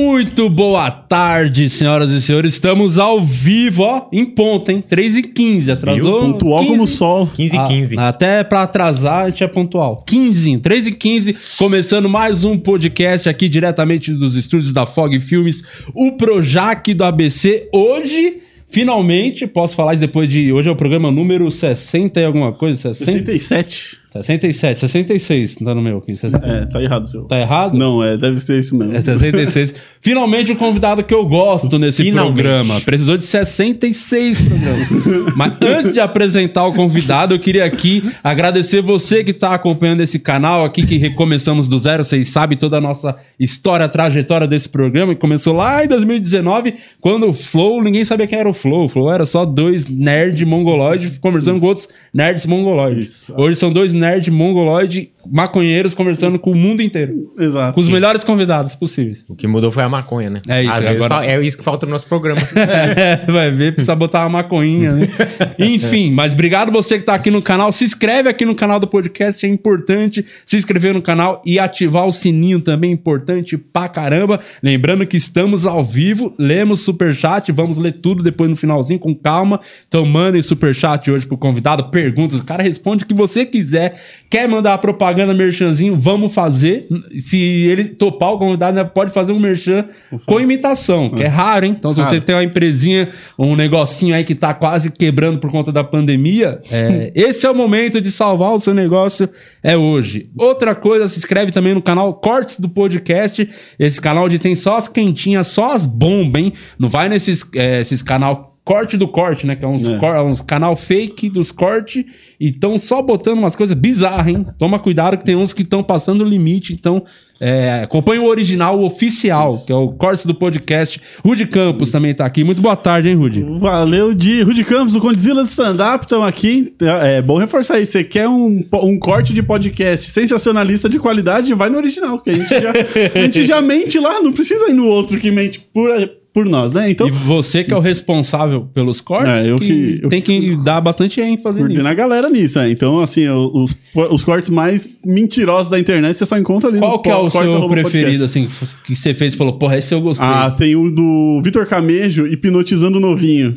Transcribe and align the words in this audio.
Muito 0.00 0.48
boa 0.48 0.92
tarde, 0.92 1.68
senhoras 1.68 2.12
e 2.12 2.22
senhores. 2.22 2.52
Estamos 2.54 2.98
ao 3.00 3.20
vivo, 3.20 3.82
ó, 3.82 4.06
em 4.12 4.24
ponto, 4.24 4.70
hein? 4.70 4.80
3 4.80 5.16
e 5.16 5.22
15 5.24 5.72
Atrasou. 5.72 6.20
Viu? 6.22 6.32
Pontual 6.32 6.60
15. 6.60 6.70
como 6.70 6.86
sol. 6.86 7.26
15 7.34 7.56
e 7.56 7.64
15. 7.66 7.98
Ah, 7.98 8.08
até 8.08 8.44
pra 8.44 8.62
atrasar, 8.62 9.24
a 9.24 9.28
gente 9.28 9.42
é 9.42 9.48
pontual. 9.48 10.04
15, 10.06 10.58
3 10.58 10.86
e 10.86 10.92
15, 10.92 11.36
começando 11.58 12.08
mais 12.08 12.44
um 12.44 12.56
podcast 12.56 13.28
aqui 13.28 13.48
diretamente 13.48 14.12
dos 14.12 14.36
estúdios 14.36 14.72
da 14.72 14.86
Fog 14.86 15.18
Filmes, 15.18 15.64
o 15.92 16.12
Projac 16.12 16.94
do 16.94 17.02
ABC. 17.02 17.68
Hoje, 17.72 18.36
finalmente, 18.68 19.48
posso 19.48 19.74
falar 19.74 19.94
isso 19.94 20.00
depois 20.00 20.28
de. 20.28 20.52
Hoje 20.52 20.68
é 20.68 20.72
o 20.72 20.76
programa 20.76 21.10
número 21.10 21.50
60 21.50 22.20
e 22.20 22.24
alguma 22.24 22.52
coisa? 22.52 22.94
60? 22.94 23.32
67. 23.32 23.98
67, 24.22 24.78
66, 24.78 25.54
tá 25.56 25.74
no 25.74 25.82
meu 25.82 25.98
aqui. 25.98 26.16
66. 26.16 26.62
É, 26.62 26.66
tá 26.66 26.82
errado, 26.82 27.08
seu. 27.08 27.24
Tá 27.24 27.38
errado? 27.38 27.76
Não, 27.76 28.02
é, 28.02 28.16
deve 28.16 28.40
ser 28.40 28.58
isso 28.58 28.76
mesmo. 28.76 28.94
É 28.94 29.00
66. 29.00 29.74
Finalmente 30.00 30.52
o 30.52 30.56
convidado 30.56 31.02
que 31.02 31.14
eu 31.14 31.24
gosto 31.26 31.78
nesse 31.78 32.02
Finalmente. 32.02 32.34
programa. 32.34 32.80
Precisou 32.80 33.16
de 33.16 33.24
66 33.24 34.40
programas. 34.40 35.34
Mas 35.36 35.52
antes 35.62 35.92
de 35.94 36.00
apresentar 36.00 36.66
o 36.66 36.72
convidado, 36.72 37.34
eu 37.34 37.38
queria 37.38 37.64
aqui 37.64 38.02
agradecer 38.22 38.80
você 38.80 39.22
que 39.22 39.30
está 39.30 39.54
acompanhando 39.54 40.00
esse 40.00 40.18
canal 40.18 40.64
aqui, 40.64 40.86
que 40.86 40.96
recomeçamos 40.96 41.68
do 41.68 41.78
zero. 41.78 42.04
Vocês 42.04 42.28
sabem 42.28 42.56
toda 42.56 42.78
a 42.78 42.80
nossa 42.80 43.16
história, 43.38 43.86
a 43.86 43.88
trajetória 43.88 44.46
desse 44.46 44.68
programa, 44.68 45.14
que 45.14 45.20
começou 45.20 45.54
lá 45.54 45.84
em 45.84 45.88
2019, 45.88 46.74
quando 47.00 47.28
o 47.28 47.32
Flow, 47.32 47.82
ninguém 47.82 48.04
sabia 48.04 48.26
quem 48.26 48.38
era 48.38 48.48
o 48.48 48.52
Flow. 48.52 48.84
O 48.84 48.88
Flow 48.88 49.10
era 49.12 49.24
só 49.24 49.44
dois 49.44 49.88
nerds 49.88 50.46
mongoloides 50.46 51.18
conversando 51.18 51.60
com 51.60 51.66
outros 51.66 51.88
nerds 52.12 52.46
mongoloides. 52.46 53.08
Isso. 53.08 53.34
Hoje 53.36 53.58
são 53.58 53.72
dois 53.72 53.92
nerds 53.92 54.07
mongoloides 54.30 55.08
maconheiros 55.30 55.94
conversando 55.94 56.38
com 56.38 56.50
o 56.52 56.54
mundo 56.56 56.82
inteiro. 56.82 57.32
Exato. 57.38 57.74
Com 57.74 57.80
os 57.80 57.88
melhores 57.88 58.24
convidados 58.24 58.74
possíveis. 58.74 59.24
O 59.28 59.34
que 59.34 59.46
mudou 59.46 59.70
foi 59.70 59.82
a 59.82 59.88
maconha, 59.88 60.30
né? 60.30 60.40
É 60.48 60.62
isso, 60.62 60.72
Às 60.72 61.02
agora- 61.02 61.26
é 61.26 61.40
isso 61.42 61.58
que 61.58 61.64
falta 61.64 61.86
no 61.86 61.92
nosso 61.92 62.06
programa. 62.06 62.40
É, 62.68 63.16
vai 63.30 63.50
ver, 63.50 63.72
precisa 63.72 63.94
botar 63.94 64.20
uma 64.20 64.28
maconhinha, 64.42 64.92
né? 64.92 65.08
Enfim, 65.58 66.10
mas 66.12 66.32
obrigado 66.32 66.70
você 66.70 66.98
que 66.98 67.04
tá 67.04 67.14
aqui 67.14 67.30
no 67.30 67.40
canal. 67.40 67.72
Se 67.72 67.84
inscreve 67.84 68.28
aqui 68.28 68.44
no 68.44 68.54
canal 68.54 68.78
do 68.80 68.86
podcast, 68.86 69.44
é 69.44 69.48
importante 69.48 70.24
se 70.44 70.56
inscrever 70.56 70.92
no 70.94 71.00
canal 71.02 71.40
e 71.44 71.58
ativar 71.58 72.06
o 72.06 72.12
sininho 72.12 72.60
também, 72.60 72.90
é 72.90 72.94
importante 72.94 73.56
pra 73.56 73.88
caramba. 73.88 74.40
Lembrando 74.62 75.06
que 75.06 75.16
estamos 75.16 75.66
ao 75.66 75.84
vivo, 75.84 76.34
lemos 76.38 76.80
superchat, 76.80 77.50
vamos 77.52 77.78
ler 77.78 77.92
tudo 77.92 78.22
depois 78.22 78.48
no 78.50 78.56
finalzinho 78.56 78.98
com 78.98 79.14
calma. 79.14 79.60
Então 79.86 80.04
mandem 80.04 80.42
superchat 80.42 81.10
hoje 81.10 81.26
pro 81.26 81.36
convidado, 81.38 81.90
perguntas, 81.90 82.40
o 82.40 82.44
cara 82.44 82.62
responde 82.62 83.04
o 83.04 83.06
que 83.06 83.14
você 83.14 83.44
quiser. 83.44 84.00
Quer 84.30 84.48
mandar 84.48 84.76
propaganda, 84.78 85.17
merchanzinho, 85.26 85.96
vamos 85.96 86.34
fazer. 86.34 86.86
Se 87.18 87.38
ele 87.38 87.84
topar 87.84 88.32
o 88.32 88.38
convidado, 88.38 88.76
né, 88.76 88.84
pode 88.84 89.12
fazer 89.12 89.32
um 89.32 89.38
merchan 89.38 89.84
com 90.26 90.40
imitação, 90.40 91.10
que 91.10 91.22
é 91.22 91.26
raro, 91.26 91.66
hein? 91.66 91.76
Então 91.78 91.92
se 91.92 92.00
você 92.00 92.20
tem 92.20 92.34
uma 92.34 92.44
empresinha, 92.44 93.08
um 93.38 93.56
negocinho 93.56 94.14
aí 94.14 94.24
que 94.24 94.34
tá 94.34 94.54
quase 94.54 94.90
quebrando 94.90 95.38
por 95.38 95.50
conta 95.50 95.70
da 95.70 95.84
pandemia, 95.84 96.60
é, 96.70 97.12
esse 97.16 97.46
é 97.46 97.50
o 97.50 97.54
momento 97.54 98.00
de 98.00 98.10
salvar 98.10 98.54
o 98.54 98.58
seu 98.58 98.74
negócio, 98.74 99.28
é 99.62 99.76
hoje. 99.76 100.30
Outra 100.36 100.74
coisa, 100.74 101.08
se 101.08 101.18
inscreve 101.18 101.52
também 101.52 101.74
no 101.74 101.82
canal 101.82 102.14
Cortes 102.14 102.58
do 102.60 102.68
Podcast, 102.68 103.48
esse 103.78 104.00
canal 104.00 104.24
onde 104.26 104.38
tem 104.38 104.54
só 104.54 104.76
as 104.76 104.88
quentinhas, 104.88 105.46
só 105.46 105.74
as 105.74 105.86
bombas, 105.86 106.42
hein? 106.42 106.52
Não 106.78 106.88
vai 106.88 107.08
nesses 107.08 107.44
é, 107.54 107.80
esses 107.80 108.02
canal 108.02 108.47
Corte 108.68 108.98
do 108.98 109.08
Corte, 109.08 109.46
né? 109.46 109.56
Que 109.56 109.64
é 109.64 109.68
uns, 109.68 109.88
É. 109.88 109.96
cor- 109.96 110.22
uns 110.26 110.42
canal 110.42 110.76
fake 110.76 111.30
dos 111.30 111.50
corte 111.50 112.04
e 112.38 112.48
estão 112.48 112.78
só 112.78 113.00
botando 113.00 113.38
umas 113.38 113.56
coisas 113.56 113.74
bizarras, 113.74 114.26
hein? 114.28 114.44
Toma 114.58 114.78
cuidado 114.78 115.16
que 115.16 115.24
tem 115.24 115.34
uns 115.34 115.54
que 115.54 115.62
estão 115.62 115.82
passando 115.82 116.20
o 116.20 116.28
limite, 116.28 116.74
então 116.74 117.02
é, 117.40 117.80
acompanha 117.84 118.20
o 118.20 118.26
original, 118.26 118.78
o 118.78 118.84
oficial, 118.84 119.58
que 119.64 119.72
é 119.72 119.74
o 119.74 119.88
Cortes 119.92 120.26
do 120.26 120.34
Podcast. 120.34 121.00
Rude 121.24 121.46
Campos 121.46 121.90
também 121.90 122.12
tá 122.12 122.26
aqui. 122.26 122.44
Muito 122.44 122.60
boa 122.60 122.76
tarde, 122.76 123.08
hein, 123.08 123.14
Rude? 123.14 123.42
Valeu 123.58 124.12
de 124.12 124.42
Rudy 124.42 124.64
Campos, 124.64 124.92
do 124.92 125.00
Condzilla 125.00 125.42
de 125.44 125.48
Stand-Up, 125.48 126.04
estamos 126.04 126.26
aqui. 126.28 126.74
É 127.02 127.22
bom 127.22 127.38
reforçar 127.38 127.80
isso. 127.80 127.92
Você 127.92 128.04
quer 128.04 128.28
um, 128.28 128.62
um 128.82 128.98
corte 128.98 129.32
de 129.32 129.42
podcast 129.42 130.10
sensacionalista 130.10 130.90
de 130.90 130.98
qualidade? 130.98 131.54
Vai 131.54 131.70
no 131.70 131.78
original, 131.78 132.18
que 132.18 132.28
a 132.30 132.34
gente 132.34 132.48
já, 132.50 132.72
a 133.14 133.18
gente 133.22 133.46
já 133.46 133.62
mente 133.62 133.98
lá, 133.98 134.20
não 134.20 134.32
precisa 134.32 134.68
ir 134.68 134.74
no 134.74 134.86
outro 134.86 135.18
que 135.18 135.30
mente 135.30 135.60
por, 135.72 135.88
por 136.32 136.44
nós, 136.46 136.72
né? 136.74 136.90
Então, 136.90 137.08
E 137.08 137.10
você 137.10 137.64
que 137.64 137.72
é 137.72 137.76
o 137.76 137.80
responsável 137.80 138.68
pelos 138.72 139.00
cortes, 139.00 139.28
É, 139.46 139.50
eu 139.50 139.56
que 139.56 139.66
que- 139.66 140.00
eu 140.04 140.08
tem 140.08 140.20
que- 140.20 140.40
que 140.40 140.56
dar 140.62 140.80
bastante 140.80 141.20
ênfase 141.20 141.56
nisso. 141.56 141.66
coordena 141.66 141.90
a 141.90 141.94
galera 141.94 142.28
nisso, 142.30 142.58
é. 142.60 142.70
Então, 142.70 143.00
assim, 143.00 143.26
os, 143.28 143.74
os 144.10 144.24
cortes 144.24 144.50
mais 144.50 144.88
mentirosos 145.04 145.70
da 145.70 145.78
internet 145.80 146.16
você 146.16 146.26
só 146.26 146.38
encontra 146.38 146.68
ali 146.68 146.78
Qual 146.78 146.92
no 146.96 147.02
que 147.02 147.08
é 147.10 147.14
o 147.16 147.28
cortes 147.30 147.52
seu 147.52 147.68
preferido, 147.68 148.20
podcast. 148.20 148.24
assim, 148.24 148.48
que 148.84 148.94
você 148.94 149.14
fez 149.14 149.34
e 149.34 149.36
falou, 149.36 149.54
porra, 149.54 149.78
esse 149.78 149.92
eu 149.94 150.00
gostei. 150.00 150.26
Ah, 150.26 150.50
tem 150.50 150.76
o 150.76 150.90
do 150.90 151.40
Vitor 151.42 151.66
Camejo 151.66 152.26
hipnotizando 152.26 152.98
o 152.98 153.00
novinho. 153.00 153.54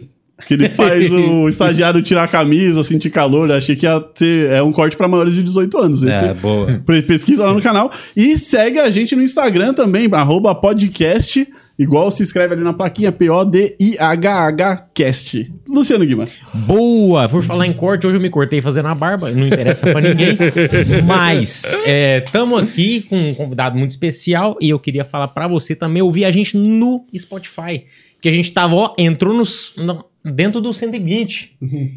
Que 0.47 0.55
ele 0.55 0.69
faz 0.69 1.11
o 1.13 1.47
estagiário 1.49 2.01
tirar 2.01 2.23
a 2.23 2.27
camisa, 2.27 2.81
sentir 2.81 3.11
calor. 3.11 3.51
Achei 3.51 3.75
que 3.75 3.85
ia 3.85 4.03
ser 4.15 4.49
é 4.49 4.63
um 4.63 4.71
corte 4.71 4.97
pra 4.97 5.07
maiores 5.07 5.35
de 5.35 5.43
18 5.43 5.77
anos. 5.77 6.01
Esse, 6.01 6.25
É, 6.25 6.33
boa. 6.33 6.81
Pesquisa 7.05 7.45
lá 7.45 7.53
no 7.53 7.61
canal. 7.61 7.91
E 8.17 8.39
segue 8.39 8.79
a 8.79 8.89
gente 8.89 9.15
no 9.15 9.21
Instagram 9.21 9.75
também, 9.75 10.09
arroba 10.11 10.55
podcast. 10.55 11.47
Igual 11.81 12.11
se 12.11 12.21
escreve 12.21 12.53
ali 12.53 12.63
na 12.63 12.73
plaquinha, 12.73 13.11
P-O-D-I-H-H 13.11 14.87
cast. 14.93 15.51
Luciano 15.67 16.05
Guima. 16.05 16.25
Boa! 16.53 17.27
Por 17.27 17.41
falar 17.43 17.65
em 17.65 17.73
corte, 17.73 18.05
hoje 18.05 18.17
eu 18.17 18.21
me 18.21 18.29
cortei 18.29 18.61
fazendo 18.61 18.87
a 18.87 18.93
barba, 18.93 19.31
não 19.31 19.47
interessa 19.47 19.89
pra 19.91 19.99
ninguém. 19.99 20.37
Mas 21.05 21.81
é, 21.85 22.21
tamo 22.21 22.55
aqui 22.55 23.01
com 23.09 23.17
um 23.17 23.33
convidado 23.33 23.77
muito 23.79 23.91
especial 23.91 24.57
e 24.61 24.69
eu 24.69 24.77
queria 24.79 25.03
falar 25.03 25.29
pra 25.29 25.47
você 25.47 25.75
também 25.75 26.03
ouvir 26.03 26.25
a 26.25 26.31
gente 26.31 26.55
no 26.55 27.03
Spotify. 27.17 27.83
Que 28.21 28.29
a 28.29 28.31
gente 28.31 28.51
tava, 28.51 28.75
ó, 28.75 28.93
entrou 28.99 29.33
nos, 29.33 29.73
no- 29.77 30.05
dentro 30.23 30.61
do 30.61 30.71
120 30.71 31.53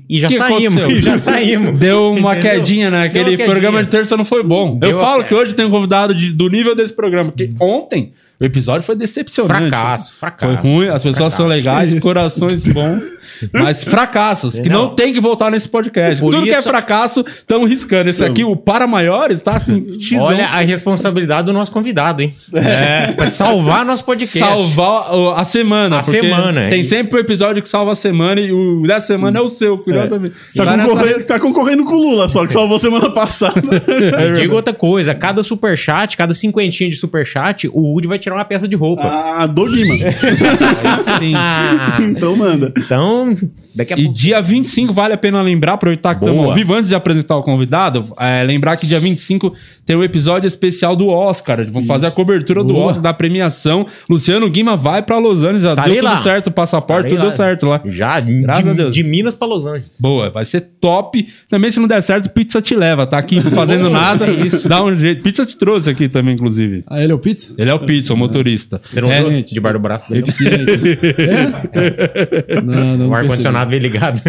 e 0.08 0.18
já 0.18 0.28
Que 0.28 0.36
saímos. 0.36 0.76
aconteceu? 0.78 0.98
E 0.98 1.02
já 1.02 1.18
saímos. 1.18 1.78
Deu 1.78 2.12
uma 2.12 2.32
Entendeu? 2.38 2.52
quedinha, 2.60 2.90
né? 2.90 3.02
Aquele 3.04 3.30
quedinha. 3.32 3.46
programa 3.46 3.84
de 3.84 3.90
terça 3.90 4.16
não 4.16 4.24
foi 4.24 4.42
bom. 4.42 4.78
Deu 4.78 4.92
eu 4.92 5.00
falo 5.00 5.22
que 5.24 5.34
hoje 5.34 5.52
tem 5.54 5.66
um 5.66 5.70
convidado 5.70 6.14
de- 6.14 6.32
do 6.32 6.48
nível 6.48 6.74
desse 6.74 6.94
programa, 6.94 7.30
porque 7.30 7.50
ontem 7.60 8.12
o 8.40 8.44
episódio 8.44 8.82
foi 8.82 8.96
decepcionante. 8.96 9.68
Fracasso, 9.68 10.14
fracasso. 10.14 10.52
Foi 10.52 10.70
ruim, 10.70 10.88
as 10.88 11.02
pessoas 11.02 11.34
são 11.34 11.46
Fracasso. 11.46 11.68
legais, 11.68 11.90
Que 11.90 11.96
isso? 11.98 12.06
corações 12.06 12.64
bons, 12.64 13.02
mas 13.52 13.84
fracassos, 13.84 14.58
que 14.58 14.68
não 14.68 14.84
Não. 14.86 14.94
tem 14.94 15.12
que 15.12 15.20
voltar 15.20 15.50
nesse 15.50 15.68
podcast. 15.68 16.20
Por 16.20 16.32
Tudo 16.34 16.44
que 16.44 16.50
é 16.50 16.58
isso- 16.58 16.68
fracasso, 16.68 17.24
estamos 17.28 17.68
riscando. 17.68 18.10
Esse 18.10 18.24
aqui, 18.24 18.44
o 18.44 18.56
para 18.56 18.86
maiores, 18.86 19.40
tá 19.40 19.52
assim, 19.56 20.00
xizão. 20.00 20.24
Olha 20.24 20.46
a 20.46 20.60
responsabilidade 20.60 21.46
do 21.46 21.52
nosso 21.52 21.70
convidado, 21.72 22.22
hein? 22.22 22.34
É, 22.52 23.12
pra 23.12 23.26
salvar 23.28 23.84
nosso 23.84 24.04
podcast. 24.04 24.38
Salvar 24.38 25.04
a 25.36 25.44
semana. 25.44 25.98
A 25.98 26.02
semana, 26.02 26.68
Tem 26.68 26.80
é. 26.80 26.84
sempre 26.84 27.16
o 27.18 27.20
episódio 27.20 27.62
que 27.62 27.68
salva 27.68 27.92
a 27.92 27.96
semana 27.96 28.40
e 28.40 28.52
o 28.52 28.82
dessa 28.86 29.06
semana 29.08 29.38
é 29.38 29.42
o 29.42 29.48
seu, 29.48 29.78
curiosamente. 29.78 30.34
Tá, 30.54 30.64
Lá 30.64 30.76
nessa- 30.76 30.90
concorrendo, 30.90 31.24
tá 31.24 31.40
concorrendo 31.40 31.84
com 31.84 31.94
o 31.94 31.98
Lula, 31.98 32.28
só 32.28 32.46
que 32.46 32.52
salvou 32.52 32.78
semana 32.78 33.10
passada. 33.10 33.54
E 34.24 34.32
digo 34.40 34.54
outra 34.54 34.72
coisa, 34.74 35.14
cada 35.14 35.42
superchat, 35.42 36.16
cada 36.16 36.34
cinquentinha 36.34 36.88
de 36.90 36.96
superchat, 36.96 37.68
o 37.68 37.80
Woody 37.92 38.08
vai 38.08 38.18
tirar 38.24 38.36
uma 38.36 38.44
peça 38.44 38.66
de 38.66 38.74
roupa. 38.76 39.02
ah, 39.04 39.46
do 39.46 39.70
Guima. 39.70 39.94
Sim. 41.18 41.34
Ah, 41.36 41.98
Então 42.02 42.36
manda. 42.36 42.72
então, 42.76 43.34
daqui 43.74 43.94
a 43.94 43.98
E 43.98 44.04
pouco... 44.04 44.18
dia 44.18 44.40
25, 44.40 44.92
vale 44.92 45.14
a 45.14 45.16
pena 45.16 45.40
lembrar, 45.42 45.74
aproveitar 45.74 46.14
que 46.14 46.24
estamos 46.24 46.46
ao 46.46 46.54
vivo, 46.54 46.74
antes 46.74 46.88
de 46.88 46.94
apresentar 46.94 47.36
o 47.36 47.42
convidado, 47.42 48.04
é, 48.18 48.42
lembrar 48.44 48.76
que 48.76 48.86
dia 48.86 48.98
25 49.00 49.52
tem 49.86 49.96
o 49.96 50.02
episódio 50.02 50.46
especial 50.46 50.96
do 50.96 51.08
Oscar. 51.08 51.64
Vamos 51.70 51.86
fazer 51.86 52.06
a 52.06 52.10
cobertura 52.10 52.62
do 52.64 52.72
Boa. 52.72 52.86
Oscar, 52.86 53.02
da 53.02 53.12
premiação. 53.14 53.86
Luciano 54.08 54.48
Guima 54.50 54.76
vai 54.76 55.02
pra 55.02 55.18
Los 55.18 55.38
Angeles, 55.40 55.62
já 55.62 55.74
deu 55.74 55.94
tudo 55.96 56.04
lá. 56.04 56.16
certo, 56.18 56.46
o 56.48 56.52
passaporte, 56.52 57.08
Estarei 57.08 57.10
tudo 57.10 57.18
lá. 57.24 57.28
deu 57.28 57.36
certo 57.36 57.66
lá. 57.66 57.80
Já, 57.86 58.20
Graças 58.20 58.64
de, 58.64 58.70
a 58.70 58.72
Deus. 58.72 58.94
de 58.94 59.02
Minas 59.02 59.34
pra 59.34 59.46
Los 59.46 59.66
Angeles. 59.66 59.98
Boa, 60.00 60.30
vai 60.30 60.44
ser 60.44 60.60
top. 60.80 61.26
Também, 61.48 61.70
se 61.70 61.78
não 61.80 61.86
der 61.88 62.02
certo, 62.02 62.30
pizza 62.30 62.60
te 62.62 62.74
leva. 62.74 63.06
Tá 63.06 63.18
aqui 63.18 63.40
fazendo 63.40 63.90
nada. 63.90 64.26
Dá 64.66 64.82
um 64.82 64.94
jeito. 64.96 65.22
Pizza 65.22 65.44
te 65.44 65.56
trouxe 65.56 65.90
aqui 65.90 66.08
também, 66.08 66.34
inclusive. 66.34 66.84
Ah, 66.86 67.02
ele 67.02 67.12
é 67.12 67.14
o 67.14 67.18
Pizza? 67.18 67.54
Ele 67.58 67.70
é 67.70 67.74
o 67.74 67.78
pizza, 67.80 68.13
o 68.14 68.18
motorista. 68.18 68.80
Você 68.90 69.00
não 69.00 69.10
É, 69.10 69.42
de 69.42 69.60
bar 69.60 69.72
do 69.72 69.78
braço 69.78 70.08
dele? 70.08 70.22
Eficiente. 70.22 70.64
É? 71.74 72.60
Não, 72.60 72.96
não 72.96 73.08
O 73.08 73.14
ar-condicionado 73.14 73.70
veio 73.70 73.82
ligado. 73.82 74.20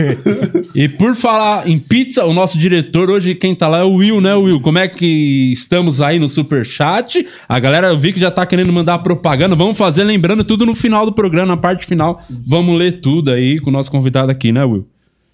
E 0.74 0.88
por 0.88 1.16
falar 1.16 1.68
em 1.68 1.78
pizza, 1.78 2.26
o 2.26 2.34
nosso 2.34 2.58
diretor 2.58 3.10
hoje, 3.10 3.36
quem 3.36 3.54
tá 3.54 3.68
lá 3.68 3.80
é 3.80 3.84
o 3.84 3.94
Will, 3.94 4.20
né, 4.20 4.34
Will? 4.34 4.60
Como 4.60 4.78
é 4.78 4.88
que 4.88 5.52
estamos 5.52 6.02
aí 6.02 6.20
no 6.20 6.28
Superchat? 6.28 7.26
A 7.48 7.60
galera, 7.60 7.88
eu 7.88 7.98
vi 7.98 8.14
que 8.14 8.20
já 8.20 8.32
tá 8.32 8.46
querendo 8.46 8.72
mandar 8.74 9.00
propaganda. 9.00 9.56
Vamos 9.56 9.78
fazer, 9.78 10.04
lembrando, 10.04 10.44
tudo 10.44 10.66
no 10.66 10.74
final 10.74 11.06
do 11.06 11.12
programa, 11.12 11.48
na 11.48 11.58
parte 11.58 11.86
final. 11.86 12.24
Vamos 12.30 12.78
ler 12.78 13.00
tudo 13.00 13.32
aí 13.32 13.60
com 13.60 13.70
o 13.70 13.74
nosso 13.74 13.92
convidado 13.92 14.32
aqui, 14.32 14.52
né, 14.52 14.64
Will? 14.64 14.88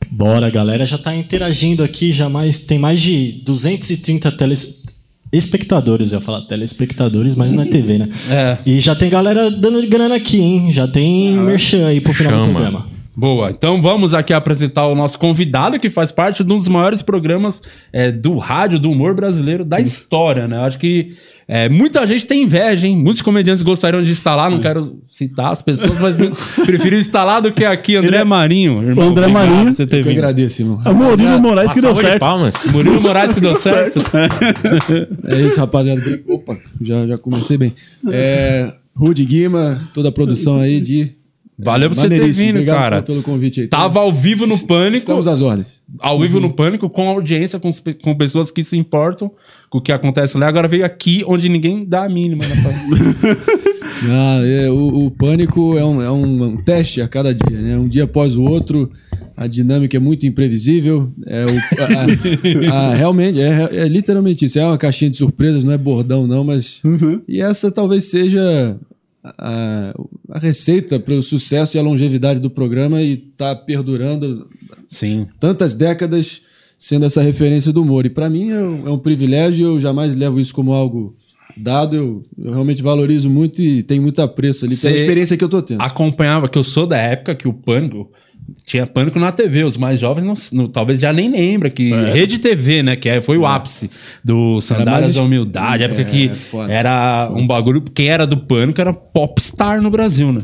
Bora, 0.09 0.49
galera 0.49 0.85
já 0.85 0.97
tá 0.97 1.15
interagindo 1.15 1.83
aqui, 1.83 2.11
já 2.11 2.27
mais, 2.27 2.59
tem 2.59 2.79
mais 2.79 2.99
de 2.99 3.41
230 3.45 4.31
teles... 4.33 4.80
espectadores, 5.31 6.11
eu 6.11 6.19
ia 6.19 6.25
falar 6.25 6.41
telespectadores, 6.41 7.35
mas 7.35 7.51
não 7.51 7.63
é 7.63 7.65
TV, 7.65 7.97
né? 7.97 8.09
É. 8.29 8.57
E 8.65 8.79
já 8.79 8.95
tem 8.95 9.09
galera 9.09 9.49
dando 9.49 9.85
grana 9.87 10.15
aqui, 10.15 10.39
hein? 10.39 10.71
Já 10.71 10.87
tem 10.87 11.37
merchan 11.37 11.87
aí 11.87 11.99
pro 11.99 12.13
final 12.13 12.39
do 12.39 12.45
Chama. 12.45 12.59
programa. 12.59 12.87
Boa, 13.13 13.51
então 13.51 13.81
vamos 13.81 14.13
aqui 14.13 14.31
apresentar 14.31 14.87
o 14.87 14.95
nosso 14.95 15.19
convidado 15.19 15.77
que 15.77 15.89
faz 15.89 16.13
parte 16.13 16.43
de 16.45 16.53
um 16.53 16.57
dos 16.57 16.69
maiores 16.69 17.01
programas 17.01 17.61
é, 17.91 18.09
do 18.09 18.37
rádio, 18.37 18.79
do 18.79 18.89
humor 18.89 19.13
brasileiro 19.13 19.65
da 19.65 19.81
história, 19.81 20.47
né? 20.47 20.57
Eu 20.57 20.61
acho 20.61 20.79
que 20.79 21.13
É, 21.53 21.67
muita 21.67 22.07
gente 22.07 22.25
tem 22.25 22.43
inveja, 22.43 22.87
hein? 22.87 22.95
Muitos 22.97 23.21
comediantes 23.21 23.61
gostariam 23.61 24.01
de 24.01 24.21
lá, 24.25 24.49
não 24.49 24.61
quero 24.61 25.01
citar 25.11 25.51
as 25.51 25.61
pessoas, 25.61 25.99
mas 25.99 26.15
preferiu 26.65 26.97
estar 26.97 27.25
lá 27.25 27.41
do 27.41 27.51
que 27.51 27.65
aqui. 27.65 27.97
André 27.97 28.07
Ele 28.07 28.15
é- 28.15 28.23
Marinho. 28.23 28.81
irmão, 28.81 29.09
André 29.09 29.25
obrigado 29.25 29.33
Marinho. 29.33 29.65
por 29.65 29.73
Você 29.73 29.85
ter 29.85 30.05
Eu 30.05 30.11
agradeço, 30.13 30.61
irmão. 30.61 30.81
É 30.85 30.89
o 30.89 30.95
Murilo 30.95 31.39
Moraes 31.41 31.73
que 31.73 31.81
deu 31.81 31.91
de 31.91 31.99
certo. 31.99 32.19
palmas. 32.21 32.55
Murilo 32.71 33.01
Moraes 33.01 33.33
que 33.33 33.41
deu 33.41 33.55
certo. 33.57 33.99
É 35.27 35.41
isso, 35.41 35.59
rapaziada. 35.59 36.01
Opa, 36.25 36.57
já, 36.81 37.05
já 37.05 37.17
comecei 37.17 37.57
bem. 37.57 37.73
É, 38.09 38.71
Rudy 38.95 39.25
Guima, 39.25 39.89
toda 39.93 40.07
a 40.07 40.11
produção 40.13 40.61
aí 40.61 40.79
de. 40.79 41.11
Valeu 41.63 41.89
por 41.89 41.95
você 41.95 42.09
ter 42.09 42.31
vindo, 42.31 42.49
Obrigado 42.55 42.75
cara. 42.77 43.01
pelo 43.01 43.21
convite 43.21 43.61
aí. 43.61 43.67
Tava 43.67 43.99
ao 43.99 44.11
vivo 44.13 44.45
no 44.47 44.57
Pânico. 44.65 44.97
Estamos 44.97 45.27
às 45.27 45.41
ordens. 45.41 45.81
ao 45.99 46.19
vivo 46.19 46.39
no 46.39 46.51
Pânico, 46.53 46.89
com 46.89 47.09
audiência, 47.09 47.59
com, 47.59 47.69
os 47.69 47.79
pe- 47.79 47.93
com 47.93 48.15
pessoas 48.15 48.49
que 48.51 48.63
se 48.63 48.77
importam 48.77 49.31
com 49.69 49.77
o 49.77 49.81
que 49.81 49.91
acontece 49.91 50.37
lá. 50.37 50.47
Agora 50.47 50.67
veio 50.67 50.83
aqui, 50.85 51.23
onde 51.27 51.47
ninguém 51.47 51.85
dá 51.85 52.03
a 52.05 52.09
mínima. 52.09 52.43
Né, 52.45 52.55
Ah, 54.09 54.39
é, 54.43 54.69
o, 54.69 55.05
o 55.05 55.11
pânico 55.11 55.77
é, 55.77 55.85
um, 55.85 56.01
é 56.01 56.11
um, 56.11 56.43
um 56.43 56.57
teste 56.57 57.01
a 57.01 57.07
cada 57.07 57.33
dia, 57.33 57.59
né? 57.61 57.77
Um 57.77 57.87
dia 57.87 58.05
após 58.05 58.35
o 58.35 58.41
outro, 58.43 58.89
a 59.37 59.45
dinâmica 59.47 59.95
é 59.97 59.99
muito 59.99 60.25
imprevisível. 60.25 61.11
É 61.27 61.45
o, 61.45 62.71
a- 62.71 62.73
a- 62.91 62.95
realmente, 62.95 63.39
é, 63.39 63.69
é 63.83 63.87
literalmente 63.87 64.45
isso. 64.45 64.57
É 64.57 64.65
uma 64.65 64.77
caixinha 64.77 65.11
de 65.11 65.17
surpresas, 65.17 65.63
não 65.63 65.73
é 65.73 65.77
bordão, 65.77 66.25
não, 66.25 66.43
mas. 66.43 66.81
E 67.27 67.41
essa 67.41 67.69
talvez 67.69 68.05
seja 68.05 68.75
a, 69.23 69.33
a 69.37 69.93
receita 70.39 70.99
para 70.99 71.13
o 71.13 71.21
sucesso 71.23 71.75
e 71.75 71.79
a 71.79 71.83
longevidade 71.83 72.39
do 72.39 72.49
programa 72.49 73.01
e 73.01 73.17
tá 73.17 73.55
perdurando 73.55 74.47
Sim. 74.89 75.27
tantas 75.39 75.73
décadas 75.73 76.41
sendo 76.77 77.05
essa 77.05 77.21
referência 77.21 77.71
do 77.71 77.81
humor. 77.81 78.05
E 78.05 78.09
para 78.09 78.29
mim 78.29 78.49
é 78.49 78.63
um, 78.63 78.87
é 78.87 78.91
um 78.91 78.97
privilégio, 78.99 79.65
eu 79.65 79.79
jamais 79.79 80.15
levo 80.15 80.39
isso 80.39 80.53
como 80.53 80.73
algo 80.73 81.15
dado, 81.57 81.95
eu, 81.95 82.23
eu 82.37 82.51
realmente 82.51 82.81
valorizo 82.81 83.29
muito 83.29 83.61
e 83.61 83.83
tenho 83.83 84.01
muito 84.01 84.21
apreço 84.21 84.65
ali 84.65 84.75
pela 84.75 84.93
Cê- 84.95 85.01
experiência 85.01 85.37
que 85.37 85.43
eu 85.43 85.49
tô 85.49 85.61
tendo. 85.61 85.81
Acompanhava, 85.81 86.47
que 86.49 86.57
eu 86.57 86.63
sou 86.63 86.87
da 86.87 86.97
época 86.97 87.35
que 87.35 87.47
o 87.47 87.53
Pânico. 87.53 88.09
Tinha 88.65 88.85
pânico 88.85 89.19
na 89.19 89.31
TV, 89.31 89.63
os 89.63 89.77
mais 89.77 89.99
jovens 89.99 90.23
não, 90.25 90.35
não- 90.63 90.67
talvez 90.69 90.99
já 90.99 91.11
nem 91.13 91.29
lembra 91.29 91.69
que 91.69 91.89
Rede 92.11 92.37
TV, 92.39 92.83
né, 92.83 92.95
que 92.95 93.07
é- 93.09 93.21
foi 93.21 93.37
o 93.37 93.45
ápice 93.45 93.89
do 94.23 94.59
Sandálias 94.61 95.03
mais 95.07 95.15
da 95.15 95.23
Humildade, 95.23 95.83
época 95.83 96.01
É, 96.01 96.05
que 96.05 96.29
foda. 96.33 96.71
era 96.71 97.29
um 97.33 97.45
bagulho, 97.45 97.81
quem 97.81 98.07
era 98.09 98.25
do 98.27 98.37
Pânico 98.37 98.79
era 98.81 98.93
popstar 98.93 99.81
no 99.81 99.89
Brasil, 99.89 100.31
né? 100.31 100.41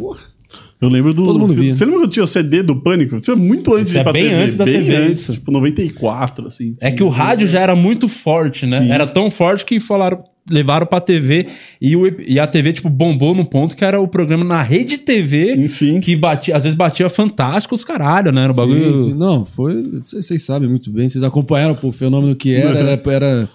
Eu 0.79 0.89
lembro 0.89 1.11
do. 1.11 1.23
Todo 1.23 1.39
mundo 1.39 1.53
via. 1.55 1.73
Você 1.73 1.83
lembra 1.85 2.01
que 2.01 2.05
eu 2.05 2.11
tinha 2.11 2.23
o 2.23 2.27
CD 2.27 2.61
do 2.61 2.75
Pânico? 2.75 3.19
Tinha 3.19 3.35
muito 3.35 3.73
antes 3.73 3.91
Isso 3.91 3.93
de 3.93 4.05
ir 4.05 4.09
é 4.09 4.13
bem 4.13 4.23
TV. 4.29 4.35
antes 4.35 4.55
da 4.55 4.65
bem 4.65 4.73
TV, 4.75 4.95
antes, 4.95 5.21
isso. 5.21 5.33
tipo 5.33 5.51
94, 5.51 6.47
assim. 6.47 6.75
É 6.79 6.91
que 6.91 7.01
o 7.03 7.09
rádio 7.09 7.47
já 7.47 7.61
era 7.61 7.75
muito 7.75 8.07
forte, 8.07 8.67
né? 8.67 8.81
Sim. 8.81 8.91
Era 8.91 9.07
tão 9.07 9.31
forte 9.31 9.65
que 9.65 9.79
falaram, 9.79 10.23
levaram 10.49 10.85
pra 10.87 10.99
TV 10.99 11.47
e, 11.81 11.95
o, 11.95 12.07
e 12.21 12.39
a 12.39 12.47
TV, 12.47 12.73
tipo, 12.73 12.89
bombou 12.89 13.35
no 13.35 13.45
ponto 13.45 13.75
que 13.75 13.83
era 13.83 13.99
o 13.99 14.07
programa 14.07 14.43
na 14.43 14.61
rede 14.61 14.97
TV 14.97 15.67
Sim. 15.67 15.99
que 15.99 16.15
batia, 16.15 16.55
às 16.55 16.63
vezes 16.63 16.77
batia 16.77 17.09
fantástico 17.09 17.75
os 17.75 17.83
caralho, 17.83 18.31
né? 18.31 18.43
Era 18.43 18.53
um 18.53 18.55
bagulho. 18.55 19.05
Sim. 19.05 19.13
Não, 19.13 19.45
foi. 19.45 19.83
Vocês 20.01 20.43
sabem 20.43 20.69
muito 20.69 20.89
bem, 20.89 21.09
vocês 21.09 21.23
acompanharam 21.23 21.75
pô, 21.75 21.89
o 21.89 21.91
fenômeno 21.91 22.35
que 22.35 22.53
era. 22.53 22.77
Era, 22.87 23.01
era 23.07 23.49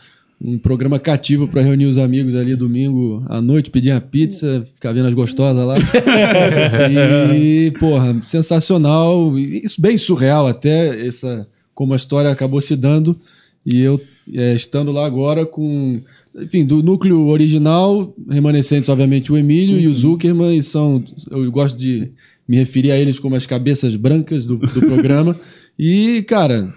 um 0.44 0.58
programa 0.58 0.98
cativo 0.98 1.46
para 1.46 1.62
reunir 1.62 1.86
os 1.86 1.96
amigos 1.96 2.34
ali 2.34 2.56
domingo 2.56 3.24
à 3.28 3.40
noite, 3.40 3.70
pedir 3.70 3.92
uma 3.92 4.00
pizza, 4.00 4.66
ficar 4.74 4.92
vendo 4.92 5.06
as 5.06 5.14
gostosas 5.14 5.64
lá. 5.64 5.76
e, 7.36 7.70
porra, 7.78 8.20
sensacional. 8.22 9.38
Isso 9.38 9.80
bem 9.80 9.96
surreal 9.96 10.48
até, 10.48 11.06
essa, 11.06 11.46
como 11.74 11.92
a 11.92 11.96
história 11.96 12.30
acabou 12.30 12.60
se 12.60 12.74
dando. 12.74 13.18
E 13.64 13.80
eu 13.80 14.00
é, 14.32 14.54
estando 14.54 14.92
lá 14.92 15.06
agora 15.06 15.44
com. 15.44 16.00
Enfim, 16.34 16.64
do 16.64 16.82
núcleo 16.82 17.26
original, 17.26 18.14
remanescentes, 18.28 18.88
obviamente, 18.88 19.32
o 19.32 19.36
Emílio 19.36 19.78
e 19.78 19.86
o 19.86 19.94
Zuckerman, 19.94 20.56
e 20.56 20.62
são. 20.62 21.02
Eu 21.30 21.50
gosto 21.50 21.76
de 21.76 22.12
me 22.46 22.56
referir 22.56 22.90
a 22.90 22.98
eles 22.98 23.18
como 23.18 23.34
as 23.34 23.46
cabeças 23.46 23.96
brancas 23.96 24.44
do, 24.44 24.56
do 24.56 24.80
programa. 24.80 25.38
E, 25.78 26.22
cara, 26.28 26.68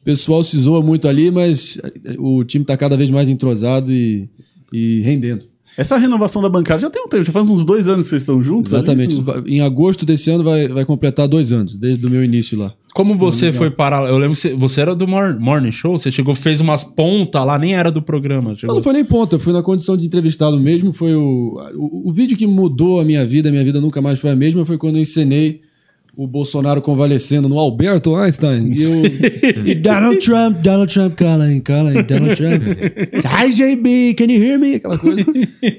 o 0.00 0.04
pessoal 0.04 0.42
se 0.42 0.58
zoa 0.58 0.80
muito 0.80 1.06
ali, 1.06 1.30
mas 1.30 1.78
o 2.18 2.42
time 2.42 2.64
tá 2.64 2.78
cada 2.78 2.96
vez 2.96 3.10
mais 3.10 3.28
entrosado 3.28 3.92
e, 3.92 4.26
e 4.72 5.00
rendendo. 5.02 5.44
Essa 5.76 5.98
renovação 5.98 6.40
da 6.40 6.48
bancada 6.48 6.80
já 6.80 6.90
tem 6.90 7.04
um 7.04 7.08
tempo, 7.08 7.24
já 7.24 7.30
faz 7.30 7.46
uns 7.48 7.62
dois 7.64 7.86
anos 7.88 8.04
que 8.04 8.08
vocês 8.08 8.22
estão 8.22 8.42
juntos. 8.42 8.72
ali? 8.72 8.82
Exatamente. 8.82 9.22
Em 9.46 9.60
agosto 9.60 10.06
desse 10.06 10.30
ano 10.30 10.42
vai, 10.42 10.66
vai 10.66 10.84
completar 10.84 11.28
dois 11.28 11.52
anos, 11.52 11.78
desde 11.78 12.04
o 12.04 12.10
meu 12.10 12.24
início 12.24 12.58
lá. 12.58 12.74
Como 12.98 13.16
você 13.16 13.52
foi 13.52 13.70
parar? 13.70 14.08
Eu 14.08 14.18
lembro 14.18 14.34
que 14.34 14.40
você, 14.40 14.54
você 14.54 14.80
era 14.80 14.92
do 14.92 15.06
Mor- 15.06 15.38
Morning 15.38 15.70
Show, 15.70 15.96
você 15.96 16.10
chegou, 16.10 16.34
fez 16.34 16.60
umas 16.60 16.82
pontas 16.82 17.46
lá, 17.46 17.56
nem 17.56 17.76
era 17.76 17.92
do 17.92 18.02
programa. 18.02 18.50
Não, 18.50 18.56
Chegou... 18.56 18.74
não 18.74 18.82
foi 18.82 18.92
nem 18.92 19.04
ponta, 19.04 19.36
eu 19.36 19.38
fui 19.38 19.52
na 19.52 19.62
condição 19.62 19.96
de 19.96 20.04
entrevistado 20.04 20.58
mesmo. 20.58 20.92
Foi 20.92 21.14
o, 21.14 21.60
o, 21.76 22.08
o 22.08 22.12
vídeo 22.12 22.36
que 22.36 22.44
mudou 22.44 23.00
a 23.00 23.04
minha 23.04 23.24
vida, 23.24 23.50
a 23.50 23.52
minha 23.52 23.62
vida 23.62 23.80
nunca 23.80 24.02
mais 24.02 24.18
foi 24.18 24.30
a 24.30 24.34
mesma, 24.34 24.66
foi 24.66 24.76
quando 24.76 24.96
eu 24.96 25.02
encenei 25.02 25.60
o 26.16 26.26
Bolsonaro 26.26 26.82
convalescendo 26.82 27.48
no 27.48 27.56
Alberto 27.56 28.16
Einstein. 28.16 28.72
E, 28.72 28.82
eu, 28.82 28.90
e 29.64 29.76
Donald 29.76 30.18
Trump, 30.18 30.56
Donald 30.60 30.92
Trump, 30.92 31.14
calem, 31.14 31.60
calem, 31.60 32.02
Donald 32.02 32.34
Trump. 32.34 32.62
Hi, 33.24 33.48
JB, 33.54 34.14
can 34.14 34.24
you 34.24 34.42
hear 34.42 34.58
me? 34.58 34.74
Aquela 34.74 34.98
coisa. 34.98 35.24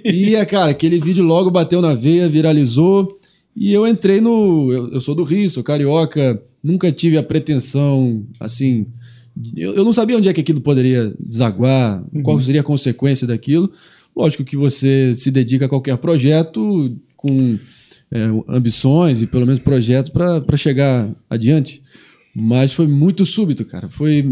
E, 0.06 0.36
é, 0.36 0.46
cara, 0.46 0.72
aquele 0.72 1.02
vídeo 1.02 1.26
logo 1.26 1.52
bateu 1.52 1.82
na 1.82 1.94
veia, 1.94 2.30
viralizou. 2.30 3.10
E 3.54 3.74
eu 3.74 3.86
entrei 3.86 4.22
no. 4.22 4.72
Eu, 4.72 4.94
eu 4.94 5.02
sou 5.02 5.14
do 5.14 5.26
Rio, 5.26 5.50
sou 5.50 5.62
carioca, 5.62 6.42
nunca 6.64 6.92
tive 6.92 7.18
a 7.18 7.24
pretensão, 7.24 8.24
assim. 8.40 8.86
Eu, 9.56 9.76
eu 9.76 9.86
não 9.86 9.94
sabia 9.94 10.18
onde 10.18 10.28
é 10.28 10.34
que 10.34 10.42
aquilo 10.42 10.62
poderia 10.62 11.14
desaguar, 11.20 12.04
qual 12.24 12.40
seria 12.40 12.62
a 12.62 12.64
consequência 12.64 13.26
daquilo. 13.26 13.72
Lógico 14.16 14.44
que 14.44 14.58
você 14.58 15.14
se 15.14 15.32
dedica 15.32 15.66
a 15.66 15.70
qualquer 15.70 15.98
projeto 15.98 16.98
com 17.16 17.58
é, 18.12 18.26
ambições 18.48 19.22
e 19.22 19.28
pelo 19.28 19.46
menos 19.46 19.60
projetos 19.60 20.12
para 20.12 20.58
chegar 20.58 21.10
adiante. 21.30 21.82
Mas 22.36 22.74
foi 22.74 22.88
muito 22.88 23.26
súbito, 23.26 23.66
cara. 23.66 23.90
Foi 23.90 24.26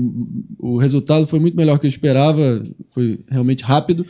o 0.59 0.77
resultado 0.77 1.25
foi 1.25 1.39
muito 1.39 1.55
melhor 1.55 1.79
que 1.79 1.85
eu 1.85 1.89
esperava, 1.89 2.61
foi 2.89 3.19
realmente 3.29 3.63
rápido. 3.63 4.05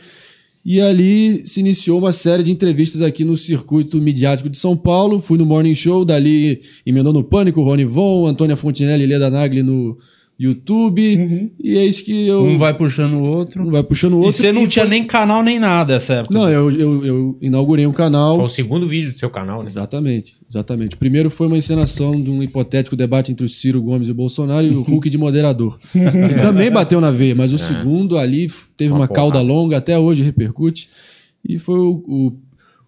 E 0.70 0.82
ali 0.82 1.46
se 1.46 1.60
iniciou 1.60 1.98
uma 1.98 2.12
série 2.12 2.42
de 2.42 2.52
entrevistas 2.52 3.00
aqui 3.00 3.24
no 3.24 3.38
circuito 3.38 3.96
midiático 3.96 4.50
de 4.50 4.58
São 4.58 4.76
Paulo. 4.76 5.18
Fui 5.18 5.38
no 5.38 5.46
Morning 5.46 5.74
Show, 5.74 6.04
dali 6.04 6.60
emendou 6.84 7.10
no 7.10 7.24
Pânico, 7.24 7.62
Rony 7.62 7.86
Von, 7.86 8.26
Antônia 8.26 8.54
Fontinelli 8.54 9.04
e 9.04 9.06
Leda 9.06 9.30
Nagli 9.30 9.62
no 9.62 9.96
YouTube. 10.38 11.50
E 11.58 11.76
é 11.76 11.84
isso 11.84 12.04
que 12.04 12.26
eu. 12.28 12.44
Um 12.44 12.56
vai 12.56 12.72
puxando 12.72 13.14
o 13.14 13.22
outro. 13.24 13.66
um 13.66 13.70
vai 13.72 13.82
puxando 13.82 14.12
o 14.14 14.22
E 14.22 14.26
outro. 14.26 14.32
você 14.32 14.52
não 14.52 14.66
tinha 14.68 14.84
foi- 14.84 14.90
nem 14.90 15.04
canal 15.04 15.42
nem 15.42 15.58
nada 15.58 15.94
essa 15.94 16.14
época. 16.14 16.32
Não, 16.32 16.48
eu, 16.48 16.70
eu, 16.70 17.04
eu 17.04 17.38
inaugurei 17.40 17.86
um 17.86 17.92
canal. 17.92 18.36
Foi 18.36 18.44
o 18.44 18.48
segundo 18.48 18.86
vídeo 18.86 19.12
do 19.12 19.18
seu 19.18 19.28
canal, 19.30 19.58
né? 19.58 19.64
Exatamente, 19.66 20.34
exatamente. 20.48 20.94
O 20.94 20.98
primeiro 20.98 21.28
foi 21.28 21.46
uma 21.48 21.58
encenação 21.58 22.20
de 22.20 22.30
um 22.30 22.40
hipotético 22.42 22.94
debate 22.94 23.32
entre 23.32 23.44
o 23.44 23.48
Ciro 23.48 23.82
Gomes 23.82 24.06
e 24.08 24.12
o 24.12 24.14
Bolsonaro 24.14 24.64
e 24.66 24.70
o 24.70 24.82
Hulk 24.82 25.10
de 25.10 25.18
moderador. 25.18 25.76
que 25.92 25.98
também 26.40 26.70
bateu 26.70 27.00
na 27.00 27.10
veia, 27.10 27.34
mas 27.34 27.52
o 27.52 27.58
segundo 27.58 28.16
ali 28.16 28.48
teve 28.76 28.92
Uma 28.92 29.00
uma, 29.00 29.08
cauda 29.08 29.40
longa, 29.40 29.76
até 29.76 29.98
hoje 29.98 30.22
repercute. 30.22 30.88
E 31.48 31.58
foi 31.58 31.78
o, 31.80 31.90
o- 32.06 32.32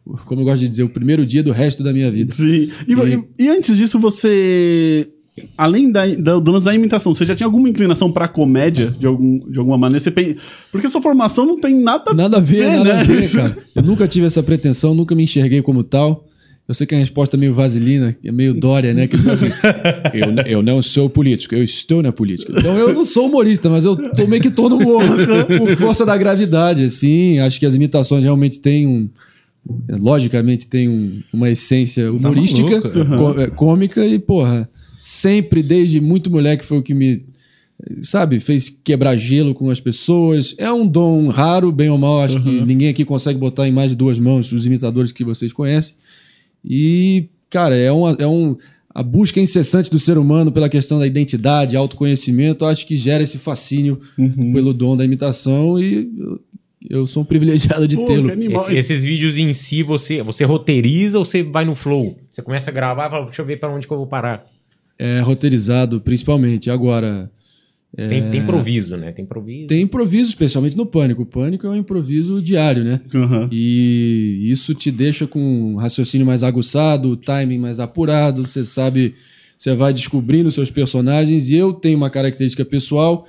o- 0.05 0.17
como 0.25 0.41
eu 0.41 0.45
gosto 0.45 0.61
de 0.61 0.69
dizer, 0.69 0.83
o 0.85 0.89
primeiro 0.89 1.27
dia 1.27 1.43
do 1.43 1.51
resto 1.53 1.83
da 1.83 1.93
minha 1.93 2.11
vida. 2.11 2.33
Sim. 2.33 2.71
E, 2.87 2.93
e- 2.95 3.45
e 3.45 3.49
antes 3.49 3.77
disso, 3.77 3.99
você. 3.99 5.09
Além 5.57 5.91
da, 5.91 6.07
da, 6.07 6.39
do 6.39 6.51
lance 6.51 6.65
da 6.65 6.75
imitação, 6.75 7.13
você 7.15 7.25
já 7.27 7.35
tinha 7.35 7.47
alguma 7.47 7.69
inclinação 7.69 8.11
pra 8.11 8.27
comédia, 8.29 8.91
de, 8.99 9.07
algum, 9.07 9.39
de 9.51 9.59
alguma 9.59 9.77
maneira? 9.79 10.01
Você 10.01 10.11
pen- 10.11 10.37
Porque 10.73 10.89
sua 10.89 11.03
formação 11.03 11.45
não 11.47 11.59
tem 11.61 11.79
nada, 11.81 12.13
Nada 12.15 12.37
a 12.39 12.41
ver, 12.41 12.67
nada 12.67 12.85
né? 12.85 13.01
a 13.01 13.05
ver, 13.05 13.29
cara. 13.33 13.57
Eu 13.75 13.83
nunca 13.83 14.07
tive 14.09 14.27
essa 14.27 14.43
pretensão, 14.43 14.95
nunca 14.95 15.15
me 15.15 15.23
enxerguei 15.25 15.63
como 15.63 15.83
tal. 15.83 16.27
Eu 16.69 16.75
sei 16.75 16.87
que 16.87 16.95
a 16.95 16.99
resposta 16.99 17.37
é 17.37 17.39
meio 17.39 17.53
vaselina, 17.53 18.17
é 18.25 18.31
meio 18.31 18.55
Dória, 18.55 18.95
né? 18.95 19.09
Que 19.09 19.19
fala 19.19 19.33
assim, 19.33 19.47
eu, 20.15 20.53
eu 20.59 20.63
não 20.63 20.81
sou 20.81 21.11
político, 21.11 21.53
eu 21.53 21.65
estou 21.65 22.01
na 22.01 22.13
política. 22.13 22.53
Então 22.57 22.79
eu 22.79 22.95
não 22.95 23.05
sou 23.05 23.27
humorista, 23.27 23.69
mas 23.69 23.85
eu 23.85 23.97
tô 23.97 24.27
meio 24.29 24.41
que 24.41 24.51
tô 24.53 24.69
no 24.69 24.77
humor, 24.77 25.03
por 25.59 25.77
força 25.77 26.07
da 26.07 26.17
gravidade, 26.17 26.85
assim. 26.85 27.41
Acho 27.41 27.59
que 27.59 27.67
as 27.67 27.75
imitações 27.75 28.23
realmente 28.23 28.61
têm 28.61 28.87
um... 28.87 29.09
Logicamente 29.89 30.69
tem 30.69 30.89
um- 30.89 31.21
uma 31.33 31.51
essência 31.51 32.11
humorística, 32.11 32.81
maluco? 32.81 33.17
có- 33.35 33.41
é, 33.43 33.47
cômica 33.49 34.05
e, 34.07 34.19
porra, 34.19 34.69
sempre, 35.03 35.63
desde 35.63 35.99
muito 36.01 36.31
moleque, 36.31 36.63
foi 36.65 36.77
o 36.79 36.83
que 36.83 36.93
me 36.93 37.25
sabe, 38.03 38.39
fez 38.39 38.69
quebrar 38.85 39.17
gelo 39.17 39.55
com 39.55 39.71
as 39.71 39.81
pessoas. 39.81 40.55
É 40.59 40.71
um 40.71 40.87
dom 40.87 41.29
raro, 41.29 41.73
bem 41.73 41.89
ou 41.89 41.97
mal, 41.97 42.21
acho 42.21 42.39
que 42.43 42.51
ninguém 42.67 42.89
aqui 42.89 43.05
consegue 43.07 43.39
botar 43.39 43.67
em 43.67 43.73
mais 43.73 43.93
de 43.93 43.97
duas 43.97 44.19
mãos 44.19 44.53
os 44.53 44.67
imitadores 44.67 45.11
que 45.13 45.25
vocês 45.25 45.51
conhecem. 45.53 45.95
E, 46.63 47.29
cara, 47.49 47.75
é, 47.75 47.91
uma, 47.91 48.15
é 48.19 48.27
um. 48.27 48.57
A 48.93 49.03
busca 49.03 49.41
incessante 49.41 49.89
do 49.91 49.99
ser 49.99 50.19
humano 50.19 50.51
pela 50.53 50.69
questão 50.69 50.99
da 50.99 51.07
identidade, 51.07 51.77
autoconhecimento, 51.77 52.67
acho 52.67 52.85
que 52.87 52.97
gera 52.97 53.23
esse 53.23 53.39
fascínio 53.39 54.01
pelo 54.53 54.75
dom 54.75 54.97
da 54.97 55.05
imitação 55.05 55.79
e 55.79 56.11
eu, 56.91 57.07
sou 57.07 57.23
um 57.23 57.25
privilegiado 57.27 57.87
de 57.87 57.97
tê-lo. 58.05 58.29
Esse- 58.57 58.77
esses 58.77 59.05
vídeos 59.05 59.39
em 59.39 59.55
si, 59.55 59.83
você, 59.85 60.23
você 60.23 60.45
roteiriza 60.45 61.19
ou 61.21 61.25
você 61.25 61.43
vai 61.43 61.65
no 61.65 61.75
flow? 61.77 62.19
Você 62.31 62.43
começa 62.43 62.69
a 62.71 62.73
gravar 62.75 63.07
e 63.07 63.11
fala, 63.11 63.25
deixa 63.27 63.41
eu 63.41 63.47
ver 63.47 63.59
pra 63.61 63.73
onde 63.73 63.87
que 63.87 63.93
eu 63.93 63.97
vou 63.97 64.07
parar. 64.09 64.45
É 65.03 65.21
roteirizado, 65.21 65.99
principalmente. 65.99 66.71
Agora, 66.71 67.31
Tem, 67.97 68.31
tem 68.31 68.41
improviso, 68.41 68.97
né? 68.97 69.11
Tem 69.13 69.25
improviso. 69.25 69.67
Tem 69.67 69.81
improviso, 69.81 70.29
especialmente 70.29 70.77
no 70.77 70.87
pânico. 70.87 71.23
O 71.23 71.27
pânico 71.27 71.67
é 71.67 71.71
um 71.71 71.77
improviso 71.77 72.41
diário, 72.41 72.85
né? 72.85 73.01
Aham. 73.15 73.49
E 73.51 74.47
isso 74.51 74.75
te 74.75 74.91
deixa 74.91 75.27
com 75.27 75.41
um 75.41 75.77
raciocínio 75.77 76.27
mais 76.27 76.43
aguçado, 76.43 77.09
o 77.09 77.17
timing 77.17 77.59
mais 77.59 77.81
apurado, 77.81 78.47
você 78.47 78.65
sabe, 78.65 79.15
você 79.57 79.75
vai 79.75 79.93
descobrindo 79.93 80.51
seus 80.51 80.71
personagens. 80.71 81.49
E 81.49 81.57
eu 81.57 81.73
tenho 81.73 81.97
uma 81.97 82.11
característica 82.11 82.65
pessoal 82.65 83.27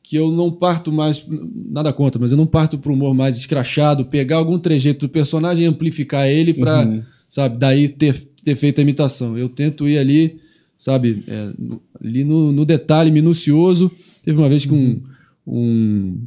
que 0.00 0.16
eu 0.16 0.30
não 0.30 0.52
parto 0.52 0.92
mais, 0.92 1.26
nada 1.72 1.90
contra, 1.90 2.20
mas 2.20 2.30
eu 2.30 2.36
não 2.36 2.46
parto 2.46 2.76
para 2.76 2.92
humor 2.92 3.14
mais 3.14 3.38
escrachado, 3.38 4.04
pegar 4.04 4.36
algum 4.36 4.58
trejeito 4.58 5.06
do 5.06 5.08
personagem 5.08 5.64
e 5.64 5.66
amplificar 5.66 6.28
ele 6.28 6.52
para, 6.52 7.02
sabe, 7.26 7.58
daí 7.58 7.88
ter, 7.88 8.14
ter 8.44 8.54
feito 8.54 8.78
a 8.78 8.82
imitação. 8.82 9.38
Eu 9.38 9.48
tento 9.48 9.88
ir 9.88 9.98
ali, 9.98 10.36
sabe, 10.78 11.24
é, 11.26 11.50
no- 11.58 11.80
ali 12.02 12.24
no, 12.24 12.52
no 12.52 12.64
detalhe 12.64 13.10
minucioso. 13.10 13.90
Teve 14.22 14.38
uma 14.38 14.48
vez 14.48 14.64
que 14.66 14.72
um, 14.72 15.02
um, 15.46 16.18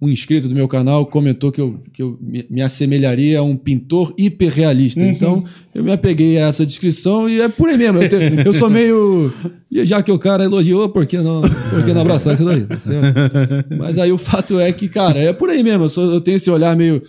um 0.00 0.08
inscrito 0.08 0.48
do 0.48 0.54
meu 0.54 0.68
canal 0.68 1.06
comentou 1.06 1.50
que 1.50 1.60
eu, 1.60 1.82
que 1.92 2.02
eu 2.02 2.16
me, 2.20 2.46
me 2.48 2.62
assemelharia 2.62 3.38
a 3.40 3.42
um 3.42 3.56
pintor 3.56 4.14
hiperrealista. 4.18 5.04
Então, 5.04 5.44
eu 5.74 5.82
me 5.82 5.90
apeguei 5.92 6.38
a 6.38 6.48
essa 6.48 6.64
descrição 6.64 7.28
e 7.28 7.40
é 7.40 7.48
por 7.48 7.68
aí 7.68 7.76
mesmo. 7.76 8.02
Eu, 8.02 8.08
te- 8.08 8.46
eu 8.46 8.52
sou 8.52 8.70
meio. 8.70 9.32
Já 9.70 10.02
que 10.02 10.12
o 10.12 10.18
cara 10.18 10.44
elogiou, 10.44 10.88
por 10.88 11.06
que 11.06 11.18
não, 11.18 11.40
por 11.42 11.84
que 11.84 11.92
não 11.92 12.00
abraçar 12.02 12.34
isso 12.34 12.44
daí? 12.44 12.62
tá? 12.62 12.76
Mas 13.76 13.98
aí 13.98 14.12
o 14.12 14.18
fato 14.18 14.58
é 14.60 14.72
que, 14.72 14.88
cara, 14.88 15.18
é 15.18 15.32
por 15.32 15.50
aí 15.50 15.62
mesmo. 15.62 15.84
Eu, 15.84 15.88
sou- 15.88 16.12
eu 16.12 16.20
tenho 16.20 16.36
esse 16.36 16.50
olhar 16.50 16.76
meio. 16.76 17.02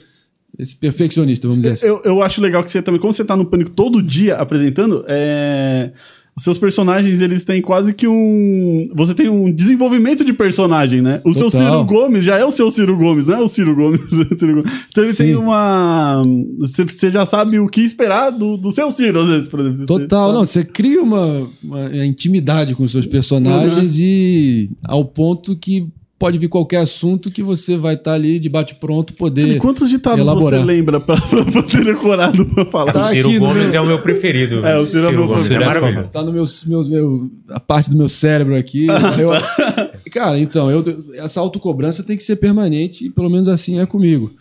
Esse 0.58 0.75
perfeccionista, 0.75 1.48
vamos 1.48 1.63
dizer 1.63 1.74
assim. 1.75 1.86
Eu, 1.88 2.01
eu 2.03 2.22
acho 2.22 2.41
legal 2.41 2.63
que 2.63 2.72
você 2.72 2.81
também, 2.81 3.00
como 3.00 3.13
você 3.13 3.24
tá 3.24 3.38
no 3.38 3.46
Pânico 3.46 3.69
todo 3.69 4.01
dia 4.01 4.36
apresentando, 4.36 5.05
é, 5.08 5.91
os 6.36 6.43
seus 6.43 6.57
personagens, 6.57 7.21
eles 7.21 7.43
têm 7.43 7.62
quase 7.62 7.93
que 7.93 8.07
um... 8.07 8.88
Você 8.95 9.13
tem 9.13 9.29
um 9.29 9.53
desenvolvimento 9.53 10.24
de 10.24 10.31
personagem, 10.31 11.01
né? 11.01 11.21
O 11.25 11.33
seu 11.33 11.50
Total. 11.50 11.62
Ciro 11.62 11.86
Gomes 11.86 12.24
já 12.24 12.38
é 12.38 12.45
o 12.45 12.51
seu 12.51 12.71
Ciro 12.71 12.95
Gomes, 12.95 13.27
não 13.27 13.36
é 13.36 13.41
o 13.41 13.48
Ciro 13.48 13.75
Gomes. 13.75 14.01
o 14.12 14.39
Ciro 14.39 14.55
Gomes. 14.55 14.86
Então 14.89 15.03
ele 15.03 15.13
Sim. 15.13 15.24
tem 15.25 15.36
uma... 15.36 16.21
Você, 16.59 17.09
já 17.09 17.25
sabe 17.25 17.59
o 17.59 17.67
que 17.67 17.81
esperar 17.81 18.29
do, 18.29 18.55
do 18.57 18.71
seu 18.71 18.89
Ciro, 18.91 19.19
às 19.19 19.27
vezes, 19.27 19.48
por 19.48 19.59
exemplo. 19.59 19.86
Total, 19.86 20.31
não, 20.31 20.45
você 20.45 20.63
cria 20.63 21.01
uma, 21.01 21.50
uma 21.63 22.05
intimidade 22.05 22.74
com 22.74 22.83
os 22.83 22.91
seus 22.91 23.05
personagens 23.05 24.00
e 24.00 24.69
ao 24.83 25.03
ponto 25.05 25.55
que 25.55 25.88
pode 26.19 26.38
vir 26.38 26.49
qualquer 26.49 26.77
assunto 26.81 27.31
que 27.31 27.41
você 27.41 27.77
vai 27.77 27.93
estar 27.95 28.13
ali 28.13 28.39
de 28.41 28.49
bate-pronto 28.49 29.13
E 29.13 29.15
poder 29.15 29.57
quantos 29.59 29.89
ditados 29.89 30.19
elaborar. 30.19 30.59
você 30.59 30.65
lembra 30.65 30.99
pra, 31.01 31.15
pra 31.17 31.63
ter 31.63 31.83
decorado 31.85 32.45
pra 32.45 32.65
falar? 32.65 32.91
Tá 32.91 33.05
o 33.05 33.07
Ciro 33.07 33.29
aqui 33.29 33.39
no 33.39 33.45
Gomes 33.47 33.69
meu- 33.69 33.75
é 33.77 33.81
o 33.81 33.85
meu 33.88 33.99
preferido. 33.99 34.65
É, 34.65 34.77
o 34.77 34.85
Ciro 34.85 35.05
é 35.05 35.07
o 35.07 35.11
meu 35.13 35.27
Gomes 35.27 35.47
preferido. 35.47 35.63
É 35.63 35.67
maravilhoso. 35.67 36.07
Tá 36.09 36.21
no 36.21 36.31
meu, 36.33 36.43
meu, 36.67 36.83
meu- 36.83 37.31
a 37.51 37.59
parte 37.59 37.89
do 37.89 37.97
meu 37.97 38.09
cérebro 38.09 38.55
aqui. 38.57 38.85
Eu- 39.17 39.88
cara, 40.09 40.39
então, 40.39 40.69
eu, 40.69 40.83
essa 41.13 41.39
autocobrança 41.39 42.03
tem 42.03 42.17
que 42.17 42.23
ser 42.23 42.35
permanente 42.35 43.05
e 43.05 43.09
pelo 43.09 43.29
menos 43.29 43.47
assim 43.47 43.79
é 43.79 43.85
comigo. 43.85 44.31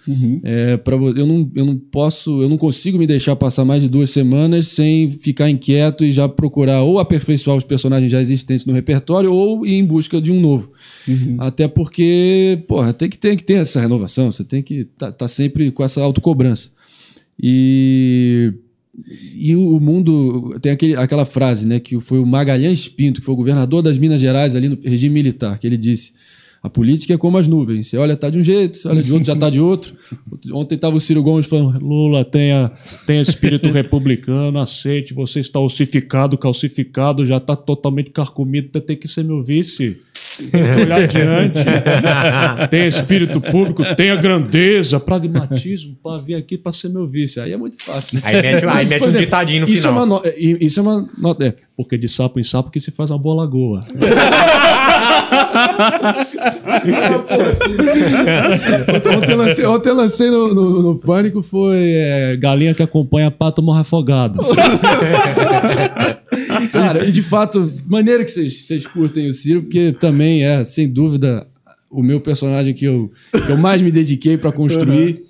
É, 0.43 0.77
pra, 0.77 0.97
eu, 0.97 1.27
não, 1.27 1.51
eu 1.55 1.65
não 1.65 1.77
posso, 1.77 2.43
eu 2.43 2.49
não 2.49 2.59
consigo 2.59 2.99
me 2.99 3.07
deixar 3.07 3.37
passar 3.37 3.65
mais 3.65 3.83
de 3.83 3.89
duas 3.89 4.11
semanas 4.11 4.69
sem 4.69 5.11
ficar 5.11 5.51
inquieto 5.51 6.05
e 6.05 6.13
já 6.13 6.29
procurar 6.29 6.83
ou 6.83 6.99
aperfeiçoar 6.99 7.57
os 7.57 7.65
personagens 7.65 8.11
já 8.11 8.21
existentes 8.21 8.67
no 8.67 8.73
repertório 8.73 9.33
ou 9.33 9.67
ir 9.67 9.75
em 9.75 9.85
busca 9.85 10.21
de 10.21 10.33
um 10.33 10.41
novo. 10.41 10.73
Até 11.39 11.69
porque, 11.69 12.63
porra, 12.67 12.93
tem 12.93 13.09
que 13.09 13.19
ter, 13.19 13.37
que 13.37 13.45
ter 13.45 13.55
essa 13.55 13.81
renovação, 13.81 14.31
você 14.31 14.45
tem 14.45 14.63
que 14.63 14.81
estar 14.81 15.13
tá, 15.13 15.29
sempre 15.29 15.71
com 15.71 15.85
essa 15.85 16.01
autocobrança. 16.01 16.71
E 17.41 18.53
e 19.35 19.55
o 19.55 19.79
mundo 19.79 20.59
tem 20.61 20.73
aquele, 20.73 20.97
aquela 20.97 21.25
frase, 21.25 21.67
né, 21.67 21.79
que 21.79 22.01
foi 22.01 22.19
o 22.19 22.27
Magalhães 22.27 22.89
Pinto, 22.89 23.21
que 23.21 23.25
foi 23.25 23.35
o 23.35 23.37
governador 23.37 23.83
das 23.83 23.97
Minas 23.97 24.21
Gerais 24.21 24.55
ali 24.55 24.69
no 24.69 24.79
regime 24.83 25.15
militar, 25.15 25.59
que 25.59 25.67
ele 25.67 25.77
disse: 25.77 26.13
a 26.63 26.69
política 26.69 27.15
é 27.15 27.17
como 27.17 27.39
as 27.39 27.47
nuvens. 27.47 27.89
Você 27.89 27.97
olha, 27.97 28.17
tá 28.17 28.29
de 28.31 28.39
um 28.39 28.43
jeito, 28.45 28.77
você 28.77 28.89
olha 28.89 29.03
de 29.03 29.13
outro, 29.13 29.27
já 29.27 29.37
tá 29.37 29.49
de 29.49 29.61
outro. 29.61 29.95
Ontem 30.53 30.75
estava 30.75 30.97
o 30.97 31.01
Ciro 31.01 31.23
Gomes 31.23 31.47
falando: 31.47 31.79
Lula 31.79 32.25
tenha, 32.25 32.73
tenha 33.07 33.23
espírito 33.23 33.71
republicano, 33.71 34.59
aceite, 34.59 35.15
você 35.15 35.41
está 35.41 35.61
ossificado, 35.61 36.37
calcificado, 36.37 37.25
já 37.25 37.37
está 37.37 37.55
totalmente 37.55 38.11
carcomido, 38.11 38.81
tem 38.81 38.97
que 38.97 39.07
ser 39.09 39.23
meu 39.25 39.43
vice. 39.43 39.99
Tem 40.39 40.51
que 40.51 40.81
olhar 40.83 41.03
adiante. 41.03 41.61
tenha 42.71 42.87
espírito 42.87 43.41
público, 43.41 43.83
tenha 43.95 44.17
grandeza, 44.17 44.99
pragmatismo 44.99 45.97
para 46.03 46.19
vir 46.21 46.35
aqui 46.35 46.59
para 46.59 46.73
ser 46.73 46.89
meu 46.89 47.07
vice. 47.07 47.39
Aí 47.41 47.53
é 47.53 47.57
muito 47.57 47.81
fácil. 47.83 48.17
né? 48.17 48.23
Aí 48.25 48.43
mete, 48.43 48.57
aí 48.57 48.65
Mas, 48.67 48.89
mete 48.91 48.99
por 48.99 49.07
um 49.07 49.09
exemplo, 49.11 49.25
ditadinho 49.27 49.61
no 49.67 49.73
isso 49.73 49.89
final. 49.89 50.03
É 50.03 50.07
no- 50.07 50.23
é, 50.25 50.35
isso 50.65 50.81
é 50.81 50.83
uma 50.83 51.09
nota. 51.19 51.47
É, 51.47 51.55
porque 51.77 51.97
de 51.97 52.09
sapo 52.09 52.41
em 52.41 52.45
sapo 52.45 52.71
que 52.71 52.81
se 52.81 52.91
faz 52.91 53.11
uma 53.13 53.19
boa 53.19 53.37
lagoa. 53.37 53.81
ontem 59.17 59.33
eu 59.33 59.37
lancei, 59.39 59.67
ontem 59.67 59.89
eu 59.91 59.95
lancei 59.95 60.31
no, 60.31 60.55
no- 60.55 60.83
no 60.83 60.99
Pânico 60.99 61.43
foi 61.43 61.77
é, 61.95 62.37
galinha 62.37 62.75
que 62.75 62.83
acompanha 62.83 63.31
pato 63.31 63.63
morre 63.63 63.81
afogado. 63.81 64.39
Cara, 66.73 67.05
e 67.07 67.13
de 67.13 67.23
fato, 67.23 67.73
maneira 67.87 68.25
que 68.25 68.31
vocês 68.31 68.63
vocês 68.67 68.87
curtem 68.87 69.29
o 69.29 69.33
Ciro, 69.33 69.63
porque 69.63 69.93
também 69.93 70.45
é, 70.45 70.63
sem 70.65 70.89
dúvida, 70.89 71.47
o 71.91 72.03
meu 72.03 72.21
personagem 72.21 72.75
que 72.75 72.85
eu, 72.85 73.11
que 73.47 73.51
eu 73.53 73.57
mais 73.57 73.81
me 73.83 73.91
dediquei 73.91 74.37
para 74.37 74.53
construir. 74.53 75.27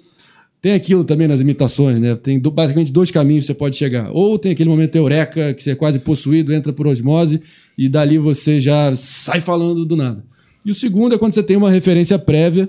Tem 0.61 0.73
aquilo 0.73 1.05
também 1.05 1.29
nas 1.29 1.41
imitações, 1.41 2.00
né? 2.00 2.17
Tem 2.17 2.38
do- 2.38 2.50
basicamente 2.50 2.93
dois 2.93 3.11
caminhos 3.11 3.45
que 3.45 3.47
você 3.47 3.55
pode 3.55 3.77
chegar. 3.77 4.11
Ou 4.12 4.38
tem 4.38 4.53
aquele 4.53 4.69
momento 4.69 4.97
eureka, 4.97 5.55
que 5.55 5.62
você 5.62 5.71
é 5.71 5.75
quase 5.75 6.00
possuído, 6.00 6.53
entra 6.53 6.73
por 6.73 6.87
osmose, 6.87 7.41
e 7.77 7.88
dali 7.88 8.19
você 8.19 8.59
já 8.61 8.95
sai 8.97 9.41
falando 9.41 9.85
do 9.85 9.95
nada. 9.97 10.25
E 10.65 10.71
o 10.71 10.75
segundo 10.75 11.15
é 11.15 11.19
quando 11.19 11.33
você 11.33 11.43
tem 11.43 11.57
uma 11.57 11.71
referência 11.71 12.19
prévia, 12.19 12.69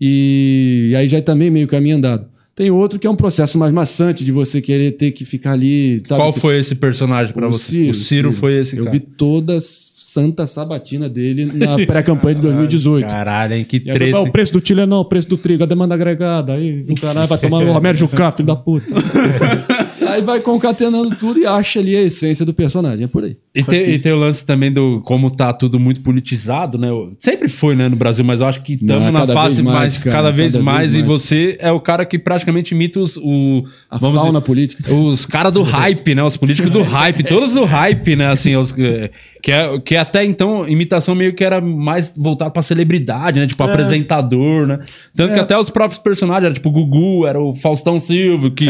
e, 0.00 0.88
e 0.90 0.96
aí 0.96 1.06
já 1.06 1.18
é 1.18 1.20
também 1.20 1.50
meio 1.50 1.68
caminho 1.68 1.96
andado. 1.96 2.26
Tem 2.54 2.70
outro 2.70 2.98
que 2.98 3.06
é 3.06 3.10
um 3.10 3.16
processo 3.16 3.56
mais 3.58 3.72
maçante 3.72 4.22
de 4.22 4.30
você 4.30 4.60
querer 4.60 4.92
ter 4.92 5.10
que 5.12 5.24
ficar 5.24 5.52
ali. 5.52 6.02
Sabe? 6.04 6.20
Qual 6.20 6.32
foi 6.34 6.58
esse 6.58 6.74
personagem 6.74 7.32
pra 7.32 7.48
O 7.48 7.52
você? 7.52 7.64
Ciro, 7.70 7.90
o 7.90 7.94
Ciro, 7.94 8.32
foi 8.32 8.58
esse 8.58 8.76
Eu 8.76 8.84
cara. 8.84 8.94
vi 8.96 9.00
toda 9.00 9.56
a 9.56 9.60
santa 9.60 10.44
sabatina 10.46 11.08
dele 11.08 11.46
na 11.46 11.76
pré-campanha 11.86 12.34
de 12.34 12.42
2018. 12.42 13.08
Caralho, 13.08 13.54
hein? 13.54 13.64
Que 13.64 13.76
E 13.78 13.80
treta. 13.80 14.20
o 14.20 14.30
preço 14.30 14.52
do 14.52 14.66
Chile 14.66 14.84
não, 14.84 14.98
o 14.98 15.04
preço 15.06 15.28
do 15.30 15.38
trigo, 15.38 15.62
a 15.62 15.66
demanda 15.66 15.94
agregada. 15.94 16.52
Aí 16.52 16.84
o 16.88 16.94
caralho 16.94 17.26
vai 17.26 17.38
tomar 17.38 17.58
o 17.64 17.72
remédio 17.72 18.00
Jucá, 18.00 18.30
filho 18.30 18.46
da 18.48 18.56
puta. 18.56 18.86
aí 20.12 20.22
vai 20.22 20.40
concatenando 20.40 21.14
tudo 21.16 21.40
e 21.40 21.46
acha 21.46 21.80
ali 21.80 21.96
a 21.96 22.02
essência 22.02 22.44
do 22.44 22.54
personagem. 22.54 23.04
É 23.04 23.08
por 23.08 23.24
aí. 23.24 23.36
E 23.54 23.62
tem, 23.62 23.90
e 23.90 23.98
tem 23.98 24.12
o 24.12 24.16
lance 24.16 24.44
também 24.46 24.72
do 24.72 25.02
como 25.02 25.30
tá 25.30 25.52
tudo 25.52 25.78
muito 25.78 26.00
politizado, 26.00 26.78
né? 26.78 26.88
Sempre 27.18 27.48
foi, 27.48 27.76
né, 27.76 27.86
no 27.88 27.96
Brasil, 27.96 28.24
mas 28.24 28.40
eu 28.40 28.46
acho 28.46 28.62
que 28.62 28.74
estamos 28.74 29.12
na 29.12 29.26
fase 29.26 29.62
mais, 29.62 29.76
mais, 29.76 29.98
cara, 30.04 30.16
cada 30.16 30.30
vez 30.30 30.52
cada 30.52 30.52
vez 30.52 30.56
mais, 30.56 30.94
e 30.94 31.02
mais. 31.02 31.06
você 31.06 31.56
é 31.60 31.70
o 31.70 31.78
cara 31.78 32.06
que 32.06 32.18
praticamente 32.18 32.74
imita 32.74 32.98
os, 32.98 33.18
o, 33.18 33.64
A 33.90 33.98
vamos 33.98 34.16
fauna 34.16 34.32
dizer, 34.38 34.46
política. 34.46 34.94
os 34.94 35.26
caras 35.26 35.52
do 35.52 35.62
hype, 35.62 36.14
né? 36.14 36.22
Os 36.22 36.36
políticos 36.36 36.70
do 36.70 36.80
hype, 36.82 37.22
todos 37.24 37.52
do 37.52 37.64
hype, 37.64 38.16
né? 38.16 38.28
Assim, 38.28 38.56
os, 38.56 38.72
que, 38.72 39.10
que, 39.42 39.52
é, 39.52 39.78
que 39.80 39.96
até 39.96 40.24
então 40.24 40.66
imitação 40.66 41.14
meio 41.14 41.34
que 41.34 41.44
era 41.44 41.60
mais 41.60 42.14
voltada 42.16 42.50
pra 42.50 42.62
celebridade, 42.62 43.38
né? 43.38 43.46
Tipo, 43.46 43.62
apresentador, 43.64 44.66
né? 44.66 44.78
Tanto 45.14 45.34
que 45.34 45.40
até 45.40 45.58
os 45.58 45.68
próprios 45.68 45.98
personagens, 46.00 46.44
era 46.44 46.54
tipo 46.54 46.70
o 46.70 46.72
Gugu, 46.72 47.26
era 47.26 47.38
o 47.38 47.54
Faustão 47.54 48.00
Silva, 48.00 48.50
que. 48.50 48.66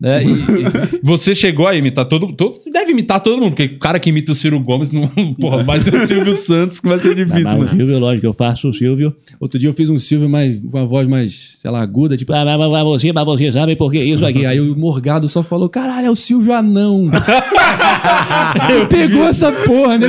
Né? 0.00 0.22
E, 0.24 0.28
e 0.28 1.00
você 1.02 1.34
chegou 1.34 1.66
a 1.66 1.74
imitar 1.76 2.04
todo, 2.06 2.32
todo. 2.32 2.58
Deve 2.72 2.92
imitar 2.92 3.20
todo 3.20 3.38
mundo, 3.40 3.50
porque 3.54 3.74
o 3.76 3.78
cara 3.78 3.98
que 3.98 4.10
imita 4.10 4.32
o 4.32 4.34
Ciro 4.34 4.58
Gomes, 4.60 4.90
não, 4.90 5.08
porra, 5.40 5.62
mas 5.64 5.86
é 5.88 5.96
o 5.96 6.06
Silvio 6.06 6.34
Santos 6.34 6.80
que 6.80 6.88
vai 6.88 6.98
ser 6.98 7.14
difícil, 7.14 7.44
Mas 7.44 7.54
o 7.54 7.64
né? 7.64 7.68
Silvio, 7.70 7.98
lógico, 7.98 8.26
eu 8.26 8.32
faço 8.34 8.68
o 8.68 8.72
Silvio. 8.72 9.14
Outro 9.40 9.58
dia 9.58 9.68
eu 9.68 9.74
fiz 9.74 9.88
um 9.90 9.98
Silvio 9.98 10.28
mais, 10.28 10.58
com 10.58 10.78
uma 10.78 10.86
voz 10.86 11.06
mais, 11.08 11.58
sei 11.60 11.70
lá, 11.70 11.80
aguda, 11.80 12.16
tipo, 12.16 12.32
ah, 12.32 12.44
mas, 12.44 12.82
você, 12.84 13.12
mas 13.12 13.24
você 13.24 13.52
sabe 13.52 13.76
por 13.76 13.90
que 13.92 14.02
isso 14.02 14.24
aqui? 14.26 14.44
Aí 14.44 14.60
o 14.60 14.76
Morgado 14.76 15.28
só 15.28 15.42
falou, 15.42 15.68
caralho, 15.68 16.06
é 16.06 16.10
o 16.10 16.16
Silvio 16.16 16.52
Anão. 16.52 17.08
Ele 18.70 18.86
pegou 18.88 19.24
essa 19.24 19.50
porra, 19.50 19.98
né? 19.98 20.08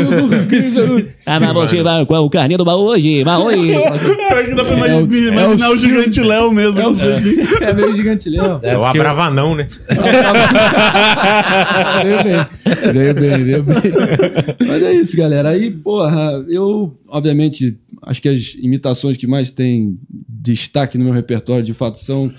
Ah, 1.26 1.40
mas 1.40 1.54
você 1.54 1.82
vai 1.84 2.06
com 2.06 2.16
o 2.16 2.30
carninho 2.30 2.58
do 2.58 2.66
baú 2.66 2.82
hoje, 2.88 3.24
mas 3.24 3.40
hoje. 3.40 3.68
Pior 3.68 4.46
que 4.46 4.56
dá 4.56 4.66
pra 4.66 4.74
É 4.88 4.96
o- 4.96 5.02
imaginar, 5.02 5.42
é 5.42 5.48
o 5.48 5.48
imaginar 5.52 5.70
o, 5.70 5.76
Silvio. 5.78 6.00
gigante 6.00 6.22
Léo 6.22 6.52
mesmo. 6.52 6.80
É, 6.80 6.88
o 6.88 6.96
Silvio, 6.96 7.48
é 7.62 7.74
meio 7.74 7.96
gigante 7.96 8.30
Léo. 8.30 8.60
É 8.62 8.78
o 8.78 8.84
Abravanão, 8.86 9.56
né? 9.56 9.68
Veio 12.04 12.24
bem. 12.24 12.46
Veio 12.94 13.14
bem, 13.14 13.44
veio 13.44 13.64
bem. 13.64 13.76
Mas 14.68 14.84
é 14.84 14.94
isso, 14.94 15.16
galera. 15.18 15.50
Aí, 15.50 15.72
porra, 15.72 16.46
eu, 16.48 16.98
obviamente, 17.08 17.78
acho 18.02 18.22
que 18.22 18.30
as 18.30 18.56
imitações 18.60 19.18
que 19.18 19.28
mais 19.28 19.52
têm 19.52 19.98
destaque 20.28 20.98
no 20.98 21.06
meu 21.06 21.14
repertório, 21.14 21.64
de 21.64 21.74
fato, 21.74 22.00
são 22.00 22.34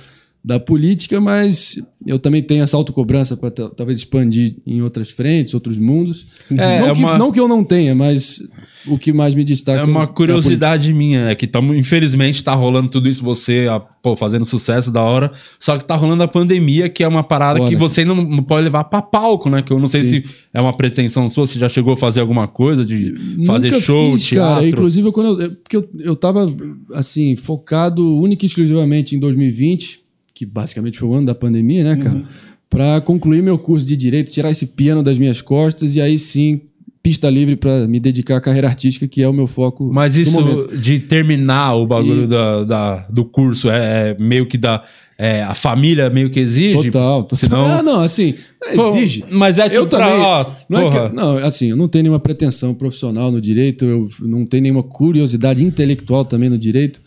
da 0.46 0.60
política, 0.60 1.20
mas 1.20 1.76
eu 2.06 2.20
também 2.20 2.40
tenho 2.40 2.62
essa 2.62 2.76
autocobrança 2.76 3.36
para 3.36 3.50
talvez 3.50 3.98
expandir 3.98 4.54
em 4.64 4.80
outras 4.80 5.10
frentes, 5.10 5.54
outros 5.54 5.76
mundos. 5.76 6.28
É, 6.52 6.54
não, 6.54 6.86
é 6.86 6.92
que, 6.92 7.00
uma- 7.00 7.18
não 7.18 7.32
que 7.32 7.40
eu 7.40 7.48
não 7.48 7.64
tenha, 7.64 7.96
mas 7.96 8.40
o 8.86 8.96
que 8.96 9.12
mais 9.12 9.34
me 9.34 9.42
destaca 9.42 9.80
É 9.80 9.82
uma 9.82 10.04
a 10.04 10.06
curiosidade 10.06 10.92
minha, 10.92 11.30
é 11.30 11.34
que 11.34 11.48
tamo, 11.48 11.74
infelizmente 11.74 12.44
tá 12.44 12.54
rolando 12.54 12.88
tudo 12.88 13.08
isso, 13.08 13.24
você 13.24 13.66
ah, 13.68 13.80
pô, 13.80 14.14
fazendo 14.14 14.44
sucesso 14.44 14.92
da 14.92 15.02
hora, 15.02 15.32
só 15.58 15.76
que 15.76 15.84
tá 15.84 15.96
rolando 15.96 16.22
a 16.22 16.28
pandemia, 16.28 16.88
que 16.88 17.02
é 17.02 17.08
uma 17.08 17.24
parada 17.24 17.58
Foda. 17.58 17.68
que 17.68 17.74
você 17.74 18.04
não, 18.04 18.14
não 18.14 18.44
pode 18.44 18.62
levar 18.62 18.84
pra 18.84 19.02
palco, 19.02 19.50
né? 19.50 19.62
Que 19.62 19.72
eu 19.72 19.80
não 19.80 19.88
sei 19.88 20.04
se 20.04 20.24
é 20.54 20.60
uma 20.60 20.76
pretensão 20.76 21.28
sua, 21.28 21.44
você 21.44 21.58
já 21.58 21.68
chegou 21.68 21.94
a 21.94 21.96
fazer 21.96 22.20
alguma 22.20 22.46
coisa 22.46 22.84
de 22.86 23.12
fazer 23.44 23.70
Nunca 23.72 23.80
show, 23.82 24.12
fiz, 24.12 24.26
teatro. 24.26 24.54
Cara. 24.54 24.68
Inclusive, 24.68 25.10
quando 25.10 25.40
eu, 25.40 25.46
é 25.46 25.48
porque 25.48 25.76
eu, 25.76 25.88
eu 25.98 26.14
tava, 26.14 26.46
assim, 26.94 27.34
focado 27.34 28.16
única 28.16 28.44
e 28.44 28.46
exclusivamente 28.46 29.16
em 29.16 29.18
2020, 29.18 30.05
que 30.36 30.44
basicamente 30.44 30.98
foi 30.98 31.08
o 31.08 31.14
ano 31.14 31.26
da 31.26 31.34
pandemia, 31.34 31.82
né, 31.82 31.96
cara? 31.96 32.22
Pra 32.68 33.00
concluir 33.00 33.42
meu 33.42 33.56
curso 33.58 33.86
de 33.86 33.96
Direito, 33.96 34.30
tirar 34.30 34.50
esse 34.50 34.66
piano 34.66 35.02
das 35.02 35.16
minhas 35.18 35.40
costas 35.40 35.96
e 35.96 36.00
aí 36.00 36.18
sim, 36.18 36.60
pista 37.02 37.30
livre 37.30 37.56
pra 37.56 37.86
me 37.88 37.98
dedicar 37.98 38.36
à 38.36 38.40
carreira 38.40 38.68
artística, 38.68 39.08
que 39.08 39.22
é 39.22 39.28
o 39.28 39.32
meu 39.32 39.46
foco 39.46 39.88
Mas 39.90 40.14
isso 40.14 40.68
de 40.76 40.98
terminar 40.98 41.74
o 41.76 41.86
bagulho 41.86 42.24
E- 42.24 42.26
da, 42.26 42.64
da- 42.64 43.06
do 43.08 43.24
curso 43.24 43.70
é, 43.70 44.10
é 44.10 44.16
meio 44.18 44.44
que 44.46 44.58
da. 44.58 44.82
é, 45.16 45.42
a 45.42 45.54
família 45.54 46.10
meio 46.10 46.28
que 46.28 46.38
exige. 46.40 46.90
Total, 46.90 47.22
total. 47.22 47.38
Senão, 47.38 47.64
Ah, 47.64 47.82
não, 47.82 48.00
assim, 48.02 48.34
Pô, 48.74 48.88
exige. 48.88 49.24
mas 49.30 49.58
é 49.58 49.68
tipo 49.70 49.76
eu 49.82 49.86
pra, 49.86 49.98
também. 50.00 50.20
ó, 50.20 50.44
não, 50.68 50.80
é 50.80 50.84
que- 50.84 50.90
porra. 50.90 51.08
não, 51.14 51.38
assim, 51.38 51.70
eu 51.70 51.76
não 51.78 51.88
tenho 51.88 52.02
nenhuma 52.02 52.20
pretensão 52.20 52.74
profissional 52.74 53.30
no 53.30 53.40
direito, 53.40 53.84
eu 53.86 54.08
não 54.20 54.44
tenho 54.44 54.64
nenhuma 54.64 54.82
curiosidade 54.82 55.64
intelectual 55.64 56.24
também 56.26 56.50
no 56.50 56.58
direito. 56.58 57.00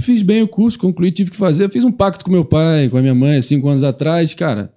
Fiz 0.00 0.22
bem 0.22 0.42
o 0.42 0.48
curso, 0.48 0.78
concluí, 0.78 1.10
tive 1.12 1.30
que 1.30 1.36
fazer. 1.36 1.70
Fiz 1.70 1.84
um 1.84 1.92
pacto 1.92 2.24
com 2.24 2.30
meu 2.30 2.44
pai, 2.44 2.88
com 2.88 2.98
a 2.98 3.02
minha 3.02 3.14
mãe, 3.14 3.40
cinco 3.40 3.68
anos 3.68 3.82
atrás, 3.82 4.34
cara. 4.34 4.72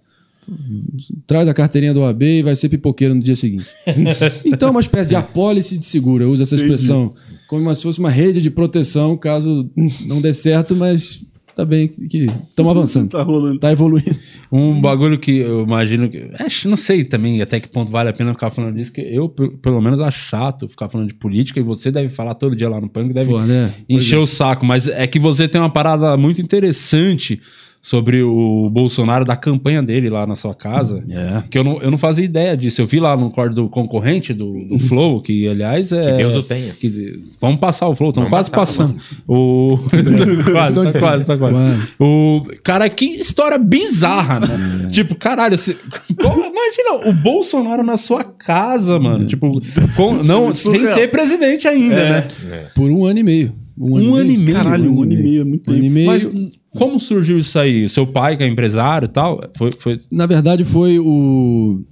Traz 1.25 1.47
a 1.47 1.53
carteirinha 1.53 1.93
do 1.93 2.05
AB 2.05 2.39
e 2.39 2.43
vai 2.43 2.55
ser 2.55 2.69
pipoqueiro 2.69 3.13
no 3.13 3.21
dia 3.21 3.35
seguinte. 3.35 3.65
então, 4.45 4.69
é 4.69 4.71
uma 4.71 4.79
espécie 4.79 5.09
de 5.09 5.15
apólice 5.15 5.77
de 5.77 5.85
seguro. 5.85 6.23
Eu 6.23 6.31
uso 6.31 6.43
essa 6.43 6.55
expressão 6.55 7.09
como 7.47 7.73
se 7.73 7.83
fosse 7.83 7.99
uma 7.99 8.09
rede 8.09 8.41
de 8.41 8.49
proteção 8.49 9.17
caso 9.17 9.69
não 10.05 10.21
dê 10.21 10.33
certo, 10.33 10.75
mas 10.75 11.23
tá 11.57 11.65
bem 11.65 11.87
que 11.87 12.25
estamos 12.49 12.71
avançando. 12.71 13.09
Tá 13.17 13.23
rolando. 13.23 13.59
Tá 13.59 13.71
evoluindo. 13.71 14.15
Um 14.51 14.79
bagulho 14.79 15.17
que 15.17 15.39
eu 15.39 15.63
imagino 15.63 16.07
que. 16.09 16.29
Acho, 16.39 16.69
não 16.69 16.77
sei 16.77 17.03
também 17.03 17.41
até 17.41 17.59
que 17.59 17.67
ponto 17.67 17.91
vale 17.91 18.09
a 18.09 18.13
pena 18.13 18.31
ficar 18.33 18.49
falando 18.51 18.75
disso, 18.75 18.93
que 18.93 19.01
eu, 19.01 19.27
pe- 19.27 19.49
pelo 19.61 19.81
menos, 19.81 19.99
acho 19.99 20.19
chato 20.29 20.67
ficar 20.69 20.87
falando 20.87 21.07
de 21.07 21.15
política 21.15 21.59
e 21.59 21.63
você 21.63 21.91
deve 21.91 22.09
falar 22.09 22.35
todo 22.35 22.55
dia 22.55 22.69
lá 22.69 22.79
no 22.79 22.87
punk, 22.87 23.11
deve 23.11 23.33
né? 23.39 23.73
encher 23.89 24.19
o 24.19 24.25
saco. 24.25 24.65
Mas 24.65 24.87
é 24.87 25.05
que 25.07 25.19
você 25.19 25.47
tem 25.47 25.59
uma 25.59 25.69
parada 25.69 26.15
muito 26.15 26.39
interessante 26.41 27.41
sobre 27.81 28.21
o 28.21 28.69
Bolsonaro 28.69 29.23
da 29.23 29.35
campanha 29.35 29.81
dele 29.81 30.09
lá 30.09 30.27
na 30.27 30.35
sua 30.35 30.53
casa. 30.53 30.99
É. 31.09 31.43
Que 31.49 31.57
eu 31.57 31.63
não, 31.63 31.81
eu 31.81 31.89
não 31.89 31.97
fazia 31.97 32.25
ideia 32.25 32.57
disso. 32.57 32.81
Eu 32.81 32.85
vi 32.85 32.99
lá 32.99 33.15
no 33.15 33.29
corte 33.31 33.55
do 33.55 33.69
concorrente 33.69 34.33
do, 34.33 34.65
do 34.67 34.77
Flow, 34.87 35.21
que 35.21 35.47
aliás 35.47 35.91
é. 35.91 36.11
Que 36.11 36.17
Deus 36.17 36.35
o 36.35 36.43
tenha. 36.43 36.73
que- 36.73 37.21
vamos 37.39 37.59
passar 37.59 37.87
o 37.87 37.95
Flow, 37.95 38.09
estamos 38.09 38.29
quase 38.29 38.51
passar, 38.51 38.87
passando. 38.87 39.01
O. 39.27 39.77
quase, 40.51 40.73
tá 40.75 40.99
quase, 40.99 41.25
tá 41.25 41.37
quase. 41.37 41.53
Mano. 41.53 41.87
O. 41.99 42.43
Cara, 42.63 42.89
que 42.89 43.05
história 43.05 43.57
bizarra, 43.57 44.39
né? 44.41 44.89
tipo, 44.91 45.15
caralho, 45.15 45.57
se- 45.57 45.77
imagina 46.19 47.09
o 47.09 47.13
Bolsonaro 47.13 47.83
na 47.83 47.95
sua 47.97 48.23
casa, 48.23 48.99
mano. 48.99 49.25
Tipo, 49.27 49.61
com- 49.95 50.15
não, 50.23 50.53
sem 50.53 50.71
surreal. 50.73 50.93
ser 50.93 51.09
presidente 51.11 51.67
ainda, 51.67 51.95
né? 51.95 52.27
Por 52.75 52.89
um 52.91 53.05
ano 53.05 53.19
e 53.19 53.23
meio. 53.23 53.53
Um 53.77 54.15
ano 54.15 54.31
e 54.31 54.37
meio. 54.37 54.57
Caralho, 54.57 54.91
um 54.91 55.03
ano 55.03 55.13
e 55.13 55.17
meio 55.17 55.41
é 55.41 55.43
muito 55.43 55.69
Um 55.69 55.73
ano 55.73 55.79
e 55.79 55.81
tempo. 55.83 55.93
meio. 55.93 56.07
Mas 56.07 56.31
como 56.71 56.99
surgiu 56.99 57.37
isso 57.37 57.57
aí? 57.59 57.87
Seu 57.87 58.07
pai, 58.07 58.35
que 58.37 58.43
é 58.43 58.47
empresário 58.47 59.05
e 59.05 59.09
tal, 59.09 59.39
foi. 59.55 59.69
foi... 59.77 59.97
Na 60.11 60.25
verdade, 60.25 60.63
foi 60.63 60.99
o, 60.99 61.83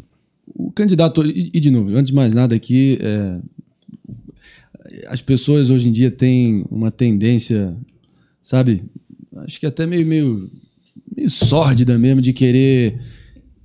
o 0.47 0.71
candidato. 0.71 1.25
E, 1.25 1.49
e, 1.53 1.59
de 1.59 1.69
novo, 1.71 1.89
antes 1.95 2.07
de 2.07 2.13
mais 2.15 2.33
nada 2.33 2.55
aqui, 2.55 2.97
é, 3.01 3.39
as 5.07 5.21
pessoas 5.21 5.69
hoje 5.69 5.89
em 5.89 5.91
dia 5.91 6.11
têm 6.11 6.65
uma 6.69 6.91
tendência, 6.91 7.75
sabe? 8.41 8.83
Acho 9.37 9.59
que 9.59 9.65
até 9.65 9.85
meio, 9.85 10.05
meio, 10.05 10.49
meio 11.15 11.29
sórdida 11.29 11.97
mesmo 11.97 12.21
de 12.21 12.33
querer 12.33 12.99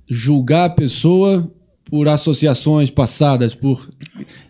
julgar 0.09 0.65
a 0.65 0.69
pessoa 0.69 1.51
por 1.91 2.07
associações 2.07 2.89
passadas, 2.89 3.53
por. 3.53 3.85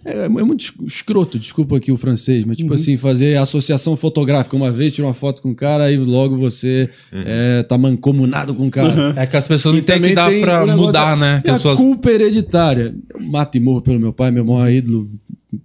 É, 0.06 0.26
é 0.26 0.30
muito 0.30 0.62
es- 0.62 0.72
escroto, 0.86 1.40
desculpa 1.40 1.76
aqui 1.76 1.92
o 1.92 1.98
francês, 1.98 2.46
mas 2.46 2.56
tipo 2.56 2.72
assim, 2.72 2.96
fazer 2.98 3.36
associação 3.38 3.98
fotográfica. 3.98 4.56
Uma 4.56 4.72
vez 4.72 4.94
tira 4.94 5.08
uma 5.08 5.14
foto 5.16 5.42
com 5.42 5.50
um 5.50 5.56
cara, 5.56 5.86
aí 5.86 5.98
logo 5.98 6.38
você 6.38 6.88
é, 7.12 7.64
tá 7.64 7.80
mancomunado 7.80 8.54
com 8.54 8.68
o 8.68 8.72
cara. 8.72 9.14
É 9.18 9.26
que 9.26 9.36
as 9.36 9.48
pessoas 9.48 9.74
não 9.74 9.80
E 9.80 9.82
entendem 9.82 10.12
que 10.12 10.16
dá 10.16 10.30
tem 10.30 10.42
pra 10.42 10.64
o 10.64 10.78
mudar, 10.78 11.16
da- 11.16 11.16
né? 11.16 11.42
Que 11.44 11.50
a 11.50 11.56
as 11.56 11.62
suas... 11.64 11.80
culpa 11.80 12.12
hereditária. 12.12 12.96
Eu 13.12 13.20
mato 13.20 13.58
e 13.58 13.60
morro 13.60 13.82
pelo 13.82 14.00
meu 14.00 14.14
pai, 14.14 14.30
meu 14.30 14.46
maior 14.46 14.70
ídolo, 14.72 15.10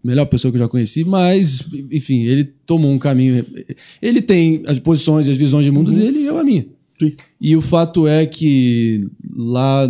melhor 0.03 0.25
pessoa 0.25 0.51
que 0.51 0.57
eu 0.57 0.63
já 0.63 0.69
conheci, 0.69 1.05
mas, 1.05 1.63
enfim, 1.93 2.23
ele 2.25 2.45
tomou 2.65 2.91
um 2.91 2.99
caminho. 2.99 3.45
Ele 4.01 4.23
tem 4.23 4.63
as 4.67 4.79
posições 4.79 5.27
e 5.27 5.31
as 5.31 5.37
visões 5.37 5.67
de 5.67 5.71
mundo 5.71 5.93
dele 5.93 6.21
e 6.21 6.25
eu 6.27 6.39
a 6.39 6.43
minha. 6.43 6.65
Sim. 6.99 7.13
E 7.39 7.55
o 7.55 7.61
fato 7.61 8.09
é 8.09 8.25
que 8.25 9.07
lá 9.37 9.87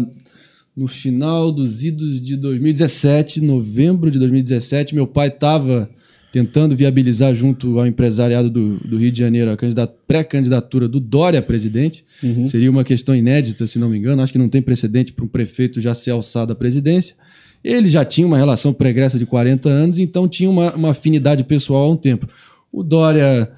no 0.76 0.86
final 0.86 1.50
dos 1.50 1.82
idos 1.82 2.20
de 2.20 2.36
2017, 2.36 3.40
novembro 3.40 4.10
de 4.10 4.18
2017, 4.18 4.94
meu 4.94 5.06
pai 5.06 5.28
estava 5.28 5.88
tentando 6.30 6.76
viabilizar 6.76 7.34
junto 7.34 7.78
ao 7.78 7.86
empresariado 7.86 8.50
do, 8.50 8.76
do 8.80 8.98
Rio 8.98 9.10
de 9.10 9.18
Janeiro 9.18 9.50
a 9.50 9.86
pré-candidatura 9.86 10.86
do 10.86 11.00
Dória 11.00 11.40
a 11.40 11.42
presidente. 11.42 12.04
Seria 12.46 12.70
uma 12.70 12.84
questão 12.84 13.16
inédita, 13.16 13.66
se 13.66 13.78
não 13.78 13.88
me 13.88 13.96
engano. 13.96 14.20
Acho 14.20 14.34
que 14.34 14.38
não 14.38 14.50
tem 14.50 14.60
precedente 14.60 15.14
para 15.14 15.24
um 15.24 15.28
prefeito 15.28 15.80
já 15.80 15.94
ser 15.94 16.10
alçado 16.10 16.52
à 16.52 16.56
presidência. 16.56 17.16
Ele 17.64 17.88
já 17.88 18.04
tinha 18.04 18.26
uma 18.26 18.36
relação 18.36 18.74
pregressa 18.74 19.18
de 19.18 19.24
40 19.24 19.68
anos, 19.68 19.98
então 19.98 20.28
tinha 20.28 20.50
uma, 20.50 20.74
uma 20.74 20.90
afinidade 20.90 21.42
pessoal 21.42 21.84
há 21.84 21.90
um 21.90 21.96
tempo. 21.96 22.28
O 22.70 22.82
Dória, 22.82 23.50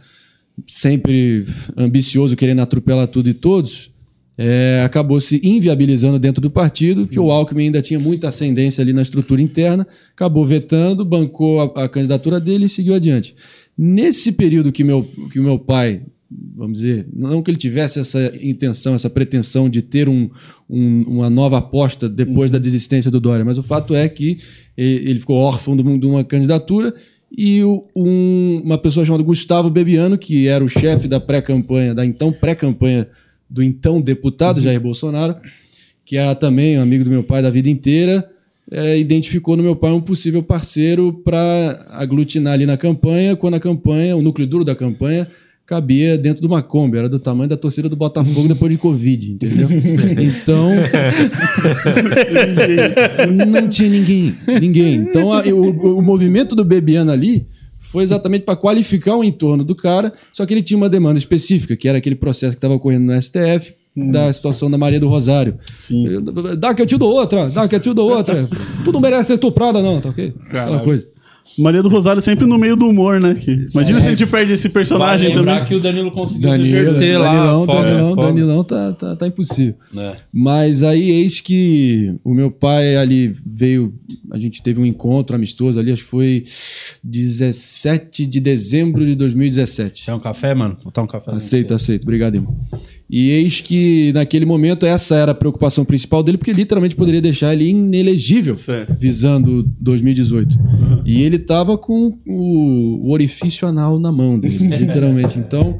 sempre 0.66 1.44
ambicioso, 1.76 2.36
querendo 2.36 2.60
atropelar 2.60 3.08
tudo 3.08 3.28
e 3.28 3.34
todos, 3.34 3.90
é, 4.40 4.82
acabou 4.84 5.20
se 5.20 5.40
inviabilizando 5.42 6.16
dentro 6.18 6.40
do 6.40 6.48
partido, 6.50 7.08
que 7.08 7.18
o 7.18 7.28
Alckmin 7.30 7.64
ainda 7.64 7.82
tinha 7.82 7.98
muita 7.98 8.28
ascendência 8.28 8.80
ali 8.82 8.92
na 8.92 9.02
estrutura 9.02 9.42
interna, 9.42 9.84
acabou 10.12 10.46
vetando, 10.46 11.04
bancou 11.04 11.60
a, 11.60 11.84
a 11.84 11.88
candidatura 11.88 12.38
dele 12.38 12.66
e 12.66 12.68
seguiu 12.68 12.94
adiante. 12.94 13.34
Nesse 13.76 14.30
período 14.32 14.70
que 14.70 14.84
meu, 14.84 15.02
que 15.32 15.40
o 15.40 15.42
meu 15.42 15.58
pai, 15.58 16.02
vamos 16.56 16.78
dizer, 16.80 17.06
não 17.12 17.42
que 17.42 17.50
ele 17.50 17.58
tivesse 17.58 17.98
essa 17.98 18.32
intenção, 18.40 18.94
essa 18.94 19.10
pretensão 19.10 19.68
de 19.68 19.82
ter 19.82 20.08
um, 20.08 20.28
um- 20.70 21.02
uma 21.08 21.28
nova 21.28 21.58
aposta 21.58 22.08
depois 22.08 22.50
da 22.50 22.58
desistência 22.58 23.10
do 23.10 23.18
Dória, 23.20 23.44
mas 23.44 23.58
o 23.58 23.62
fato 23.62 23.92
é 23.94 24.08
que 24.08 24.38
ele 24.76 25.18
ficou 25.18 25.36
órfão 25.36 25.76
de 25.76 25.82
uma- 26.06 26.22
candidatura 26.22 26.94
e 27.36 27.62
um- 27.64 28.60
uma 28.64 28.78
pessoa 28.78 29.04
chamada 29.04 29.24
Gustavo 29.24 29.68
Bebiano, 29.68 30.16
que 30.16 30.46
era 30.46 30.62
o 30.64 30.68
chefe 30.68 31.08
da 31.08 31.18
pré-campanha, 31.18 31.92
da 31.94 32.06
então 32.06 32.30
pré-campanha 32.32 33.08
do 33.48 33.62
então 33.62 34.00
deputado 34.00 34.60
Jair 34.60 34.80
Bolsonaro, 34.80 35.36
que 36.04 36.16
é 36.16 36.34
também 36.34 36.78
um 36.78 36.82
amigo 36.82 37.04
do 37.04 37.10
meu 37.10 37.22
pai 37.22 37.42
da 37.42 37.50
vida 37.50 37.68
inteira, 37.68 38.28
é, 38.70 38.98
identificou 38.98 39.56
no 39.56 39.62
meu 39.62 39.74
pai 39.74 39.92
um 39.92 40.00
possível 40.00 40.42
parceiro 40.42 41.12
para 41.24 41.86
aglutinar 41.90 42.54
ali 42.54 42.66
na 42.66 42.76
campanha, 42.76 43.36
quando 43.36 43.54
a 43.54 43.60
campanha, 43.60 44.16
o 44.16 44.22
núcleo 44.22 44.46
duro 44.46 44.64
da 44.64 44.74
campanha, 44.74 45.26
cabia 45.64 46.16
dentro 46.16 46.40
de 46.40 46.46
uma 46.46 46.62
Kombi, 46.62 46.96
era 46.96 47.10
do 47.10 47.18
tamanho 47.18 47.48
da 47.48 47.56
torcida 47.56 47.90
do 47.90 47.96
Botafogo 47.96 48.48
depois 48.48 48.72
de 48.72 48.78
Covid, 48.78 49.32
entendeu? 49.32 49.68
Então, 50.18 50.70
não 53.46 53.68
tinha 53.68 53.88
ninguém, 53.90 54.34
ninguém. 54.60 54.94
Então, 54.94 55.32
a- 55.32 55.42
o, 55.44 55.98
o 55.98 56.02
movimento 56.02 56.54
do 56.54 56.64
Bebiano 56.64 57.10
ali 57.10 57.46
foi 57.90 58.02
exatamente 58.04 58.42
para 58.44 58.56
qualificar 58.56 59.16
o 59.16 59.24
entorno 59.24 59.64
do 59.64 59.74
cara, 59.74 60.12
só 60.32 60.44
que 60.46 60.54
ele 60.54 60.62
tinha 60.62 60.76
uma 60.76 60.88
demanda 60.88 61.18
específica, 61.18 61.76
que 61.76 61.88
era 61.88 61.98
aquele 61.98 62.16
processo 62.16 62.52
que 62.52 62.58
estava 62.58 62.74
ocorrendo 62.74 63.06
no 63.12 63.20
STF, 63.22 63.74
da 63.96 64.32
situação 64.32 64.70
da 64.70 64.78
Maria 64.78 65.00
do 65.00 65.08
Rosário. 65.08 65.58
Eu- 65.90 66.20
Dá 66.56 66.72
que 66.72 66.80
eu 66.82 66.86
te 66.86 66.96
dou 66.96 67.12
outra, 67.12 67.48
dá 67.50 67.66
que 67.66 67.74
eu 67.74 67.80
te 67.80 67.92
dou 67.92 68.08
outra. 68.10 68.48
Tu 68.84 68.92
não 68.92 69.00
merece 69.00 69.24
ser 69.28 69.34
estuprada, 69.34 69.82
não, 69.82 70.00
tá 70.00 70.10
ok? 70.10 70.32
Aquela 70.46 70.78
coisa. 70.84 71.08
Maria 71.58 71.82
do 71.82 71.88
Rosário 71.88 72.20
sempre 72.22 72.46
no 72.46 72.58
meio 72.58 72.76
do 72.76 72.88
humor, 72.88 73.20
né? 73.20 73.34
Que- 73.34 73.66
imagina 73.74 74.00
se 74.00 74.06
a 74.06 74.10
gente 74.10 74.26
perde 74.26 74.52
esse 74.52 74.68
personagem 74.68 75.32
Vale 75.34 75.46
também. 75.46 75.64
que 75.64 75.74
o 75.74 75.80
Danilo 75.80 76.10
conseguiu 76.10 76.42
Danilo, 76.50 76.72
reverter 76.76 77.18
lá. 77.18 77.32
Danilão, 77.32 77.64
fora, 77.66 77.90
Danilão, 77.90 78.14
fora. 78.14 78.26
Danilão 78.28 78.64
tá, 78.64 78.92
tá, 78.92 79.16
tá 79.16 79.26
impossível. 79.26 79.74
É. 79.96 80.12
Mas 80.32 80.82
aí 80.82 81.10
eis 81.10 81.40
que 81.40 82.14
o 82.22 82.34
meu 82.34 82.50
pai 82.50 82.96
ali 82.96 83.34
veio, 83.46 83.94
a 84.30 84.38
gente 84.38 84.62
teve 84.62 84.80
um 84.80 84.86
encontro 84.86 85.34
amistoso 85.34 85.78
ali, 85.78 85.90
acho 85.92 86.04
que 86.04 86.10
foi 86.10 86.42
17 87.02 88.26
de 88.26 88.40
dezembro 88.40 89.04
de 89.04 89.14
2017. 89.14 90.04
Quer 90.04 90.14
um 90.14 90.20
café, 90.20 90.54
mano? 90.54 90.74
Vou 90.76 90.84
botar 90.86 91.02
um 91.02 91.06
café. 91.06 91.32
Aceito, 91.32 91.74
aceito. 91.74 92.02
Obrigado, 92.02 92.34
irmão. 92.36 92.56
E 93.10 93.30
eis 93.30 93.60
que 93.62 94.12
naquele 94.12 94.44
momento 94.44 94.84
essa 94.84 95.14
era 95.16 95.32
a 95.32 95.34
preocupação 95.34 95.84
principal 95.84 96.22
dele, 96.22 96.36
porque 96.36 96.52
literalmente 96.52 96.94
poderia 96.94 97.22
deixar 97.22 97.54
ele 97.54 97.68
inelegível, 97.70 98.54
Certo. 98.54 98.94
visando 98.98 99.66
2018. 99.80 100.58
E 101.06 101.22
ele 101.22 101.38
tava 101.38 101.78
com 101.78 102.18
o, 102.26 103.06
o 103.06 103.10
orifício 103.10 103.66
anal 103.66 103.98
na 103.98 104.12
mão 104.12 104.38
dele, 104.38 104.58
literalmente. 104.76 105.38
Então, 105.38 105.78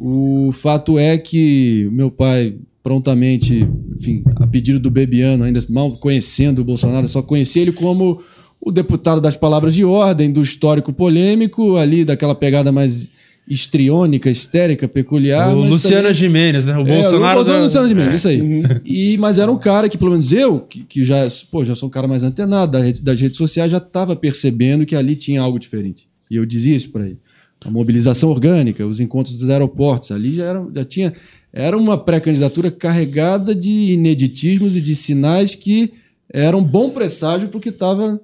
O 0.00 0.50
fato 0.52 0.96
é 0.96 1.18
que 1.18 1.88
meu 1.90 2.08
pai 2.08 2.54
prontamente, 2.84 3.68
enfim, 3.98 4.22
a 4.36 4.46
pedido 4.46 4.78
do 4.78 4.90
Bebiano, 4.90 5.42
ainda 5.44 5.60
mal 5.68 5.90
conhecendo 5.98 6.60
o 6.62 6.64
Bolsonaro, 6.64 7.08
só 7.08 7.20
conhecia 7.20 7.62
ele 7.62 7.72
como 7.72 8.20
o 8.60 8.70
deputado 8.70 9.20
das 9.20 9.36
palavras 9.36 9.74
de 9.74 9.84
ordem, 9.84 10.30
do 10.30 10.40
histórico 10.40 10.92
polêmico, 10.92 11.76
ali 11.76 12.04
daquela 12.04 12.34
pegada 12.34 12.70
mais 12.70 13.10
histriônica, 13.48 14.30
histérica, 14.30 14.86
peculiar. 14.88 15.54
o 15.56 15.60
mas 15.62 15.70
Luciano 15.70 16.02
também- 16.02 16.14
Gimenez, 16.14 16.64
né? 16.64 16.76
O 16.76 16.80
é, 16.80 16.84
Bolsonaro. 16.84 17.16
o 17.16 17.34
Bolsonaro 17.36 17.44
da- 17.44 17.64
Luciano 17.64 17.88
de 17.88 17.94
Mendes, 17.94 18.14
isso 18.14 18.28
aí. 18.28 18.40
E, 18.84 19.16
mas 19.18 19.38
era 19.38 19.50
um 19.50 19.58
cara 19.58 19.88
que, 19.88 19.96
pelo 19.98 20.10
menos 20.10 20.30
eu, 20.32 20.60
que, 20.60 20.84
que 20.84 21.02
já, 21.04 21.26
pô, 21.50 21.64
já 21.64 21.74
sou 21.74 21.88
um 21.88 21.90
cara 21.90 22.06
mais 22.06 22.22
antenado 22.22 22.72
da 22.72 22.80
rede- 22.80 23.02
das 23.02 23.20
redes 23.20 23.36
sociais, 23.38 23.70
já 23.70 23.78
estava 23.78 24.14
percebendo 24.14 24.84
que 24.86 24.94
ali 24.94 25.16
tinha 25.16 25.40
algo 25.40 25.58
diferente. 25.58 26.06
E 26.30 26.36
eu 26.36 26.44
dizia 26.44 26.76
isso 26.76 26.90
para 26.90 27.06
ele. 27.06 27.18
A 27.64 27.70
mobilização 27.70 28.28
orgânica, 28.30 28.86
os 28.86 29.00
encontros 29.00 29.36
dos 29.38 29.48
aeroportos, 29.50 30.12
ali 30.12 30.36
já, 30.36 30.44
era, 30.44 30.66
já 30.74 30.84
tinha. 30.84 31.12
Era 31.52 31.76
uma 31.76 31.96
pré-candidatura 31.98 32.70
carregada 32.70 33.54
de 33.54 33.92
ineditismos 33.92 34.76
e 34.76 34.80
de 34.80 34.94
sinais 34.94 35.54
que 35.54 35.92
eram 36.32 36.62
bom 36.62 36.90
presságio 36.90 37.48
porque 37.48 37.70
estava 37.70 38.20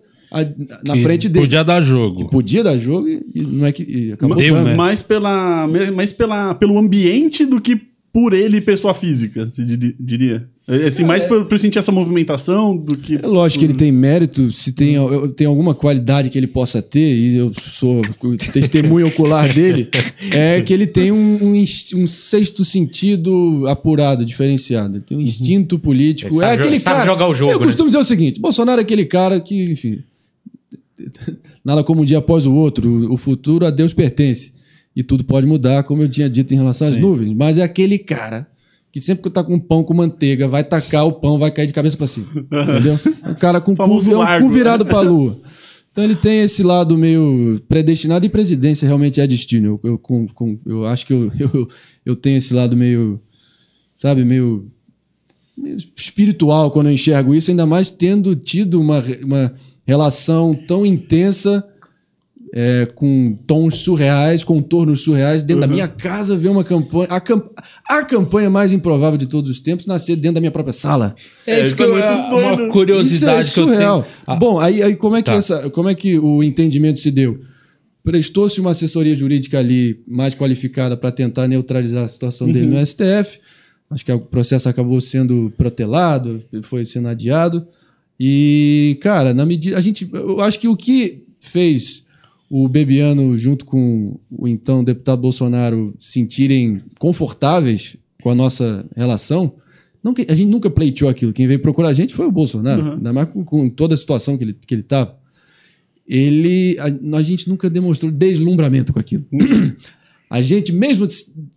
na 0.85 0.95
que 0.95 1.03
frente 1.03 1.29
dele. 1.29 1.47
Podia 1.47 1.65
dar 1.65 1.81
jogo. 1.81 2.29
Podia 2.29 2.63
dar 2.63 2.77
jogo 2.79 3.09
e, 3.09 3.25
e 3.35 3.43
não 3.43 3.67
é 3.67 3.73
que. 3.73 3.83
e 3.83 4.13
acabou 4.13 4.37
Deu, 4.37 4.63
né? 4.63 4.75
Mais, 4.75 5.03
pela, 5.03 5.67
mais 5.95 6.13
pela, 6.13 6.55
pelo 6.55 6.79
ambiente 6.79 7.45
do 7.47 7.61
que 7.61 7.81
por 8.15 8.33
ele, 8.33 8.61
pessoa 8.61 8.95
física, 8.95 9.45
se 9.45 9.65
diria. 9.99 10.49
É, 10.69 10.87
Assim, 10.87 11.03
mais 11.03 11.25
por, 11.25 11.47
por 11.47 11.59
sentir 11.59 11.81
essa 11.81 11.91
movimentação 11.91 12.77
do 12.77 12.97
que. 12.97 13.17
É 13.17 13.27
lógico 13.27 13.59
que 13.59 13.67
ele 13.67 13.75
tem 13.75 13.91
mérito, 13.91 14.53
se 14.53 14.73
tem, 14.73 14.97
tem 15.37 15.49
alguma 15.49 15.75
qualidade 15.75 16.31
que 16.31 16.39
ele 16.39 16.47
possa 16.47 16.81
ter, 16.81 17.13
e 17.13 17.37
eu 17.37 17.53
sou 17.61 18.03
testemunho 18.53 19.09
ocular 19.09 19.53
dele, 19.53 19.91
é 20.31 20.63
que 20.63 20.73
ele 20.73 20.87
tem 20.87 21.11
um, 21.11 21.39
um 21.43 21.65
um 21.97 22.07
sexto 22.07 22.65
sentido 22.65 23.65
apurado, 23.67 24.25
diferenciado. 24.25 24.97
Ele 24.97 25.05
tem 25.05 25.19
um 25.19 25.21
instinto 25.21 25.77
político. 25.77 26.33
Ele 26.33 26.39
sabe 26.39 26.53
é 26.53 26.55
aquele 26.55 26.81
sabe 26.81 26.97
cara. 26.99 27.11
jogar 27.11 27.27
o 27.27 27.35
jogo, 27.35 27.53
Eu 27.53 27.59
né? 27.59 27.67
costumo 27.67 27.89
dizer 27.89 27.99
o 27.99 28.05
seguinte: 28.05 28.41
Bolsonaro 28.41 28.81
é 28.81 28.85
aquele 28.85 29.05
cara 29.05 29.41
que, 29.41 29.73
enfim. 29.73 29.99
Nada 31.65 31.83
como 31.83 32.03
um 32.03 32.05
dia 32.05 32.19
após 32.19 32.47
o 32.47 32.53
outro, 32.55 33.13
o 33.13 33.17
futuro 33.17 33.67
a 33.67 33.71
Deus 33.71 33.93
pertence. 33.93 34.53
E 34.95 35.03
tudo 35.03 35.25
pode 35.25 35.47
mudar, 35.47 35.83
como 35.83 36.03
eu 36.03 36.09
tinha 36.09 36.31
dito 36.31 36.55
em 36.55 36.57
relação 36.57 36.87
às 36.89 36.97
nuvens. 36.97 37.33
Mas 37.35 37.59
é 37.59 37.63
aquele 37.63 37.99
cara 37.99 38.47
que 38.93 39.01
sempre 39.01 39.25
que 39.25 39.31
tá 39.31 39.43
com 39.43 39.59
pão 39.59 39.83
com 39.83 39.93
manteiga, 39.93 40.47
vai 40.47 40.63
tacar 40.63 41.05
o 41.05 41.13
pão, 41.15 41.37
vai 41.37 41.51
cair 41.51 41.67
de 41.67 41.73
cabeça 41.73 41.97
para 41.97 42.07
cima. 42.07 42.27
Entendeu? 42.37 42.99
Um 43.29 43.35
cara 43.35 43.61
com 43.61 43.73
cu, 43.73 43.77
Famoso 43.77 44.13
é 44.13 44.17
um 44.17 44.41
cu 44.43 44.49
virado 44.51 44.87
pra 44.87 45.01
lua. 45.01 45.41
Então 45.91 46.03
ele 46.03 46.17
tem 46.17 46.41
esse 46.43 46.61
lado 46.65 46.99
meio 46.99 47.61
predestinado 47.69 48.27
e 48.27 48.29
presidência 48.29 48.85
realmente 48.85 49.21
é 49.21 49.27
destino. 49.29 49.79
Eu, 49.85 49.91
eu, 49.93 49.99
com- 49.99 50.27
com- 50.27 50.59
eu 50.67 50.85
acho 50.87 51.07
que 51.07 51.13
eu, 51.13 51.31
eu, 51.39 51.69
eu 52.05 52.17
tenho 52.17 52.37
esse 52.37 52.53
lado 52.53 52.77
meio, 52.77 53.21
sabe, 53.95 54.25
meio, 54.25 54.69
meio 55.57 55.77
espiritual 55.97 56.73
quando 56.73 56.89
eu 56.89 56.93
enxergo 56.93 57.33
isso, 57.33 57.49
ainda 57.49 57.65
mais 57.65 57.93
tendo 57.93 58.35
tido 58.35 58.81
uma, 58.81 59.01
uma 59.23 59.55
relação 59.87 60.55
tão 60.55 60.85
intensa 60.87 61.65
é, 62.57 62.87
com 62.95 63.37
tons 63.49 63.77
surreais, 63.79 64.45
contornos 64.45 65.01
surreais, 65.01 65.43
dentro 65.43 65.63
da 65.63 65.67
minha 65.67 65.89
casa 65.89 66.37
ver 66.37 66.49
uma 66.49 66.63
campanha. 66.63 67.09
A, 67.11 67.21
cam- 67.21 67.43
a 67.89 68.05
campanha 68.05 68.49
mais 68.49 68.73
improvável 68.73 69.19
de 69.19 69.27
todos 69.27 69.51
os 69.51 69.61
tempos 69.61 69.87
nascer 69.87 70.15
dentro 70.15 70.37
da 70.37 70.41
minha 70.41 70.53
própria 70.53 70.73
sala. 70.73 71.17
É 71.47 71.57
isso 71.61 71.67
isso 71.69 71.77
que 71.77 71.83
é 71.83 71.87
eu, 71.87 71.93
muito 71.95 72.07
é 72.07 72.15
uma 72.15 72.69
curiosidade 72.71 73.41
Isso 73.49 73.61
é 73.61 73.65
que 73.65 73.71
eu 73.71 73.75
surreal. 73.75 74.03
tenho. 74.03 74.15
Ah, 74.27 74.37
Bom, 74.37 74.61
aí, 74.61 74.83
aí 74.85 74.95
como, 74.95 75.17
é 75.17 75.23
que 75.23 75.31
Tá. 75.33 75.37
essa, 75.37 75.69
como 75.71 75.89
é 75.89 75.95
que 75.97 76.17
o 76.19 76.45
entendimento 76.45 77.01
se 77.01 77.11
deu? 77.11 77.41
Prestou-se 78.05 78.61
uma 78.61 78.71
assessoria 78.71 79.17
jurídica 79.17 79.59
ali 79.59 80.01
mais 80.07 80.35
qualificada 80.35 80.97
para 80.97 81.11
tentar 81.11 81.49
neutralizar 81.49 82.05
a 82.05 82.09
situação 82.09 82.47
dele 82.53 82.67
Uhum. 82.67 82.79
no 82.79 82.87
STF. 82.87 83.41
Acho 83.91 84.05
que 84.05 84.13
o 84.13 84.21
processo 84.21 84.69
acabou 84.69 85.01
sendo 85.01 85.53
protelado, 85.57 86.41
foi 86.63 86.85
sendo 86.85 87.09
adiado. 87.09 87.67
E, 88.19 88.97
cara, 89.01 89.35
na 89.35 89.45
medida. 89.45 89.77
A 89.77 89.81
gente. 89.81 90.09
Eu 90.13 90.41
acho 90.41 90.59
que 90.61 90.69
o 90.69 90.77
que 90.77 91.25
fez 91.41 92.05
o 92.51 92.69
Bebiano, 92.69 93.37
junto 93.37 93.65
com 93.65 94.19
o 94.31 94.47
então 94.47 94.85
deputado 94.85 95.21
Bolsonaro, 95.21 95.95
sentirem 95.99 96.81
confortáveis 96.99 97.97
com 98.23 98.31
a 98.31 98.35
nossa 98.35 98.89
relação. 98.97 99.55
Não 100.03 100.15
a 100.29 100.35
gente 100.35 100.49
nunca 100.51 100.69
pleiteou 100.71 101.11
aquilo. 101.11 101.33
Quem 101.33 101.47
veio 101.47 101.59
procurar 101.61 101.89
a 101.89 101.93
gente 101.95 102.15
foi 102.15 102.27
o 102.27 102.33
Bolsonaro. 102.33 102.93
Ainda 102.93 103.13
mais 103.13 103.29
com, 103.31 103.43
com 103.45 103.69
toda 103.71 103.95
a 103.95 103.97
situação 103.97 104.37
que 104.37 104.45
ele 104.45 104.51
estava. 104.53 104.67
Que 104.67 104.75
ele 104.75 104.83
tava. 104.83 105.19
ele, 106.07 106.77
a, 106.79 107.17
a 107.19 107.23
gente 107.23 107.49
nunca 107.49 107.69
demonstrou 107.71 108.13
deslumbramento 108.13 108.93
com 108.93 109.01
aquilo. 109.01 109.25
A 110.29 110.43
gente, 110.43 110.73
mesmo 110.73 111.07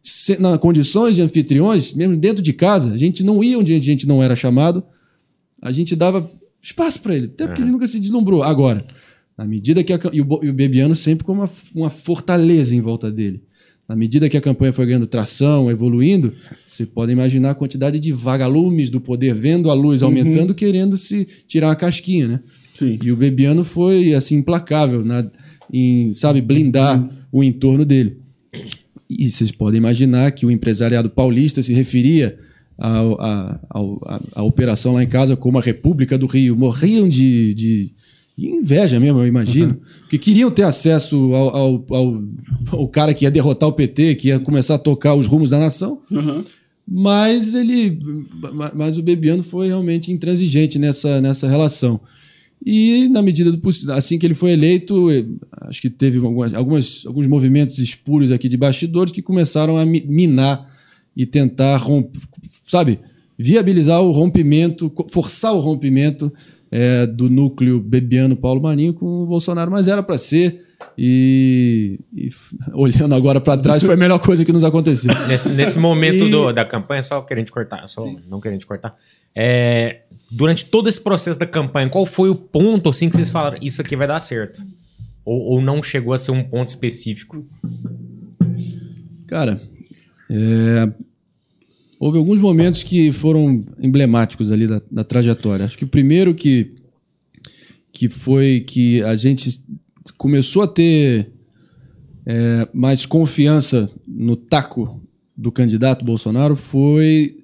se- 0.01 0.39
nas 0.39 0.57
condições 0.59 1.15
de 1.15 1.21
anfitriões, 1.21 1.93
mesmo 1.93 2.15
dentro 2.15 2.41
de 2.41 2.53
casa, 2.53 2.93
a 2.93 2.97
gente 2.97 3.23
não 3.23 3.43
ia 3.43 3.59
onde 3.59 3.73
a 3.73 3.79
gente 3.79 4.07
não 4.07 4.23
era 4.23 4.35
chamado, 4.35 4.83
a 5.61 5.71
gente 5.71 5.95
dava 5.95 6.29
espaço 6.61 7.01
para 7.01 7.15
ele, 7.15 7.25
até 7.27 7.47
porque 7.47 7.61
ele 7.61 7.71
nunca 7.71 7.87
se 7.87 7.99
deslumbrou. 7.99 8.43
Agora, 8.43 8.85
na 9.37 9.45
medida 9.45 9.83
que 9.83 9.93
a, 9.93 9.99
e, 10.11 10.21
o, 10.21 10.39
e 10.43 10.49
o 10.49 10.53
Bebiano 10.53 10.95
sempre 10.95 11.25
com 11.25 11.33
uma, 11.33 11.49
uma 11.75 11.89
fortaleza 11.89 12.75
em 12.75 12.81
volta 12.81 13.11
dele. 13.11 13.43
Na 13.87 13.95
medida 13.95 14.27
que 14.27 14.35
a 14.35 14.41
campanha 14.41 14.73
foi 14.73 14.85
ganhando 14.85 15.07
tração, 15.07 15.71
evoluindo, 15.71 16.33
você 16.65 16.85
pode 16.85 17.11
imaginar 17.13 17.51
a 17.51 17.55
quantidade 17.55 17.99
de 17.99 18.11
vagalumes 18.11 18.89
do 18.89 18.99
poder 18.99 19.33
vendo 19.33 19.71
a 19.71 19.73
luz 19.73 20.03
aumentando, 20.03 20.53
querendo 20.53 20.97
se 20.97 21.25
tirar 21.47 21.67
uma 21.67 21.75
casquinha, 21.75 22.27
né? 22.27 22.39
Sim. 22.73 22.99
E 23.01 23.11
o 23.11 23.15
Bebiano 23.15 23.63
foi 23.63 24.13
assim 24.13 24.35
implacável 24.35 25.05
na, 25.05 25.25
em, 25.71 26.13
sabe, 26.13 26.41
blindar 26.41 27.07
o 27.31 27.41
entorno 27.41 27.85
dele. 27.85 28.17
E 29.09 29.31
vocês 29.31 29.53
podem 29.53 29.77
imaginar 29.77 30.31
que 30.31 30.45
o 30.45 30.51
empresariado 30.51 31.09
paulista 31.09 31.61
se 31.61 31.73
referia 31.73 32.37
a, 32.77 33.59
ao- 33.69 33.99
a- 34.05 34.21
a 34.35 34.43
operação 34.43 34.93
lá 34.93 35.03
em 35.03 35.07
casa 35.07 35.35
como 35.35 35.57
a 35.57 35.61
República 35.61 36.17
do 36.17 36.25
Rio. 36.27 36.55
Morriam 36.55 37.07
de, 37.09 37.53
de 37.53 37.93
inveja 38.37 38.99
mesmo, 38.99 39.19
eu 39.19 39.27
imagino. 39.27 39.77
Porque 40.01 40.17
queriam 40.17 40.51
ter 40.51 40.63
acesso 40.63 41.33
ao, 41.33 41.55
ao, 41.55 41.85
ao- 41.89 42.23
ao 42.71 42.87
cara 42.87 43.13
que 43.13 43.25
ia 43.25 43.31
derrotar 43.31 43.67
o 43.69 43.73
PT, 43.73 44.15
que 44.15 44.27
ia 44.29 44.39
começar 44.39 44.75
a 44.75 44.79
tocar 44.79 45.15
os 45.15 45.25
rumos 45.25 45.49
da 45.49 45.59
nação. 45.59 45.99
Uhum. 46.11 46.43
Mas 46.87 47.53
ele. 47.53 47.99
ma- 48.53 48.71
Mas 48.73 48.97
o 48.97 49.03
Bebiano 49.03 49.43
foi 49.43 49.67
realmente 49.67 50.11
intransigente 50.11 50.79
nessa, 50.79 51.19
nessa 51.19 51.47
relação. 51.47 51.99
E, 52.65 53.07
na 53.09 53.21
medida 53.21 53.51
do 53.51 53.57
possível, 53.59 53.93
assim 53.93 54.17
que 54.17 54.25
ele 54.25 54.33
foi 54.33 54.51
eleito, 54.51 55.11
eh, 55.11 55.25
acho 55.63 55.79
que 55.81 55.89
teve 55.89 56.17
algumas, 56.17 56.53
algumas- 56.53 57.05
alguns 57.05 57.27
movimentos 57.27 57.77
espúrios 57.77 58.31
aqui 58.31 58.49
de 58.49 58.57
bastidores 58.57 59.11
que 59.13 59.21
começaram 59.21 59.77
a 59.77 59.85
mi- 59.85 60.03
minar 60.07 60.67
e 61.17 61.25
tentar 61.25 61.75
romper, 61.77 62.21
sabe, 62.63 62.99
viabilizar 63.37 64.01
o 64.01 64.11
rompimento, 64.11 64.89
forçar 65.11 65.53
o 65.53 65.59
rompimento 65.59 66.31
eh, 66.71 67.05
do 67.07 67.29
núcleo 67.29 67.79
Bebiano 67.81 68.35
Paulo 68.37 68.61
Marinho 68.61 68.93
com 68.93 69.23
o 69.23 69.25
Bolsonaro, 69.25 69.71
mas 69.71 69.87
era 69.87 70.01
para 70.03 70.17
ser. 70.17 70.61
E, 70.97 71.99
e 72.15 72.29
olhando 72.73 73.15
agora 73.15 73.41
para 73.41 73.57
trás, 73.59 73.81
foi 73.83 73.95
a 73.95 73.97
melhor 73.97 74.19
coisa 74.19 74.45
que 74.45 74.53
nos 74.53 74.63
aconteceu. 74.63 75.11
Nesse, 75.27 75.49
nesse 75.49 75.79
momento 75.79 76.25
E- 76.25 76.31
do- 76.31 76.53
da 76.53 76.63
campanha, 76.63 77.01
só 77.03 77.21
querendo 77.21 77.45
te 77.47 77.51
cortar, 77.51 77.87
só 77.87 78.05
não 78.29 78.39
querendo 78.39 78.59
te 78.59 78.67
cortar. 78.67 78.95
É, 79.35 80.01
durante 80.31 80.65
todo 80.65 80.87
esse 80.89 80.99
processo 81.01 81.39
da 81.39 81.45
campanha, 81.47 81.89
qual 81.89 82.05
foi 82.05 82.29
o 82.29 82.35
ponto 82.35 82.89
assim 82.89 83.09
que 83.09 83.15
vocês 83.15 83.29
falaram, 83.29 83.57
isso 83.61 83.81
aqui 83.81 83.95
vai 83.95 84.07
dar 84.07 84.19
certo? 84.19 84.61
Ou, 85.25 85.39
ou 85.53 85.61
não 85.61 85.81
chegou 85.83 86.13
a 86.13 86.17
ser 86.17 86.31
um 86.31 86.43
ponto 86.43 86.69
específico? 86.69 87.45
Cara, 89.27 89.61
é, 90.29 90.89
houve 91.99 92.17
alguns 92.17 92.39
momentos 92.39 92.83
que 92.83 93.11
foram 93.11 93.65
emblemáticos 93.79 94.51
ali 94.51 94.67
da, 94.67 94.81
da 94.89 95.03
trajetória. 95.03 95.65
Acho 95.65 95.77
que 95.77 95.83
o 95.83 95.87
primeiro 95.87 96.33
que, 96.33 96.75
que 97.91 98.07
foi 98.09 98.61
que 98.61 99.01
a 99.03 99.15
gente 99.15 99.61
começou 100.17 100.63
a 100.63 100.67
ter 100.67 101.31
é, 102.25 102.67
mais 102.73 103.05
confiança 103.05 103.89
no 104.07 104.35
taco 104.35 105.01
do 105.35 105.51
candidato 105.51 106.05
Bolsonaro 106.05 106.55
foi 106.55 107.37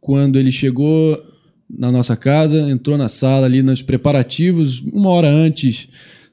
quando 0.00 0.38
ele 0.38 0.52
chegou 0.52 1.20
na 1.68 1.90
nossa 1.90 2.16
casa, 2.16 2.70
entrou 2.70 2.96
na 2.96 3.08
sala 3.08 3.46
ali 3.46 3.62
nos 3.62 3.82
preparativos, 3.82 4.80
uma 4.80 5.10
hora 5.10 5.28
antes 5.28 5.88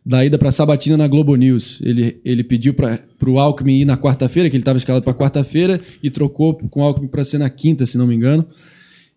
da 0.05 0.23
ida 0.25 0.37
para 0.37 0.51
Sabatina 0.51 0.97
na 0.97 1.07
Globo 1.07 1.35
News. 1.35 1.79
Ele, 1.81 2.19
ele 2.25 2.43
pediu 2.43 2.73
para 2.73 2.99
o 3.27 3.39
Alckmin 3.39 3.79
ir 3.81 3.85
na 3.85 3.97
quarta-feira, 3.97 4.49
que 4.49 4.55
ele 4.55 4.61
estava 4.61 4.77
escalado 4.77 5.03
para 5.03 5.13
quarta-feira, 5.13 5.79
e 6.01 6.09
trocou 6.09 6.55
com 6.55 6.81
o 6.81 6.83
Alckmin 6.83 7.07
para 7.07 7.23
ser 7.23 7.37
na 7.37 7.49
quinta, 7.49 7.85
se 7.85 7.97
não 7.97 8.05
me 8.07 8.13
engano. 8.15 8.45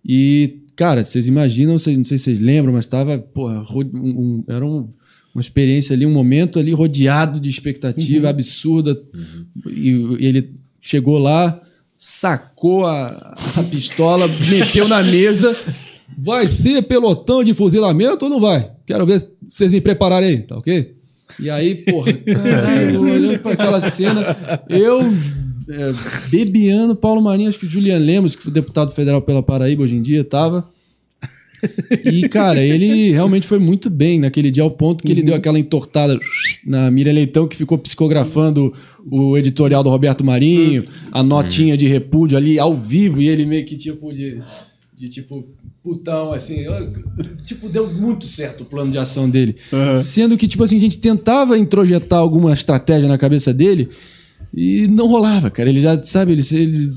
E, 0.04 0.60
cara, 0.76 1.02
vocês 1.02 1.26
imaginam, 1.26 1.78
vocês- 1.78 1.96
não 1.96 2.04
sei 2.04 2.18
se 2.18 2.24
vocês 2.24 2.40
lembram, 2.40 2.72
mas 2.72 2.84
estava, 2.84 3.18
porra, 3.18 3.64
um- 3.74 3.84
um- 3.94 4.44
era 4.46 4.64
um- 4.64 4.88
uma 5.34 5.40
experiência 5.40 5.92
ali, 5.94 6.06
um 6.06 6.12
momento 6.12 6.58
ali 6.58 6.72
rodeado 6.72 7.40
de 7.40 7.50
expectativa 7.50 8.28
absurda. 8.30 8.98
E, 9.68 9.90
e 10.20 10.26
ele 10.26 10.50
chegou 10.80 11.18
lá, 11.18 11.60
sacou 11.96 12.86
a, 12.86 13.34
a 13.56 13.62
pistola, 13.64 14.28
meteu 14.48 14.86
na 14.86 15.02
mesa. 15.02 15.56
Vai 16.16 16.46
ter 16.46 16.80
pelotão 16.82 17.42
de 17.42 17.52
fuzilamento 17.52 18.24
ou 18.26 18.30
não 18.30 18.40
vai? 18.40 18.70
Quero 18.86 19.04
ver 19.04 19.20
se 19.20 19.28
vocês 19.48 19.72
me 19.72 19.80
prepararem 19.80 20.28
aí, 20.28 20.38
tá 20.38 20.56
ok? 20.56 20.94
E 21.40 21.50
aí, 21.50 21.74
porra, 21.74 22.12
caralho, 22.42 23.02
olhando 23.02 23.38
pra 23.40 23.52
aquela 23.52 23.80
cena, 23.80 24.36
eu 24.68 25.12
é, 25.68 25.92
Bebiano, 26.30 26.94
Paulo 26.94 27.20
Marinho, 27.20 27.48
acho 27.48 27.58
que 27.58 27.66
o 27.66 27.68
Julian 27.68 27.98
Lemos, 27.98 28.36
que 28.36 28.42
foi 28.42 28.52
deputado 28.52 28.92
federal 28.92 29.20
pela 29.20 29.42
Paraíba 29.42 29.82
hoje 29.82 29.96
em 29.96 30.02
dia, 30.02 30.22
tava. 30.22 30.68
E, 32.04 32.28
cara, 32.28 32.62
ele 32.62 33.10
realmente 33.10 33.46
foi 33.46 33.58
muito 33.58 33.90
bem 33.90 34.20
naquele 34.20 34.50
dia, 34.50 34.62
ao 34.62 34.70
ponto 34.70 35.02
que 35.02 35.10
ele 35.10 35.22
deu 35.22 35.34
aquela 35.34 35.58
entortada 35.58 36.18
na 36.64 36.90
Miriam 36.90 37.12
Leitão, 37.14 37.48
que 37.48 37.56
ficou 37.56 37.78
psicografando 37.78 38.72
o 39.10 39.36
editorial 39.36 39.82
do 39.82 39.90
Roberto 39.90 40.24
Marinho, 40.24 40.84
a 41.10 41.22
notinha 41.22 41.76
de 41.76 41.86
repúdio 41.86 42.36
ali 42.36 42.58
ao 42.58 42.76
vivo, 42.76 43.20
e 43.20 43.28
ele 43.28 43.46
meio 43.46 43.64
que 43.64 43.76
tipo 43.76 44.12
de. 44.12 44.40
De 44.98 45.08
tipo, 45.08 45.44
putão, 45.82 46.32
assim. 46.32 46.60
eu- 46.60 46.92
Tipo, 47.44 47.68
deu 47.68 47.92
muito 47.92 48.26
certo 48.26 48.62
o 48.62 48.64
plano 48.64 48.90
de 48.90 48.98
ação 48.98 49.28
dele. 49.28 49.56
Sendo 50.00 50.36
que, 50.36 50.48
tipo 50.48 50.64
assim, 50.64 50.78
a 50.78 50.80
gente 50.80 50.98
tentava 50.98 51.58
introjetar 51.58 52.18
alguma 52.18 52.52
estratégia 52.54 53.08
na 53.08 53.18
cabeça 53.18 53.52
dele 53.52 53.88
e 54.54 54.88
não 54.88 55.06
rolava, 55.06 55.50
cara. 55.50 55.68
Ele 55.68 55.80
já, 55.80 56.00
sabe, 56.00 56.32
ele, 56.32 56.42
ele 56.52 56.92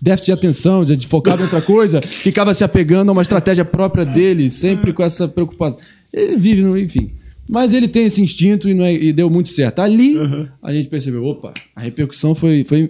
déficit 0.00 0.26
de 0.26 0.32
atenção, 0.32 0.86
já 0.86 0.94
focava 1.08 1.40
em 1.40 1.44
outra 1.44 1.60
coisa, 1.60 2.00
ficava 2.06 2.54
se 2.54 2.62
apegando 2.62 3.08
a 3.08 3.12
uma 3.12 3.22
estratégia 3.22 3.64
própria 3.64 4.04
dele, 4.06 4.48
sempre 4.48 4.92
com 4.92 5.02
essa 5.02 5.26
preocupação. 5.26 5.80
Ele 6.12 6.36
vive, 6.36 6.62
no, 6.62 6.78
enfim. 6.78 7.10
Mas 7.48 7.72
ele 7.72 7.88
tem 7.88 8.04
esse 8.06 8.22
instinto 8.22 8.68
e, 8.68 8.74
não 8.74 8.84
é- 8.84 8.94
e 8.94 9.12
deu 9.12 9.28
muito 9.28 9.48
certo. 9.48 9.80
Ali 9.80 10.14
a 10.62 10.72
gente 10.72 10.88
percebeu, 10.88 11.24
opa, 11.24 11.52
a 11.74 11.80
repercussão 11.80 12.32
foi, 12.32 12.64
foi 12.64 12.88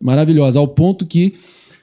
maravilhosa, 0.00 0.58
ao 0.58 0.66
ponto 0.66 1.06
que, 1.06 1.34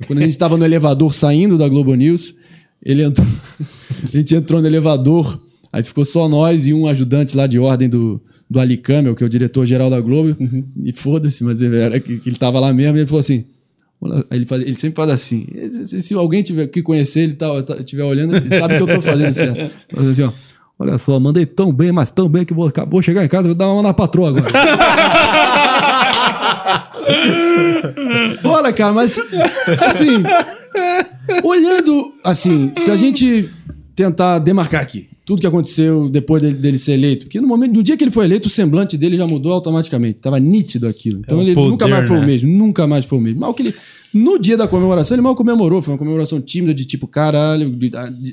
quando 0.06 0.20
a 0.20 0.22
gente 0.22 0.32
estava 0.32 0.58
no 0.58 0.66
elevador 0.66 1.14
saindo 1.14 1.58
da 1.58 1.68
Globo 1.68 1.94
News, 1.96 2.36
ele 2.84 3.04
entrou, 3.04 3.28
a 4.04 4.18
gente 4.18 4.36
entrou 4.36 4.62
no 4.62 4.68
elevador, 4.68 5.40
aí 5.72 5.82
ficou 5.82 6.06
só 6.06 6.28
nós 6.30 6.68
e 6.68 6.74
um 6.74 6.88
ajudante 6.88 7.36
lá 7.36 7.48
de 7.48 7.58
ordem 7.58 7.90
do, 7.90 8.22
do 8.50 8.60
Ali 8.60 8.78
Camel, 8.78 9.16
que 9.16 9.24
é 9.24 9.26
o 9.28 9.30
diretor-geral 9.30 9.90
da 9.90 10.00
Globo, 10.00 10.36
e 10.84 10.92
foda-se, 10.92 11.44
mas 11.44 11.62
ele 11.62 11.78
era 11.78 12.00
que, 12.00 12.18
que 12.18 12.30
ele 12.30 12.38
tava 12.38 12.60
lá 12.60 12.72
mesmo, 12.72 12.98
e 12.98 13.00
ele 13.00 13.08
falou 13.08 13.20
assim, 13.20 13.46
ele, 14.30 14.46
faz, 14.46 14.62
ele 14.62 14.76
sempre 14.76 14.96
faz 14.96 15.10
assim, 15.10 15.48
se, 15.86 16.02
se 16.02 16.14
alguém 16.14 16.44
tiver 16.44 16.68
que 16.68 16.82
conhecer 16.84 17.22
ele 17.22 17.34
tá, 17.34 17.64
tá, 17.64 17.78
estiver 17.78 18.04
olhando, 18.04 18.36
ele 18.36 18.56
sabe 18.58 18.78
que 18.78 18.84
eu 18.84 18.88
tô 18.88 19.02
fazendo 19.02 19.34
certo. 19.34 19.74
Mas 19.92 20.08
assim, 20.08 20.22
ó, 20.22 20.32
olha 20.78 20.98
só, 21.00 21.20
mandei 21.20 21.46
tão 21.46 21.74
bem, 21.74 21.92
mas 21.92 22.12
tão 22.12 22.30
bem 22.30 22.46
que 22.46 22.54
vou, 22.54 22.72
vou 22.88 23.02
chegar 23.02 23.26
em 23.26 23.28
casa 23.28 23.48
vou 23.48 23.56
dar 23.56 23.72
uma 23.72 23.82
na 23.82 23.94
patroa 23.94 24.30
agora. 24.30 24.48
Fora, 28.42 28.74
cara, 28.74 28.94
mas 28.94 29.20
assim, 29.82 30.24
olhando 31.44 32.14
assim, 32.24 32.72
se 32.78 32.92
a 32.92 32.98
gente 32.98 33.50
tentar 33.96 34.40
demarcar 34.40 34.82
aqui 34.82 35.10
tudo 35.26 35.42
que 35.42 35.48
aconteceu 35.48 36.08
depois 36.08 36.42
dele, 36.42 36.56
dele 36.56 36.78
ser 36.78 36.94
eleito, 36.94 37.26
porque 37.26 37.42
no 37.42 37.48
momento, 37.48 37.74
no 37.74 37.84
dia 37.84 37.98
que 37.98 38.04
ele 38.04 38.12
foi 38.12 38.24
eleito, 38.24 38.48
o 38.48 38.50
semblante 38.50 38.98
dele 38.98 39.18
já 39.18 39.28
mudou 39.28 39.52
automaticamente, 39.52 40.22
tava 40.22 40.40
nítido 40.40 40.88
aquilo. 40.88 41.20
Então 41.20 41.40
É 41.40 41.44
ele 41.44 41.54
poder, 41.54 41.70
nunca 41.70 41.86
mais 41.86 42.08
foi 42.08 42.18
né? 42.18 42.24
o 42.24 42.26
mesmo, 42.26 42.50
nunca 42.50 42.88
mais 42.88 43.04
foi 43.04 43.18
o 43.18 43.22
mesmo. 43.22 43.42
Mal 43.42 43.54
que 43.54 43.64
ele 43.64 43.76
no 44.14 44.40
dia 44.40 44.56
da 44.56 44.70
comemoração, 44.70 45.16
ele 45.16 45.22
mal 45.22 45.36
comemorou, 45.36 45.82
foi 45.82 45.94
uma 45.94 45.98
comemoração 45.98 46.40
tímida 46.40 46.74
de 46.74 46.86
tipo, 46.86 47.08
caralho, 47.08 47.70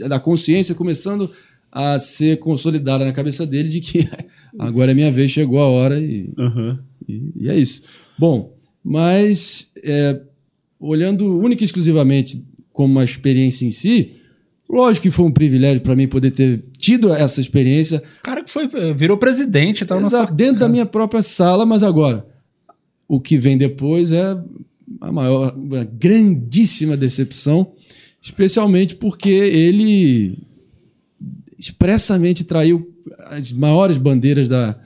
da, 0.09 0.21
consciência 0.21 0.73
começando 0.73 1.31
a 1.71 1.99
ser 1.99 2.39
consolidada 2.39 3.05
na 3.05 3.13
cabeça 3.13 3.45
dele 3.45 3.69
de 3.69 3.81
que 3.81 4.09
agora 4.57 4.93
é 4.93 4.95
minha 4.95 5.11
vez, 5.11 5.33
chegou 5.33 5.59
a 5.59 5.67
hora 5.67 5.99
e 5.99 6.31
Aham. 6.39 6.79
e, 7.09 7.33
e 7.41 7.49
é 7.49 7.57
isso. 7.59 7.83
Bom, 8.19 8.55
mas 8.83 9.71
é, 9.83 10.21
olhando 10.79 11.39
única 11.39 11.63
e 11.63 11.67
exclusivamente 11.67 12.45
como 12.73 12.93
uma 12.93 13.05
experiência 13.05 13.67
em 13.67 13.71
si, 13.71 14.13
lógico 14.69 15.05
que 15.05 15.11
foi 15.11 15.27
um 15.27 15.33
privilégio 15.33 15.81
para 15.81 15.97
mim 15.97 16.09
poder 16.09 16.31
ter 16.31 16.65
tido 16.79 17.13
essa 17.13 17.41
experiência. 17.41 18.03
O 18.21 18.23
cara 18.23 18.43
que 18.43 18.51
foi, 18.51 18.69
virou 18.95 19.17
presidente, 19.17 19.85
tava 19.87 20.01
na 20.01 20.07
exato, 20.07 20.35
dentro 20.35 20.61
da 20.61 20.69
minha 20.69 20.87
própria 20.87 21.23
sala, 21.23 21.65
mas 21.65 21.83
agora 21.83 22.27
o 23.09 23.21
que 23.21 23.37
vem 23.37 23.57
depois 23.57 24.13
é 24.13 24.37
a 25.01 25.13
maior, 25.13 25.55
uma 25.57 25.85
grandíssima 25.85 26.97
decepção, 26.97 27.73
especialmente 28.21 28.97
porque 28.97 29.31
ele 29.31 30.39
expressamente 31.59 32.45
traiu 32.45 32.91
as 33.27 33.53
maiores 33.53 33.97
bandeiras 33.97 34.49
da, 34.49 34.79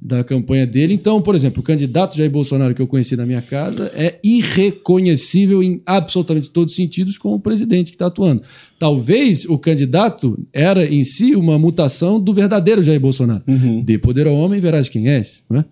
da 0.00 0.22
campanha 0.22 0.66
dele. 0.66 0.94
Então, 0.94 1.20
por 1.20 1.34
exemplo, 1.34 1.60
o 1.60 1.64
candidato 1.64 2.16
Jair 2.16 2.30
Bolsonaro 2.30 2.74
que 2.74 2.80
eu 2.80 2.86
conheci 2.86 3.16
na 3.16 3.26
minha 3.26 3.42
casa 3.42 3.90
é 3.94 4.18
irreconhecível 4.22 5.62
em 5.62 5.82
absolutamente 5.84 6.50
todos 6.50 6.72
os 6.72 6.76
sentidos 6.76 7.18
com 7.18 7.34
o 7.34 7.40
presidente 7.40 7.90
que 7.90 7.96
está 7.96 8.06
atuando. 8.06 8.42
Talvez 8.78 9.44
o 9.44 9.58
candidato 9.58 10.38
era 10.52 10.86
em 10.86 11.02
si 11.02 11.34
uma 11.34 11.58
mutação 11.58 12.20
do 12.20 12.32
verdadeiro 12.32 12.82
Jair 12.82 13.00
Bolsonaro. 13.00 13.42
Dê 13.82 13.98
poder 13.98 14.28
ao 14.28 14.34
homem, 14.34 14.60
verás 14.60 14.88
quem 14.88 15.08
és. 15.08 15.42
Né? 15.50 15.64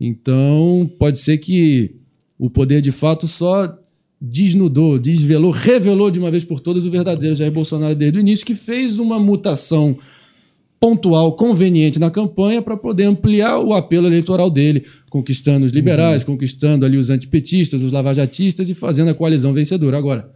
Então, 0.00 0.90
pode 0.98 1.18
ser 1.18 1.38
que 1.38 1.94
o 2.38 2.50
poder 2.50 2.80
de 2.80 2.90
fato 2.90 3.28
só 3.28 3.78
desnudou, 4.20 4.98
desvelou, 4.98 5.52
revelou 5.52 6.10
de 6.10 6.18
uma 6.18 6.30
vez 6.30 6.44
por 6.44 6.58
todas 6.58 6.84
o 6.84 6.90
verdadeiro 6.90 7.36
Jair 7.36 7.52
Bolsonaro 7.52 7.94
desde 7.94 8.18
o 8.18 8.20
início, 8.20 8.44
que 8.44 8.56
fez 8.56 8.98
uma 8.98 9.20
mutação 9.20 9.96
pontual, 10.80 11.32
conveniente 11.34 11.98
na 11.98 12.10
campanha 12.10 12.62
para 12.62 12.76
poder 12.76 13.04
ampliar 13.04 13.58
o 13.58 13.72
apelo 13.74 14.06
eleitoral 14.06 14.48
dele, 14.48 14.84
conquistando 15.10 15.66
os 15.66 15.72
liberais, 15.72 16.22
conquistando 16.24 16.84
ali 16.86 16.96
os 16.96 17.10
antipetistas, 17.10 17.82
os 17.82 17.90
lavajatistas 17.92 18.68
e 18.68 18.74
fazendo 18.74 19.10
a 19.10 19.14
coalizão 19.14 19.52
vencedora. 19.52 19.98
Agora, 19.98 20.30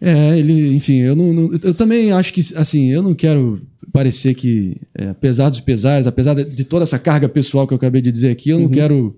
é, 0.00 0.38
ele, 0.38 0.74
enfim, 0.74 0.96
eu 0.96 1.16
não, 1.16 1.32
não- 1.32 1.50
eu 1.62 1.74
também 1.74 2.12
acho 2.12 2.32
que, 2.32 2.40
assim, 2.56 2.90
eu 2.90 3.02
não 3.02 3.14
quero 3.14 3.60
parecer 3.92 4.34
que, 4.34 4.76
é, 4.96 5.08
apesar 5.08 5.48
dos 5.48 5.60
pesares, 5.60 6.06
apesar 6.06 6.34
de, 6.34 6.64
toda 6.64 6.82
essa 6.82 6.98
carga 6.98 7.28
pessoal 7.28 7.66
que 7.66 7.72
eu 7.72 7.76
acabei 7.76 8.02
de 8.02 8.12
dizer 8.12 8.30
aqui, 8.30 8.50
eu 8.50 8.58
não 8.58 8.68
quero, 8.68 9.16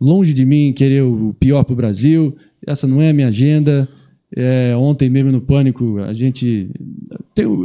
longe 0.00 0.32
de 0.32 0.44
mim, 0.44 0.72
querer 0.72 1.02
o 1.02 1.34
pior 1.38 1.62
para 1.64 1.72
o 1.72 1.76
Brasil. 1.76 2.34
Essa 2.66 2.86
não 2.86 3.02
é 3.02 3.10
a 3.10 3.12
minha 3.12 3.28
agenda. 3.28 3.88
É, 4.36 4.74
ontem 4.76 5.08
mesmo 5.10 5.30
no 5.30 5.40
Pânico, 5.40 5.98
a 5.98 6.12
gente. 6.14 6.68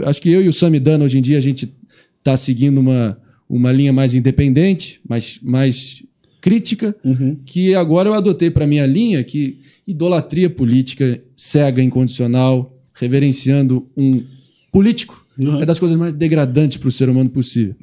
Acho 0.06 0.22
que 0.22 0.30
eu 0.30 0.44
e 0.44 0.48
o 0.48 0.54
Samidana, 0.54 1.06
hoje 1.06 1.18
em 1.18 1.22
dia, 1.22 1.38
a 1.38 1.42
gente 1.42 1.74
está 2.18 2.36
seguindo 2.38 2.80
uma, 2.80 3.20
uma 3.48 3.72
linha 3.72 3.94
mais 3.94 4.14
independente, 4.14 5.00
mais, 5.08 5.40
mais 5.42 6.04
crítica, 6.42 6.96
que 7.46 7.76
agora 7.76 8.10
eu 8.10 8.14
adotei 8.14 8.50
para 8.50 8.68
minha 8.68 8.86
linha 8.86 9.24
que 9.24 9.58
idolatria 9.88 10.50
política 10.50 11.22
cega, 11.36 11.82
incondicional, 11.82 12.78
reverenciando 12.94 13.88
um 13.96 14.24
político. 14.72 15.26
É 15.62 15.66
das 15.66 15.80
coisas 15.80 15.98
mais 15.98 16.12
degradantes 16.12 16.78
para 16.78 16.90
o 16.90 16.92
ser 16.92 17.08
humano 17.08 17.30
possível. 17.30 17.74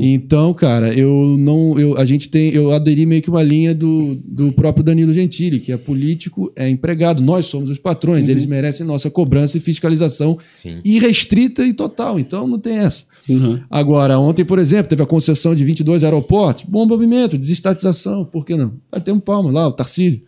Então, 0.00 0.54
cara, 0.54 0.94
eu 0.94 1.36
não. 1.36 1.78
Eu, 1.78 1.98
a 1.98 2.04
gente 2.04 2.28
tem. 2.28 2.50
Eu 2.50 2.72
aderi 2.72 3.04
meio 3.04 3.20
que 3.20 3.28
uma 3.28 3.42
linha 3.42 3.74
do, 3.74 4.16
do 4.24 4.52
próprio 4.52 4.84
Danilo 4.84 5.12
Gentili, 5.12 5.58
que 5.58 5.72
é 5.72 5.76
político, 5.76 6.52
é 6.54 6.68
empregado. 6.68 7.20
Nós 7.20 7.46
somos 7.46 7.68
os 7.68 7.78
patrões, 7.78 8.28
eles 8.28 8.46
merecem 8.46 8.86
nossa 8.86 9.10
cobrança 9.10 9.58
e 9.58 9.60
fiscalização 9.60 10.38
Sim. 10.54 10.80
irrestrita 10.84 11.66
e 11.66 11.72
total. 11.72 12.18
Então 12.18 12.46
não 12.46 12.58
tem 12.58 12.78
essa. 12.78 13.04
Uhum. 13.28 13.58
Agora, 13.68 14.18
ontem, 14.18 14.44
por 14.44 14.58
exemplo, 14.58 14.88
teve 14.88 15.02
a 15.02 15.06
concessão 15.06 15.54
de 15.54 15.64
22 15.64 16.04
aeroportos. 16.04 16.64
Bom 16.64 16.86
movimento, 16.86 17.36
desestatização, 17.36 18.24
por 18.24 18.46
que 18.46 18.54
não? 18.54 18.74
Vai 18.90 19.00
ter 19.00 19.10
um 19.12 19.20
palmo 19.20 19.50
lá, 19.50 19.66
o 19.66 19.72
Tarcísio, 19.72 20.22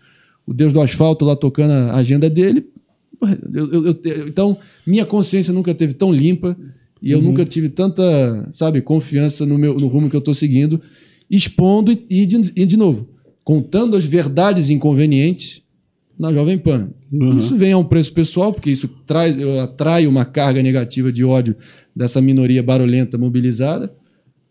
o 0.47 0.53
deus 0.53 0.73
do 0.73 0.81
asfalto 0.81 1.25
lá 1.25 1.37
tocando 1.37 1.73
a 1.73 1.97
agenda 1.97 2.29
dele. 2.29 2.67
Eu- 3.53 3.73
eu- 3.73 3.87
eu- 3.87 4.29
então, 4.29 4.57
minha 4.87 5.05
consciência 5.07 5.53
nunca 5.53 5.75
teve 5.75 5.95
tão 5.95 6.13
limpa 6.13 6.57
e 7.03 7.11
eu 7.11 7.21
nunca 7.21 7.45
tive 7.45 7.69
tanta, 7.69 8.49
sabe, 8.53 8.81
confiança 8.81 9.45
no, 9.47 9.57
meu, 9.59 9.75
no 9.77 9.87
rumo 9.87 10.09
que 10.11 10.17
eu 10.17 10.21
estou 10.21 10.35
seguindo, 10.35 10.81
expondo 11.31 11.93
e, 11.93 12.05
e 12.11 12.27
de, 12.27 12.53
e, 12.57 12.67
de 12.67 12.77
novo, 12.77 13.09
contando 13.45 13.97
as 13.97 14.05
verdades 14.05 14.71
inconvenientes 14.71 15.63
na 16.19 16.33
Jovem 16.33 16.57
Pan. 16.59 16.91
Isso 17.37 17.57
vem 17.57 17.73
a 17.73 17.79
um 17.79 17.85
preço 17.85 18.13
pessoal, 18.13 18.53
porque 18.53 18.71
isso 18.71 18.89
traz, 19.07 19.39
eu 19.39 19.61
atrai 19.61 20.07
uma 20.07 20.25
carga 20.25 20.63
negativa 20.63 21.13
de 21.13 21.23
ódio 21.25 21.55
dessa 21.95 22.21
minoria 22.21 22.63
barulhenta 22.63 23.19
mobilizada, 23.19 23.93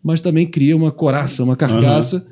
mas 0.03 0.21
também 0.21 0.45
cria 0.45 0.75
uma 0.75 0.91
coraça, 0.91 1.43
uma 1.43 1.55
carcaça, 1.55 2.25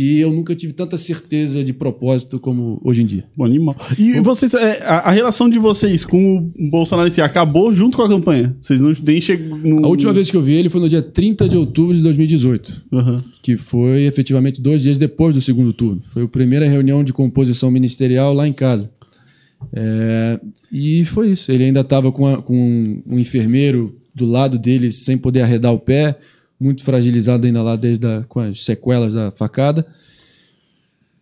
e 0.00 0.20
eu 0.20 0.30
nunca 0.32 0.54
tive 0.54 0.72
tanta 0.72 0.96
certeza 0.96 1.64
de 1.64 1.72
propósito 1.72 2.38
como 2.38 2.80
hoje 2.84 3.02
em 3.02 3.06
dia. 3.06 3.24
Bom, 3.36 3.44
animal. 3.44 3.74
E 3.98 4.20
vocês, 4.20 4.54
é, 4.54 4.80
a, 4.84 4.98
a 5.08 5.10
relação 5.10 5.48
de 5.48 5.58
vocês 5.58 6.04
com 6.04 6.36
o 6.56 6.70
Bolsonaro 6.70 7.10
si 7.10 7.20
acabou 7.20 7.74
junto 7.74 7.96
com 7.96 8.02
a 8.04 8.08
campanha? 8.08 8.54
Vocês 8.60 8.80
não 8.80 8.92
nem 9.02 9.20
chegam. 9.20 9.58
A 9.84 9.88
última 9.88 10.12
vez 10.12 10.30
que 10.30 10.36
eu 10.36 10.42
vi 10.42 10.52
ele 10.54 10.68
foi 10.68 10.80
no 10.80 10.88
dia 10.88 11.02
30 11.02 11.48
de 11.48 11.56
outubro 11.56 11.96
de 11.96 12.02
2018. 12.02 12.86
Aham. 12.92 13.24
que 13.42 13.56
foi 13.56 14.02
efetivamente 14.04 14.60
dois 14.62 14.82
dias 14.82 14.98
depois 14.98 15.34
do 15.34 15.40
segundo 15.40 15.72
turno. 15.72 16.00
Foi 16.12 16.22
a 16.22 16.28
primeira 16.28 16.68
reunião 16.68 17.02
de 17.02 17.12
composição 17.12 17.70
ministerial 17.70 18.32
lá 18.32 18.46
em 18.46 18.52
casa. 18.52 18.90
É, 19.72 20.38
e 20.72 21.04
foi 21.06 21.30
isso. 21.30 21.50
Ele 21.50 21.64
ainda 21.64 21.80
estava 21.80 22.12
com, 22.12 22.26
a- 22.26 22.40
com 22.42 23.02
um 23.06 23.18
enfermeiro 23.18 23.96
do 24.14 24.26
lado 24.26 24.58
dele, 24.58 24.90
sem 24.90 25.16
poder 25.18 25.42
arredar 25.42 25.72
o 25.72 25.78
pé, 25.78 26.16
muito 26.60 26.82
fragilizado 26.84 27.46
ainda 27.46 27.62
lá 27.62 27.76
desde 27.76 28.06
a, 28.06 28.24
com 28.28 28.40
as 28.40 28.64
sequelas 28.64 29.14
da 29.14 29.30
facada. 29.30 29.86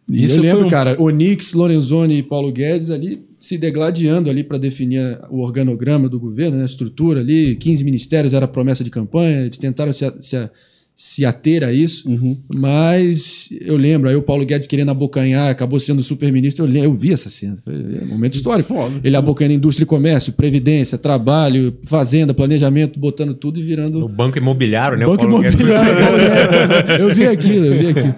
E 0.09 0.25
Isso 0.25 0.39
eu 0.39 0.43
lembro, 0.43 0.67
um- 0.67 0.71
cara, 0.71 1.01
Onix, 1.03 1.53
Lorenzoni 1.53 2.19
e 2.19 2.23
Paulo 2.23 2.53
Guedes 2.53 2.91
ali 2.91 3.25
se 3.41 3.59
degladiando 3.59 4.31
ali 4.31 4.43
para 4.45 4.57
definir 4.59 5.21
o 5.31 5.41
organograma 5.41 6.09
do 6.09 6.19
governo, 6.19 6.57
né, 6.57 6.63
a 6.63 6.67
estrutura 6.67 7.21
ali, 7.21 7.57
15 7.57 7.85
ministérios 7.85 8.33
era 8.33 8.45
a 8.45 8.49
promessa 8.49 8.83
de 8.85 8.91
campanha, 8.91 9.43
eles 9.43 9.59
tentaram 9.59 9.93
se, 9.93 10.05
se, 10.21 10.37
a- 10.37 10.51
se 10.99 11.27
ater 11.27 11.63
a 11.63 11.71
isso, 11.71 12.09
Uhum. 12.09 12.39
mas 12.49 13.51
eu 13.61 13.77
lembro, 13.77 14.09
aí 14.09 14.17
o 14.17 14.23
Paulo 14.23 14.47
Guedes 14.47 14.67
querendo 14.67 14.91
abocanhar, 14.91 15.51
acabou 15.51 15.79
sendo 15.79 16.03
super-ministro, 16.03 16.67
eu, 16.67 16.85
eu 16.85 16.95
vi 16.95 17.13
essa 17.13 17.29
cena, 17.29 17.59
foi 17.63 17.75
é 17.75 18.05
um 18.05 18.09
momento 18.09 18.33
histórico. 18.35 18.75
Ele 19.05 19.15
abocanhando 19.15 19.55
indústria 19.57 19.85
e 19.85 19.87
comércio, 19.87 20.33
previdência, 20.33 20.97
trabalho, 20.97 21.77
fazenda, 21.85 22.33
planejamento, 22.33 22.99
botando 22.99 23.35
tudo 23.35 23.61
e 23.61 23.63
virando... 23.63 24.03
O 24.05 24.09
banco 24.09 24.39
imobiliário, 24.39 24.97
né? 24.97 25.05
Banco 25.05 25.27
o 25.27 25.29
Paulo 25.29 25.43
Guedes- 25.43 25.61
imobiliário, 25.61 25.97
Paulo 26.03 26.17
Guedes. 26.19 27.01
Eu 27.01 27.15
vi 27.15 27.27
aquilo, 27.27 27.65
eu 27.67 27.79
vi 27.79 27.87
aquilo. 27.89 28.15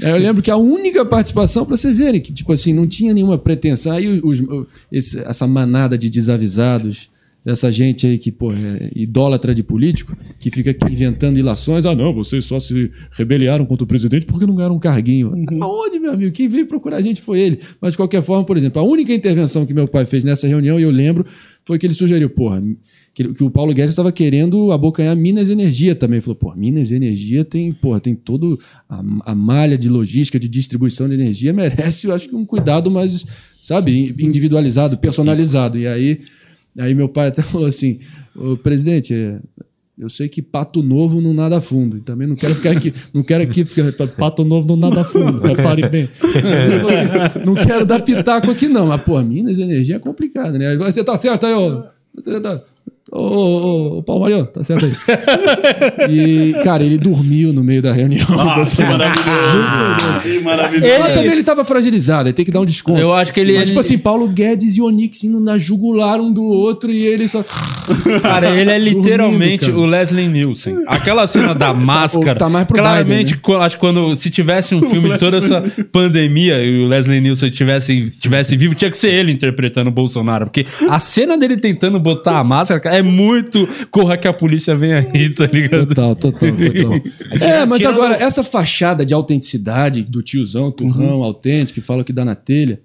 Eu 0.00 0.16
lembro 0.18 0.42
que 0.42 0.50
a 0.50 0.56
única 0.56 1.04
participação, 1.06 1.64
pra 1.64 1.76
vocês 1.76 1.96
verem, 1.96 2.20
que 2.20 2.32
tipo 2.32 2.52
assim, 2.52 2.72
não 2.74 2.86
tinha 2.86 3.14
nenhuma 3.14 3.38
pretensão. 3.38 3.92
Aí 3.92 4.06
os- 4.06 4.38
os- 4.38 4.66
esse- 4.92 5.18
essa 5.20 5.46
manada 5.46 5.96
de 5.98 6.08
desavisados, 6.10 7.08
dessa 7.44 7.72
gente 7.72 8.06
aí 8.06 8.18
que, 8.18 8.30
pô, 8.30 8.52
é 8.52 8.90
idólatra 8.94 9.54
de 9.54 9.62
político, 9.62 10.16
que 10.38 10.50
fica 10.50 10.70
aqui 10.70 10.92
inventando 10.92 11.38
ilações. 11.38 11.86
Ah, 11.86 11.94
não, 11.94 12.12
vocês 12.12 12.44
só 12.44 12.60
se 12.60 12.90
rebeliaram 13.12 13.64
contra 13.64 13.84
o 13.84 13.86
presidente 13.86 14.26
porque 14.26 14.46
não 14.46 14.54
ganharam 14.54 14.76
um 14.76 14.78
carguinho. 14.78 15.32
Aonde, 15.60 15.98
meu 15.98 16.12
amigo? 16.12 16.32
Quem 16.32 16.48
veio 16.48 16.66
procurar 16.66 16.98
a 16.98 17.02
gente 17.02 17.22
foi 17.22 17.40
ele. 17.40 17.58
Mas, 17.80 17.92
de 17.92 17.96
qualquer 17.96 18.22
forma, 18.22 18.44
por 18.44 18.56
exemplo, 18.56 18.80
a 18.80 18.84
única 18.84 19.14
intervenção 19.14 19.64
que 19.64 19.72
meu 19.72 19.88
pai 19.88 20.04
fez 20.04 20.24
nessa 20.24 20.46
reunião, 20.46 20.78
e 20.78 20.82
eu 20.82 20.90
lembro, 20.90 21.24
foi 21.64 21.78
que 21.78 21.86
ele 21.86 21.94
sugeriu, 21.94 22.30
porra, 22.30 22.62
que, 23.14 23.32
que 23.34 23.44
o 23.44 23.50
Paulo 23.50 23.72
Guedes 23.72 23.90
estava 23.90 24.12
querendo 24.12 24.70
abocanhar 24.72 25.16
Minas 25.16 25.50
Energia 25.50 25.94
também. 25.94 26.16
Ele 26.16 26.22
falou, 26.22 26.36
pô, 26.36 26.54
Minas 26.54 26.90
Energia 26.92 27.44
tem, 27.44 27.72
porra, 27.72 28.00
tem 28.00 28.14
todo 28.14 28.58
a, 28.88 29.02
a 29.26 29.34
malha 29.34 29.76
de 29.76 29.88
logística, 29.88 30.38
de 30.38 30.48
distribuição 30.48 31.08
de 31.08 31.14
energia, 31.14 31.52
merece, 31.52 32.06
eu 32.06 32.14
acho 32.14 32.28
que 32.28 32.36
um 32.36 32.44
cuidado 32.44 32.90
mais, 32.90 33.24
sabe, 33.62 34.14
individualizado, 34.18 34.98
personalizado. 34.98 35.78
E 35.78 35.86
aí, 35.86 36.20
aí 36.80 36.94
meu 36.94 37.08
pai 37.08 37.28
até 37.28 37.42
falou 37.42 37.66
assim, 37.66 37.98
ô, 38.34 38.56
presidente, 38.56 39.14
é, 39.14 39.38
eu 39.98 40.08
sei 40.08 40.28
que 40.28 40.40
pato 40.40 40.82
novo 40.82 41.20
não 41.20 41.34
nada 41.34 41.60
fundo. 41.60 41.96
E 41.96 42.00
também 42.00 42.26
não 42.28 42.36
quero 42.36 42.54
ficar 42.54 42.70
aqui, 42.70 42.92
não 43.12 43.22
quero 43.22 43.42
aqui 43.42 43.64
ficar 43.64 44.06
pato 44.08 44.44
novo 44.44 44.68
não 44.68 44.76
nada 44.76 45.02
fundo. 45.04 45.40
Repare 45.42 45.88
bem. 45.88 46.08
Assim, 46.14 47.44
não 47.44 47.54
quero 47.54 47.84
dar 47.84 48.00
pitaco 48.00 48.50
aqui 48.50 48.68
não, 48.68 48.86
mas 48.86 49.02
pô, 49.02 49.20
Minas 49.20 49.58
Energia 49.58 49.96
é 49.96 49.98
complicado, 49.98 50.56
né? 50.56 50.76
Você 50.76 51.02
tá 51.02 51.18
certo 51.18 51.46
aí, 51.46 51.54
ô. 51.54 51.84
Você 52.14 52.40
tá 52.40 52.60
Ô, 53.10 53.18
ô, 53.20 53.22
ô, 53.94 53.98
ô, 53.98 54.02
Paulo 54.02 54.22
Mariano, 54.22 54.46
tá 54.46 54.62
certo 54.64 54.84
aí. 54.84 54.92
E, 56.10 56.52
cara, 56.62 56.82
ele 56.84 56.98
dormiu 56.98 57.52
no 57.52 57.64
meio 57.64 57.80
da 57.80 57.92
reunião. 57.92 58.26
Ah, 58.38 58.62
que 58.64 58.82
maravilhoso. 58.82 60.20
Que 60.22 60.40
maravilhoso. 60.40 60.94
Mas 61.00 61.12
também 61.14 61.32
ele 61.32 61.42
tava 61.42 61.64
fragilizado, 61.64 62.26
aí 62.28 62.32
tem 62.32 62.44
que 62.44 62.50
dar 62.50 62.60
um 62.60 62.66
desconto. 62.66 62.98
Eu 63.00 63.12
acho 63.14 63.32
que 63.32 63.40
ele- 63.40 63.54
Mas, 63.54 63.62
tipo 63.64 63.72
ele- 63.74 63.80
assim, 63.80 63.98
Paulo 63.98 64.28
Guedes 64.28 64.76
e 64.76 64.82
Onix 64.82 65.24
indo 65.24 65.40
na 65.40 65.56
jugular 65.58 66.20
um 66.20 66.32
do 66.32 66.42
outro 66.44 66.90
e 66.90 67.04
ele 67.06 67.26
só. 67.28 67.42
Cara, 68.22 68.50
ele 68.54 68.70
é 68.70 68.78
literalmente 68.78 69.66
Dormindo, 69.66 69.82
o 69.82 69.86
Leslie 69.86 70.28
Nielsen. 70.28 70.76
Aquela 70.86 71.26
cena 71.26 71.54
da 71.54 71.72
máscara. 71.74 72.38
Tá 72.38 72.48
mais 72.48 72.66
pro 72.66 72.76
claramente, 72.76 73.34
Biden, 73.36 73.58
né? 73.58 73.64
acho 73.64 73.76
que 73.76 73.80
quando 73.80 74.14
se 74.16 74.30
tivesse 74.30 74.74
um 74.74 74.82
filme 74.90 75.10
de 75.12 75.18
toda 75.18 75.38
essa 75.38 75.62
pandemia 75.92 76.62
e 76.62 76.84
o 76.84 76.86
Leslie 76.86 77.20
Nielsen 77.20 77.50
tivesse, 77.50 78.12
tivesse 78.20 78.56
vivo, 78.56 78.74
tinha 78.74 78.90
que 78.90 78.98
ser 78.98 79.08
ele 79.12 79.32
interpretando 79.32 79.88
o 79.88 79.90
Bolsonaro. 79.92 80.44
Porque 80.46 80.66
a 80.88 80.98
cena 80.98 81.36
dele 81.38 81.56
tentando 81.56 81.98
botar 81.98 82.38
a 82.38 82.44
máscara 82.44 82.80
cara, 82.80 82.97
é 82.98 83.02
muito 83.02 83.68
corra 83.90 84.16
que 84.16 84.26
a 84.28 84.32
polícia 84.32 84.74
vem 84.76 84.92
aí, 84.92 85.30
tá 85.30 85.46
ligado? 85.46 85.86
Total, 85.88 86.14
total, 86.16 86.50
total. 86.50 87.00
é, 87.48 87.64
mas 87.66 87.84
agora, 87.84 88.14
essa 88.16 88.42
fachada 88.44 89.04
de 89.04 89.14
autenticidade 89.14 90.02
do 90.02 90.22
tiozão, 90.22 90.70
turrão, 90.70 91.22
autêntico, 91.22 91.74
que 91.74 91.80
fala 91.80 92.02
que 92.04 92.12
dá 92.12 92.24
na 92.24 92.34
telha, 92.34 92.80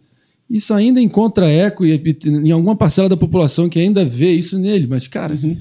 isso 0.50 0.74
ainda 0.74 1.02
encontra 1.02 1.48
eco 1.50 1.86
e- 1.86 1.94
e- 1.94 2.30
em 2.30 2.52
alguma 2.52 2.76
parcela 2.76 3.10
da 3.10 3.18
população 3.18 3.68
que 3.70 3.80
ainda 3.80 4.06
vê 4.06 4.32
isso 4.32 4.58
nele. 4.60 4.86
Mas, 4.88 5.08
cara, 5.08 5.34
assim, 5.34 5.58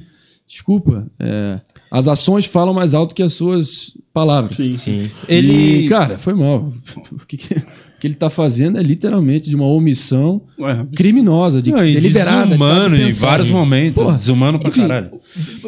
desculpa, 0.46 1.10
é, 1.18 1.60
as 1.90 2.08
ações 2.08 2.44
falam 2.44 2.74
mais 2.74 2.92
alto 2.92 3.14
que 3.14 3.22
as 3.22 3.32
suas 3.32 3.96
palavras. 4.12 4.56
Sim. 4.56 4.72
Sim. 4.74 5.10
Ele- 5.28 5.86
E, 5.86 5.88
cara, 5.88 6.18
foi 6.18 6.34
mal. 6.34 6.72
O 7.12 7.26
que, 7.26 7.36
que- 7.38 7.62
que 8.02 8.08
ele 8.08 8.16
tá 8.16 8.28
fazendo 8.28 8.78
é 8.78 8.82
literalmente 8.82 9.48
de 9.48 9.54
uma 9.54 9.64
omissão 9.64 10.42
Ué, 10.58 10.84
criminosa, 10.92 11.62
de, 11.62 11.70
Não, 11.70 11.78
deliberada. 11.78 12.42
de 12.42 12.48
desumano 12.48 12.96
quase 12.96 13.02
em 13.04 13.20
vários 13.20 13.48
momentos. 13.48 14.02
Porra, 14.02 14.16
desumano 14.16 14.58
pra 14.58 14.68
enfim, 14.70 14.80
caralho. 14.80 15.20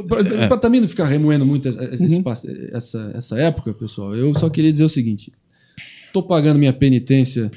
Pra, 0.09 0.49
pra 0.49 0.57
também 0.59 0.81
não 0.81 0.89
ficar 0.89 1.05
remoendo 1.05 1.47
muito 1.47 1.69
esse- 1.69 2.05
esse 2.07 2.23
passo- 2.25 2.49
essa, 2.73 3.13
essa 3.15 3.39
época, 3.39 3.73
pessoal, 3.73 4.17
eu 4.17 4.35
só 4.35 4.51
queria 4.51 4.73
dizer 4.73 4.83
o 4.83 4.89
seguinte: 4.89 5.33
tô 6.13 6.25
pagando 6.25 6.59
minha 6.59 6.73
penitência 6.73 7.53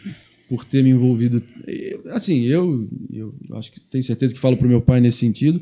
por 0.48 0.64
ter 0.64 0.84
me 0.84 0.92
envolvido. 0.92 1.42
eu- 1.66 2.04
Assim, 2.12 2.44
eu, 2.44 2.88
eu 3.12 3.34
acho 3.54 3.72
que 3.72 3.80
tenho 3.90 4.04
certeza 4.04 4.32
que 4.32 4.40
falo 4.40 4.58
pro 4.58 4.70
meu 4.70 4.80
pai 4.80 5.02
nesse 5.02 5.18
sentido, 5.18 5.60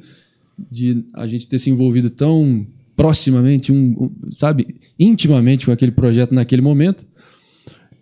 de 0.69 1.06
a 1.13 1.25
gente 1.25 1.47
ter 1.47 1.58
se 1.58 1.69
envolvido 1.69 2.10
tão 2.10 2.67
proximamente, 2.97 3.71
um, 3.71 3.95
um, 3.97 4.32
sabe, 4.34 4.75
intimamente 4.99 5.65
com 5.65 5.71
aquele 5.71 5.91
projeto 5.93 6.36
naquele 6.36 6.62
momento. 6.62 7.06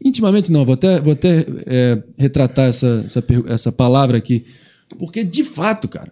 Intimamente 0.03 0.51
não, 0.51 0.65
vou 0.65 0.73
até, 0.73 0.99
vou 0.99 1.13
até 1.13 1.45
é, 1.65 2.03
retratar 2.17 2.67
essa, 2.69 3.03
essa, 3.05 3.23
essa 3.47 3.71
palavra 3.71 4.17
aqui. 4.17 4.43
Porque, 4.99 5.23
de 5.23 5.43
fato, 5.43 5.87
cara, 5.87 6.11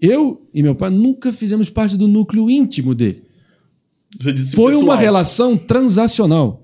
eu 0.00 0.42
e 0.52 0.62
meu 0.62 0.74
pai 0.74 0.90
nunca 0.90 1.32
fizemos 1.32 1.70
parte 1.70 1.96
do 1.96 2.08
núcleo 2.08 2.50
íntimo 2.50 2.94
dele. 2.94 3.22
você 4.20 4.32
disse 4.32 4.54
Foi 4.56 4.72
pessoal. 4.72 4.84
uma 4.84 4.96
relação 4.96 5.56
transacional. 5.56 6.62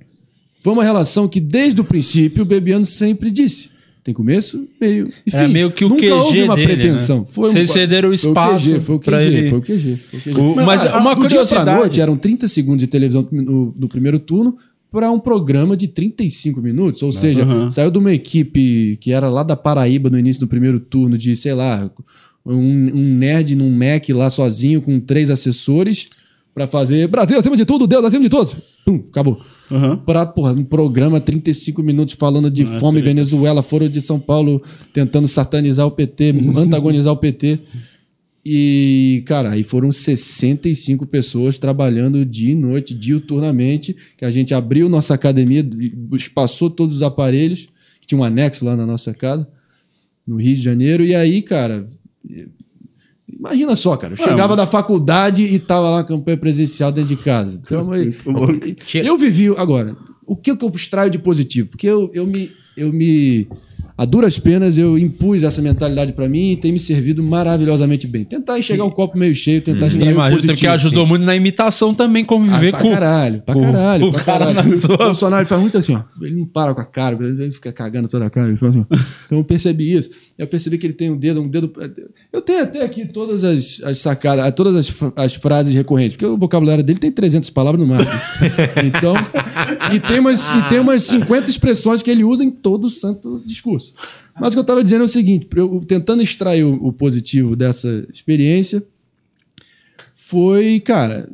Foi 0.61 0.73
uma 0.73 0.83
relação 0.85 1.29
que, 1.29 1.41
desde 1.41 1.81
o 1.81 1.85
princípio, 1.85 2.43
o 2.43 2.47
Bebiano 2.47 2.85
sempre 2.87 3.31
disse. 3.31 3.71
Tem 4.03 4.13
começo, 4.13 4.69
meio 4.79 5.09
e 5.27 5.31
fim. 5.31 5.37
Era 5.37 5.49
meio 5.49 5.71
que 5.71 5.83
o 5.85 5.89
Nunca 5.89 6.03
QG 6.03 6.13
houve 6.13 6.43
uma 6.43 6.55
dele, 6.57 6.67
pretensão. 6.75 7.21
né? 7.21 7.27
Foi 7.31 7.49
um- 7.49 7.53
Vocês 7.53 7.71
cederam 7.71 8.11
o 8.11 8.19
foi 8.19 8.29
espaço 8.31 8.67
QG, 8.73 8.81
foi 8.81 8.95
o 8.97 8.99
QG, 9.01 9.17
ele- 9.25 9.49
Foi 9.51 9.59
o 9.59 9.63
QG. 9.63 9.97
Foi 10.11 10.19
o 10.19 10.23
QG. 10.23 10.41
O- 10.41 10.55
mas 10.57 10.85
a- 10.85 10.99
uma 10.99 11.15
do 11.15 11.21
dia 11.27 11.39
pra 11.39 11.47
curiosidade- 11.47 11.79
noite 11.81 12.01
eram 12.03 12.15
30 12.17 12.47
segundos 12.47 12.81
de 12.81 12.87
televisão 12.87 13.27
no, 13.33 13.75
no 13.79 13.89
primeiro 13.89 14.19
turno 14.19 14.59
para 14.95 15.11
um 15.11 15.19
programa 15.19 15.77
de 15.77 15.89
35 15.89 16.63
minutos. 16.63 17.03
Ou 17.03 17.11
seja, 17.11 17.43
Aham. 17.43 17.69
saiu 17.69 17.91
de 17.91 17.99
uma 17.99 18.13
equipe 18.13 18.97
que 19.01 19.11
era 19.11 19.29
lá 19.29 19.43
da 19.43 19.57
Paraíba 19.57 20.09
no 20.09 20.17
início 20.17 20.39
do 20.39 20.47
primeiro 20.47 20.79
turno, 20.79 21.19
de, 21.19 21.35
sei 21.35 21.53
lá, 21.53 21.91
um, 22.47 22.55
um 22.55 23.15
nerd 23.17 23.57
num 23.57 23.71
Mac 23.77 24.09
lá 24.11 24.31
sozinho 24.31 24.81
com 24.81 25.01
três 25.01 25.31
assessores 25.31 26.09
para 26.55 26.69
fazer 26.69 27.09
Brasil 27.09 27.37
acima 27.37 27.57
de 27.57 27.65
tudo, 27.65 27.89
Deus 27.89 28.05
acima 28.05 28.23
de 28.23 28.29
todos. 28.29 28.55
Pum, 28.87 29.03
acabou. 29.11 29.41
Aham. 29.69 29.97
Pra, 29.97 30.25
porra, 30.25 30.53
um 30.53 30.63
programa 30.63 31.21
35 31.21 31.83
minutos 31.83 32.15
falando 32.15 32.49
de 32.49 32.63
Ah, 32.63 32.79
fome, 32.79 33.01
treta. 33.03 33.11
Venezuela, 33.17 33.65
foro 33.65 33.89
de 33.89 34.01
São 34.01 34.21
Paulo 34.21 34.63
tentando 34.93 35.27
satanizar 35.27 35.87
o 35.87 35.91
PT, 35.91 36.33
antagonizar 36.57 37.13
o 37.13 37.17
PT. 37.17 37.59
E, 38.47 39.23
cara, 39.27 39.51
aí 39.53 39.65
foram 39.65 39.91
65 39.91 41.07
pessoas 41.07 41.59
trabalhando 41.59 42.27
dia 42.27 42.53
e 42.53 42.55
noite, 42.55 42.93
diuturnamente, 42.93 43.97
que 44.19 44.25
a 44.25 44.31
gente 44.31 44.53
abriu 44.53 44.87
nossa 44.89 45.15
academia, 45.15 45.67
espaçou 46.13 46.69
todos 46.69 46.97
os 46.97 47.03
aparelhos, 47.03 47.69
que 48.01 48.07
tinha 48.07 48.19
um 48.21 48.25
anexo 48.25 48.65
lá 48.65 48.77
na 48.77 48.85
nossa 48.85 49.15
casa, 49.15 49.49
no 50.27 50.37
Rio 50.37 50.57
de 50.57 50.63
Janeiro, 50.63 51.03
e 51.05 51.15
aí, 51.15 51.41
cara, 51.41 51.87
imagina 53.29 53.75
só, 53.77 53.97
cara, 53.97 54.13
eu 54.13 54.17
chegava 54.31 54.55
da 54.57 54.67
faculdade 54.67 55.45
e 55.45 55.59
tava 55.59 55.91
lá 55.91 55.97
na 55.99 56.05
campanha 56.05 56.37
presencial 56.37 56.93
dentro 56.93 57.17
de 57.17 57.23
casa. 57.23 57.59
Tira- 57.59 59.07
eu 59.07 59.17
vivi. 59.19 59.49
Agora, 59.57 59.97
o 60.27 60.37
que, 60.37 60.55
que 60.57 60.65
eu 60.65 60.71
extraio 60.75 61.11
de 61.11 61.19
positivo? 61.19 61.71
Porque 61.71 61.87
eu, 61.87 62.11
eu 62.15 62.27
me. 62.27 62.51
Eu 62.77 62.93
me 62.93 63.47
a 63.97 64.05
duras 64.05 64.39
penas 64.39 64.77
eu 64.77 64.99
impus 64.99 65.43
essa 65.45 65.63
mentalidade 65.63 66.13
pra 66.13 66.29
mim 66.29 66.53
e 66.53 66.57
tem 66.57 66.73
me 66.73 66.81
servido 66.81 67.23
maravilhosamente 67.23 68.07
bem. 68.09 68.25
Tentar 68.25 68.59
enxergar 68.59 68.85
o 68.85 68.91
copo 68.91 69.17
meio 69.17 69.35
cheio, 69.35 69.61
tentar 69.63 69.87
E 69.87 69.89
extrair 69.91 70.13
o 70.13 70.31
positivo. 70.31 70.55
que 70.59 70.67
ajudou 70.67 71.07
muito 71.07 71.25
na 71.25 71.37
imitação 71.37 71.95
também, 71.95 72.25
conviver 72.25 72.69
Ah, 72.69 72.71
pra 72.73 72.81
com. 72.81 72.91
caralho, 72.91 73.43
pra 73.43 73.55
caralho, 73.55 74.07
o 74.07 74.11
pra 74.13 74.21
cara 74.25 74.47
caralho. 74.47 74.71
na 74.71 74.77
sua- 74.77 74.95
O 74.95 74.99
Bolsonaro 74.99 75.43
ele 75.43 75.49
faz 75.49 75.61
muito 75.61 75.79
assim, 75.79 75.95
ó. 75.95 76.03
Ele 76.21 76.35
não 76.37 76.45
para 76.45 76.75
com 76.75 76.81
a 76.81 76.85
cara, 76.85 77.17
ele 77.25 77.51
fica 77.53 77.73
cagando 77.73 78.09
toda 78.09 78.27
a 78.27 78.31
cara. 78.31 78.53
assim. 78.53 78.85
Então 79.27 79.39
eu 79.39 79.45
percebi 79.45 79.93
isso. 79.97 80.11
Eu 80.37 80.47
percebi 80.49 80.77
que 80.77 80.87
ele 80.87 80.95
tem 80.95 81.11
um 81.11 81.17
dedo, 81.17 81.41
um 81.41 81.49
dedo. 81.49 81.73
Eu 82.33 82.41
tenho 82.41 82.63
até 82.65 82.83
aqui 82.85 83.07
todas 83.07 83.45
as, 83.45 83.81
as 83.85 83.99
sacadas, 83.99 84.53
todas 84.57 84.75
as, 84.75 84.93
as 85.17 85.35
frases 85.35 85.73
recorrentes, 85.73 86.17
porque 86.17 86.27
o 86.27 86.37
vocabulário 86.37 86.83
dele 86.83 86.99
tem 86.99 87.13
300 87.13 87.49
palavras 87.51 87.81
no 87.81 87.87
máximo. 87.87 88.11
Então, 88.85 89.15
e 89.95 90.01
tem 90.01 90.19
umas, 90.19 90.51
e 90.51 90.63
tem 90.69 90.79
umas 90.81 91.03
50 91.05 91.49
expressões 91.49 92.03
que 92.03 92.11
ele 92.11 92.25
usa 92.25 92.43
em 92.45 92.51
todo 92.51 92.85
o 92.85 92.91
santo 92.91 93.43
discurso. 93.47 93.84
Mas 94.41 94.49
o 94.49 94.53
que 94.53 94.59
eu 94.59 94.63
estava 94.63 94.83
dizendo 94.83 95.03
é 95.03 95.05
o 95.05 95.09
seguinte: 95.09 95.47
eu, 95.57 95.85
tentando 95.87 96.23
extrair 96.23 96.65
o, 96.65 96.73
o 96.75 96.93
positivo 96.93 97.55
dessa 97.57 98.07
experiência, 98.13 98.83
foi, 100.15 100.81
cara, 100.81 101.29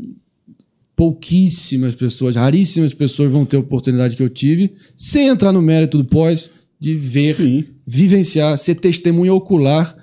pouquíssimas 0.96 1.94
pessoas, 1.94 2.36
raríssimas 2.36 2.92
pessoas 2.92 3.32
vão 3.32 3.46
ter 3.46 3.56
a 3.56 3.60
oportunidade 3.60 4.16
que 4.16 4.22
eu 4.22 4.28
tive, 4.28 4.72
sem 4.94 5.28
entrar 5.28 5.52
no 5.52 5.62
mérito 5.62 5.96
do 5.96 6.04
pós, 6.04 6.50
de 6.78 6.94
ver, 6.94 7.34
Sim. 7.36 7.64
vivenciar, 7.86 8.58
ser 8.58 8.74
testemunha 8.74 9.32
ocular 9.32 9.96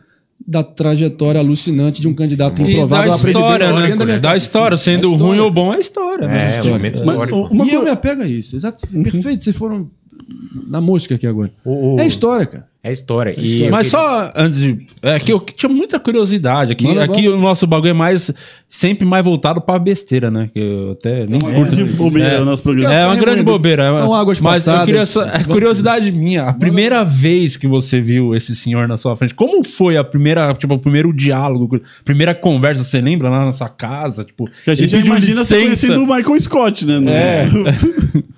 da 0.48 0.64
trajetória 0.64 1.40
alucinante 1.40 2.00
de 2.00 2.08
um 2.08 2.14
candidato 2.14 2.64
da 2.64 2.70
improvável 2.70 3.12
à 3.14 3.18
presidência. 3.20 3.52
história, 3.52 3.98
da 3.98 4.06
né? 4.06 4.20
Da 4.20 4.38
história, 4.38 4.78
sendo 4.78 5.02
Da 5.02 5.08
história. 5.08 5.26
ruim 5.26 5.40
ou 5.40 5.52
bom, 5.52 5.74
é 5.74 5.80
história. 5.80 6.28
né? 6.28 6.56
É, 6.58 6.62
um 6.64 6.70
momento 6.70 7.06
Mas, 7.06 7.30
uma 7.52 7.66
e 7.66 7.74
eu 7.74 7.84
me 7.84 7.90
apego 7.90 8.22
a 8.22 8.28
isso. 8.28 8.56
Exato. 8.56 8.88
Perfeito, 8.88 9.44
vocês 9.44 9.56
foram 9.56 9.92
na 10.68 10.82
mosca 10.82 11.16
aqui 11.16 11.26
agora. 11.28 11.52
O- 11.64 11.96
o- 11.96 12.00
É 12.00 12.06
história, 12.06 12.46
cara. 12.46 12.68
É 12.84 12.92
história. 12.92 13.34
E 13.38 13.70
Mas 13.70 13.88
só 13.88 14.32
antes 14.34 14.60
de. 14.60 14.88
É 15.02 15.20
que 15.20 15.34
eu 15.34 15.42
tinha 15.42 15.70
muita 15.70 16.00
curiosidade. 16.00 16.72
Aqui, 16.72 16.88
Manda 16.88 17.04
aqui 17.04 17.28
o 17.28 17.38
nosso 17.38 17.68
bagulho 17.68 17.90
é 17.90 17.94
mais. 17.94 18.32
Sempre 18.70 19.06
mais 19.06 19.26
voltado 19.26 19.60
pra 19.60 19.78
besteira, 19.78 20.32
né? 20.32 20.50
Que 20.54 20.60
eu 20.60 20.92
até 20.92 21.26
nem 21.26 21.38
curto. 21.40 21.76
De 21.76 21.84
bobeira 21.84 22.30
É. 22.36 22.42
o 22.42 22.46
nosso 22.46 22.64
programa. 22.64 22.94
É 22.94 23.06
uma 23.06 23.16
É, 23.16 23.20
grande 23.20 23.44
mas 23.44 23.46
bobeira. 23.46 23.92
são 23.92 24.14
águas 24.14 24.40
Mas 24.40 24.68
eu 24.68 24.86
queria 24.86 25.06
só, 25.06 25.26
é 25.26 25.44
curiosidade 25.44 26.10
minha. 26.14 26.44
A 26.44 26.54
primeira 26.54 27.04
vez 27.04 27.58
que 27.58 27.68
você 27.68 28.00
viu 28.00 28.34
esse 28.34 28.56
senhor 28.56 28.88
na 28.88 28.96
sua 28.96 29.18
frente, 29.18 29.34
como 29.34 29.62
foi 29.66 29.98
a 29.98 30.04
primeira, 30.04 30.54
tipo, 30.54 30.74
o 30.76 30.80
primeiro 30.80 31.12
diálogo, 31.12 31.76
a 31.78 32.04
primeira 32.06 32.34
conversa, 32.34 32.86
você 32.86 33.02
lembra 33.02 33.30
lá 33.30 33.44
na 33.46 33.52
sua 33.52 33.68
casa? 33.70 34.24
Tipo, 34.24 34.50
Que 34.64 34.72
a 34.72 34.76
gente 34.76 34.96
imagina 34.96 35.44
você 35.44 35.62
conhecendo 35.62 36.04
o 36.04 36.08
Michael 36.08 36.40
Scott, 36.40 36.86
né? 36.86 37.00
No- 37.00 37.10
É. 37.10 37.44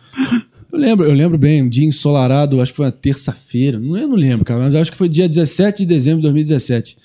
Eu 0.71 0.77
lembro, 0.77 1.05
eu 1.05 1.13
lembro 1.13 1.37
bem, 1.37 1.63
um 1.63 1.69
dia 1.69 1.85
ensolarado, 1.85 2.61
acho 2.61 2.71
que 2.71 2.77
foi 2.77 2.85
uma 2.85 2.91
terça-feira. 2.91 3.79
Não, 3.79 3.97
eu 3.97 4.07
não 4.07 4.15
lembro, 4.15 4.45
cara, 4.45 4.61
mas 4.61 4.75
acho 4.75 4.91
que 4.91 4.97
foi 4.97 5.09
dia 5.09 5.27
17 5.27 5.79
de 5.79 5.85
dezembro 5.85 6.19
de 6.19 6.23
2017. 6.23 6.95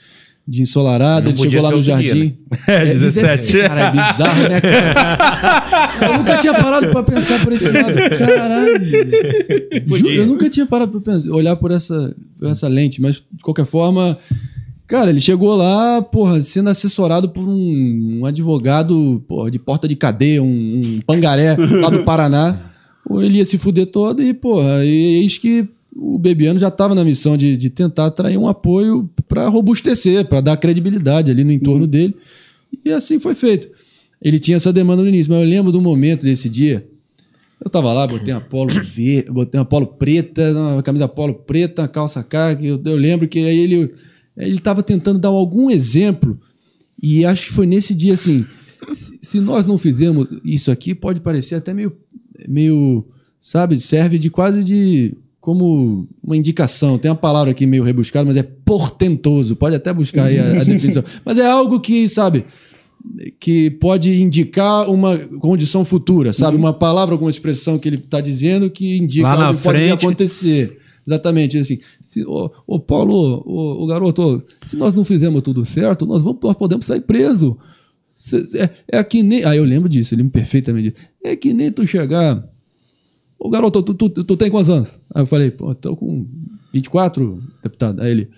Dia 0.46 0.62
ensolarado, 0.62 1.30
ele 1.30 1.38
chegou 1.38 1.62
lá 1.62 1.70
no 1.70 1.76
outro 1.76 1.96
dia, 1.96 2.08
jardim. 2.08 2.36
É, 2.68 2.84
17. 2.84 3.58
Cara, 3.66 3.80
é 3.80 3.90
bizarro, 3.90 4.42
né, 4.42 4.60
cara? 4.60 5.96
Eu 6.06 6.18
nunca 6.18 6.36
tinha 6.36 6.52
parado 6.52 6.90
pra 6.90 7.02
pensar 7.02 7.42
por 7.42 7.52
esse 7.52 7.70
lado. 7.70 7.94
Caralho. 8.18 8.84
Juro, 9.86 10.12
eu 10.12 10.26
nunca 10.26 10.50
tinha 10.50 10.66
parado 10.66 11.00
pra 11.00 11.12
pensar, 11.12 11.30
olhar 11.30 11.56
por 11.56 11.70
essa, 11.70 12.14
por 12.38 12.48
essa 12.48 12.68
lente, 12.68 13.00
mas 13.00 13.16
de 13.16 13.42
qualquer 13.42 13.64
forma. 13.64 14.18
Cara, 14.86 15.08
ele 15.08 15.20
chegou 15.20 15.54
lá, 15.54 16.02
porra, 16.02 16.42
sendo 16.42 16.68
assessorado 16.68 17.30
por 17.30 17.48
um, 17.48 18.18
um 18.20 18.26
advogado 18.26 19.24
porra, 19.26 19.50
de 19.50 19.58
porta 19.58 19.88
de 19.88 19.96
cadeia, 19.96 20.42
um, 20.42 20.46
um 20.46 21.00
pangaré 21.06 21.56
lá 21.56 21.88
do 21.88 22.02
Paraná. 22.04 22.73
Ou 23.08 23.22
ele 23.22 23.38
ia 23.38 23.44
se 23.44 23.58
fuder 23.58 23.86
todo 23.86 24.22
e, 24.22 24.32
porra, 24.32 24.84
e 24.84 25.22
eis 25.22 25.38
que 25.38 25.68
o 25.94 26.18
Bebiano 26.18 26.58
já 26.58 26.68
estava 26.68 26.94
na 26.94 27.04
missão 27.04 27.36
de, 27.36 27.56
de 27.56 27.70
tentar 27.70 28.06
atrair 28.06 28.36
um 28.36 28.48
apoio 28.48 29.08
para 29.28 29.48
robustecer, 29.48 30.24
para 30.26 30.40
dar 30.40 30.56
credibilidade 30.56 31.30
ali 31.30 31.44
no 31.44 31.52
entorno 31.52 31.86
dele. 31.86 32.14
E 32.84 32.90
assim 32.90 33.20
foi 33.20 33.34
feito. 33.34 33.68
Ele 34.20 34.38
tinha 34.38 34.56
essa 34.56 34.72
demanda 34.72 35.02
no 35.02 35.08
início, 35.08 35.32
mas 35.32 35.42
eu 35.42 35.48
lembro 35.48 35.70
do 35.70 35.80
momento 35.80 36.24
desse 36.24 36.48
dia. 36.48 36.86
Eu 37.62 37.70
tava 37.70 37.92
lá, 37.92 38.06
botei 38.06 38.34
uma 38.34 38.40
polo 38.40 38.72
verde, 38.82 39.30
botei 39.30 39.58
uma 39.58 39.64
polo 39.64 39.86
preta, 39.86 40.52
uma 40.52 40.82
camisa 40.82 41.06
polo 41.06 41.34
preta, 41.34 41.82
uma 41.82 41.88
calça 41.88 42.22
caque. 42.22 42.66
Eu, 42.66 42.80
eu 42.84 42.96
lembro 42.96 43.28
que 43.28 43.38
aí 43.38 43.58
ele 43.58 43.94
ele 44.36 44.56
estava 44.56 44.82
tentando 44.82 45.18
dar 45.18 45.28
algum 45.28 45.70
exemplo 45.70 46.38
e 47.00 47.24
acho 47.24 47.46
que 47.46 47.52
foi 47.52 47.66
nesse 47.66 47.94
dia 47.94 48.14
assim. 48.14 48.44
Se, 48.92 49.18
se 49.22 49.40
nós 49.40 49.64
não 49.64 49.78
fizermos 49.78 50.26
isso 50.44 50.70
aqui, 50.70 50.94
pode 50.94 51.20
parecer 51.20 51.54
até 51.54 51.72
meio, 51.72 51.96
meio, 52.48 53.04
sabe, 53.40 53.78
serve 53.78 54.18
de 54.18 54.30
quase 54.30 54.64
de 54.64 55.16
como 55.40 56.08
uma 56.22 56.36
indicação. 56.36 56.96
Tem 56.96 57.10
uma 57.10 57.16
palavra 57.16 57.50
aqui 57.50 57.66
meio 57.66 57.82
rebuscada, 57.82 58.24
mas 58.24 58.36
é 58.36 58.42
portentoso. 58.42 59.54
Pode 59.54 59.76
até 59.76 59.92
buscar 59.92 60.24
aí 60.24 60.38
a, 60.38 60.62
a 60.62 60.64
definição. 60.64 61.04
Mas 61.22 61.36
é 61.36 61.46
algo 61.46 61.80
que, 61.80 62.08
sabe, 62.08 62.46
que 63.38 63.70
pode 63.70 64.10
indicar 64.22 64.88
uma 64.88 65.18
condição 65.18 65.84
futura, 65.84 66.32
sabe? 66.32 66.56
Uma 66.56 66.72
palavra, 66.72 67.14
alguma 67.14 67.30
expressão 67.30 67.78
que 67.78 67.88
ele 67.88 67.96
está 67.96 68.20
dizendo 68.20 68.70
que 68.70 68.96
indica 68.96 69.28
Lá 69.28 69.46
algo 69.48 69.58
que 69.58 69.64
pode 69.64 69.78
frente. 69.78 69.92
acontecer. 69.92 70.78
Exatamente, 71.06 71.58
assim. 71.58 71.78
Se, 72.00 72.24
ô, 72.24 72.50
ô, 72.66 72.80
Paulo, 72.80 73.42
ô, 73.44 73.84
ô, 73.84 73.86
garoto, 73.86 74.42
se 74.62 74.76
nós 74.76 74.94
não 74.94 75.04
fizermos 75.04 75.42
tudo 75.42 75.64
certo, 75.66 76.06
nós, 76.06 76.22
vamos, 76.22 76.38
nós 76.42 76.56
podemos 76.56 76.86
sair 76.86 77.02
preso. 77.02 77.58
É, 78.54 78.98
é 78.98 79.04
que 79.04 79.22
nem. 79.22 79.44
Ah, 79.44 79.54
eu 79.54 79.64
lembro 79.64 79.88
disso, 79.88 80.14
ele 80.14 80.22
me 80.22 80.30
perfeitamente 80.30 80.90
disse. 80.90 81.08
É 81.22 81.36
que 81.36 81.52
nem 81.52 81.70
tu 81.70 81.86
chegar. 81.86 82.42
Ô, 83.38 83.50
garoto, 83.50 83.82
tu, 83.82 83.94
tu, 83.94 84.24
tu 84.24 84.36
tem 84.36 84.50
quantos 84.50 84.70
anos? 84.70 85.00
Aí 85.14 85.22
eu 85.22 85.26
falei, 85.26 85.50
pô, 85.50 85.74
tô 85.74 85.94
com 85.96 86.26
24, 86.72 87.42
deputado. 87.62 88.00
Aí 88.00 88.10
ele. 88.10 88.30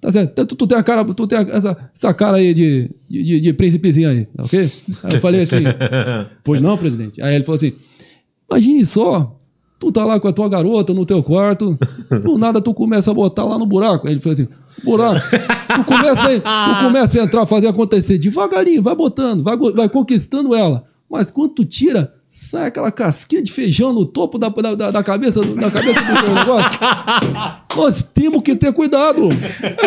Tá 0.00 0.10
certo, 0.10 0.46
tu, 0.46 0.56
tu 0.56 0.66
tem 0.66 0.76
a 0.76 0.82
cara, 0.82 1.04
tu 1.04 1.26
tem 1.28 1.38
essa, 1.38 1.90
essa 1.94 2.12
cara 2.12 2.36
aí 2.36 2.52
de, 2.52 2.90
de, 3.08 3.22
de, 3.22 3.40
de 3.40 3.52
príncipezinho 3.52 4.10
aí, 4.10 4.24
tá 4.26 4.42
ok? 4.42 4.72
Aí 5.04 5.14
eu 5.14 5.20
falei 5.20 5.42
assim, 5.42 5.62
pois 6.42 6.60
não, 6.60 6.76
presidente? 6.76 7.22
Aí 7.22 7.36
ele 7.36 7.44
falou 7.44 7.54
assim, 7.54 7.72
imagine 8.50 8.84
só, 8.84 9.40
tu 9.82 9.90
tá 9.90 10.04
lá 10.04 10.20
com 10.20 10.28
a 10.28 10.32
tua 10.32 10.48
garota 10.48 10.94
no 10.94 11.04
teu 11.04 11.20
quarto, 11.24 11.76
do 12.22 12.38
nada 12.38 12.60
tu 12.60 12.72
começa 12.72 13.10
a 13.10 13.14
botar 13.14 13.42
lá 13.42 13.58
no 13.58 13.66
buraco. 13.66 14.06
Aí 14.06 14.14
ele 14.14 14.20
falou 14.20 14.34
assim, 14.34 14.46
buraco, 14.84 15.20
tu 15.74 15.84
começa, 15.84 16.22
a, 16.44 16.74
tu 16.78 16.84
começa 16.84 17.20
a 17.20 17.24
entrar, 17.24 17.46
fazer 17.46 17.66
acontecer 17.66 18.16
devagarinho, 18.16 18.80
vai 18.80 18.94
botando, 18.94 19.42
vai, 19.42 19.56
vai 19.56 19.88
conquistando 19.88 20.54
ela. 20.54 20.84
Mas 21.10 21.32
quando 21.32 21.50
tu 21.54 21.64
tira, 21.64 22.14
sai 22.32 22.68
aquela 22.68 22.92
casquinha 22.92 23.42
de 23.42 23.50
feijão 23.50 23.92
no 23.92 24.06
topo 24.06 24.38
da, 24.38 24.48
da, 24.50 24.90
da- 24.92 25.02
cabeça, 25.02 25.44
da 25.44 25.68
cabeça 25.68 26.00
do 26.00 26.20
teu 26.20 26.32
negócio. 26.34 26.70
Nós 27.76 28.02
temos 28.14 28.40
que 28.42 28.54
ter 28.54 28.72
cuidado. 28.72 29.28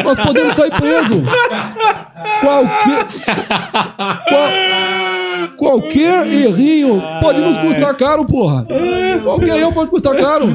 Nós 0.03 0.19
podemos 0.19 0.53
sair 0.55 0.71
preso. 0.71 1.23
Qualquer, 2.41 3.07
qual- 4.27 5.04
qualquer 5.57 6.25
errinho 6.27 7.01
pode 7.21 7.41
nos 7.41 7.57
custar 7.57 7.93
caro, 7.95 8.25
porra. 8.25 8.65
Qualquer 9.23 9.57
erro 9.57 9.73
pode 9.73 9.89
custar 9.89 10.15
caro. 10.15 10.47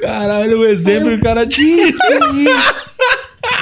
Caralho, 0.00 0.60
o 0.60 0.64
exemplo 0.64 1.10
que 1.10 1.16
o 1.16 1.20
cara 1.22 1.46
tinha. 1.46 1.86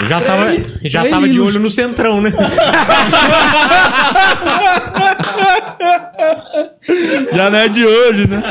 Eu 0.00 0.06
já 0.08 0.20
tava, 0.20 0.46
já 0.84 1.04
tava 1.04 1.28
de 1.28 1.40
olho 1.40 1.60
no 1.60 1.70
centrão, 1.70 2.20
né? 2.20 2.32
Já 7.32 7.50
não 7.50 7.58
é 7.58 7.68
de 7.68 7.84
hoje, 7.84 8.26
né? 8.26 8.42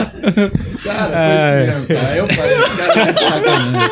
Cara, 0.84 1.12
foi 1.12 1.36
isso 1.36 1.52
mesmo, 1.66 1.88
cara. 1.88 2.16
Eu 2.16 2.28
falei, 2.28 2.58
esse 2.58 2.78
cara 2.78 3.02
é 3.02 3.12
de 3.12 3.24
sacanagem. 3.24 3.90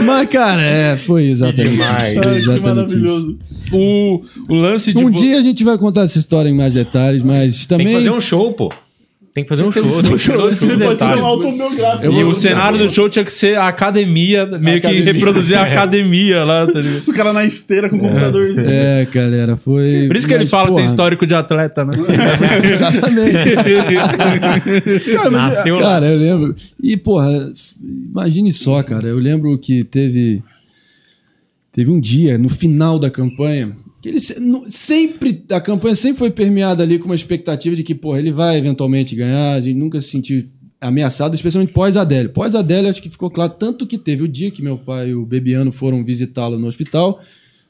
Mas, 0.00 0.28
cara, 0.28 0.62
é, 0.62 0.96
foi 0.96 1.24
exatamente 1.26 1.70
demais. 1.70 2.12
isso. 2.14 2.22
Foi 2.22 2.32
que 2.32 2.38
exatamente 2.38 2.88
isso. 2.90 2.98
maravilhoso. 3.00 3.38
O, 3.72 4.20
o 4.48 4.54
lance 4.54 4.92
de. 4.92 4.98
Um 4.98 5.10
vo- 5.10 5.16
dia 5.16 5.38
a 5.38 5.42
gente 5.42 5.64
vai 5.64 5.78
contar 5.78 6.02
essa 6.02 6.18
história 6.18 6.48
em 6.48 6.54
mais 6.54 6.74
detalhes, 6.74 7.22
mas 7.22 7.66
Tem 7.66 7.78
também. 7.78 7.86
que 7.88 7.94
fazer 7.94 8.10
um 8.10 8.20
show, 8.20 8.52
pô. 8.52 8.70
Tem 9.34 9.42
que 9.42 9.48
fazer 9.48 9.64
um 9.64 9.72
show. 9.72 9.82
Tem 9.82 9.90
que 9.90 9.96
fazer 9.96 10.08
um 10.08 10.12
fazer 10.12 10.14
um 10.14 10.18
show. 10.18 10.34
show. 10.36 10.42
Pode 10.44 10.56
ser 10.56 10.76
Detalhe. 10.76 11.20
um 11.20 11.24
autobiográfico. 11.26 12.14
E 12.14 12.22
o 12.22 12.34
cenário 12.36 12.78
do 12.78 12.88
show 12.88 13.08
tinha 13.08 13.24
que 13.24 13.32
ser 13.32 13.58
a 13.58 13.66
academia, 13.66 14.46
meio 14.46 14.80
que 14.80 14.86
academia. 14.86 15.12
reproduzir 15.12 15.58
a 15.58 15.62
academia 15.66 16.44
lá, 16.44 16.68
tá? 16.68 16.78
O 17.04 17.12
cara 17.12 17.32
na 17.32 17.44
esteira 17.44 17.88
com 17.90 17.96
o 17.96 17.98
computador. 17.98 18.54
É, 18.56 19.04
galera, 19.12 19.56
foi. 19.56 20.04
Por 20.06 20.16
isso 20.16 20.28
que 20.28 20.34
ele 20.34 20.46
fala 20.46 20.68
que 20.70 20.76
tem 20.76 20.84
histórico 20.84 21.26
de 21.26 21.34
atleta, 21.34 21.84
né? 21.84 21.90
Exatamente. 22.70 23.54
Cara, 25.16 25.30
Nasceu 25.30 25.76
lá. 25.76 25.82
cara, 25.82 26.06
eu 26.06 26.18
lembro. 26.18 26.54
E, 26.80 26.96
porra, 26.96 27.28
imagine 28.10 28.52
só, 28.52 28.82
cara. 28.84 29.08
Eu 29.08 29.18
lembro 29.18 29.58
que 29.58 29.82
teve. 29.82 30.42
Teve 31.72 31.90
um 31.90 31.98
dia, 31.98 32.38
no 32.38 32.48
final 32.48 33.00
da 33.00 33.10
campanha, 33.10 33.72
que 34.04 34.08
ele 34.10 34.20
sempre. 34.70 35.46
A 35.50 35.60
campanha 35.62 35.96
sempre 35.96 36.18
foi 36.18 36.30
permeada 36.30 36.82
ali 36.82 36.98
com 36.98 37.06
uma 37.06 37.14
expectativa 37.14 37.74
de 37.74 37.82
que, 37.82 37.94
porra, 37.94 38.18
ele 38.18 38.30
vai 38.30 38.58
eventualmente 38.58 39.16
ganhar. 39.16 39.54
A 39.54 39.60
gente 39.62 39.78
nunca 39.78 39.98
se 39.98 40.08
sentiu 40.08 40.46
ameaçado, 40.78 41.34
especialmente 41.34 41.72
pós-Adélio. 41.72 42.30
Pós-Adélio, 42.30 42.90
acho 42.90 43.00
que 43.00 43.08
ficou 43.08 43.30
claro. 43.30 43.54
Tanto 43.54 43.86
que 43.86 43.96
teve 43.96 44.22
o 44.22 44.28
dia 44.28 44.50
que 44.50 44.60
meu 44.60 44.76
pai 44.76 45.08
e 45.08 45.14
o 45.14 45.24
Bebiano 45.24 45.72
foram 45.72 46.04
visitá-lo 46.04 46.58
no 46.58 46.66
hospital. 46.66 47.18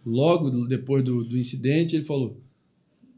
Logo 0.04 0.50
depois 0.66 1.04
do, 1.04 1.22
do 1.22 1.38
incidente, 1.38 1.94
ele 1.94 2.04
falou: 2.04 2.36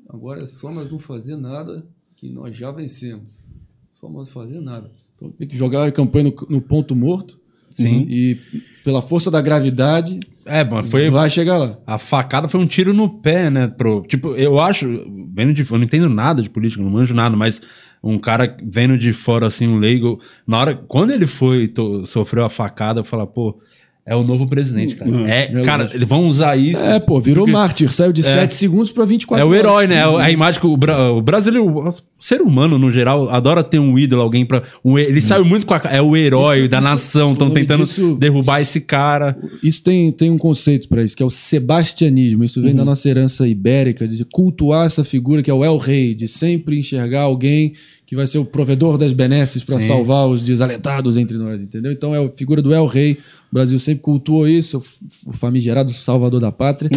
Agora 0.07 0.43
é 0.43 0.47
só 0.47 0.71
nós 0.71 0.91
não 0.91 0.99
fazer 0.99 1.37
nada 1.37 1.87
que 2.17 2.29
nós 2.29 2.55
já 2.55 2.71
vencemos. 2.71 3.47
Só 3.95 4.11
nós 4.11 4.29
fazer 4.29 4.61
nada. 4.61 4.91
Então 5.15 5.31
tem 5.31 5.49
que 5.49 5.57
jogar 5.57 5.89
a 5.89 5.91
campanha 5.91 6.25
no, 6.25 6.47
no 6.51 6.61
ponto 6.61 6.95
morto. 6.95 7.41
Sim. 7.83 8.07
E 8.09 8.39
pela 8.85 9.03
força 9.03 9.31
da 9.31 9.41
gravidade, 9.41 10.19
É, 10.45 10.63
mano, 10.65 10.87
foi. 10.87 11.11
vai 11.11 11.29
chegar 11.29 11.59
lá. 11.59 11.79
A 11.87 11.99
facada 11.99 12.49
foi 12.49 12.61
um 12.61 12.67
tiro 12.67 12.95
no 12.95 13.09
pé, 13.09 13.51
né? 13.51 13.67
Pro, 13.69 14.03
tipo, 14.07 14.29
eu 14.37 14.61
acho, 14.61 14.87
vendo 15.35 15.53
de 15.53 15.63
eu 15.69 15.77
não 15.79 15.85
entendo 15.85 16.09
nada 16.09 16.43
de 16.43 16.49
política, 16.51 16.83
não 16.83 16.91
manjo 16.91 17.13
nada, 17.15 17.37
mas 17.37 17.61
um 18.03 18.17
cara 18.19 18.57
vendo 18.63 18.97
de 18.97 19.13
fora, 19.13 19.47
assim, 19.49 19.67
um 19.67 19.79
leigo, 19.79 20.21
na 20.47 20.59
hora, 20.59 20.75
quando 20.77 21.11
ele 21.11 21.27
foi, 21.27 21.67
to- 21.67 22.07
sofreu 22.07 22.45
a 22.45 22.49
facada, 22.49 23.01
eu 23.01 23.05
falo, 23.05 23.27
pô, 23.27 23.59
é 24.07 24.15
o 24.15 24.23
novo 24.23 24.47
presidente, 24.47 24.95
cara. 24.95 25.11
É, 25.29 25.51
É 25.53 25.61
cara, 25.63 25.91
eles 25.93 26.07
vão 26.09 26.29
usar 26.29 26.57
isso. 26.57 26.81
É, 26.81 27.01
pô, 27.01 27.21
virou 27.21 27.47
mártir. 27.47 27.93
Saiu 27.93 28.13
de 28.13 28.23
7 28.23 28.55
segundos 28.55 28.93
para 28.93 29.05
24 29.05 29.45
É 29.45 29.47
o 29.47 29.51
horas. 29.51 29.61
herói, 29.61 29.87
né? 29.89 29.97
É 29.97 30.23
a 30.23 30.31
imagem 30.31 30.61
que 30.61 30.67
o, 30.67 30.77
bra- 30.77 31.11
o 31.11 31.21
brasileiro, 31.21 31.67
o 31.79 31.89
ser 32.19 32.41
humano 32.41 32.79
no 32.79 32.93
geral, 32.93 33.29
adora 33.31 33.65
ter 33.65 33.79
um 33.81 33.99
ídolo, 33.99 34.23
alguém 34.23 34.47
pra. 34.47 34.63
Um, 34.85 34.97
ele 34.97 35.21
saiu 35.21 35.45
muito 35.45 35.67
com 35.67 35.75
a. 35.75 35.81
É 35.91 36.01
o 36.01 36.17
herói 36.17 36.61
Isso- 36.61 36.69
da 36.69 36.79
isso- 36.79 36.85
nação, 36.89 37.33
estão 37.33 37.51
tentando 37.51 37.83
disso- 37.85 38.15
derrubar 38.15 38.61
esse 38.61 38.81
cara. 38.81 39.37
Isso 39.63 39.83
tem, 39.83 40.13
tem 40.13 40.31
um 40.31 40.39
conceito 40.39 40.89
para 40.89 41.03
isso, 41.03 41.17
que 41.17 41.23
é 41.23 41.27
o 41.27 41.31
sebastianismo. 41.31 42.45
Isso 42.45 42.63
vem 42.63 42.75
da 42.75 42.85
nossa 42.85 43.09
herança 43.09 43.47
ibérica, 43.49 44.07
de 44.07 44.25
cultuar 44.25 44.87
essa 44.87 45.03
figura 45.05 45.43
que 45.43 45.51
é 45.51 45.55
o 45.55 45.65
El 45.65 45.77
Rei, 45.79 46.15
de 46.15 46.29
sempre 46.29 46.79
enxergar 46.79 47.23
alguém 47.23 47.73
que 48.07 48.15
vai 48.15 48.27
ser 48.27 48.39
o 48.39 48.45
provedor 48.45 48.97
das 48.97 49.13
benesses 49.13 49.65
para 49.65 49.81
salvar 49.81 50.29
os 50.29 50.43
desalentados 50.43 51.17
entre 51.17 51.37
nós, 51.37 51.61
entendeu? 51.61 51.91
Então 51.91 52.15
é 52.15 52.25
a 52.25 52.31
figura 52.31 52.63
do 52.63 52.73
El 52.73 52.87
Rei. 52.87 53.19
O 53.51 53.55
Brasil 53.55 53.79
sempre 53.81 54.03
cultuou 54.03 54.49
isso, 54.49 54.81
o 55.27 55.33
famigerado 55.33 55.91
salvador 55.93 56.41
da 56.41 56.53
pátria. 56.53 56.89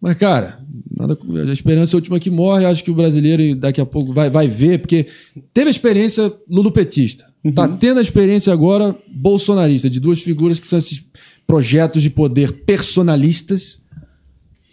Mas, 0.00 0.18
cara, 0.18 0.58
nada, 0.94 1.16
a 1.48 1.52
esperança 1.52 1.94
é 1.94 1.96
a 1.96 1.98
última 1.98 2.18
que 2.18 2.30
morre. 2.30 2.66
Acho 2.66 2.82
que 2.82 2.90
o 2.90 2.94
brasileiro 2.94 3.54
daqui 3.54 3.80
a 3.80 3.86
pouco 3.86 4.12
vai, 4.12 4.28
vai 4.28 4.48
ver, 4.48 4.80
porque 4.80 5.06
teve 5.52 5.68
a 5.68 5.70
experiência 5.70 6.32
lulopetista. 6.48 7.24
Tá 7.54 7.68
tendo 7.68 7.98
a 7.98 8.02
experiência 8.02 8.52
agora 8.52 8.94
bolsonarista, 9.08 9.88
de 9.88 10.00
duas 10.00 10.20
figuras 10.20 10.58
que 10.58 10.66
são 10.66 10.78
esses 10.78 11.02
projetos 11.46 12.02
de 12.02 12.10
poder 12.10 12.52
personalistas, 12.64 13.80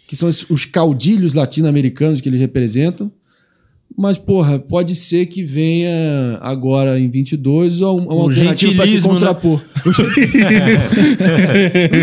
que 0.08 0.16
são 0.16 0.28
os 0.28 0.64
caudilhos 0.64 1.34
latino-americanos 1.34 2.20
que 2.20 2.28
eles 2.28 2.40
representam. 2.40 3.10
Mas, 3.96 4.16
porra, 4.18 4.58
pode 4.58 4.94
ser 4.94 5.26
que 5.26 5.44
venha 5.44 6.38
agora 6.40 6.98
em 6.98 7.08
22 7.10 7.80
uma, 7.80 7.92
uma 7.92 8.14
O 8.14 8.20
alternativa 8.22 8.74
pra 8.74 8.86
se 8.86 8.94
né? 8.96 9.00
contrapor. 9.02 9.60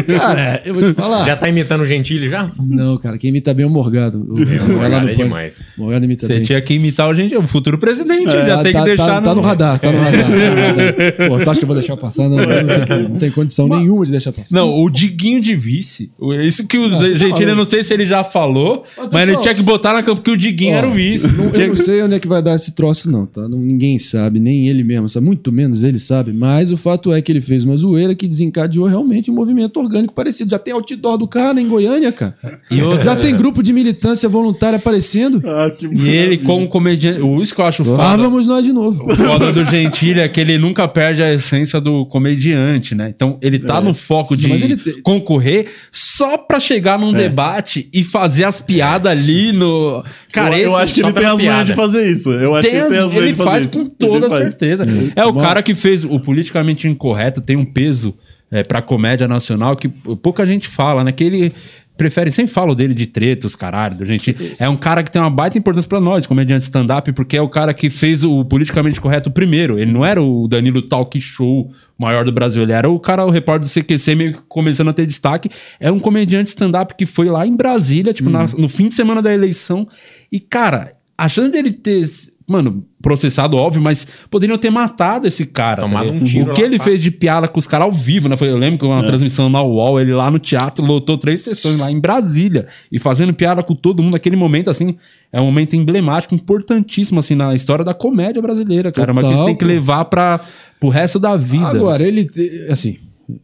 cara, 0.07 0.61
eu 0.65 0.73
vou 0.73 0.83
te 0.83 0.93
falar. 0.93 1.25
Já 1.25 1.35
tá 1.35 1.49
imitando 1.49 1.81
o 1.81 1.85
Gentili 1.85 2.29
já? 2.29 2.51
Não, 2.59 2.97
cara, 2.97 3.17
quem 3.17 3.29
imita 3.29 3.53
bem 3.53 3.63
é 3.63 3.67
o 3.67 3.69
Morgado. 3.69 4.19
O, 4.29 4.37
É, 4.41 4.61
o 4.61 4.69
Morgado 4.77 5.09
é 5.09 5.13
demais. 5.13 5.53
Morgado 5.77 6.05
imita 6.05 6.27
Você 6.27 6.33
bem. 6.35 6.43
tinha 6.43 6.61
que 6.61 6.73
imitar 6.73 7.09
o 7.09 7.13
gente, 7.13 7.35
o 7.35 7.41
futuro 7.43 7.77
presidente. 7.77 8.31
já 8.31 8.45
Tá- 8.57 8.63
tem 8.63 8.73
tá- 8.73 8.79
que 8.79 8.85
deixar 8.85 9.05
tá, 9.07 9.21
tá 9.21 9.35
no 9.35 9.41
radar, 9.41 9.79
tá 9.79 9.91
no 9.91 9.97
radar. 9.99 10.21
tá 10.23 10.29
no 10.29 10.37
radar. 10.37 11.29
Pô, 11.29 11.39
tu 11.43 11.49
acha 11.51 11.59
que 11.59 11.63
eu 11.65 11.67
vou 11.67 11.77
deixar 11.77 11.97
passar? 11.97 12.29
Não, 12.29 12.37
não, 12.37 12.45
tem, 12.85 13.03
não 13.09 13.15
tem 13.17 13.31
condição 13.31 13.67
nenhuma 13.67 14.05
de 14.05 14.11
deixar 14.11 14.31
passar. 14.31 14.53
Não, 14.55 14.73
o 14.83 14.89
Diguinho 14.89 15.41
de 15.41 15.55
vice. 15.55 16.11
Isso 16.43 16.65
que 16.67 16.77
o 16.77 16.85
Ah, 16.87 16.97
tá 16.99 17.05
Gentili, 17.17 17.49
eu 17.49 17.55
não 17.55 17.65
sei 17.65 17.83
se 17.83 17.93
ele 17.93 18.05
já 18.05 18.23
falou, 18.23 18.83
Mas, 18.97 19.09
mas 19.11 19.29
ele 19.29 19.37
tinha 19.37 19.53
que 19.55 19.61
botar 19.61 19.93
na 19.93 20.03
campo 20.03 20.17
porque 20.17 20.31
o 20.31 20.37
Diguinho 20.37 20.73
Ó, 20.75 20.77
era 20.77 20.87
o 20.87 20.91
vice. 20.91 21.27
Não- 21.27 21.49
Sei 21.83 22.01
onde 22.03 22.15
é 22.15 22.19
que 22.19 22.27
vai 22.27 22.41
dar 22.41 22.55
esse 22.55 22.73
troço, 22.73 23.09
não, 23.09 23.25
tá? 23.25 23.47
Não- 23.47 23.57
ninguém 23.59 23.97
sabe, 23.99 24.39
nem 24.39 24.67
ele 24.67 24.83
mesmo, 24.83 25.07
sabe? 25.09 25.25
muito 25.25 25.51
menos 25.51 25.83
ele 25.83 25.99
sabe. 25.99 26.31
Mas 26.33 26.71
o 26.71 26.77
fato 26.77 27.13
é 27.13 27.21
que 27.21 27.31
ele 27.31 27.41
fez 27.41 27.63
uma 27.65 27.75
zoeira 27.77 28.15
que 28.15 28.27
desencadeou 28.27 28.85
realmente 28.87 29.29
um 29.29 29.33
movimento 29.35 29.79
orgânico 29.79 30.13
parecido. 30.13 30.49
Já 30.51 30.59
tem 30.59 30.73
outdoor 30.73 31.17
do 31.17 31.27
cara 31.27 31.59
em 31.59 31.67
Goiânia, 31.67 32.11
cara. 32.11 32.35
E 32.71 32.81
outra- 32.81 33.03
Já 33.03 33.15
tem 33.15 33.35
grupo 33.35 33.61
de 33.63 33.71
militância 33.73 34.27
voluntária 34.29 34.77
aparecendo. 34.77 35.41
Ah, 35.45 35.69
que 35.69 35.85
E 35.87 36.07
ele, 36.09 36.37
como 36.37 36.67
comediante. 36.67 37.21
o- 37.21 37.41
Isso 37.41 37.53
que 37.55 37.61
eu 37.61 37.65
acho 37.65 37.83
Lá 37.83 38.11
foda. 38.11 38.23
vamos 38.23 38.47
nós 38.47 38.63
de 38.63 38.71
novo. 38.73 39.11
O 39.11 39.15
foda 39.15 39.51
do 39.51 39.63
Gentili 39.65 40.19
é 40.19 40.27
que 40.27 40.39
ele 40.39 40.57
nunca 40.57 40.87
perde 40.87 41.21
a 41.23 41.33
essência 41.33 41.79
do 41.81 42.05
comediante, 42.05 42.93
né? 42.95 43.11
Então 43.15 43.37
ele 43.41 43.59
tá 43.59 43.79
no 43.81 43.93
foco 43.93 44.35
de 44.35 44.47
Não, 44.47 44.57
te- 44.77 45.01
concorrer 45.01 45.67
só 45.91 46.37
pra 46.37 46.59
chegar 46.59 46.99
num 46.99 47.13
debate 47.13 47.89
e 47.93 48.03
fazer 48.03 48.43
as 48.43 48.59
piadas 48.61 49.11
ali 49.11 49.51
no. 49.51 50.03
Cara, 50.31 50.57
eu, 50.57 50.65
eu 50.69 50.75
acho 50.77 50.93
que 50.93 50.99
ele 51.01 51.11
tem 51.13 51.21
pela 51.21 51.33
as 51.33 51.37
manhas 51.37 51.55
piada. 51.55 51.68
De 51.69 51.75
fazer 51.75 52.11
isso. 52.11 52.31
Eu 52.31 52.55
acho 52.55 52.67
Tem 52.67 52.71
que 52.71 52.77
ele 52.77 52.85
as- 52.85 52.91
tem 52.91 52.99
as 53.05 53.13
ele 53.13 53.33
faz 53.33 53.63
isso. 53.65 53.73
com 53.73 53.79
Ele 53.81 53.89
toda 53.97 54.29
faz. 54.29 54.41
certeza. 54.43 54.85
É 55.15 55.25
o 55.25 55.31
Bom. 55.33 55.39
cara 55.41 55.61
que 55.63 55.73
fez 55.75 56.03
o 56.03 56.19
politicamente 56.19 56.87
incorreto, 56.87 57.41
tem 57.41 57.55
um 57.55 57.65
peso 57.65 58.13
é, 58.51 58.63
pra 58.63 58.81
comédia 58.81 59.27
nacional 59.27 59.75
que 59.75 59.87
pouca 59.87 60.43
gente 60.45 60.67
fala, 60.67 61.03
né? 61.03 61.11
Que 61.11 61.23
ele 61.23 61.53
prefere, 61.95 62.31
sempre 62.31 62.51
falo 62.53 62.73
dele 62.73 62.93
de 62.93 63.05
treta, 63.05 63.45
os 63.45 63.55
caralho, 63.57 63.93
do 63.97 64.05
gente. 64.05 64.33
É 64.57 64.69
um 64.69 64.77
cara 64.77 65.03
que 65.03 65.11
tem 65.11 65.21
uma 65.21 65.29
baita 65.29 65.57
importância 65.57 65.87
pra 65.87 65.99
nós, 65.99 66.25
comediante 66.25 66.63
stand-up, 66.63 67.11
porque 67.11 67.35
é 67.35 67.41
o 67.41 67.49
cara 67.49 67.73
que 67.73 67.89
fez 67.89 68.23
o 68.23 68.45
politicamente 68.45 69.01
correto 69.01 69.29
primeiro. 69.29 69.77
Ele 69.77 69.91
não 69.91 70.05
era 70.05 70.19
o 70.23 70.47
Danilo 70.47 70.81
Talk 70.81 71.19
Show 71.19 71.69
maior 71.97 72.23
do 72.23 72.31
Brasil, 72.31 72.63
ele 72.63 72.71
era 72.71 72.89
o 72.89 72.97
cara, 72.99 73.25
o 73.25 73.29
repórter 73.29 73.67
do 73.67 73.71
CQC, 73.71 74.15
meio 74.15 74.33
que 74.35 74.39
começando 74.47 74.87
a 74.87 74.93
ter 74.93 75.05
destaque. 75.05 75.49
É 75.77 75.91
um 75.91 75.99
comediante 75.99 76.47
stand-up 76.47 76.95
que 76.97 77.05
foi 77.05 77.29
lá 77.29 77.45
em 77.45 77.53
Brasília, 77.55 78.13
tipo, 78.13 78.29
na- 78.29 78.45
no 78.57 78.69
fim 78.69 78.87
de 78.87 78.93
semana 78.95 79.21
da 79.21 79.33
eleição. 79.33 79.85
E, 80.31 80.39
cara, 80.39 80.93
a 81.25 81.29
chance 81.29 81.51
dele 81.51 81.71
ter. 81.71 82.05
Mano, 82.47 82.83
processado, 82.99 83.55
óbvio, 83.55 83.79
mas 83.79 84.07
poderiam 84.27 84.57
ter 84.57 84.71
matado 84.71 85.27
esse 85.27 85.45
cara. 85.45 85.83
Tomado 85.83 86.05
ligado? 86.07 86.21
um 86.23 86.25
tiro 86.25 86.51
o 86.51 86.53
que 86.55 86.61
lá 86.61 86.67
ele 86.67 86.77
fácil. 86.79 86.91
fez 86.93 87.03
de 87.03 87.11
piada 87.11 87.47
com 87.47 87.59
os 87.59 87.67
caras 87.67 87.85
ao 87.85 87.91
vivo, 87.91 88.27
né? 88.27 88.35
Foi- 88.35 88.49
Eu 88.49 88.57
lembro 88.57 88.79
que 88.79 88.85
uma 88.85 89.03
transmissão 89.03 89.49
na 89.51 89.61
UOL, 89.61 89.99
ele 89.99 90.15
lá 90.15 90.31
no 90.31 90.39
teatro 90.39 90.83
lotou 90.83 91.15
três 91.15 91.41
sessões 91.41 91.77
lá 91.79 91.91
em 91.91 91.99
Brasília 91.99 92.65
e 92.91 92.97
fazendo 92.97 93.35
piada 93.35 93.61
com 93.61 93.75
todo 93.75 94.01
mundo 94.01 94.13
naquele 94.13 94.35
momento, 94.35 94.67
assim. 94.71 94.95
É 95.31 95.39
um 95.39 95.45
momento 95.45 95.75
emblemático, 95.75 96.33
importantíssimo, 96.33 97.19
assim, 97.19 97.35
na 97.35 97.53
história 97.53 97.85
da 97.85 97.93
comédia 97.93 98.41
brasileira, 98.41 98.91
cara. 98.91 99.13
mas 99.13 99.21
que 99.23 99.27
a 99.27 99.29
gente 99.29 99.37
Total, 99.37 99.47
tem 99.47 99.55
que 99.55 99.65
levar 99.65 100.05
para 100.05 100.39
pro 100.79 100.89
resto 100.89 101.19
da 101.19 101.37
vida. 101.37 101.67
Agora, 101.67 102.01
ele, 102.01 102.25
assim, 102.71 102.97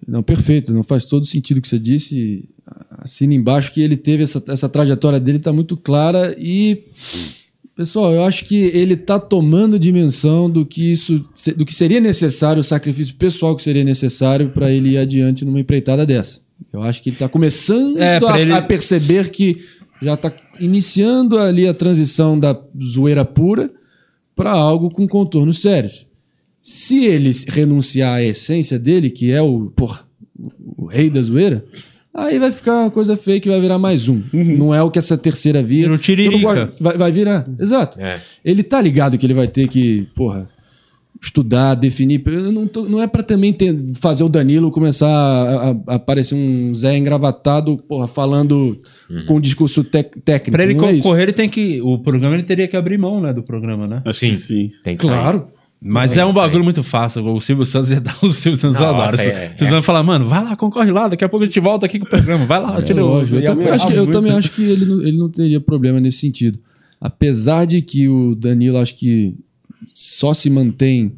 não, 0.07 0.23
perfeito, 0.23 0.73
não 0.73 0.81
faz 0.81 1.05
todo 1.05 1.27
sentido 1.27 1.59
o 1.59 1.61
que 1.61 1.67
você 1.67 1.77
disse. 1.77 2.49
Assina 2.97 3.35
embaixo 3.35 3.71
que 3.71 3.83
ele 3.83 3.95
teve 3.97 4.23
essa, 4.23 4.41
essa 4.47 4.67
trajetória 4.67 5.19
dele, 5.19 5.37
tá 5.37 5.53
muito 5.53 5.77
clara 5.77 6.35
e. 6.39 6.85
Pessoal, 7.75 8.13
eu 8.13 8.23
acho 8.23 8.45
que 8.45 8.55
ele 8.55 8.95
tá 8.95 9.19
tomando 9.19 9.77
dimensão 9.77 10.49
do 10.49 10.65
que 10.65 10.91
isso, 10.93 11.21
do 11.57 11.65
que 11.65 11.75
seria 11.75 11.99
necessário, 11.99 12.61
o 12.61 12.63
sacrifício 12.63 13.15
pessoal 13.15 13.53
que 13.55 13.61
seria 13.63 13.83
necessário 13.83 14.49
para 14.51 14.71
ele 14.71 14.91
ir 14.91 14.97
adiante 14.97 15.43
numa 15.43 15.59
empreitada 15.59 16.05
dessa. 16.05 16.39
Eu 16.71 16.81
acho 16.81 17.03
que 17.03 17.09
ele 17.09 17.17
tá 17.17 17.27
começando 17.27 17.97
É, 17.97 18.17
a, 18.25 18.39
ele- 18.39 18.53
a 18.53 18.61
perceber 18.61 19.29
que 19.29 19.57
já 20.01 20.15
tá 20.15 20.31
iniciando 20.59 21.37
ali 21.37 21.67
a 21.67 21.73
transição 21.73 22.39
da 22.39 22.57
zoeira 22.81 23.25
pura 23.25 23.69
para 24.33 24.51
algo 24.51 24.89
com 24.89 25.05
contornos 25.05 25.59
sérios. 25.61 26.07
Se 26.61 27.05
ele 27.05 27.31
renunciar 27.49 28.15
à 28.15 28.23
essência 28.23 28.79
dele, 28.79 29.09
que 29.09 29.31
é 29.31 29.41
o, 29.41 29.65
porra, 29.75 30.05
o 30.77 30.85
rei 30.85 31.09
da 31.09 31.21
zoeira, 31.21 31.65
aí 32.15 32.39
vai 32.39 32.51
ficar 32.51 32.83
uma 32.83 32.91
coisa 32.91 33.15
feia 33.17 33.39
que 33.39 33.49
vai 33.49 33.59
virar 33.61 33.77
mais 33.77 34.07
um. 34.07 34.21
Não 34.33 34.73
é 34.73 34.81
o 34.81 34.89
que 34.89 34.97
essa 34.99 35.17
terceira 35.17 35.61
via. 35.61 35.97
Tiririca. 35.97 36.37
Não 36.37 36.41
gosto- 36.65 36.73
Vai, 36.79 36.97
vai 36.97 37.11
virar, 37.11 37.47
exato. 37.59 37.99
É. 37.99 38.19
Ele 38.43 38.63
tá 38.63 38.81
ligado 38.81 39.17
que 39.17 39.25
ele 39.25 39.33
vai 39.33 39.47
ter 39.47 39.67
que, 39.67 40.07
porra, 40.15 40.47
estudar, 41.21 41.73
definir. 41.75 42.21
Eu 42.27 42.51
não, 42.51 42.67
tô- 42.67 42.83
não 42.85 43.01
é 43.01 43.07
pra 43.07 43.23
também 43.23 43.51
ter- 43.51 43.75
fazer 43.95 44.23
o 44.23 44.29
Danilo 44.29 44.69
começar 44.69 45.07
a, 45.07 45.71
a- 45.71 45.75
a 45.87 45.95
aparecer 45.95 46.35
um 46.35 46.73
Zé 46.73 46.95
engravatado, 46.97 47.77
porra, 47.77 48.07
falando 48.07 48.79
com 49.25 49.37
um 49.37 49.41
discurso 49.41 49.83
tec- 49.83 50.15
técnico. 50.23 50.51
Pra 50.51 50.63
ele 50.63 50.73
não 50.75 50.87
é 50.87 50.93
concorrer, 50.97 51.23
ele 51.23 51.33
tem 51.33 51.49
que. 51.49 51.81
O 51.81 51.97
programa 51.99 52.35
ele 52.35 52.43
teria 52.43 52.67
que 52.67 52.77
abrir 52.77 52.97
mão, 52.97 53.19
né? 53.19 53.33
Do 53.33 53.41
programa, 53.43 53.87
né? 53.87 54.01
Acho 54.05 54.19
Sim. 54.19 54.69
Tem 54.83 54.95
que 54.95 55.03
sair. 55.05 55.41
Mas 55.87 56.15
Não, 56.15 56.23
é 56.23 56.25
um 56.25 56.33
bagulho 56.33 56.63
muito 56.63 56.81
fácil. 56.81 57.23
O 57.27 57.39
Silvio 57.39 57.63
Santos 57.63 57.91
ia 57.91 58.01
dar 58.01 58.17
o 58.23 58.31
Silvio 58.31 58.59
Santos 58.59 58.79
Nossa, 58.79 59.13
adora. 59.13 59.21
é, 59.21 59.27
o 59.27 59.31
é. 59.31 59.47
Silvio 59.49 59.69
Santos 59.69 59.85
fala, 59.85 60.01
mano, 60.01 60.25
vai 60.25 60.43
lá, 60.43 60.55
concorre 60.55 60.91
lá, 60.91 61.07
daqui 61.07 61.23
a 61.23 61.29
pouco 61.29 61.43
a 61.43 61.45
gente 61.45 61.59
volta 61.59 61.85
aqui 61.85 61.99
com 61.99 62.05
o 62.05 62.09
programa. 62.09 62.43
Vai 62.43 62.59
lá, 62.59 62.79
É, 62.79 62.81
tira 62.81 62.99
eu, 62.99 63.23
ia 63.23 63.43
também 63.45 63.69
acho 63.69 63.85
que, 63.85 63.93
eu 63.93 64.07
também 64.07 64.31
acho 64.31 64.51
que 64.51 64.63
ele 64.63 64.83
não, 64.83 65.01
ele 65.03 65.17
não 65.17 65.29
teria 65.29 65.61
problema 65.61 65.99
nesse 65.99 66.17
sentido. 66.17 66.57
Apesar 66.99 67.65
de 67.65 67.83
que 67.83 68.09
o 68.09 68.33
Danilo, 68.33 68.79
acho 68.79 68.95
que 68.95 69.35
só 69.93 70.33
se 70.33 70.49
mantém 70.49 71.13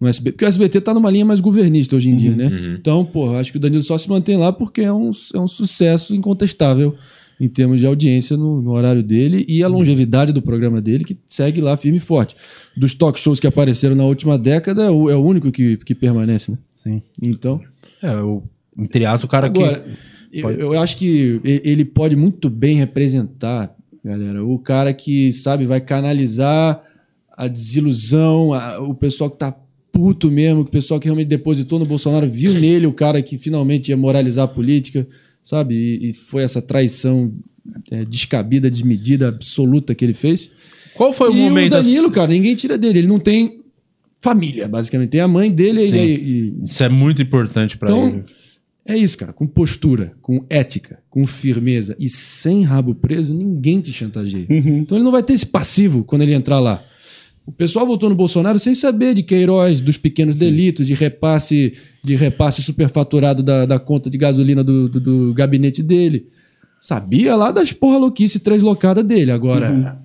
no 0.00 0.08
SBT. 0.08 0.32
Porque 0.32 0.44
o 0.44 0.48
SBT 0.48 0.80
tá 0.80 0.92
numa 0.92 1.12
linha 1.12 1.24
mais 1.24 1.38
governista 1.38 1.94
hoje 1.94 2.10
em 2.10 2.16
dia, 2.16 2.34
né? 2.34 2.50
Então, 2.76 3.04
porra, 3.04 3.38
acho 3.38 3.52
que 3.52 3.58
o 3.58 3.60
Danilo 3.60 3.82
só 3.84 3.96
se 3.96 4.08
mantém 4.08 4.36
lá 4.36 4.52
porque 4.52 4.80
é 4.80 4.92
um, 4.92 5.12
é 5.32 5.38
um 5.38 5.46
sucesso 5.46 6.12
incontestável 6.12 6.96
em 7.40 7.48
termos 7.48 7.78
de 7.80 7.86
audiência 7.86 8.36
no, 8.36 8.60
no 8.60 8.72
horário 8.72 9.02
dele 9.02 9.44
e 9.48 9.62
a 9.62 9.68
longevidade 9.68 10.32
do 10.32 10.42
programa 10.42 10.80
dele, 10.80 11.04
que 11.04 11.16
segue 11.26 11.60
lá 11.60 11.76
firme 11.76 11.98
e 11.98 12.00
forte. 12.00 12.34
Dos 12.76 12.94
talk 12.94 13.18
shows 13.18 13.38
que 13.38 13.46
apareceram 13.46 13.94
na 13.94 14.04
última 14.04 14.36
década, 14.38 14.84
é 14.84 14.90
o, 14.90 15.08
é 15.08 15.14
o 15.16 15.20
único 15.24 15.50
que, 15.52 15.76
que 15.78 15.94
permanece, 15.94 16.50
né? 16.50 16.58
Sim. 16.74 17.02
Então. 17.22 17.60
É, 18.02 18.16
o, 18.16 18.42
entre 18.76 19.04
aspas, 19.04 19.24
o 19.24 19.28
cara 19.28 19.46
Agora, 19.46 19.84
que. 20.30 20.40
eu, 20.40 20.50
eu 20.50 20.80
acho 20.80 20.96
que 20.96 21.40
ele 21.44 21.84
pode 21.84 22.16
muito 22.16 22.50
bem 22.50 22.76
representar, 22.76 23.74
galera, 24.04 24.44
o 24.44 24.58
cara 24.58 24.92
que, 24.92 25.32
sabe, 25.32 25.64
vai 25.64 25.80
canalizar 25.80 26.82
a 27.36 27.46
desilusão, 27.46 28.52
a- 28.52 28.80
o 28.80 28.94
pessoal 28.94 29.30
que 29.30 29.36
tá 29.38 29.54
puto 29.92 30.30
mesmo, 30.30 30.60
o 30.62 30.64
pessoal 30.64 31.00
que 31.00 31.06
realmente 31.06 31.28
depositou 31.28 31.78
no 31.78 31.86
Bolsonaro, 31.86 32.28
viu 32.28 32.52
nele 32.54 32.86
o 32.86 32.92
cara 32.92 33.22
que 33.22 33.38
finalmente 33.38 33.88
ia 33.90 33.96
moralizar 33.96 34.44
a 34.44 34.48
política, 34.48 35.06
sabe? 35.48 35.74
E, 35.74 36.10
e 36.10 36.14
foi 36.14 36.42
essa 36.42 36.60
traição 36.60 37.32
é, 37.90 38.04
descabida, 38.04 38.70
desmedida, 38.70 39.28
absoluta 39.28 39.94
que 39.94 40.04
ele 40.04 40.14
fez. 40.14 40.50
Qual 40.94 41.12
foi 41.12 41.30
o 41.30 41.32
e 41.32 41.36
momento. 41.40 41.72
o 41.72 41.76
Danilo, 41.76 42.10
cara, 42.10 42.28
ninguém 42.30 42.54
tira 42.54 42.76
dele. 42.76 42.98
Ele 43.00 43.08
não 43.08 43.18
tem 43.18 43.60
família, 44.20 44.68
basicamente. 44.68 45.10
Tem 45.10 45.20
a 45.20 45.28
mãe 45.28 45.50
dele 45.52 45.84
e- 45.84 45.90
Sim. 45.90 45.98
e, 45.98 46.54
Isso 46.66 46.82
é 46.84 46.88
muito 46.88 47.22
importante 47.22 47.78
pra 47.78 47.88
Então, 47.90 48.08
ele. 48.08 48.24
é 48.86 48.96
isso, 48.96 49.16
cara. 49.16 49.32
Com 49.32 49.46
postura, 49.46 50.12
com 50.20 50.44
ética, 50.50 50.98
com 51.08 51.24
firmeza 51.26 51.96
e 51.98 52.08
sem 52.08 52.62
rabo 52.62 52.94
preso, 52.94 53.32
ninguém 53.32 53.80
te 53.80 53.92
chantageia. 53.92 54.46
Então 54.50 54.98
ele 54.98 55.04
não 55.04 55.12
vai 55.12 55.22
ter 55.22 55.32
esse 55.34 55.46
passivo 55.46 56.04
quando 56.04 56.22
ele 56.22 56.34
entrar 56.34 56.58
lá. 56.60 56.82
O 57.48 57.52
pessoal 57.52 57.86
votou 57.86 58.10
no 58.10 58.14
Bolsonaro 58.14 58.58
sem 58.58 58.74
saber 58.74 59.14
de 59.14 59.22
Queiroz, 59.22 59.80
dos 59.80 59.96
pequenos 59.96 60.36
delitos, 60.36 60.86
de 60.86 60.92
repasse, 60.92 61.72
de 62.04 62.14
repasse 62.14 62.62
superfaturado 62.62 63.42
da, 63.42 63.64
da 63.64 63.78
conta 63.78 64.10
de 64.10 64.18
gasolina 64.18 64.62
do, 64.62 64.86
do, 64.86 65.00
do 65.00 65.32
gabinete 65.34 65.82
dele. 65.82 66.26
Sabia 66.78 67.34
lá 67.34 67.50
das 67.50 67.72
porra 67.72 67.96
louquice 67.96 68.38
translocada 68.38 69.02
dele. 69.02 69.30
Agora, 69.30 69.98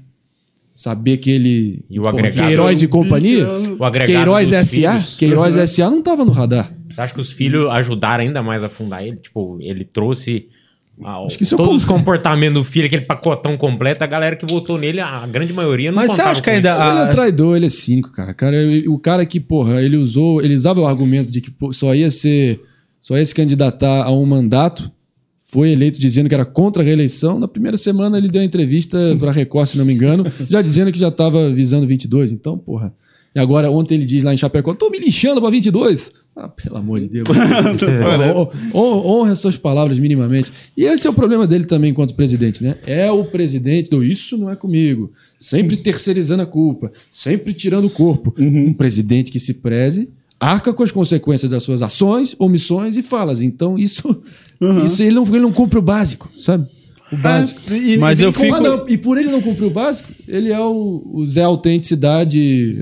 saber 0.74 1.18
que 1.18 1.30
ele. 1.30 1.84
E 1.90 2.00
o 2.00 2.04
porra, 2.04 2.18
agregado- 2.20 2.48
Queiroz 2.48 2.82
e 2.82 2.88
companhia. 2.88 3.46
O 3.78 3.84
agregado 3.84 4.14
Queiroz 4.24 4.50
dos 4.50 4.68
SA? 4.70 4.94
filhos. 4.94 5.18
Queiroz 5.18 5.70
SA 5.70 5.90
não 5.90 6.02
tava 6.02 6.24
no 6.24 6.32
radar. 6.32 6.72
Você 6.90 7.02
acha 7.02 7.14
que 7.14 7.20
os 7.20 7.30
filhos 7.32 7.68
ajudaram 7.72 8.24
ainda 8.24 8.42
mais 8.42 8.64
a 8.64 8.68
afundar 8.68 9.04
ele? 9.04 9.18
Tipo, 9.18 9.58
ele 9.60 9.84
trouxe 9.84 10.48
ah, 11.04 11.24
Acho 11.26 11.38
que 11.38 11.44
isso 11.44 11.56
todos 11.58 11.78
os 11.78 11.86
comportamentos 11.86 12.56
do 12.56 12.64
filho, 12.64 12.86
aquele 12.86 13.06
pacotão 13.06 13.58
completo, 13.58 14.04
a 14.04 14.08
galera 14.08 14.36
que 14.36 14.46
votou 14.46 14.78
nele, 14.78 15.00
a 15.00 15.26
grande 15.26 15.54
maioria 15.54 15.92
não 15.92 15.98
Mas 15.98 16.12
você 16.12 16.22
acha 16.22 16.42
que 16.42 16.50
ainda-. 16.50 16.76
Ah, 16.76 16.92
Ele 16.92 17.00
é 17.02 17.08
traidor, 17.08 17.56
ele 17.56 17.66
é 17.66 17.70
cínico, 17.70 18.12
cara. 18.12 18.34
cara 18.34 18.56
ele- 18.56 18.88
o 18.88 19.00
cara 19.00 19.26
que, 19.26 19.40
porra, 19.40 19.82
ele 19.82 19.98
usou, 19.98 20.42
ele 20.42 20.56
usava 20.56 20.80
o 20.82 20.86
argumento 20.86 21.32
de 21.32 21.42
que 21.42 21.50
pô, 21.50 21.72
só 21.74 21.96
ia 21.96 22.12
ser, 22.12 22.60
só 23.02 23.18
ia 23.18 23.26
se 23.26 23.34
candidatar 23.34 24.04
a 24.04 24.12
um 24.12 24.26
mandato, 24.26 24.92
foi 25.46 25.72
eleito 25.72 26.00
dizendo 26.00 26.28
que 26.30 26.34
era 26.36 26.46
contra 26.46 26.82
a 26.82 26.86
reeleição. 26.86 27.40
Na 27.40 27.48
primeira 27.48 27.78
semana 27.78 28.18
ele 28.18 28.28
deu 28.28 28.42
uma 28.42 28.46
entrevista 28.46 28.98
para 29.20 29.30
a 29.30 29.34
Record, 29.34 29.68
se 29.70 29.78
não 29.78 29.86
me 29.86 29.94
engano, 29.94 30.26
já 30.50 30.62
dizendo 30.62 30.92
que 30.92 30.98
já 30.98 31.10
estava 31.10 31.50
visando 31.52 31.86
22. 31.88 32.32
Então, 32.32 32.58
porra. 32.58 32.94
E 33.36 33.40
agora, 33.40 33.72
ontem 33.72 33.96
ele 33.96 34.06
diz 34.06 34.24
lá 34.24 34.34
em 34.34 34.38
Chapecó, 34.38 34.74
tô 34.76 34.90
me 34.90 35.00
lixando 35.00 35.42
para 35.42 35.50
22. 35.50 36.12
Ah, 36.36 36.48
pelo 36.50 36.78
amor 36.78 37.00
de 37.00 37.08
Deus. 37.08 37.28
Hon- 38.74 39.06
Honra 39.06 39.36
suas 39.36 39.58
palavras 39.58 40.00
minimamente. 40.00 40.52
E 40.78 40.84
esse 40.84 41.08
é 41.08 41.10
o 41.10 41.14
problema 41.14 41.48
dele 41.48 41.66
também 41.66 41.92
enquanto 41.92 42.14
presidente, 42.16 42.64
né? 42.64 42.76
É 42.86 43.10
o 43.12 43.26
presidente 43.26 43.90
do 43.90 44.04
isso 44.04 44.38
não 44.38 44.50
é 44.50 44.56
comigo. 44.56 45.12
Sempre 45.40 45.78
terceirizando 45.78 46.44
a 46.44 46.46
culpa. 46.46 46.92
Sempre 47.12 47.54
tirando 47.54 47.86
o 47.86 47.90
corpo. 47.90 48.34
Um 48.38 48.74
presidente 48.74 49.32
que 49.32 49.40
se 49.40 49.56
preze 49.56 50.10
arca 50.40 50.74
com 50.74 50.84
as 50.84 50.92
consequências 50.92 51.50
das 51.50 51.64
suas 51.64 51.82
ações, 51.82 52.36
omissões 52.38 52.98
e 52.98 53.02
falas. 53.02 53.42
Então, 53.42 53.80
isso, 53.80 54.22
isso 54.86 55.02
ele, 55.02 55.16
não, 55.16 55.26
ele 55.26 55.40
não 55.40 55.54
cumpre 55.54 55.80
o 55.80 55.82
básico, 55.82 56.30
sabe? 56.38 56.68
O 57.12 57.16
básico. 57.16 57.62
E- 57.72 57.94
e 57.94 57.98
Mas 57.98 58.20
vem 58.20 58.28
eu 58.28 58.34
fico- 58.34 58.54
Ah, 58.56 58.60
não, 58.60 58.86
e 58.90 58.98
por 58.98 59.18
ele 59.18 59.32
não 59.32 59.42
cumprir 59.42 59.66
o 59.68 59.70
básico, 59.70 60.10
ele 60.28 60.52
é 60.52 60.60
o, 60.60 61.04
o 61.14 61.26
Zé 61.26 61.44
Autenticidade. 61.44 62.78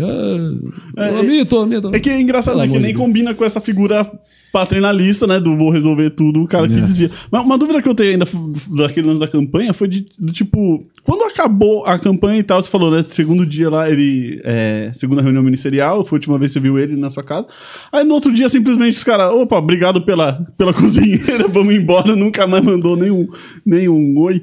Ah, 0.98 1.04
É, 1.06 1.20
é, 1.20 1.24
mito, 1.24 1.66
mito. 1.68 1.92
É 1.94 2.00
que 2.00 2.10
é 2.10 2.20
engraçado, 2.22 2.56
Pelo 2.56 2.68
né? 2.68 2.74
Que 2.74 2.80
nem 2.80 2.92
de 2.92 2.98
Deus. 2.98 3.06
combina 3.06 3.34
com 3.34 3.44
essa 3.46 3.60
figura 3.62 4.10
paternalista, 4.52 5.26
né? 5.26 5.40
Do 5.40 5.56
vou 5.58 5.70
resolver 5.70 6.10
tudo, 6.12 6.42
o 6.42 6.48
cara 6.48 6.68
que 6.68 6.74
É. 6.76 6.82
desvia. 6.82 7.10
Mas 7.32 7.44
uma 7.44 7.58
dúvida 7.58 7.82
que 7.82 7.88
eu 7.88 7.96
tenho 7.96 8.12
ainda 8.12 8.28
daquele 8.76 9.08
lance 9.08 9.20
da 9.20 9.28
campanha 9.28 9.74
foi 9.74 9.88
de, 9.88 10.06
do 10.20 10.32
tipo, 10.34 10.86
quando 11.04 11.24
acabou 11.24 11.86
a 11.86 11.98
campanha 11.98 12.40
e 12.40 12.44
tal, 12.44 12.62
você 12.62 12.70
falou, 12.70 12.92
né? 12.92 13.04
Segundo 13.08 13.46
dia 13.46 13.70
lá, 13.70 13.90
ele. 13.90 14.42
É, 14.44 14.92
segunda 14.94 15.22
reunião 15.22 15.44
ministerial, 15.44 16.04
foi 16.04 16.18
a 16.18 16.20
última 16.20 16.38
vez 16.38 16.52
que 16.52 16.54
você 16.54 16.60
viu 16.60 16.78
ele 16.78 16.96
na 16.98 17.10
sua 17.10 17.24
casa. 17.24 17.48
Aí 17.92 18.04
no 18.04 18.14
outro 18.14 18.32
dia, 18.34 18.50
simplesmente, 18.50 18.96
os 18.98 19.04
caras, 19.04 19.32
opa, 19.34 19.58
obrigado 19.58 20.02
pela, 20.02 20.46
pela 20.58 20.74
cozinheira, 20.76 21.48
vamos 21.48 21.74
embora, 21.74 22.16
nunca 22.16 22.46
mais 22.46 22.64
mandou 22.64 22.98
nenhum, 22.98 23.28
nenhum 23.66 24.20
oi. 24.20 24.42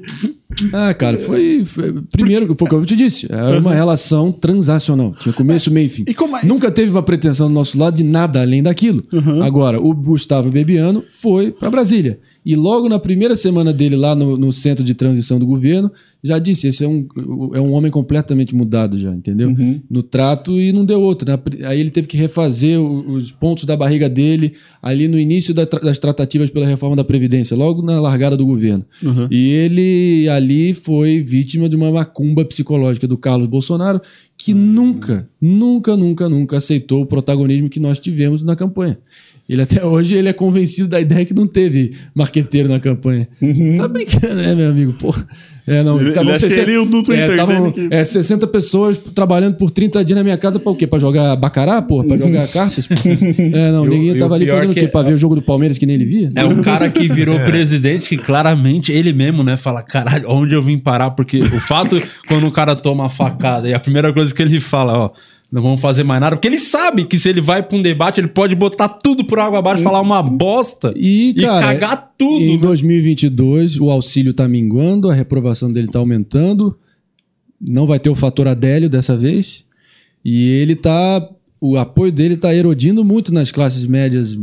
Ah, 0.73 0.93
cara, 0.95 1.19
foi, 1.19 1.63
foi- 1.63 1.93
Primeiro, 2.11 2.55
foi 2.57 2.65
o 2.65 2.69
que 2.69 2.75
eu 2.75 2.85
te 2.85 2.95
disse. 2.95 3.27
Era 3.31 3.59
uma 3.59 3.73
relação 3.73 4.31
transacional. 4.31 5.13
Tinha 5.19 5.31
começo, 5.31 5.69
meio 5.71 5.85
e 5.85 5.89
fim. 5.89 6.03
E 6.07 6.13
como 6.13 6.35
é- 6.35 6.43
Nunca 6.43 6.71
teve 6.71 6.89
uma 6.91 7.03
pretensão 7.03 7.47
do 7.47 7.53
nosso 7.53 7.77
lado 7.77 7.95
de 7.95 8.03
nada 8.03 8.41
além 8.41 8.61
daquilo. 8.63 9.03
Agora, 9.43 9.79
o 9.79 9.93
Gustavo 9.93 10.49
Bebiano 10.49 11.03
foi 11.21 11.51
para 11.51 11.69
Brasília. 11.69 12.19
E 12.45 12.55
logo 12.55 12.89
na 12.89 12.97
primeira 12.97 13.35
semana 13.35 13.71
dele 13.71 13.95
lá 13.95 14.15
no, 14.15 14.37
no 14.37 14.51
centro 14.51 14.83
de 14.83 14.93
transição 14.95 15.37
do 15.37 15.45
governo, 15.45 15.91
já 16.23 16.37
disse: 16.37 16.67
esse 16.67 16.83
é 16.83 16.87
um, 16.87 17.07
é 17.53 17.61
um 17.61 17.71
homem 17.71 17.89
completamente 17.89 18.53
mudado 18.53 18.97
já, 18.97 19.13
entendeu? 19.13 19.49
No 19.89 20.03
trato 20.03 20.59
e 20.59 20.71
não 20.73 20.83
deu 20.83 21.01
outro. 21.01 21.29
né? 21.31 21.37
Aí 21.65 21.79
ele 21.79 21.89
teve 21.91 22.07
que 22.07 22.17
refazer 22.17 22.79
os 22.79 23.31
pontos 23.31 23.63
da 23.65 23.75
barriga 23.77 24.09
dele 24.09 24.53
ali 24.81 25.07
no 25.07 25.17
início 25.17 25.53
das 25.53 25.97
tratativas 25.99 26.49
pela 26.49 26.67
reforma 26.67 26.95
da 26.95 27.03
Previdência, 27.03 27.55
logo 27.55 27.81
na 27.81 27.99
largada 28.01 28.35
do 28.35 28.45
governo. 28.45 28.85
E 29.31 29.49
ele 29.49 30.27
ali 30.29 30.73
foi 30.73 31.21
vítima 31.21 31.69
de 31.69 31.75
uma 31.75 31.91
macumba 31.91 32.43
psicológica 32.43 33.07
do 33.07 33.17
Carlos 33.17 33.47
Bolsonaro, 33.47 34.01
que 34.37 34.53
nunca, 34.53 35.27
nunca, 35.41 35.95
nunca, 35.97 36.29
nunca 36.29 36.57
aceitou 36.57 37.01
o 37.01 37.05
protagonismo 37.05 37.69
que 37.69 37.79
nós 37.79 37.99
tivemos 37.99 38.43
na 38.43 38.55
campanha. 38.55 38.97
Ele 39.49 39.63
até 39.63 39.83
hoje 39.83 40.13
ele 40.13 40.29
é 40.29 40.33
convencido 40.33 40.87
da 40.87 41.01
ideia 41.01 41.25
que 41.25 41.33
não 41.33 41.47
teve 41.47 41.91
marqueteiro 42.13 42.69
na 42.69 42.79
campanha. 42.79 43.27
Você 43.41 43.73
tá 43.75 43.87
brincando, 43.87 44.35
né, 44.35 44.53
meu 44.53 44.69
amigo? 44.69 44.93
Porra. 44.93 45.27
É, 45.65 45.83
não, 45.83 45.99
Ele- 46.01 46.09
ele 46.17 46.31
acha 46.31 46.47
que 46.47 46.53
ele 46.59 46.71
e 46.71 46.77
o 46.79 46.85
do 46.85 47.03
Twitter 47.03 47.31
é, 47.31 47.35
tavam, 47.35 47.71
que- 47.71 47.87
é, 47.91 48.03
60 48.03 48.47
pessoas 48.47 48.97
trabalhando 48.97 49.55
por 49.55 49.69
30 49.69 50.03
dias 50.03 50.17
na 50.17 50.23
minha 50.23 50.37
casa 50.37 50.59
pra 50.59 50.71
o 50.71 50.75
quê? 50.75 50.87
Pra 50.87 50.97
jogar 50.97 51.35
bacará, 51.35 51.79
porra? 51.81 52.07
Pra 52.07 52.17
jogar 52.17 52.47
cartas? 52.47 52.87
porra? 52.87 53.01
É, 53.07 53.71
não, 53.71 53.85
E 53.85 53.87
o- 53.87 53.91
ninguém 53.91 54.07
e 54.09 54.11
o 54.13 54.19
tava 54.19 54.33
ali 54.35 54.47
fazendo 54.47 54.71
o 54.71 54.73
quê? 54.73 54.79
é- 54.81 54.87
Pra 54.87 55.01
ver 55.03 55.13
o 55.13 55.17
jogo 55.17 55.35
do 55.35 55.41
Palmeiras 55.43 55.77
que 55.77 55.85
nem 55.85 55.95
ele 55.95 56.05
via? 56.05 56.31
É 56.35 56.43
um 56.45 56.61
cara 56.63 56.89
que 56.89 57.07
virou 57.07 57.39
presidente 57.41 58.09
que 58.09 58.17
claramente 58.17 58.91
ele 58.91 59.13
mesmo, 59.13 59.43
né, 59.43 59.57
fala, 59.57 59.83
caralho, 59.83 60.25
onde 60.29 60.55
eu 60.55 60.61
vim 60.61 60.77
parar? 60.77 61.11
Porque 61.11 61.37
o 61.39 61.59
fato, 61.59 62.01
quando 62.27 62.47
o 62.47 62.51
cara 62.51 62.75
toma 62.75 63.05
a 63.05 63.09
facada 63.09 63.69
e 63.69 63.73
a 63.73 63.79
primeira 63.79 64.11
coisa 64.11 64.33
que 64.33 64.41
ele 64.41 64.59
fala, 64.59 64.97
ó, 64.97 65.09
não 65.51 65.63
vamos 65.63 65.81
fazer 65.81 66.03
mais 66.03 66.21
nada, 66.21 66.35
porque 66.35 66.47
ele 66.47 66.59
sabe 66.59 67.05
que 67.05 67.17
se 67.17 67.27
ele 67.27 67.41
vai 67.41 67.63
pra 67.63 67.75
um 67.75 67.81
debate, 67.81 68.19
ele 68.19 68.27
pode 68.27 68.53
botar 68.55 68.87
tudo 68.87 69.23
por 69.23 69.39
água 69.39 69.59
abaixo, 69.59 69.81
falar 69.81 69.99
uma 69.99 70.21
bosta 70.21 70.93
E, 70.95 71.33
cara, 71.33 71.67
cagar 71.67 72.13
tudo. 72.17 72.43
Em 72.43 72.55
né? 72.55 72.61
2022, 72.61 73.79
o 73.79 73.89
auxílio 73.89 74.31
tá 74.31 74.47
minguando, 74.47 75.09
a 75.09 75.13
reprovação 75.13 75.71
dele 75.71 75.87
tá 75.87 75.97
aumentando. 75.97 76.77
Não 77.59 77.87
vai 77.87 77.99
ter 77.99 78.09
o 78.09 78.15
fator 78.15 78.47
Adélio 78.47 78.89
dessa 78.89 79.17
vez. 79.17 79.65
E 80.23 80.49
ele 80.51 80.75
tá. 80.75 81.27
O 81.59 81.77
apoio 81.77 82.11
dele 82.11 82.37
tá 82.37 82.53
erodindo 82.53 83.03
muito 83.03 83.33
nas 83.33 83.51
classes 83.51 83.85
médias, 83.85 84.37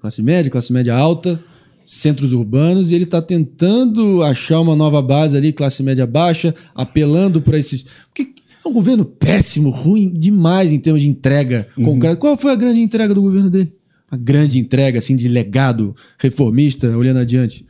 classe 0.00 0.22
média, 0.22 0.50
classe 0.50 0.72
média 0.72 0.94
alta, 0.94 1.42
centros 1.84 2.32
urbanos, 2.32 2.90
e 2.90 2.94
ele 2.94 3.06
tá 3.06 3.22
tentando 3.22 4.22
achar 4.22 4.60
uma 4.60 4.76
nova 4.76 5.00
base 5.00 5.36
ali, 5.36 5.52
classe 5.52 5.82
média 5.82 6.06
baixa, 6.06 6.54
apelando 6.74 7.40
para 7.40 7.58
esses. 7.58 7.86
Porque 8.12 8.39
é 8.64 8.68
um 8.68 8.72
governo 8.72 9.04
péssimo, 9.04 9.70
ruim 9.70 10.12
demais 10.12 10.72
em 10.72 10.78
termos 10.78 11.02
de 11.02 11.08
entrega 11.08 11.66
concreta. 11.74 12.16
Qual 12.16 12.36
foi 12.36 12.52
a 12.52 12.56
grande 12.56 12.80
entrega 12.80 13.14
do 13.14 13.22
governo 13.22 13.50
dele? 13.50 13.72
A 14.10 14.16
grande 14.16 14.58
entrega, 14.58 14.98
assim, 14.98 15.14
de 15.14 15.28
legado 15.28 15.94
reformista, 16.18 16.96
olhando 16.96 17.20
adiante. 17.20 17.64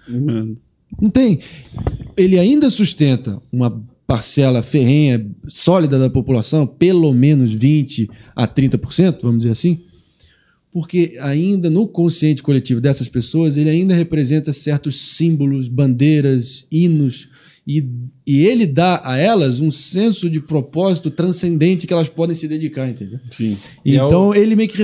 Não 1.01 1.11
tem. 1.11 1.39
Ele 2.17 2.39
ainda 2.39 2.71
sustenta 2.71 3.41
uma 3.53 3.83
parcela 4.07 4.61
ferrenha, 4.61 5.25
sólida 5.47 5.97
da 5.99 6.11
população, 6.11 6.67
pelo 6.67 7.13
menos 7.13 7.53
20 7.55 8.11
a 8.35 8.49
30%, 8.49 9.19
vamos 9.23 9.39
dizer 9.39 9.53
assim, 9.53 9.79
porque 10.73 11.17
ainda 11.21 11.71
no 11.71 11.87
consciente 11.87 12.43
coletivo 12.43 12.81
dessas 12.81 13.09
pessoas, 13.09 13.57
ele 13.57 13.71
ainda 13.71 13.95
representa 13.95 14.53
certos 14.53 14.97
símbolos, 15.01 15.69
bandeiras, 15.69 16.67
hinos, 16.73 17.29
e, 17.79 17.89
e 18.27 18.45
ele 18.47 18.67
dá 18.67 19.01
a 19.05 19.17
elas 19.19 19.61
um 19.61 19.71
senso 19.71 20.29
de 20.31 20.41
propósito 20.41 21.11
transcendente 21.11 21.87
que 21.87 21.93
elas 21.93 22.09
podem 22.09 22.35
se 22.35 22.49
dedicar, 22.49 22.89
entendeu? 22.89 23.19
Sim. 23.31 23.57
E 23.85 23.97
é 23.97 24.05
Então 24.05 24.35
ele 24.35 24.57
meio 24.57 24.69
que 24.69 24.81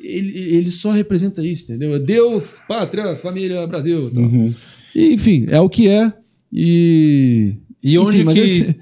ele, 0.00 0.38
ele 0.54 0.70
só 0.70 0.90
representa 0.90 1.44
isso, 1.44 1.64
entendeu? 1.64 1.98
Deus, 1.98 2.60
pátria, 2.68 3.16
família, 3.16 3.66
Brasil. 3.66 4.10
tal. 4.12 4.24
E, 4.94 5.14
enfim, 5.14 5.46
é 5.48 5.60
o 5.60 5.68
que 5.68 5.88
é. 5.88 6.12
E. 6.52 7.54
E 7.82 7.96
onde 7.98 8.24
mas 8.24 8.34
que- 8.34 8.40
esse- 8.40 8.76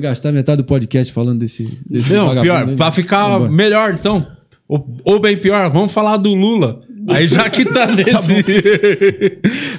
gastar 0.00 0.30
metade 0.32 0.58
do 0.62 0.64
podcast 0.64 1.12
falando 1.12 1.40
desse. 1.40 1.64
desse 1.88 2.12
Não, 2.14 2.40
pior, 2.40 2.68
aí. 2.68 2.76
pra 2.76 2.92
ficar 2.92 3.50
melhor, 3.50 3.94
então. 3.94 4.26
Ou, 4.68 4.96
ou 5.04 5.20
bem 5.20 5.36
pior, 5.36 5.70
vamos 5.70 5.92
falar 5.92 6.16
do 6.16 6.34
Lula. 6.34 6.80
Aí 7.08 7.26
já 7.28 7.48
que 7.50 7.64
tá 7.64 7.86
nesse. 7.92 8.32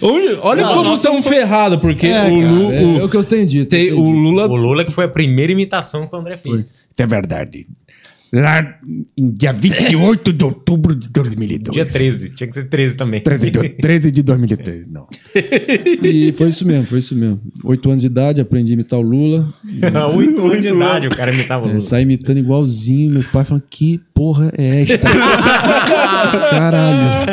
Onde- 0.01 0.38
olha 0.41 0.63
Não, 0.63 0.73
como 0.73 0.97
são 0.97 1.21
ferrados, 1.21 1.80
porque 1.80 2.07
É, 2.07 2.21
o, 2.28 2.39
cara, 2.41 2.51
Lu- 2.51 2.71
é, 2.71 2.82
o- 2.84 2.99
é 2.99 3.03
o 3.03 3.09
que 3.09 3.17
eu 3.17 3.23
tenho 3.23 3.45
dito. 3.45 3.69
tem, 3.69 3.91
o. 3.93 4.01
Lula 4.09 4.47
O 4.47 4.55
Lula 4.55 4.86
que 4.86 4.91
foi 4.91 5.05
a 5.05 5.09
primeira 5.09 5.51
imitação 5.51 6.07
que 6.07 6.15
o 6.15 6.19
André 6.19 6.38
fez. 6.38 6.75
É 6.97 7.05
verdade. 7.05 7.65
Lá 8.41 8.77
em 9.17 9.31
dia 9.31 9.51
28 9.53 10.31
de 10.33 10.43
outubro 10.45 10.93
de 10.93 11.09
2002. 11.09 11.73
Dia 11.73 11.85
13. 11.85 12.35
Tinha 12.35 12.47
que 12.47 12.53
ser 12.53 12.65
13 12.69 12.95
também. 12.97 13.19
13 13.21 13.49
de, 13.51 13.69
13 13.69 14.11
de 14.11 14.21
2003, 14.23 14.88
não. 14.88 15.07
E 16.03 16.31
foi 16.33 16.49
isso 16.49 16.65
mesmo, 16.67 16.85
foi 16.85 16.99
isso 16.99 17.15
mesmo. 17.15 17.41
Oito 17.63 17.89
anos 17.89 18.01
de 18.01 18.07
idade, 18.07 18.39
aprendi 18.41 18.71
a 18.71 18.75
imitar 18.75 18.99
o 18.99 19.01
Lula. 19.01 19.51
Oito 20.15 20.45
anos 20.45 20.61
de 20.61 20.67
idade 20.67 21.07
o 21.07 21.09
cara 21.09 21.33
imitava 21.33 21.63
o 21.63 21.65
É, 21.65 21.69
Lula. 21.69 21.79
saí 21.81 22.03
imitando 22.03 22.38
igualzinho. 22.38 23.11
Meus 23.11 23.27
pais 23.27 23.47
falam, 23.47 23.63
que 23.69 23.99
porra 24.13 24.51
é 24.57 24.81
esta? 24.83 25.07
Caralho. 26.49 27.25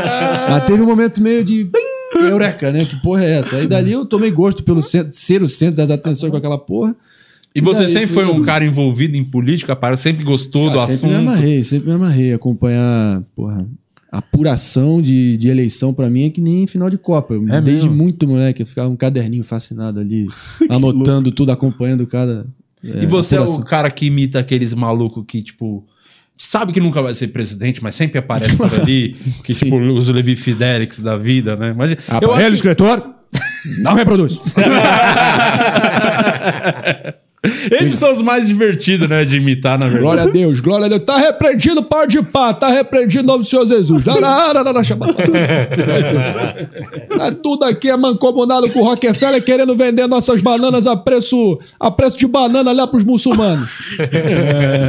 Mas 0.50 0.64
teve 0.64 0.82
um 0.82 0.86
momento 0.86 1.22
meio 1.22 1.44
de. 1.44 1.68
Eureka, 2.16 2.70
né? 2.70 2.84
Que 2.84 2.96
porra 3.02 3.24
é 3.24 3.38
essa? 3.38 3.56
Aí 3.56 3.66
dali 3.66 3.92
eu 3.92 4.06
tomei 4.06 4.30
gosto 4.30 4.62
pelo 4.62 4.80
centro, 4.80 5.12
ser 5.12 5.42
o 5.42 5.48
centro 5.48 5.76
das 5.76 5.90
atenções 5.90 6.30
com 6.30 6.36
aquela 6.36 6.56
porra. 6.58 6.94
E 7.54 7.60
você 7.60 7.84
E 7.84 7.86
aí, 7.86 7.92
sempre 7.92 8.08
foi 8.08 8.24
um 8.26 8.42
cara 8.42 8.64
envolvido 8.64 9.16
em 9.16 9.22
política, 9.24 9.76
para 9.76 9.96
sempre 9.96 10.24
gostou 10.24 10.70
do 10.70 10.78
Ah, 10.80 10.86
sempre 10.86 11.08
me 11.08 11.14
assunto. 11.14 11.28
amarrei, 11.30 11.62
sempre 11.62 11.86
me 11.88 11.94
amarrei. 11.94 12.32
Acompanhar, 12.32 13.22
porra. 13.36 13.64
Apuração 14.10 15.00
de, 15.02 15.36
de 15.36 15.48
eleição 15.48 15.92
pra 15.94 16.08
mim 16.10 16.24
é 16.26 16.30
que 16.30 16.40
nem 16.40 16.66
final 16.66 16.88
de 16.90 16.98
Copa. 16.98 17.34
É 17.34 17.60
Desde 17.60 17.88
mesmo? 17.88 18.02
muito 18.02 18.26
moleque, 18.28 18.62
eu 18.62 18.66
ficava 18.66 18.88
um 18.88 18.96
caderninho 18.96 19.42
fascinado 19.44 19.98
ali, 20.00 20.26
anotando 20.68 21.30
tudo, 21.32 21.50
acompanhando 21.52 22.04
cada. 22.06 22.46
é, 22.84 23.02
E 23.02 23.06
você 23.06 23.34
é 23.34 23.38
apuração. 23.38 23.62
o 23.62 23.64
cara 23.64 23.90
que 23.90 24.06
imita 24.06 24.38
aqueles 24.40 24.72
malucos 24.74 25.24
que, 25.26 25.42
tipo, 25.42 25.84
sabe 26.38 26.72
que 26.72 26.78
nunca 26.80 27.00
vai 27.02 27.12
ser 27.14 27.28
presidente, 27.28 27.82
mas 27.82 27.94
sempre 27.96 28.18
aparece 28.18 28.56
por 28.56 28.72
ali, 28.80 29.16
que, 29.44 29.52
tipo, 29.54 29.76
os 29.80 30.08
Levi 30.08 30.34
Fidelix 30.36 31.00
da 31.00 31.16
vida, 31.16 31.54
né? 31.56 31.72
Mas 31.76 31.90
eu 31.92 31.98
Aparelho, 32.08 32.46
acho, 32.46 32.54
escritor, 32.54 33.04
não 33.82 33.94
reproduz. 33.94 34.38
Esses 37.70 37.98
são 37.98 38.12
os 38.12 38.22
mais 38.22 38.48
divertidos, 38.48 39.08
né? 39.08 39.24
De 39.24 39.36
imitar, 39.36 39.78
na 39.78 39.86
verdade. 39.86 40.02
Glória 40.02 40.22
a 40.22 40.26
Deus, 40.26 40.60
glória 40.60 40.86
a 40.86 40.88
Deus. 40.88 41.02
Tá 41.02 41.18
repreendido, 41.18 41.82
pode 41.82 42.18
ir 42.18 42.24
pá, 42.24 42.54
tá 42.54 42.68
repreendido 42.68 43.24
nome 43.24 43.44
do 43.44 43.48
Senhor 43.48 43.66
Jesus. 43.66 44.04
Tá 44.04 44.14
tudo 47.42 47.64
aqui 47.64 47.90
é 47.90 47.96
mancomunado 47.96 48.68
com 48.70 48.80
o 48.80 48.84
Rockefeller 48.84 49.42
querendo 49.42 49.74
vender 49.76 50.06
nossas 50.06 50.40
bananas 50.40 50.86
a 50.86 50.96
preço, 50.96 51.58
a 51.78 51.90
preço 51.90 52.18
de 52.18 52.26
banana 52.26 52.72
lá 52.72 52.86
pros 52.86 53.04
muçulmanos. 53.04 53.70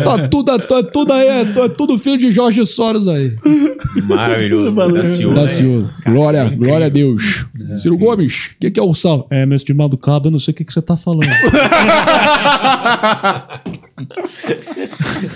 Tá 0.04 0.28
tudo, 0.28 0.58
tá 0.60 0.84
tudo 0.84 1.14
aí, 1.14 1.28
é, 1.28 1.42
é 1.42 1.70
tudo 1.70 1.98
filho 1.98 2.18
de 2.18 2.32
Jorge 2.32 2.66
Soros 2.66 3.08
aí. 3.08 3.36
Maravilhoso. 4.04 4.76
Da 5.34 5.48
Silva. 5.48 5.90
Glória, 6.06 6.44
glória 6.50 6.88
a 6.88 6.90
Deus. 6.90 7.46
Ciro 7.78 7.98
Gomes, 7.98 8.52
o 8.56 8.60
que, 8.62 8.72
que 8.72 8.80
é 8.80 8.84
ursal? 8.84 9.28
É, 9.30 9.46
meu 9.46 9.56
estimado 9.56 9.98
cabo, 9.98 10.28
eu 10.28 10.32
não 10.32 10.40
sei 10.40 10.52
o 10.52 10.56
que, 10.56 10.64
que 10.64 10.74
você 10.74 10.82
tá 10.82 10.96
falando. 10.96 11.26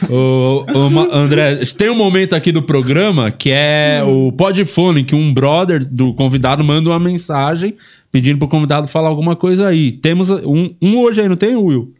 Ô, 0.09 0.89
Ma- 0.89 1.07
André, 1.11 1.57
tem 1.77 1.89
um 1.89 1.95
momento 1.95 2.33
aqui 2.33 2.51
do 2.51 2.61
programa 2.61 3.31
que 3.31 3.49
é 3.51 4.01
o 4.05 4.31
podfone, 4.31 5.03
que 5.03 5.15
um 5.15 5.33
brother 5.33 5.85
do 5.87 6.13
convidado 6.13 6.63
manda 6.63 6.89
uma 6.89 6.99
mensagem 6.99 7.75
pedindo 8.11 8.39
pro 8.39 8.47
convidado 8.47 8.87
falar 8.87 9.09
alguma 9.09 9.35
coisa 9.35 9.67
aí. 9.67 9.91
Temos 9.91 10.29
um, 10.29 10.73
um 10.81 10.97
hoje 10.97 11.21
aí, 11.21 11.29
não 11.29 11.35
tem, 11.35 11.55
Will? 11.55 11.93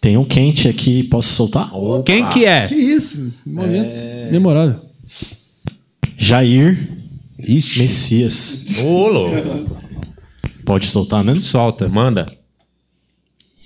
Tem 0.00 0.16
um 0.16 0.24
quente 0.24 0.68
aqui, 0.68 1.04
posso 1.04 1.32
soltar? 1.34 1.70
Quem 2.04 2.26
que 2.28 2.44
é? 2.44 2.66
que 2.66 2.74
isso? 2.74 3.32
Momento 3.46 3.88
memorável. 4.30 4.80
Jair 6.16 6.88
Ixi, 7.38 7.80
Messias. 7.82 8.66
Ô, 8.84 9.08
louco. 9.08 9.76
Pode 10.64 10.86
soltar 10.86 11.24
mesmo? 11.24 11.40
solta. 11.42 11.88
Manda. 11.88 12.26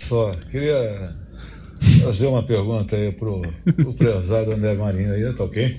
Só, 0.09 0.33
queria 0.51 1.13
fazer 2.05 2.27
uma 2.27 2.43
pergunta 2.43 2.97
aí 2.97 3.13
pro, 3.13 3.43
pro 3.75 3.93
prezado 3.95 4.53
André 4.53 4.75
Marinho 4.75 5.13
aí, 5.13 5.33
tá 5.35 5.45
ok? 5.45 5.77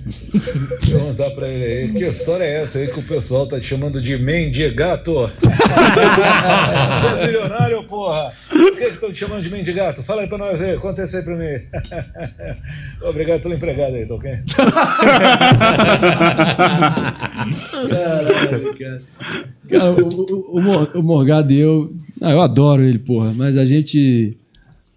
Perguntar 0.90 1.32
pra 1.32 1.48
ele 1.48 1.64
aí, 1.64 1.94
que 1.94 2.06
história 2.06 2.44
é 2.44 2.64
essa 2.64 2.80
aí 2.80 2.88
que 2.90 3.00
o 3.00 3.04
pessoal 3.04 3.48
tá 3.48 3.58
te 3.60 3.66
chamando 3.66 4.02
de 4.02 4.18
mendigato? 4.18 5.14
Você 5.14 5.32
é 7.24 7.28
milionário, 7.28 7.84
porra! 7.86 8.34
Por 8.50 8.78
que 8.78 8.84
estão 8.86 9.12
te 9.14 9.20
chamando 9.20 9.44
de 9.44 9.50
mendigato? 9.50 10.04
Fala 10.04 10.24
aí 10.24 10.28
pra 10.28 10.38
nós 10.38 10.62
aí, 10.62 10.76
conta 10.78 11.06
isso 11.06 11.16
aí 11.16 11.24
pra 11.24 11.36
mim. 11.36 11.62
Obrigado 13.02 13.42
pelo 13.42 13.54
empregado 13.54 13.96
aí, 13.96 14.06
tá 14.06 14.16
ok? 14.16 14.32
Cara, 19.70 19.92
o, 19.94 20.10
o, 20.10 20.60
o 20.60 21.00
o 21.00 21.04
Morgado 21.04 21.54
e 21.54 21.60
eu. 21.60 21.94
Ah, 22.22 22.32
eu 22.32 22.42
adoro 22.42 22.84
ele, 22.84 23.00
porra. 23.00 23.34
Mas 23.34 23.58
a 23.58 23.66
gente. 23.66 24.38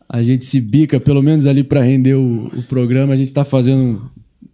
A 0.08 0.24
gente 0.24 0.44
se 0.44 0.60
bica, 0.60 0.98
pelo 0.98 1.22
menos 1.22 1.46
ali 1.46 1.62
pra 1.62 1.82
render 1.82 2.14
o, 2.14 2.50
o 2.56 2.62
programa. 2.64 3.14
A 3.14 3.16
gente 3.16 3.32
tá 3.32 3.44
fazendo 3.44 3.80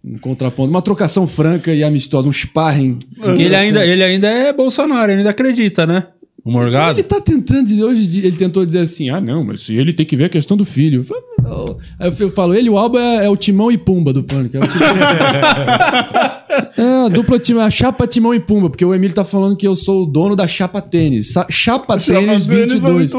um, 0.03 0.13
um 0.13 0.17
contraponto, 0.19 0.69
uma 0.69 0.83
trocação 0.83 1.25
franca 1.25 1.73
e 1.73 1.83
amistosa, 1.83 2.29
um 2.29 2.31
sparring. 2.31 2.99
Ele 3.39 3.55
ainda, 3.55 3.83
ele 3.83 4.03
ainda 4.03 4.27
é 4.27 4.53
Bolsonaro, 4.53 5.11
ele 5.11 5.19
ainda 5.19 5.31
acredita, 5.31 5.87
né? 5.87 6.03
O 6.47 6.51
Morgado. 6.51 6.97
Ele 6.97 7.03
tá 7.03 7.19
tentando 7.19 7.65
dizer, 7.67 7.83
hoje 7.83 8.07
dia, 8.07 8.25
ele 8.25 8.37
tentou 8.37 8.65
dizer 8.65 8.79
assim: 8.79 9.09
ah, 9.09 9.19
não, 9.19 9.43
mas 9.43 9.67
ele 9.69 9.91
tem 9.91 10.05
que 10.05 10.15
ver 10.15 10.23
a 10.25 10.29
questão 10.29 10.55
do 10.55 10.63
filho. 10.63 11.01
Eu 11.01 11.03
falo, 11.03 11.21
"Não." 11.43 11.77
Aí 11.99 12.09
eu 12.19 12.31
falo, 12.31 12.53
ele, 12.55 12.69
o 12.69 12.77
Alba 12.77 13.01
é, 13.01 13.25
é 13.25 13.29
o 13.29 13.35
Timão 13.35 13.69
e 13.69 13.77
Pumba 13.77 14.13
do 14.13 14.23
Pânico. 14.23 14.55
É, 14.55 14.59
o 14.61 14.67
Timão... 14.67 14.87
é 16.77 17.05
a 17.05 17.09
dupla 17.09 17.37
Timão, 17.37 17.63
a 17.65 17.69
chapa 17.69 18.07
Timão 18.07 18.33
e 18.33 18.39
Pumba, 18.39 18.69
porque 18.69 18.85
o 18.85 18.95
Emílio 18.95 19.13
tá 19.13 19.25
falando 19.25 19.57
que 19.57 19.67
eu 19.67 19.75
sou 19.75 20.03
o 20.03 20.05
dono 20.05 20.37
da 20.37 20.47
chapa 20.47 20.81
tênis. 20.81 21.33
Sa- 21.33 21.47
Chapa, 21.49 21.97
tênis 21.97 22.45
22. 22.45 23.11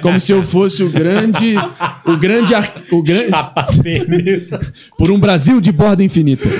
Como 0.00 0.20
se 0.20 0.32
eu 0.32 0.40
fosse 0.42 0.84
o 0.84 0.90
grande. 0.90 1.56
O 2.06 2.16
grande. 2.16 2.54
ar- 2.54 2.72
O 2.92 3.02
grande 3.02 3.30
por 4.96 5.10
um 5.10 5.18
Brasil 5.18 5.60
de 5.60 5.72
borda 5.72 6.04
infinita. 6.04 6.48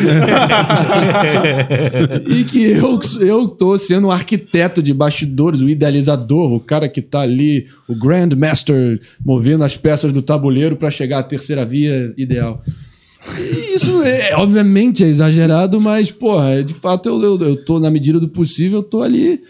e 2.29 2.43
que 2.45 2.63
eu, 2.65 2.99
eu 3.21 3.49
tô 3.49 3.79
sendo 3.79 4.09
o 4.09 4.11
arquiteto 4.11 4.83
de 4.83 4.93
bastidores, 4.93 5.61
o 5.61 5.69
o 6.09 6.61
cara 6.61 6.89
que 6.89 7.03
tá 7.03 7.21
ali, 7.21 7.67
o 7.89 7.95
Grandmaster, 7.95 9.01
movendo 9.25 9.65
as 9.65 9.77
peças 9.77 10.13
do 10.13 10.23
tabuleiro 10.23 10.77
para 10.77 10.91
chegar 10.91 11.19
à 11.19 11.23
terceira 11.23 11.65
via 11.65 12.13
ideal. 12.17 12.63
E 13.39 13.75
Isso 13.75 14.03
é, 14.03 14.35
obviamente 14.37 15.05
é 15.05 15.07
exagerado, 15.07 15.81
mas, 15.81 16.11
porra, 16.11 16.63
de 16.65 16.73
fato 16.73 17.09
eu, 17.09 17.23
eu, 17.23 17.41
eu 17.41 17.65
tô, 17.65 17.79
na 17.79 17.91
medida 17.91 18.19
do 18.19 18.29
possível, 18.29 18.79
eu 18.79 18.83
tô 18.83 19.03
ali 19.03 19.41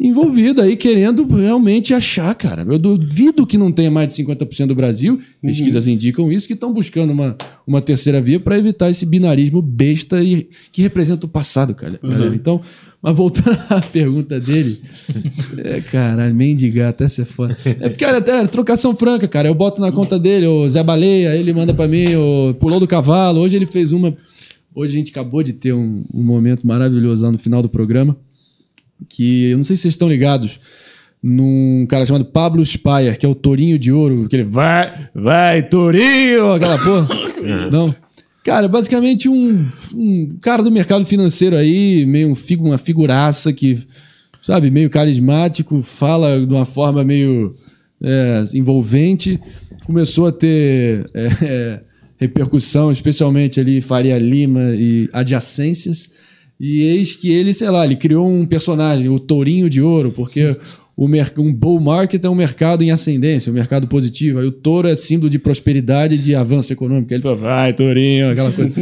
envolvido 0.00 0.62
aí, 0.62 0.76
querendo 0.76 1.26
realmente 1.26 1.92
achar, 1.92 2.32
cara. 2.34 2.62
Eu 2.62 2.78
duvido 2.78 3.46
que 3.46 3.58
não 3.58 3.72
tenha 3.72 3.90
mais 3.90 4.14
de 4.14 4.22
50% 4.22 4.68
do 4.68 4.74
Brasil, 4.74 5.20
pesquisas 5.42 5.88
indicam 5.88 6.30
isso, 6.30 6.46
que 6.46 6.52
estão 6.52 6.72
buscando 6.72 7.12
uma, 7.12 7.36
uma 7.66 7.80
terceira 7.80 8.20
via 8.20 8.38
para 8.38 8.56
evitar 8.56 8.90
esse 8.90 9.04
binarismo 9.04 9.60
besta 9.60 10.22
e 10.22 10.48
que 10.70 10.82
representa 10.82 11.26
o 11.26 11.28
passado, 11.28 11.74
cara. 11.74 11.98
galera. 12.00 12.34
Então, 12.34 12.60
mas 13.02 13.16
voltando 13.16 13.58
à 13.70 13.80
pergunta 13.80 14.40
dele, 14.40 14.80
é, 15.58 15.80
caralho, 15.80 16.34
mendigar, 16.34 16.90
até 16.90 17.08
ser 17.08 17.24
foda. 17.24 17.56
É 17.64 17.88
porque, 17.88 18.04
cara, 18.04 18.18
até 18.18 18.46
trocação 18.46 18.94
franca, 18.94 19.28
cara. 19.28 19.48
Eu 19.48 19.54
boto 19.54 19.80
na 19.80 19.92
conta 19.92 20.18
dele, 20.18 20.46
o 20.46 20.68
Zé 20.68 20.82
Baleia, 20.82 21.36
ele 21.36 21.52
manda 21.52 21.72
pra 21.72 21.86
mim, 21.86 22.14
o 22.16 22.54
Pulou 22.54 22.80
do 22.80 22.88
Cavalo. 22.88 23.40
Hoje 23.40 23.56
ele 23.56 23.66
fez 23.66 23.92
uma. 23.92 24.16
Hoje 24.74 24.94
a 24.94 24.98
gente 24.98 25.10
acabou 25.10 25.42
de 25.42 25.52
ter 25.52 25.72
um, 25.72 26.04
um 26.12 26.22
momento 26.22 26.66
maravilhoso 26.66 27.22
lá 27.22 27.30
no 27.30 27.38
final 27.38 27.62
do 27.62 27.68
programa. 27.68 28.16
Que 29.08 29.50
eu 29.50 29.56
não 29.56 29.64
sei 29.64 29.76
se 29.76 29.82
vocês 29.82 29.94
estão 29.94 30.08
ligados 30.08 30.58
num 31.22 31.86
cara 31.88 32.04
chamado 32.04 32.24
Pablo 32.24 32.64
Spayer, 32.64 33.16
que 33.18 33.24
é 33.24 33.28
o 33.28 33.34
Tourinho 33.34 33.78
de 33.78 33.92
Ouro. 33.92 34.28
Que 34.28 34.36
ele 34.36 34.44
vai, 34.44 35.08
vai, 35.14 35.62
Tourinho! 35.62 36.52
Aquela 36.52 36.78
porra. 36.78 37.08
Não. 37.70 37.94
Cara, 38.48 38.66
basicamente 38.66 39.28
um, 39.28 39.68
um 39.94 40.38
cara 40.40 40.62
do 40.62 40.70
mercado 40.70 41.04
financeiro 41.04 41.54
aí, 41.54 42.06
meio 42.06 42.32
um, 42.32 42.66
uma 42.66 42.78
figuraça 42.78 43.52
que, 43.52 43.78
sabe, 44.40 44.70
meio 44.70 44.88
carismático, 44.88 45.82
fala 45.82 46.40
de 46.40 46.50
uma 46.50 46.64
forma 46.64 47.04
meio 47.04 47.54
é, 48.02 48.42
envolvente. 48.54 49.38
Começou 49.84 50.28
a 50.28 50.32
ter 50.32 51.10
é, 51.12 51.28
é, 51.42 51.80
repercussão, 52.16 52.90
especialmente 52.90 53.60
ali 53.60 53.82
Faria 53.82 54.18
Lima 54.18 54.74
e 54.74 55.10
adjacências. 55.12 56.08
E 56.58 56.80
eis 56.84 57.14
que 57.14 57.30
ele, 57.30 57.52
sei 57.52 57.68
lá, 57.68 57.84
ele 57.84 57.96
criou 57.96 58.26
um 58.26 58.46
personagem, 58.46 59.10
o 59.10 59.20
Tourinho 59.20 59.68
de 59.68 59.82
Ouro, 59.82 60.10
porque 60.10 60.56
um 61.06 61.52
bull 61.54 61.78
market 61.78 62.24
é 62.24 62.28
um 62.28 62.34
mercado 62.34 62.82
em 62.82 62.90
ascendência, 62.90 63.50
um 63.50 63.54
mercado 63.54 63.86
positivo. 63.86 64.40
Aí 64.40 64.46
o 64.46 64.50
touro 64.50 64.88
é 64.88 64.96
símbolo 64.96 65.30
de 65.30 65.38
prosperidade 65.38 66.16
e 66.16 66.18
de 66.18 66.34
avanço 66.34 66.72
econômico. 66.72 67.08
Aí 67.12 67.16
Ele 67.16 67.22
falou, 67.22 67.38
vai, 67.38 67.72
Tourinho, 67.72 68.30
aquela 68.30 68.50
coisa. 68.50 68.72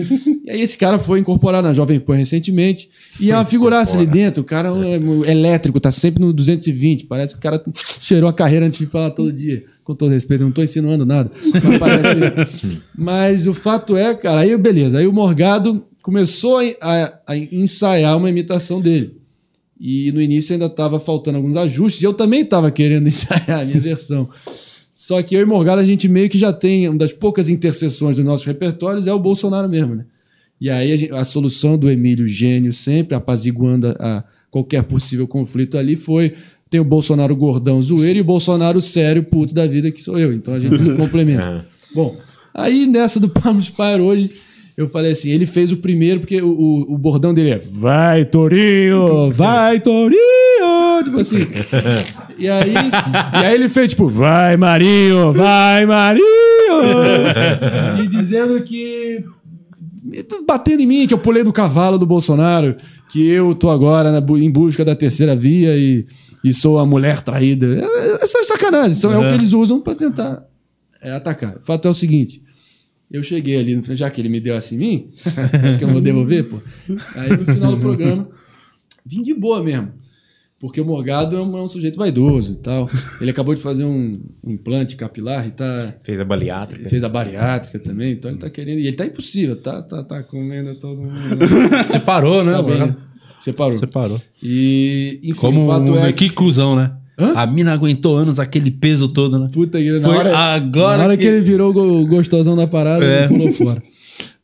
e 0.46 0.50
aí 0.50 0.60
esse 0.62 0.78
cara 0.78 0.98
foi 0.98 1.20
incorporado 1.20 1.68
na 1.68 1.74
Jovem 1.74 2.00
Pan 2.00 2.14
recentemente 2.16 2.88
e 3.20 3.30
é 3.30 3.36
uma 3.36 3.44
figuraça 3.44 3.98
ali 3.98 4.06
dentro. 4.06 4.40
O 4.42 4.44
cara 4.46 4.68
é 4.68 4.72
um 4.98 5.24
elétrico, 5.26 5.78
tá 5.78 5.92
sempre 5.92 6.22
no 6.24 6.32
220. 6.32 7.04
Parece 7.04 7.34
que 7.34 7.38
o 7.38 7.42
cara 7.42 7.62
cheirou 8.00 8.30
a 8.30 8.32
carreira 8.32 8.64
antes 8.66 8.78
de 8.78 8.86
falar 8.86 9.10
todo 9.10 9.30
dia. 9.32 9.64
Com 9.84 9.94
todo 9.94 10.10
respeito, 10.10 10.40
eu 10.40 10.46
não 10.46 10.52
tô 10.52 10.62
insinuando 10.62 11.04
nada. 11.06 11.30
Mas, 11.52 11.78
parece- 11.78 12.80
mas 12.96 13.46
o 13.46 13.52
fato 13.54 13.96
é, 13.96 14.14
cara, 14.14 14.40
aí 14.40 14.56
beleza. 14.56 14.98
Aí 14.98 15.06
o 15.06 15.12
Morgado 15.12 15.84
começou 16.02 16.58
a, 16.58 16.62
a- 16.80 17.20
a 17.28 17.36
ensaiar 17.36 18.16
uma 18.16 18.30
imitação 18.30 18.80
dele. 18.80 19.16
E 19.78 20.10
no 20.12 20.20
início 20.22 20.52
ainda 20.52 20.66
estava 20.66 20.98
faltando 20.98 21.36
alguns 21.36 21.56
ajustes, 21.56 22.02
e 22.02 22.04
eu 22.06 22.14
também 22.14 22.40
estava 22.40 22.70
querendo 22.70 23.06
ensaiar 23.08 23.60
a 23.60 23.64
minha 23.64 23.80
versão. 23.80 24.28
Só 24.90 25.22
que 25.22 25.34
eu 25.34 25.40
e 25.42 25.44
Morgado, 25.44 25.80
a 25.80 25.84
gente 25.84 26.08
meio 26.08 26.28
que 26.28 26.38
já 26.38 26.52
tem 26.52 26.88
uma 26.88 26.96
das 26.98 27.12
poucas 27.12 27.48
interseções 27.50 28.16
dos 28.16 28.24
nossos 28.24 28.46
repertórios, 28.46 29.06
é 29.06 29.12
o 29.12 29.18
Bolsonaro 29.18 29.68
mesmo, 29.68 29.94
né? 29.94 30.04
E 30.58 30.70
aí 30.70 30.90
a, 30.90 30.96
gente- 30.96 31.12
a 31.12 31.22
solução 31.24 31.76
do 31.76 31.90
Emílio 31.90 32.26
Gênio, 32.26 32.72
sempre 32.72 33.14
apaziguando 33.14 33.88
a, 33.88 33.92
a 34.18 34.24
qualquer 34.50 34.82
possível 34.84 35.28
conflito 35.28 35.76
ali, 35.76 35.96
foi 35.96 36.32
tem 36.70 36.80
o 36.80 36.84
Bolsonaro 36.84 37.36
gordão 37.36 37.80
zoeiro 37.82 38.18
e 38.18 38.22
o 38.22 38.24
Bolsonaro 38.24 38.80
sério 38.80 39.22
puto 39.22 39.54
da 39.54 39.66
vida, 39.66 39.90
que 39.90 40.02
sou 40.02 40.18
eu. 40.18 40.32
Então 40.32 40.54
a 40.54 40.58
gente 40.58 40.78
se 40.78 40.92
complementa. 40.96 41.64
Bom, 41.94 42.16
aí 42.54 42.86
nessa 42.86 43.20
do 43.20 43.28
Pablo 43.28 43.60
Spire 43.60 44.00
hoje, 44.00 44.32
eu 44.76 44.88
falei 44.88 45.12
assim, 45.12 45.30
ele 45.30 45.46
fez 45.46 45.72
o 45.72 45.78
primeiro, 45.78 46.20
porque 46.20 46.40
o, 46.42 46.48
o, 46.48 46.94
o 46.94 46.98
bordão 46.98 47.32
dele 47.32 47.50
é 47.50 47.58
Vai, 47.58 48.24
Torinho! 48.24 49.32
Vai, 49.32 49.80
Torinho! 49.80 51.02
Tipo 51.04 51.20
assim. 51.20 51.38
E 52.38 52.50
aí, 52.50 52.74
e 52.74 53.36
aí 53.46 53.54
ele 53.54 53.66
fez 53.66 53.92
tipo, 53.92 54.10
vai, 54.10 54.58
Marinho! 54.58 55.32
Vai, 55.32 55.86
Marinho! 55.86 56.26
e 57.98 58.06
dizendo 58.06 58.62
que 58.62 59.24
batendo 60.46 60.82
em 60.82 60.86
mim, 60.86 61.06
que 61.06 61.14
eu 61.14 61.18
pulei 61.18 61.42
do 61.42 61.52
cavalo 61.52 61.96
do 61.98 62.04
Bolsonaro, 62.04 62.76
que 63.10 63.26
eu 63.26 63.54
tô 63.54 63.70
agora 63.70 64.12
na 64.12 64.18
em 64.38 64.50
busca 64.50 64.84
da 64.84 64.94
terceira 64.94 65.34
via 65.34 65.76
e, 65.76 66.06
e 66.44 66.52
sou 66.52 66.78
a 66.78 66.86
mulher 66.86 67.22
traída. 67.22 67.66
É- 67.66 68.24
Essa 68.24 68.38
é 68.38 68.44
sacanagem, 68.44 68.92
isso 68.92 69.10
é 69.10 69.18
o 69.18 69.28
que 69.28 69.34
eles 69.34 69.54
usam 69.54 69.80
pra 69.80 69.94
tentar 69.94 70.44
é, 71.00 71.12
atacar. 71.12 71.56
O 71.56 71.64
fato 71.64 71.88
é 71.88 71.90
o 71.90 71.94
seguinte. 71.94 72.42
Eu 73.10 73.22
cheguei 73.22 73.58
ali, 73.58 73.80
já 73.90 74.10
que 74.10 74.20
ele 74.20 74.28
me 74.28 74.40
deu 74.40 74.56
assim 74.56 74.74
em 74.74 74.78
mim, 74.78 75.10
acho 75.68 75.78
que 75.78 75.84
eu 75.84 75.88
não 75.88 75.94
vou 75.94 76.02
devolver, 76.02 76.44
pô. 76.44 76.58
Aí 77.14 77.30
no 77.30 77.44
final 77.44 77.72
do 77.72 77.78
programa, 77.78 78.28
vim 79.04 79.22
de 79.22 79.32
boa 79.32 79.62
mesmo. 79.62 79.92
Porque 80.58 80.80
o 80.80 80.84
Morgado 80.86 81.36
é 81.36 81.42
um, 81.42 81.56
é 81.58 81.62
um 81.62 81.68
sujeito 81.68 81.98
vaidoso 81.98 82.52
e 82.52 82.56
tal. 82.56 82.88
Ele 83.20 83.30
acabou 83.30 83.54
de 83.54 83.60
fazer 83.60 83.84
um, 83.84 84.20
um 84.42 84.52
implante 84.52 84.96
capilar 84.96 85.46
e 85.46 85.50
tá. 85.50 85.94
Fez 86.02 86.18
a 86.18 86.24
bariátrica. 86.24 86.88
Fez 86.88 87.04
a 87.04 87.08
bariátrica 87.10 87.78
também, 87.78 88.12
então 88.12 88.30
ele 88.30 88.40
tá 88.40 88.48
querendo. 88.48 88.78
E 88.78 88.86
ele 88.86 88.96
tá 88.96 89.04
impossível, 89.04 89.60
tá, 89.60 89.82
tá, 89.82 90.02
tá 90.02 90.22
comendo 90.22 90.74
todo 90.76 91.02
mundo. 91.02 91.12
Você 91.86 92.00
parou, 92.00 92.42
né? 92.42 92.52
Tá 92.52 92.62
bem, 92.62 92.78
né? 92.78 92.96
Separou. 93.38 93.76
Você 93.76 93.86
parou. 93.86 94.20
E, 94.42 95.20
enfim, 95.22 95.40
Como 95.40 95.64
o 95.64 95.66
fato 95.66 95.96
é 95.98 96.12
que 96.12 96.30
cuzão, 96.30 96.74
né? 96.74 96.96
Hã? 97.18 97.32
A 97.34 97.46
mina 97.46 97.72
aguentou 97.72 98.16
anos 98.16 98.38
aquele 98.38 98.70
peso 98.70 99.08
todo, 99.08 99.38
né? 99.38 99.46
Puta 99.52 99.78
que 99.78 100.00
Foi 100.00 100.14
hora, 100.16 100.36
agora 100.36 100.98
na 100.98 101.04
hora 101.04 101.16
que... 101.16 101.22
que- 101.22 101.28
ele 101.28 101.40
virou 101.40 101.72
go- 101.72 102.06
gostosão 102.06 102.54
da 102.56 102.66
parada, 102.66 103.04
É. 103.04 103.20
ele 103.24 103.28
pulou 103.28 103.52
fora. 103.52 103.82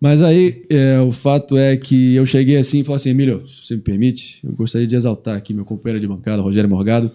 Mas 0.00 0.20
aí, 0.20 0.64
é, 0.68 0.98
o 1.00 1.12
fato 1.12 1.56
é 1.56 1.76
que 1.76 2.14
eu 2.14 2.26
cheguei 2.26 2.56
assim 2.56 2.80
e 2.80 2.84
falei 2.84 2.96
assim, 2.96 3.10
Emílio, 3.10 3.46
se 3.46 3.66
você 3.66 3.76
me 3.76 3.82
permite, 3.82 4.40
eu 4.42 4.52
gostaria 4.54 4.86
de 4.86 4.96
exaltar 4.96 5.36
aqui 5.36 5.54
meu 5.54 5.64
companheiro 5.64 6.00
de 6.00 6.08
bancada, 6.08 6.42
Rogério 6.42 6.68
Morgado. 6.68 7.10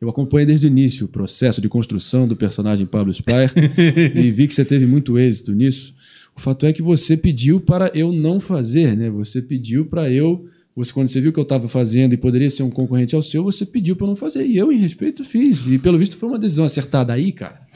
Eu 0.00 0.08
acompanhei 0.08 0.46
desde 0.46 0.66
o 0.66 0.68
início 0.68 1.06
o 1.06 1.08
processo 1.08 1.60
de 1.60 1.68
construção 1.68 2.28
do 2.28 2.36
personagem 2.36 2.86
Pablo 2.86 3.12
Spire 3.12 3.50
e 4.14 4.30
vi 4.30 4.46
que 4.46 4.54
você 4.54 4.64
teve 4.64 4.86
muito 4.86 5.18
êxito 5.18 5.52
nisso. 5.52 5.92
O 6.36 6.40
fato 6.40 6.64
é 6.66 6.72
que 6.72 6.80
você 6.82 7.16
pediu 7.16 7.58
para 7.60 7.90
eu 7.92 8.12
não 8.12 8.38
fazer, 8.38 8.96
né? 8.96 9.10
Você 9.10 9.42
pediu 9.42 9.86
para 9.86 10.08
eu... 10.08 10.46
Você, 10.78 10.92
quando 10.92 11.08
você 11.08 11.20
viu 11.20 11.32
que 11.32 11.40
eu 11.40 11.42
estava 11.42 11.66
fazendo 11.66 12.12
e 12.12 12.16
poderia 12.16 12.48
ser 12.48 12.62
um 12.62 12.70
concorrente 12.70 13.12
ao 13.12 13.20
seu, 13.20 13.42
você 13.42 13.66
pediu 13.66 13.96
para 13.96 14.04
eu 14.04 14.10
não 14.10 14.16
fazer. 14.16 14.46
E 14.46 14.56
eu, 14.56 14.70
em 14.70 14.76
respeito, 14.76 15.24
fiz. 15.24 15.66
E 15.66 15.76
pelo 15.76 15.98
visto 15.98 16.16
foi 16.16 16.28
uma 16.28 16.38
decisão 16.38 16.64
acertada 16.64 17.12
aí, 17.12 17.32
cara. 17.32 17.66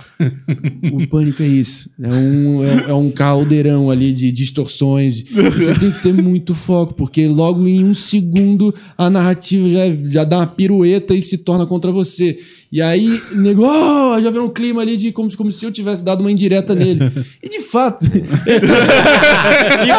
O 0.93 1.07
pânico 1.09 1.43
é 1.43 1.47
isso. 1.47 1.91
É 2.01 2.09
um, 2.09 2.65
é, 2.65 2.91
é 2.91 2.95
um 2.95 3.11
caldeirão 3.11 3.91
ali 3.91 4.13
de 4.13 4.31
distorções. 4.31 5.23
Você 5.23 5.75
tem 5.75 5.91
que 5.91 6.03
ter 6.03 6.13
muito 6.13 6.55
foco, 6.55 6.95
porque 6.95 7.27
logo 7.27 7.67
em 7.67 7.85
um 7.85 7.95
segundo 7.95 8.75
a 8.97 9.11
narrativa 9.11 9.69
já, 9.69 9.95
já 10.11 10.25
dá 10.25 10.39
uma 10.39 10.47
pirueta 10.47 11.15
e 11.15 11.23
se 11.23 11.39
torna 11.39 11.67
contra 11.67 11.91
você. 11.91 12.39
E 12.71 12.81
aí, 12.81 13.21
nego, 13.33 13.67
oh, 13.67 14.21
já 14.21 14.31
vem 14.31 14.41
um 14.41 14.49
clima 14.49 14.81
ali 14.81 14.97
de 14.97 15.13
como, 15.13 15.35
como 15.37 15.53
se 15.53 15.63
eu 15.65 15.71
tivesse 15.71 16.03
dado 16.03 16.23
uma 16.23 16.33
indireta 16.33 16.75
nele. 16.75 17.01
E 17.43 17.49
de 17.49 17.61
fato. 17.61 18.05
e 18.07 18.11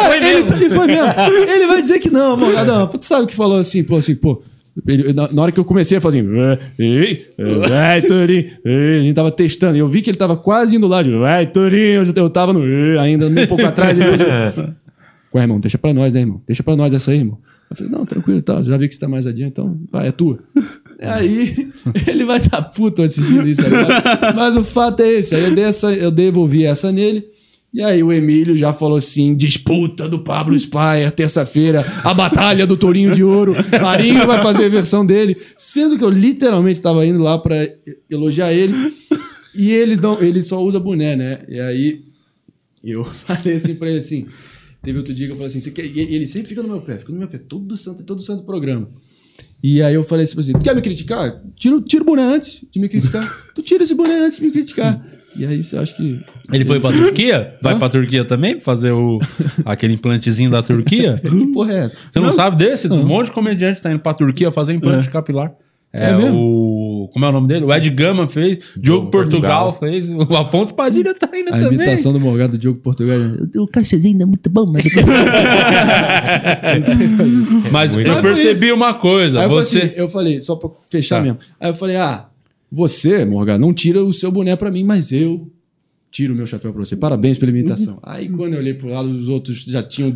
foi 0.06 0.20
mesmo. 0.20 0.54
Ele, 0.54 0.70
foi 0.70 0.86
mesmo. 0.88 1.08
Ele 1.48 1.66
vai 1.68 1.80
dizer 1.80 2.00
que 2.00 2.10
não, 2.10 2.36
Morgadão. 2.36 2.88
Tu 2.88 3.04
sabe 3.04 3.24
o 3.24 3.26
que 3.28 3.34
falou 3.34 3.58
assim, 3.58 3.84
pô, 3.84 3.96
assim, 3.96 4.16
pô. 4.16 4.42
Ele- 4.86 5.12
na, 5.12 5.30
na 5.32 5.42
hora 5.42 5.52
que 5.52 5.60
eu 5.60 5.64
comecei 5.64 5.98
a 5.98 6.00
fazer 6.00 6.20
assim, 6.20 6.28
"É, 6.38 6.58
ei, 6.78 7.26
é, 7.38 7.54
vai, 7.68 8.02
Torinho, 8.02 8.50
ei", 8.64 8.98
a 8.98 9.02
gente 9.02 9.14
tava 9.14 9.30
testando, 9.30 9.76
e 9.76 9.80
eu 9.80 9.88
vi 9.88 10.02
que 10.02 10.10
ele 10.10 10.16
tava 10.18 10.36
quase 10.36 10.76
indo 10.76 10.86
lá, 10.86 11.02
de, 11.02 11.10
vai, 11.10 11.46
Torinho, 11.46 12.02
eu, 12.14 12.30
tava 12.30 12.52
no, 12.52 12.60
ainda 13.00 13.26
um 13.26 13.46
pouco 13.46 13.64
atrás. 13.64 13.98
Ele 13.98 14.06
Ué, 15.34 15.42
irmão, 15.42 15.58
deixa 15.58 15.76
pra 15.76 15.92
nós, 15.92 16.14
né, 16.14 16.20
irmão? 16.20 16.40
Deixa 16.46 16.62
pra 16.62 16.76
nós 16.76 16.92
essa 16.94 17.10
aí, 17.10 17.18
irmão. 17.18 17.38
Eu 17.68 17.76
falei, 17.76 17.92
não, 17.92 18.06
tranquilo, 18.06 18.40
tá, 18.40 18.62
já 18.62 18.76
vi 18.76 18.86
que 18.88 18.94
você 18.94 19.00
tá 19.00 19.08
mais 19.08 19.26
adiante, 19.26 19.50
então 19.50 19.76
vai, 19.90 20.06
é 20.08 20.12
tua. 20.12 20.38
Aí 21.00 21.70
ele 22.06 22.24
vai 22.24 22.36
estar 22.38 22.62
puto 22.62 23.02
assistindo 23.02 23.46
isso 23.48 23.66
agora. 23.66 24.32
Mas 24.34 24.54
o 24.54 24.62
fato 24.62 25.00
é 25.00 25.08
esse. 25.14 25.34
Aí 25.34 25.42
eu, 25.44 25.54
dei 25.54 25.64
essa, 25.64 25.92
eu 25.92 26.10
devolvi 26.10 26.64
essa 26.64 26.92
nele. 26.92 27.24
E 27.74 27.82
aí 27.82 28.04
o 28.04 28.12
Emílio 28.12 28.56
já 28.56 28.72
falou 28.72 28.96
assim: 28.96 29.34
disputa 29.34 30.08
do 30.08 30.20
Pablo 30.20 30.56
Spire, 30.56 31.10
terça-feira, 31.14 31.84
a 32.04 32.14
batalha 32.14 32.68
do 32.68 32.76
Tourinho 32.76 33.12
de 33.12 33.24
Ouro. 33.24 33.52
Marinho 33.82 34.24
vai 34.28 34.40
fazer 34.40 34.66
a 34.66 34.68
versão 34.68 35.04
dele. 35.04 35.36
Sendo 35.58 35.98
que 35.98 36.04
eu 36.04 36.08
literalmente 36.08 36.80
tava 36.80 37.04
indo 37.04 37.18
lá 37.18 37.36
pra 37.36 37.56
elogiar 38.08 38.52
ele. 38.52 38.72
E 39.56 39.72
ele, 39.72 39.96
não, 39.96 40.22
ele 40.22 40.40
só 40.40 40.62
usa 40.62 40.78
boné, 40.78 41.16
né? 41.16 41.44
E 41.48 41.58
aí 41.58 42.04
eu 42.84 43.02
falei 43.02 43.56
assim 43.56 43.74
pra 43.74 43.88
ele 43.88 43.98
assim. 43.98 44.28
Teve 44.80 44.98
outro 44.98 45.12
dia 45.12 45.26
que 45.26 45.32
eu 45.32 45.36
falei 45.36 45.48
assim: 45.48 45.58
"Você 45.58 45.72
quer-" 45.72 45.86
e 45.86 45.98
ele 45.98 46.26
sempre 46.26 46.50
fica 46.50 46.62
no 46.62 46.68
meu 46.68 46.80
pé, 46.80 46.96
fica 46.96 47.12
no 47.12 47.18
meu 47.18 47.26
pé, 47.26 47.38
todo 47.38 47.76
santo, 47.76 48.04
todo 48.04 48.22
santo 48.22 48.44
programa. 48.44 48.88
E 49.60 49.82
aí 49.82 49.94
eu 49.94 50.04
falei 50.04 50.24
assim, 50.24 50.52
tu 50.52 50.58
quer 50.60 50.76
me 50.76 50.82
criticar? 50.82 51.42
Tira, 51.56 51.80
tira 51.80 52.02
o 52.02 52.06
boné 52.06 52.22
antes 52.22 52.64
de 52.70 52.78
me 52.78 52.88
criticar. 52.88 53.26
tu 53.54 53.62
tira 53.62 53.82
esse 53.82 53.94
boné 53.94 54.20
antes 54.20 54.38
de 54.38 54.44
me 54.44 54.52
criticar. 54.52 55.02
E 55.36 55.44
aí 55.46 55.62
você 55.62 55.76
acha 55.76 55.94
que. 55.94 56.20
Ele 56.52 56.64
foi 56.64 56.80
pra 56.80 56.90
Turquia? 56.92 57.54
Vai 57.60 57.74
Hã? 57.74 57.78
pra 57.78 57.88
Turquia 57.88 58.24
também? 58.24 58.58
Fazer 58.60 58.92
o, 58.92 59.18
aquele 59.64 59.94
implantezinho 59.94 60.50
da 60.50 60.62
Turquia? 60.62 61.20
Que 61.22 61.46
porra 61.52 61.72
é 61.72 61.78
essa? 61.84 61.98
Você 62.10 62.20
não, 62.20 62.32
sabe 62.32 62.56
desse? 62.56 62.90
Um 62.92 63.04
monte 63.06 63.26
de 63.26 63.32
comediante 63.32 63.80
tá 63.80 63.90
indo 63.90 64.00
pra 64.00 64.14
Turquia 64.14 64.50
fazer 64.52 64.72
implante 64.74 65.08
capilar. 65.10 65.52
É, 65.92 66.10
É 66.10 66.16
mesmo? 66.16 66.38
o. 66.40 67.08
Como 67.12 67.24
é 67.24 67.28
o 67.28 67.32
nome 67.32 67.46
dele? 67.46 67.64
O 67.66 67.72
Ed 67.72 67.88
Gama 67.90 68.26
fez. 68.28 68.58
Diogo 68.76 69.10
Portugal, 69.10 69.72
fez. 69.72 70.10
O 70.10 70.36
Afonso 70.36 70.74
Padilha 70.74 71.14
tá 71.14 71.28
indo 71.38 71.50
A 71.50 71.58
também. 71.58 71.74
imitação 71.74 72.12
do 72.12 72.18
Morgado 72.18 72.52
do 72.52 72.58
Diogo 72.58 72.80
Portugal. 72.80 73.16
O 73.58 73.68
cachezinho 73.68 74.22
é 74.22 74.24
muito 74.24 74.50
bom, 74.50 74.66
mas 74.72 74.84
eu. 74.84 74.90
Mas 77.70 77.94
eu 77.94 78.22
percebi 78.22 78.72
uma 78.72 78.94
coisa. 78.94 79.38
Aí 79.40 79.44
eu 79.44 79.50
você. 79.50 79.78
falei, 79.78 79.90
assim, 79.92 80.00
eu 80.00 80.08
falei, 80.08 80.42
só 80.42 80.56
pra 80.56 80.70
fechar 80.90 81.16
Tá. 81.16 81.22
mesmo. 81.22 81.38
Aí 81.60 81.70
eu 81.70 81.74
falei, 81.74 81.96
ah, 81.96 82.26
você, 82.74 83.24
Morgado, 83.24 83.60
não 83.60 83.72
tira 83.72 84.02
o 84.02 84.12
seu 84.12 84.30
boné 84.30 84.56
pra 84.56 84.70
mim, 84.70 84.84
mas 84.84 85.12
eu 85.12 85.50
tiro 86.10 86.34
o 86.34 86.36
meu 86.36 86.46
chapéu 86.46 86.72
pra 86.72 86.84
você. 86.84 86.96
Parabéns 86.96 87.38
pela 87.38 87.50
imitação. 87.50 87.98
Aí 88.02 88.28
quando 88.28 88.54
eu 88.54 88.58
olhei 88.60 88.74
pro 88.74 88.88
lado, 88.88 89.08
os 89.10 89.28
outros 89.28 89.64
já 89.64 89.82
tinham 89.82 90.14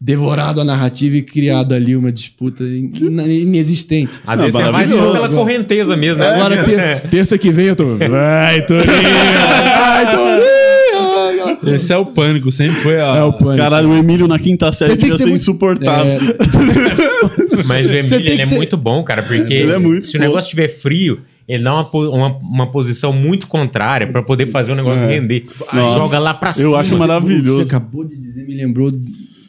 devorado 0.00 0.60
a 0.60 0.64
narrativa 0.64 1.16
e 1.16 1.22
criado 1.22 1.72
ali 1.72 1.94
uma 1.96 2.12
disputa 2.12 2.62
in- 2.64 2.90
in- 3.00 3.40
inexistente. 3.42 4.20
Às 4.26 4.40
vezes 4.40 4.54
é 4.58 4.62
mais 4.70 4.72
maravilhoso. 4.90 5.02
só 5.06 5.12
pela 5.12 5.28
correnteza 5.30 5.96
mesmo, 5.96 6.22
né? 6.22 6.30
Agora, 6.34 6.62
ter- 6.64 7.00
terça 7.08 7.38
que 7.38 7.50
vem, 7.50 7.66
eu 7.66 7.76
tô. 7.76 7.96
Vai, 7.96 8.64
Torinho! 8.66 8.86
Vai, 8.86 10.16
Torinho! 10.16 11.74
Esse 11.74 11.92
é 11.92 11.96
o 11.96 12.04
pânico, 12.04 12.52
sempre 12.52 12.76
foi 12.82 13.00
a. 13.00 13.16
É 13.16 13.22
o 13.22 13.32
pânico. 13.32 13.56
Caralho, 13.56 13.88
o 13.88 13.96
Emílio 13.96 14.28
na 14.28 14.38
quinta 14.38 14.70
série 14.72 14.96
devia 14.96 15.16
ser 15.16 15.24
muito- 15.24 15.36
insuportável. 15.40 16.12
É, 16.12 17.62
Mas 17.64 17.86
o 17.86 17.88
Você 17.90 18.16
Emílio 18.16 18.32
ele 18.34 18.42
é 18.42 18.46
ter- 18.46 18.56
muito 18.56 18.76
bom, 18.76 19.02
cara, 19.02 19.22
porque 19.22 19.54
é 19.54 20.00
se 20.00 20.16
o 20.16 20.20
negócio 20.20 20.46
estiver 20.48 20.68
frio, 20.68 21.20
ele 21.48 21.62
dá 21.64 21.74
uma, 21.74 21.90
uma, 22.08 22.38
uma 22.38 22.66
posição 22.70 23.12
muito 23.12 23.46
contrária 23.46 24.06
pra 24.06 24.22
poder 24.22 24.46
fazer 24.46 24.72
o 24.72 24.74
negócio 24.74 25.06
render. 25.06 25.46
Nossa. 25.72 25.98
Joga 25.98 26.18
lá 26.18 26.32
pra 26.34 26.52
cima. 26.52 26.68
Eu 26.68 26.76
acho 26.76 26.90
O 26.90 26.92
que 26.94 26.98
maravilhoso. 26.98 27.56
você 27.56 27.62
acabou 27.62 28.04
de 28.04 28.16
dizer 28.16 28.46
me 28.46 28.54
lembrou 28.54 28.90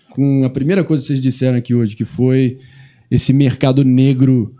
com 0.10 0.44
a 0.46 0.50
primeira 0.50 0.84
coisa 0.84 1.02
que 1.04 1.08
vocês 1.08 1.22
disseram 1.22 1.58
aqui 1.58 1.74
hoje, 1.74 1.96
que 1.96 2.06
foi 2.06 2.58
esse 3.10 3.32
mercado 3.34 3.84
negro 3.84 4.54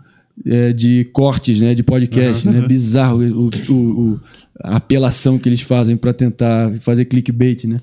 é, 0.46 0.72
de 0.72 1.04
cortes, 1.12 1.60
né, 1.60 1.74
de 1.74 1.82
podcast, 1.82 2.46
né? 2.48 2.60
Bizarro 2.66 3.18
o, 3.22 3.50
o- 3.68 3.72
o- 3.72 4.20
a 4.62 4.76
apelação 4.76 5.38
que 5.38 5.48
eles 5.48 5.60
fazem 5.60 5.96
para 5.96 6.12
tentar 6.12 6.72
fazer 6.80 7.04
clickbait, 7.06 7.64
né? 7.64 7.78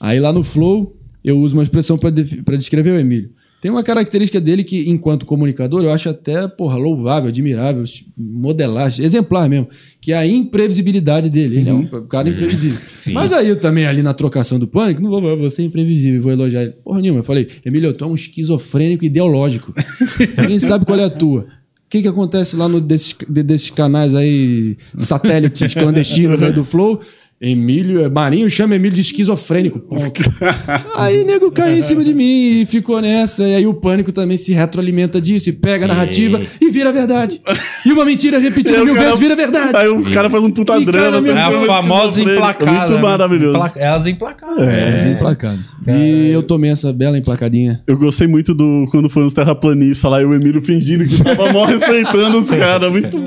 Aí 0.00 0.18
lá 0.20 0.32
no 0.32 0.42
Flow 0.44 0.94
eu 1.24 1.38
uso 1.38 1.56
uma 1.56 1.62
expressão 1.62 1.96
para 1.98 2.56
descrever 2.56 2.90
o 2.92 2.98
Emílio. 2.98 3.30
Tem 3.60 3.70
uma 3.70 3.82
característica 3.82 4.40
dele 4.40 4.62
que, 4.62 4.88
enquanto 4.88 5.26
comunicador, 5.26 5.82
eu 5.82 5.90
acho 5.90 6.08
até, 6.08 6.46
porra, 6.46 6.76
louvável, 6.76 7.28
admirável, 7.28 7.82
modelagem, 8.16 9.04
exemplar 9.04 9.48
mesmo, 9.48 9.68
que 10.00 10.12
é 10.12 10.16
a 10.16 10.24
imprevisibilidade 10.26 11.28
dele. 11.28 11.58
Ele 11.58 11.70
é 11.70 11.74
um 11.74 11.86
cara 12.06 12.28
imprevisível. 12.28 12.78
Mas 13.12 13.32
aí 13.32 13.48
eu 13.48 13.56
também, 13.56 13.84
ali 13.86 14.00
na 14.00 14.14
trocação 14.14 14.60
do 14.60 14.68
pânico, 14.68 15.02
não 15.02 15.10
vou, 15.10 15.50
ser 15.50 15.64
imprevisível, 15.64 16.22
vou 16.22 16.30
elogiar 16.32 16.62
ele. 16.62 16.72
Porra 16.84 17.00
nenhuma. 17.00 17.20
Eu 17.20 17.24
falei, 17.24 17.48
Emílio, 17.64 17.92
tu 17.92 18.04
é 18.04 18.06
um 18.06 18.14
esquizofrênico 18.14 19.04
ideológico. 19.04 19.74
Ninguém 20.40 20.60
sabe 20.60 20.84
qual 20.84 20.98
é 21.00 21.04
a 21.04 21.10
tua. 21.10 21.40
O 21.40 21.90
que, 21.90 22.02
que 22.02 22.08
acontece 22.08 22.54
lá 22.54 22.68
no 22.68 22.80
desses, 22.82 23.14
de- 23.28 23.42
desses 23.42 23.70
canais 23.70 24.14
aí, 24.14 24.76
satélites 24.98 25.72
clandestinos 25.74 26.42
aí 26.42 26.52
do 26.52 26.62
Flow? 26.62 27.00
Emílio, 27.40 28.04
é, 28.04 28.08
Marinho 28.08 28.50
chama 28.50 28.74
Emílio 28.74 28.94
de 28.96 29.00
esquizofrênico. 29.00 29.78
Ponto. 29.78 30.20
aí 30.96 31.22
nego 31.22 31.52
caiu 31.52 31.76
em 31.78 31.82
cima 31.82 32.02
de 32.02 32.12
mim 32.12 32.62
e 32.62 32.66
ficou 32.66 33.00
nessa. 33.00 33.44
E 33.44 33.54
aí 33.54 33.66
o 33.66 33.74
pânico 33.74 34.10
também 34.10 34.36
se 34.36 34.52
retroalimenta 34.52 35.20
disso 35.20 35.48
e 35.48 35.52
pega 35.52 35.84
a 35.84 35.88
narrativa 35.88 36.40
e 36.60 36.68
vira 36.70 36.90
verdade. 36.90 37.40
E 37.86 37.92
uma 37.92 38.04
mentira 38.04 38.40
repetida 38.40 38.84
mil 38.84 38.92
cara- 38.94 39.06
vezes 39.06 39.20
vira 39.20 39.36
verdade. 39.36 39.76
Aí 39.76 39.88
o 39.88 40.02
cara 40.10 40.28
faz 40.28 40.42
um 40.42 40.50
puta 40.50 40.76
E 40.78 40.84
drama. 40.84 41.22
cara? 41.22 41.40
É 41.40 41.44
a 41.44 41.66
famosa 41.66 42.20
emplacada. 42.20 42.70
Muito 42.72 42.94
né? 42.94 43.02
maravilhoso. 43.02 43.56
Empla- 43.58 43.72
É 43.76 43.88
as 43.88 44.06
emplacadas. 44.06 44.68
É, 44.68 44.94
as 44.94 45.06
emplacadas. 45.06 45.72
E 45.86 46.30
eu 46.32 46.42
tomei 46.42 46.70
essa 46.70 46.92
bela 46.92 47.16
emplacadinha. 47.16 47.80
Eu 47.86 47.96
gostei 47.96 48.26
muito 48.26 48.52
do 48.52 48.86
quando 48.90 49.08
foi 49.08 49.22
uns 49.24 49.32
terraplanistas 49.34 50.10
lá 50.10 50.20
e 50.20 50.24
o 50.24 50.34
Emílio 50.34 50.60
fingindo 50.60 51.06
que 51.06 51.22
tava 51.22 51.52
mó 51.52 51.64
respeitando 51.64 52.38
os 52.38 52.50
caras. 52.50 52.90
Muito 52.90 53.16
bom. 53.18 53.24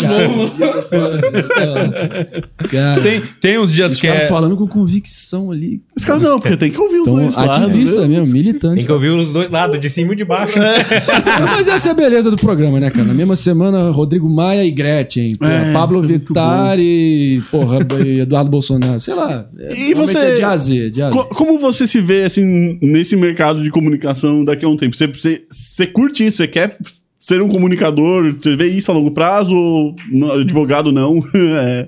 Cara, 2.69 3.01
Tem, 3.01 3.21
tem 3.39 3.57
uns 3.57 3.71
dias 3.71 4.00
os 4.07 4.13
caras 4.13 4.21
é. 4.23 4.27
falando 4.27 4.57
com 4.57 4.67
convicção 4.67 5.51
ali. 5.51 5.81
Os 5.95 6.03
caras 6.05 6.21
não, 6.21 6.39
porque 6.39 6.57
tem 6.57 6.71
que 6.71 6.79
ouvir 6.79 6.99
os 6.99 7.07
Então, 7.07 7.19
dois 7.21 7.35
lados, 7.35 7.57
ativista 7.57 8.01
né? 8.01 8.07
mesmo, 8.07 8.33
militante. 8.33 8.75
Tem 8.77 8.85
que 8.85 8.91
ouvir 8.91 9.09
os 9.09 9.31
dois 9.33 9.49
lados, 9.49 9.79
de 9.79 9.89
cima 9.89 10.13
e 10.13 10.15
de 10.15 10.25
baixo. 10.25 10.57
Não, 10.59 11.45
Mas 11.47 11.67
essa 11.67 11.89
é 11.89 11.91
a 11.91 11.95
beleza 11.95 12.29
do 12.31 12.37
programa, 12.37 12.79
né, 12.79 12.89
cara? 12.89 13.07
Na 13.07 13.13
mesma 13.13 13.35
semana, 13.35 13.89
Rodrigo 13.91 14.29
Maia 14.29 14.63
e 14.63 14.71
Gretchen. 14.71 15.37
É, 15.41 15.71
Pablo 15.73 16.03
é 16.03 16.07
Vittar 16.07 16.77
e, 16.79 17.41
porra, 17.51 17.79
e 18.05 18.19
Eduardo 18.21 18.49
Bolsonaro. 18.49 18.99
Sei 18.99 19.13
lá. 19.13 19.45
É, 19.57 19.73
E 19.89 19.93
você- 19.93 20.17
É 20.17 20.31
de 20.33 20.89
de. 20.91 21.01
Co- 21.11 21.25
Como 21.35 21.57
você 21.59 21.85
se 21.87 21.99
vê 22.01 22.23
assim 22.23 22.77
nesse 22.81 23.15
mercado 23.15 23.61
de 23.63 23.69
comunicação 23.69 24.43
daqui 24.45 24.65
a 24.65 24.67
um 24.69 24.77
tempo? 24.77 24.95
Você, 24.95 25.07
você, 25.07 25.41
você 25.49 25.87
curte 25.87 26.25
isso? 26.25 26.37
Você 26.37 26.47
quer 26.47 26.77
ser 27.21 27.39
um 27.41 27.47
comunicador, 27.47 28.33
você 28.33 28.55
vê 28.55 28.65
isso 28.67 28.89
a 28.91 28.95
longo 28.95 29.11
prazo 29.11 29.53
ou 29.55 29.95
advogado 30.39 30.91
não? 30.91 31.23
É. 31.33 31.85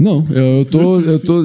Não, 0.00 0.26
eu, 0.30 0.64
tô, 0.64 0.98
eu 1.00 1.18
tô 1.20 1.44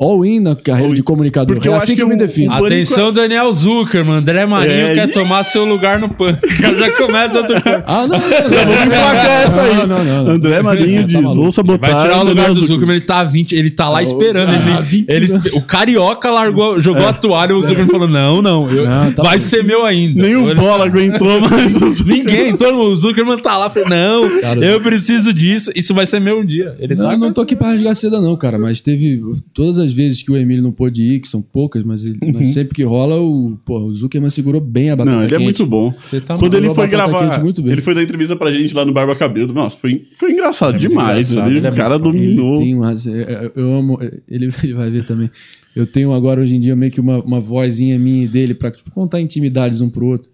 all 0.00 0.24
in 0.24 0.40
na 0.40 0.54
carreira 0.56 0.88
All 0.88 0.94
de 0.94 1.02
comunicador. 1.02 1.56
Porque 1.56 1.68
é 1.68 1.74
assim 1.74 1.94
que 1.96 2.02
eu 2.02 2.06
me 2.08 2.16
defino. 2.16 2.52
Atenção, 2.52 3.12
Daniel 3.12 3.52
Zuckerman. 3.52 4.16
André 4.18 4.46
Marinho 4.46 4.86
É, 4.88 4.94
quer 4.94 5.12
tomar 5.12 5.42
seu 5.44 5.64
lugar 5.64 5.98
no 5.98 6.08
pânico. 6.08 6.46
já 6.48 6.92
começa 6.92 7.38
outro 7.38 7.54
Ah, 7.86 8.06
não, 8.06 8.18
não, 8.18 8.18
não. 8.18 8.64
Vamos 8.64 8.84
emplacar 8.86 9.42
essa 9.46 9.62
aí. 9.62 9.76
Não, 9.76 9.86
não, 9.86 10.04
não, 10.04 10.24
não. 10.24 10.32
André 10.32 10.62
Marinho 10.62 11.00
Tá 11.02 11.06
diz, 11.08 11.14
maluco. 11.20 11.42
vou 11.42 11.52
sabotar. 11.52 11.90
Vai 11.90 12.02
tirar 12.02 12.16
o 12.18 12.20
lugar 12.20 12.34
Daniel 12.46 12.54
do 12.54 12.66
Zuckerman, 12.66 12.96
ele 12.96 13.04
tá 13.04 13.18
a 13.20 13.24
20, 13.24 13.52
ele 13.52 13.70
tá 13.70 13.88
lá 13.90 14.02
esperando. 14.02 14.48
ah, 14.50 14.76
ele, 14.78 14.82
20 14.82 15.10
ele- 15.10 15.32
o 15.56 15.62
Carioca 15.62 16.30
largou, 16.30 16.80
jogou 16.80 17.06
a 17.06 17.12
toalha 17.12 17.52
e 17.52 17.54
o 17.54 17.60
Zuckerman 17.62 17.88
falou: 17.88 18.08
Não, 18.08 18.40
não, 18.40 18.70
eu- 18.70 18.86
Não, 18.88 19.12
tá 19.12 19.22
vai 19.24 19.38
bom. 19.38 19.44
ser 19.44 19.64
meu 19.64 19.84
ainda. 19.84 20.22
Nem 20.22 20.36
o 20.36 20.54
Bola 20.54 20.86
aguentou 20.86 21.40
mais. 21.40 21.74
o- 21.74 21.92
Ninguém, 22.06 22.51
mundo. 22.52 22.92
O 22.92 22.96
Zuckerman 22.96 23.38
tá 23.38 23.56
lá, 23.56 23.68
falou, 23.70 23.88
não, 23.88 24.40
Cara, 24.40 24.64
eu 24.64 24.80
preciso 24.80 25.32
disso, 25.32 25.70
isso 25.74 25.92
vai 25.94 26.06
ser 26.06 26.20
meu 26.20 26.40
um 26.40 26.44
dia. 26.44 26.74
Ele 26.78 26.94
Não, 26.94 27.06
tá 27.10 27.16
não 27.16 27.32
tô 27.32 27.40
aqui 27.40 27.54
pra 27.56 27.68
rasgar 27.68 27.94
seda, 27.96 28.20
não, 28.20 28.36
cara. 28.36 28.58
Mas 28.58 28.80
teve 28.80 29.20
todas 29.54 29.78
as 29.78 29.92
vezes 29.92 30.22
que 30.22 30.30
o 30.30 30.36
Emílio 30.36 30.62
não 30.62 30.72
pôde 30.72 31.02
ir, 31.02 31.20
que 31.20 31.28
são 31.28 31.40
poucas, 31.42 31.82
mas, 31.84 32.04
ele- 32.04 32.18
mas 32.32 32.50
sempre 32.52 32.74
que 32.74 32.82
rola, 32.82 33.20
o, 33.20 33.58
pô, 33.64 33.78
o 33.80 33.92
Zuckerman 33.94 34.30
segurou 34.30 34.60
bem 34.60 34.90
a 34.90 34.96
batata 34.96 35.16
Não, 35.16 35.22
ele 35.24 35.34
é 35.34 35.38
quente. 35.38 35.44
muito 35.44 35.66
bom. 35.66 35.92
Você 36.04 36.20
tá 36.20 36.34
Quando 36.34 36.56
ele 36.56 36.74
foi 36.74 36.88
gravar, 36.88 37.28
quente 37.30 37.42
muito 37.42 37.62
bem. 37.62 37.72
ele 37.72 37.80
foi 37.80 37.94
dar 37.94 38.02
entrevista 38.02 38.36
pra 38.36 38.50
gente 38.52 38.74
lá 38.74 38.84
no 38.84 38.92
Barba 38.92 39.14
Cabelo. 39.16 39.52
Nossa, 39.52 39.76
foi, 39.76 40.06
foi 40.18 40.32
engraçado 40.32 40.78
demais. 40.78 41.30
engraçado, 41.30 41.50
ele, 41.50 41.58
ele 41.58 41.66
é 41.66 41.70
o 41.70 41.74
cara 41.74 41.98
muito 41.98 42.16
Ele 42.16 42.34
dominou. 42.36 42.58
tem 42.58 42.74
um, 42.74 42.82
eu- 42.84 43.52
eu 43.56 43.74
amo, 43.78 43.98
ele, 44.28 44.48
ele 44.62 44.74
vai 44.74 44.90
ver 44.90 45.04
também. 45.06 45.30
Eu 45.74 45.86
tenho 45.86 46.12
agora, 46.12 46.40
hoje 46.42 46.54
em 46.56 46.60
dia, 46.60 46.76
meio 46.76 46.92
que 46.92 47.00
uma, 47.00 47.18
uma 47.22 47.40
vozinha 47.40 47.98
minha 47.98 48.24
e 48.24 48.28
dele 48.28 48.52
pra 48.52 48.70
tipo, 48.70 48.90
contar 48.90 49.20
intimidades 49.20 49.80
um 49.80 49.88
pro 49.88 50.06
outro. 50.06 50.30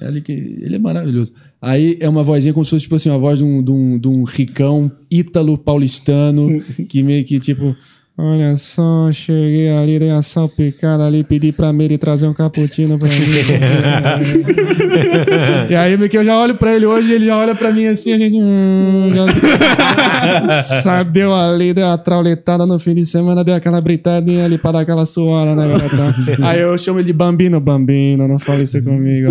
É 0.00 0.06
ali 0.06 0.20
que, 0.20 0.32
ele 0.32 0.76
é 0.76 0.78
maravilhoso. 0.78 1.32
Aí 1.60 1.96
é 2.00 2.08
uma 2.08 2.22
vozinha 2.22 2.52
como 2.52 2.64
se 2.64 2.70
fosse, 2.70 2.82
tipo 2.82 2.94
assim, 2.94 3.08
uma 3.08 3.18
voz 3.18 3.38
de 3.38 3.44
um, 3.44 3.62
de 3.62 3.70
um, 3.70 3.98
de 3.98 4.08
um 4.08 4.24
ricão 4.24 4.90
ítalo 5.10 5.56
paulistano, 5.56 6.62
que 6.88 7.02
meio 7.02 7.24
que, 7.24 7.38
tipo... 7.38 7.76
Olha 8.18 8.56
só, 8.56 9.12
cheguei 9.12 9.70
ali, 9.70 9.98
dei 9.98 10.10
a 10.10 10.22
salpicada 10.22 11.04
ali, 11.04 11.22
pedi 11.22 11.52
pra 11.52 11.70
Meire 11.70 11.98
trazer 11.98 12.26
um 12.26 12.32
cappuccino 12.32 12.98
pra 12.98 13.08
mim. 13.08 13.14
e 15.68 15.74
aí 15.74 15.98
meio 15.98 16.08
que 16.08 16.16
eu 16.16 16.24
já 16.24 16.38
olho 16.38 16.54
pra 16.54 16.74
ele 16.74 16.86
hoje, 16.86 17.12
ele 17.12 17.26
já 17.26 17.36
olha 17.36 17.54
pra 17.54 17.70
mim 17.70 17.84
assim, 17.86 18.14
a 18.14 18.18
gente... 18.18 18.38
Hum, 18.40 19.10
já... 19.12 19.26
Sabe, 20.82 21.12
deu 21.12 21.34
ali, 21.34 21.74
deu 21.74 21.84
uma 21.86 21.98
trauletada 21.98 22.64
no 22.64 22.78
fim 22.78 22.94
de 22.94 23.04
semana, 23.04 23.44
deu 23.44 23.54
aquela 23.54 23.82
britadinha 23.82 24.46
ali 24.46 24.56
pra 24.56 24.72
dar 24.72 24.80
aquela 24.80 25.04
suora, 25.04 25.54
né, 25.54 25.68
garotão? 25.68 26.14
Aí 26.42 26.60
eu 26.62 26.78
chamo 26.78 27.00
ele 27.00 27.06
de 27.08 27.12
Bambino, 27.12 27.60
Bambino, 27.60 28.26
não 28.26 28.38
fale 28.38 28.62
isso 28.62 28.82
comigo. 28.82 29.28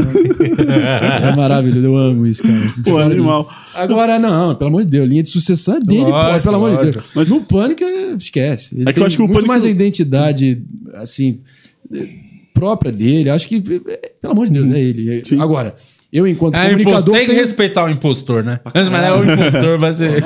É 1.24 1.36
maravilhoso, 1.36 1.88
eu 1.88 1.98
amo 1.98 2.28
isso, 2.28 2.44
cara. 2.44 2.56
Pô, 2.84 3.00
animal. 3.00 3.50
Agora, 3.74 4.20
não, 4.20 4.54
pelo 4.56 4.70
amor 4.70 4.84
de 4.84 4.92
Deus, 4.92 5.10
linha 5.10 5.24
de 5.24 5.30
sucessão 5.30 5.76
é 5.76 5.80
dele, 5.80 6.06
pô, 6.06 6.12
Lógico, 6.12 6.44
pelo 6.44 6.56
amor 6.56 6.70
de 6.70 6.76
lógico. 6.78 6.94
Deus. 6.94 7.06
Mas 7.16 7.28
no 7.28 7.42
Pânico, 7.42 7.84
é- 7.84 8.14
esquece. 8.18 8.75
Ele 8.76 8.84
É 8.84 8.86
que 8.88 8.94
tem 8.94 9.02
eu 9.04 9.08
acho 9.08 9.16
que 9.18 9.22
o 9.22 9.26
muito 9.26 9.34
Pânico- 9.36 9.48
mais 9.48 9.64
a 9.66 9.70
identidade, 9.70 10.62
assim, 10.96 11.40
própria 12.54 12.92
dele. 12.92 13.30
Acho 13.30 13.48
que, 13.48 13.56
eh, 13.88 14.12
pelo 14.22 14.34
amor 14.34 14.48
de 14.48 14.54
Deus, 14.54 14.74
é 14.74 14.80
ele. 14.82 15.24
Sim. 15.26 15.40
Agora, 15.40 15.76
eu, 16.12 16.26
enquanto 16.28 16.56
É, 16.56 16.66
comunicador, 16.70 17.14
tem 17.16 17.26
que 17.26 17.32
tenho- 17.32 17.42
respeitar 17.42 17.86
o 17.86 17.90
impostor, 17.90 18.44
né? 18.44 18.60
Mas 18.74 18.88
é 18.88 19.12
o 19.14 19.24
impostor, 19.24 19.78
vai 19.80 19.94
ser. 19.94 20.24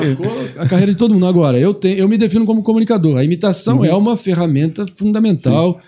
a 0.58 0.68
carreira 0.68 0.92
de 0.92 0.98
todo 0.98 1.14
mundo. 1.14 1.26
Agora, 1.26 1.60
eu, 1.60 1.74
tenho, 1.74 1.98
eu 2.00 2.08
me 2.08 2.18
defino 2.18 2.46
como 2.46 2.62
comunicador. 2.64 3.18
A 3.18 3.24
imitação 3.24 3.84
é 3.84 3.94
uma 3.94 4.16
ferramenta 4.18 4.86
fundamental 4.96 5.80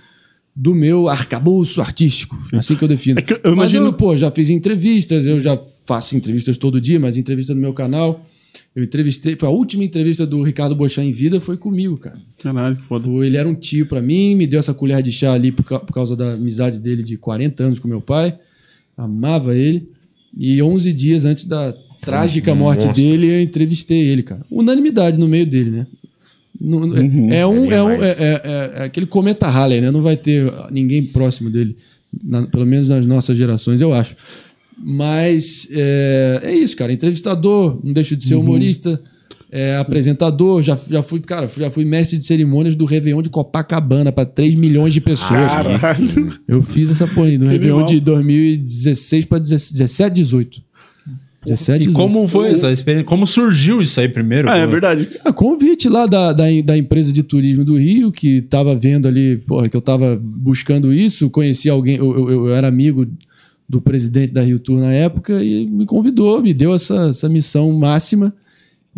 do 0.55 0.73
meu 0.75 1.07
arcabouço 1.07 1.79
artístico. 1.79 2.37
Assim 2.53 2.75
que 2.75 2.83
eu 2.83 2.87
defino. 2.87 3.19
É 3.19 3.21
que 3.21 3.33
eu 3.33 3.39
Mas 3.43 3.53
imagino- 3.53 3.85
eu, 3.85 3.93
pô, 3.93 4.17
já 4.17 4.29
fiz 4.31 4.49
entrevistas, 4.49 5.25
eu 5.25 5.39
já 5.39 5.57
faço 5.85 6.15
entrevistas 6.17 6.57
todo 6.57 6.81
dia, 6.81 6.99
mas 6.99 7.15
entrevista 7.17 7.53
no 7.53 7.61
meu 7.61 7.73
canal. 7.73 8.25
Eu 8.75 8.83
entrevistei, 8.83 9.35
foi 9.35 9.49
a 9.49 9.51
última 9.51 9.83
entrevista 9.83 10.25
do 10.25 10.41
Ricardo 10.41 10.73
Bochá 10.75 11.03
em 11.03 11.11
vida, 11.11 11.41
foi 11.41 11.57
comigo, 11.57 11.97
cara. 11.97 12.17
Caralho, 12.41 12.77
que 12.77 12.83
foda. 12.83 13.07
Ele 13.25 13.35
era 13.35 13.47
um 13.47 13.53
tio 13.53 13.85
pra 13.85 14.01
mim, 14.01 14.33
me 14.35 14.47
deu 14.47 14.59
essa 14.59 14.73
colher 14.73 15.03
de 15.03 15.11
chá 15.11 15.33
ali 15.33 15.51
por, 15.51 15.63
por 15.65 15.93
causa 15.93 16.15
da 16.15 16.33
amizade 16.33 16.79
dele 16.79 17.03
de 17.03 17.17
40 17.17 17.63
anos 17.63 17.79
com 17.79 17.87
meu 17.87 17.99
pai. 17.99 18.37
Amava 18.97 19.55
ele. 19.55 19.89
E 20.37 20.61
11 20.61 20.93
dias 20.93 21.25
antes 21.25 21.43
da 21.43 21.73
trágica 22.01 22.55
morte 22.55 22.85
dele, 22.95 23.27
eu 23.27 23.41
entrevistei 23.41 24.07
ele, 24.07 24.23
cara. 24.23 24.41
Unanimidade 24.49 25.17
no 25.19 25.27
meio 25.27 25.45
dele, 25.45 25.69
né? 25.71 25.87
É, 27.33 27.45
um, 27.45 27.71
é, 27.71 27.83
um 27.83 27.89
é, 27.89 28.11
é- 28.11 28.41
é- 28.43 28.71
é 28.81 28.83
aquele 28.85 29.05
cometa 29.05 29.47
Halley, 29.47 29.81
né? 29.81 29.91
Não 29.91 30.01
vai 30.01 30.15
ter 30.15 30.49
ninguém 30.71 31.05
próximo 31.07 31.49
dele, 31.49 31.75
na- 32.23 32.47
pelo 32.47 32.65
menos 32.65 32.87
nas 32.89 33.05
nossas 33.05 33.35
gerações, 33.37 33.81
eu 33.81 33.93
acho. 33.93 34.15
Mas 34.83 35.67
é, 35.71 36.39
é 36.43 36.55
isso, 36.55 36.75
cara. 36.75 36.91
Entrevistador, 36.91 37.79
não 37.83 37.93
deixo 37.93 38.15
de 38.15 38.23
ser 38.25 38.35
humorista, 38.35 39.01
é, 39.51 39.75
apresentador. 39.77 40.61
Já, 40.61 40.77
já 40.89 41.03
fui, 41.03 41.19
cara, 41.19 41.49
já 41.57 41.69
fui 41.69 41.85
mestre 41.85 42.17
de 42.17 42.23
cerimônias 42.25 42.75
do 42.75 42.85
Réveillon 42.85 43.21
de 43.21 43.29
Copacabana 43.29 44.11
para 44.11 44.25
3 44.25 44.55
milhões 44.55 44.93
de 44.93 45.01
pessoas. 45.01 45.29
cara. 45.51 45.77
Caralho. 45.79 46.39
Eu 46.47 46.61
fiz 46.61 46.89
essa 46.89 47.07
porra 47.07 47.27
aí, 47.27 47.37
do 47.37 47.45
Que 47.45 47.51
Réveillon 47.51 47.79
animal. 47.79 47.89
de 47.93 47.99
2016 48.01 49.25
para 49.25 49.39
17, 49.39 50.13
18. 50.15 50.61
17, 51.43 51.75
E 51.83 51.87
18. 51.87 51.95
como 51.95 52.27
foi 52.27 52.51
essa 52.51 52.71
experiência? 52.71 53.05
Como 53.07 53.25
surgiu 53.25 53.81
isso 53.81 53.99
aí 53.99 54.07
primeiro? 54.07 54.47
Ah, 54.47 54.57
é 54.57 54.65
Pô, 54.65 54.71
verdade. 54.73 55.09
Ah, 55.25 55.33
convite 55.33 55.89
lá 55.89 56.05
da, 56.05 56.31
da, 56.33 56.43
da 56.63 56.77
empresa 56.77 57.11
de 57.11 57.23
turismo 57.23 57.65
do 57.65 57.77
Rio, 57.79 58.11
que 58.11 58.41
tava 58.43 58.75
vendo 58.75 59.07
ali, 59.07 59.37
porra, 59.47 59.67
que 59.67 59.75
eu 59.75 59.81
tava 59.81 60.19
buscando 60.21 60.93
isso, 60.93 61.31
conheci 61.31 61.67
alguém, 61.67 61.95
eu, 61.95 62.29
eu, 62.29 62.45
eu 62.47 62.53
era 62.53 62.67
amigo 62.67 63.07
do 63.71 63.79
presidente 63.79 64.33
da 64.33 64.41
Rio 64.41 64.59
Tour 64.59 64.79
na 64.81 64.91
época 64.91 65.41
e 65.41 65.65
me 65.65 65.85
convidou, 65.85 66.41
me 66.41 66.53
deu 66.53 66.75
essa, 66.75 67.07
essa 67.09 67.29
missão 67.29 67.71
máxima 67.71 68.33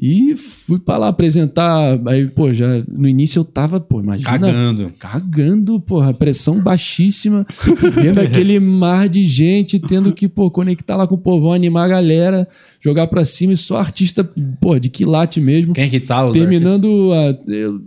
e 0.01 0.35
fui 0.35 0.79
pra 0.79 0.97
lá 0.97 1.09
apresentar. 1.09 1.99
Aí, 2.07 2.27
pô, 2.27 2.51
já 2.51 2.83
no 2.91 3.07
início 3.07 3.39
eu 3.39 3.45
tava, 3.45 3.79
pô, 3.79 3.99
imagina. 3.99 4.31
Cagando. 4.31 4.91
Cagando, 4.97 5.79
porra, 5.79 6.11
pressão 6.11 6.59
baixíssima, 6.59 7.45
vendo 7.93 8.19
aquele 8.19 8.59
mar 8.59 9.07
de 9.07 9.23
gente, 9.27 9.77
tendo 9.77 10.11
que, 10.11 10.27
pô, 10.27 10.49
conectar 10.49 10.95
lá 10.97 11.05
com 11.05 11.13
o 11.13 11.19
povão, 11.19 11.53
animar 11.53 11.85
a 11.85 11.89
galera, 11.89 12.47
jogar 12.81 13.05
pra 13.05 13.23
cima 13.23 13.53
e 13.53 13.57
só 13.57 13.77
artista, 13.77 14.27
pô, 14.59 14.79
de 14.79 14.89
quilate 14.89 15.39
mesmo. 15.39 15.75
Quem 15.75 15.87
que 15.87 15.99
tá? 15.99 16.25
os 16.25 16.33
Terminando 16.33 17.11
a. 17.13 17.51
eu- 17.51 17.79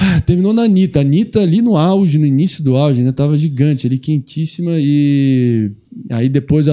Terminou 0.26 0.52
na 0.52 0.62
Anitta. 0.62 0.98
A 1.00 1.02
Anitta 1.02 1.40
ali 1.40 1.60
no 1.62 1.76
auge, 1.76 2.18
no 2.18 2.26
início 2.26 2.62
do 2.64 2.76
auge, 2.76 3.02
né? 3.02 3.12
Tava 3.12 3.36
gigante 3.36 3.86
ali, 3.86 3.98
quentíssima. 3.98 4.72
E 4.78 5.70
aí 6.10 6.28
depois, 6.28 6.66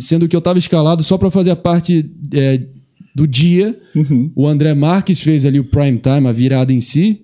sendo 0.00 0.28
que 0.28 0.36
eu 0.36 0.40
tava 0.40 0.58
escalado 0.58 1.02
só 1.02 1.16
pra 1.16 1.30
fazer 1.30 1.50
a 1.50 1.56
parte 1.56 2.04
é, 2.32 2.60
do 3.14 3.26
dia, 3.26 3.78
o 4.34 4.46
André 4.46 4.74
Marques 4.74 5.20
fez 5.20 5.46
ali 5.46 5.58
o 5.60 5.64
prime 5.64 5.98
time, 5.98 6.28
a 6.28 6.32
virada 6.32 6.72
em 6.72 6.80
si. 6.80 7.20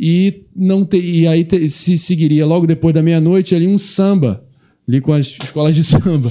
E, 0.00 0.42
não 0.54 0.84
te, 0.84 0.96
e 0.96 1.26
aí 1.26 1.42
te- 1.44 1.68
se 1.68 1.98
seguiria 1.98 2.46
logo 2.46 2.66
depois 2.66 2.94
da 2.94 3.02
meia-noite 3.02 3.54
ali 3.54 3.66
um 3.66 3.78
samba, 3.78 4.44
ali 4.86 5.00
com 5.00 5.12
as 5.12 5.26
escolas 5.26 5.74
de 5.74 5.82
samba. 5.84 6.30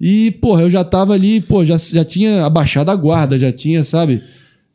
E, 0.00 0.30
porra, 0.40 0.62
eu 0.62 0.70
já 0.70 0.82
tava 0.82 1.12
ali, 1.12 1.40
pô, 1.40 1.64
já, 1.64 1.76
já 1.78 2.04
tinha 2.04 2.44
abaixado 2.44 2.90
a 2.90 2.96
guarda, 2.96 3.38
já 3.38 3.52
tinha, 3.52 3.84
sabe? 3.84 4.20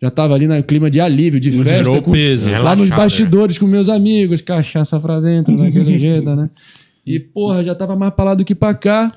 Já 0.01 0.09
tava 0.11 0.35
ali 0.35 0.47
no 0.47 0.61
clima 0.63 0.89
de 0.91 0.99
alívio, 0.99 1.39
de 1.39 1.51
festa. 1.51 1.77
tirou 1.79 1.97
o 1.97 2.01
com- 2.01 2.11
peso. 2.11 2.49
lá 2.51 2.75
nos 2.75 2.89
bastidores 2.89 3.57
com 3.57 3.65
meus 3.65 3.89
amigos, 3.89 4.41
cachaça 4.41 4.99
pra 4.99 5.19
dentro, 5.19 5.55
daquele 5.57 5.97
jeito, 5.97 6.35
né? 6.35 6.49
E, 7.05 7.19
porra, 7.19 7.63
já 7.63 7.73
tava 7.73 7.95
mais 7.95 8.13
pra 8.13 8.25
lá 8.25 8.33
do 8.35 8.45
que 8.45 8.53
pra 8.53 8.73
cá. 8.73 9.11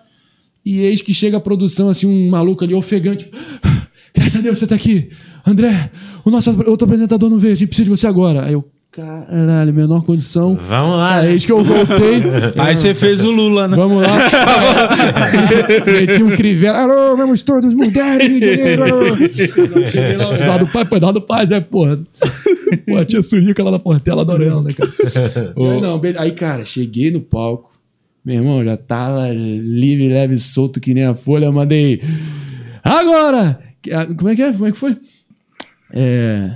E 0.65 0.81
eis 0.81 1.01
que 1.03 1.13
chega 1.15 1.37
a 1.39 1.41
produção, 1.41 1.89
assim, 1.89 2.07
um 2.07 2.31
maluco 2.31 2.65
ali 2.65 2.75
ofegante. 2.75 3.31
Graças 4.15 4.37
a 4.37 4.41
Deus 4.43 4.59
você 4.59 4.67
tá 4.67 4.75
aqui. 4.75 5.09
André, 5.47 5.91
o 6.25 6.31
nosso 6.31 6.51
outro 6.69 6.85
apresentador 6.87 7.29
não 7.31 7.39
veio, 7.39 7.53
a 7.55 7.57
gente 7.57 7.69
precisa 7.69 7.85
de 7.85 7.91
você 7.91 8.07
agora. 8.07 8.45
Aí 8.45 8.53
eu, 8.53 8.65
caralho, 8.93 9.73
menor 9.73 10.05
condição. 10.05 10.57
Vamos 10.57 10.97
lá. 10.97 11.17
Aí 11.17 11.27
né? 11.27 11.33
eis 11.33 11.45
que 11.45 11.53
eu 11.53 11.63
voltei. 11.63 12.23
Aí 12.59 12.77
você 12.77 12.95
fez 12.95 13.23
o 13.23 13.31
Lula, 13.31 13.69
né? 13.69 13.77
Vamos 13.77 14.03
lá. 14.03 14.11
Meti 15.87 16.23
um 16.23 16.37
crivela. 16.37 16.81
Alô, 16.81 17.17
vamos 17.17 17.43
todos 17.43 17.73
mudar 17.73 18.21
Rio 18.21 18.41
de 18.41 18.57
Janeiro. 18.57 18.85
alô. 18.85 19.17
Cheguei 19.17 20.17
lá, 20.17 20.39
Eduardo 20.39 20.67
Paz, 20.67 20.89
pô, 20.89 20.97
Eduardo 20.97 21.21
Paz, 21.23 21.51
é, 21.51 21.61
porra. 21.61 22.01
Pô, 22.87 22.97
a 22.97 23.05
tia 23.05 23.23
Surica 23.23 23.63
lá 23.63 23.71
na 23.71 23.79
Portela, 23.79 24.23
adoro 24.23 24.45
ela, 24.45 24.63
né, 24.63 24.73
cara? 24.73 24.91
Aí, 25.57 25.81
não, 25.81 26.01
aí, 26.19 26.33
cara, 26.33 26.65
cheguei 26.65 27.11
no 27.11 27.21
palco. 27.21 27.71
Meu 28.25 28.37
irmão, 28.37 28.65
já 28.65 28.77
tava 28.77 29.29
livre, 29.33 30.09
leve, 30.09 30.37
solto 30.37 30.79
que 30.79 30.93
nem 30.93 31.05
a 31.05 31.15
folha. 31.15 31.47
Eu 31.47 31.53
mandei. 31.53 32.03
Agora! 32.83 33.59
Como 34.19 34.29
é 34.29 34.37
que 34.37 34.43
é? 34.43 34.53
Como 34.53 34.67
é 34.67 34.73
que 34.73 34.77
foi? 34.77 34.97
É. 35.93 36.55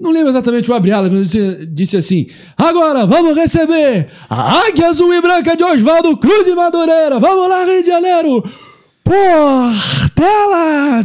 Não 0.00 0.10
lembro 0.10 0.30
exatamente 0.30 0.70
o 0.70 0.74
abre 0.74 0.92
alas, 0.92 1.12
mas 1.12 1.30
disse, 1.30 1.66
disse 1.66 1.96
assim: 1.96 2.26
Agora 2.56 3.04
vamos 3.04 3.36
receber 3.36 4.08
a 4.30 4.66
Águia 4.66 4.88
Azul 4.88 5.12
e 5.12 5.20
Branca 5.20 5.54
de 5.54 5.62
Oswaldo 5.62 6.16
Cruz 6.16 6.48
e 6.48 6.54
Madureira. 6.54 7.20
Vamos 7.20 7.48
lá, 7.48 7.66
Rio 7.66 7.82
de 7.82 7.88
Janeiro! 7.88 8.42
Portela! 9.04 11.04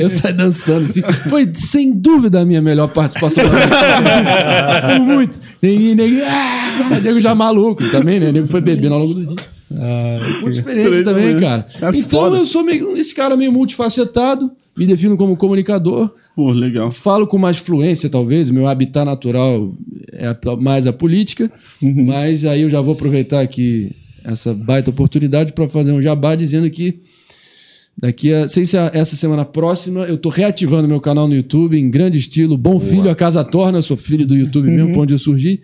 Eu 0.00 0.10
saí 0.10 0.32
dançando 0.32 0.84
assim. 0.84 1.02
Foi 1.28 1.50
sem 1.54 1.92
dúvida 1.92 2.40
a 2.40 2.44
minha 2.44 2.62
melhor 2.62 2.88
participação. 2.88 3.44
Por 3.44 5.04
muito. 5.04 5.40
Ninguém, 5.60 5.94
ninguém. 5.94 6.22
Ah, 6.22 7.00
nego 7.02 7.20
já 7.20 7.34
maluco 7.34 7.88
também, 7.90 8.20
né? 8.20 8.30
Nego 8.30 8.46
foi 8.46 8.60
bebendo 8.60 8.94
ao 8.94 9.00
longo 9.00 9.14
do 9.14 9.26
dia. 9.26 9.36
Muita 10.40 10.58
experiência 10.58 11.04
também, 11.04 11.38
cara. 11.38 11.66
Então 11.94 12.34
eu 12.34 12.46
sou 12.46 12.64
meio, 12.64 12.96
esse 12.96 13.14
cara 13.14 13.36
meio 13.36 13.52
multifacetado, 13.52 14.50
me 14.80 14.86
defino 14.86 15.14
como 15.14 15.36
comunicador, 15.36 16.10
Pô, 16.34 16.50
legal. 16.52 16.90
falo 16.90 17.26
com 17.26 17.36
mais 17.36 17.58
fluência, 17.58 18.08
talvez. 18.08 18.48
Meu 18.48 18.66
habitat 18.66 19.04
natural 19.04 19.74
é 20.10 20.34
mais 20.58 20.86
a 20.86 20.92
política, 20.92 21.52
mas 21.82 22.46
aí 22.46 22.62
eu 22.62 22.70
já 22.70 22.80
vou 22.80 22.94
aproveitar 22.94 23.42
aqui 23.42 23.94
essa 24.24 24.54
baita 24.54 24.88
oportunidade 24.88 25.52
para 25.52 25.68
fazer 25.68 25.92
um 25.92 26.00
jabá 26.00 26.34
dizendo 26.34 26.70
que 26.70 26.98
daqui 27.94 28.32
a, 28.32 28.48
sei 28.48 28.64
se 28.64 28.74
essa 28.78 29.16
semana 29.16 29.44
próxima, 29.44 30.04
eu 30.04 30.16
tô 30.16 30.30
reativando 30.30 30.88
meu 30.88 30.98
canal 30.98 31.28
no 31.28 31.34
YouTube 31.34 31.78
em 31.78 31.90
grande 31.90 32.16
estilo, 32.16 32.56
Bom 32.56 32.80
Filho, 32.80 33.10
a 33.10 33.14
Casa 33.14 33.44
Torna, 33.44 33.76
eu 33.76 33.82
sou 33.82 33.98
filho 33.98 34.26
do 34.26 34.34
YouTube 34.34 34.70
mesmo, 34.70 34.94
foi 34.94 35.02
onde 35.02 35.12
eu 35.12 35.18
surgi. 35.18 35.60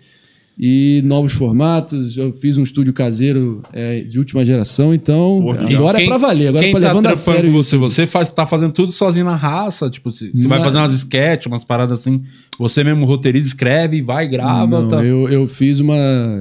E 0.59 1.03
novos 1.05 1.33
formatos, 1.33 2.17
eu 2.17 2.33
fiz 2.33 2.57
um 2.57 2.63
estúdio 2.63 2.91
caseiro 2.91 3.61
é, 3.71 4.01
de 4.01 4.17
última 4.17 4.43
geração, 4.43 4.91
então 4.91 5.39
Porra, 5.43 5.61
agora 5.71 6.01
é 6.01 6.05
pra 6.07 6.17
valer, 6.17 6.47
agora 6.47 6.63
é 6.63 6.65
quem 6.65 6.71
pra 6.71 6.81
tá 6.81 6.87
levando 6.87 7.05
a 7.05 7.11
trampando 7.11 7.35
sério. 7.35 7.51
com 7.51 7.57
você, 7.57 7.77
você 7.77 8.07
faz, 8.07 8.31
tá 8.31 8.43
fazendo 8.43 8.71
tudo 8.71 8.91
sozinho 8.91 9.23
na 9.23 9.35
raça, 9.35 9.87
tipo, 9.87 10.11
você 10.11 10.31
vai 10.47 10.57
Na- 10.57 10.65
fazer 10.65 10.77
umas 10.79 10.93
sketches, 10.95 11.45
umas 11.45 11.63
paradas 11.63 11.99
assim, 11.99 12.23
você 12.57 12.83
mesmo 12.83 13.05
roteiriza, 13.05 13.45
escreve, 13.45 14.01
vai, 14.01 14.27
grava, 14.27 14.81
Não, 14.81 14.87
tá. 14.87 15.03
eu, 15.05 15.29
eu 15.29 15.47
fiz 15.47 15.79
uma. 15.79 15.95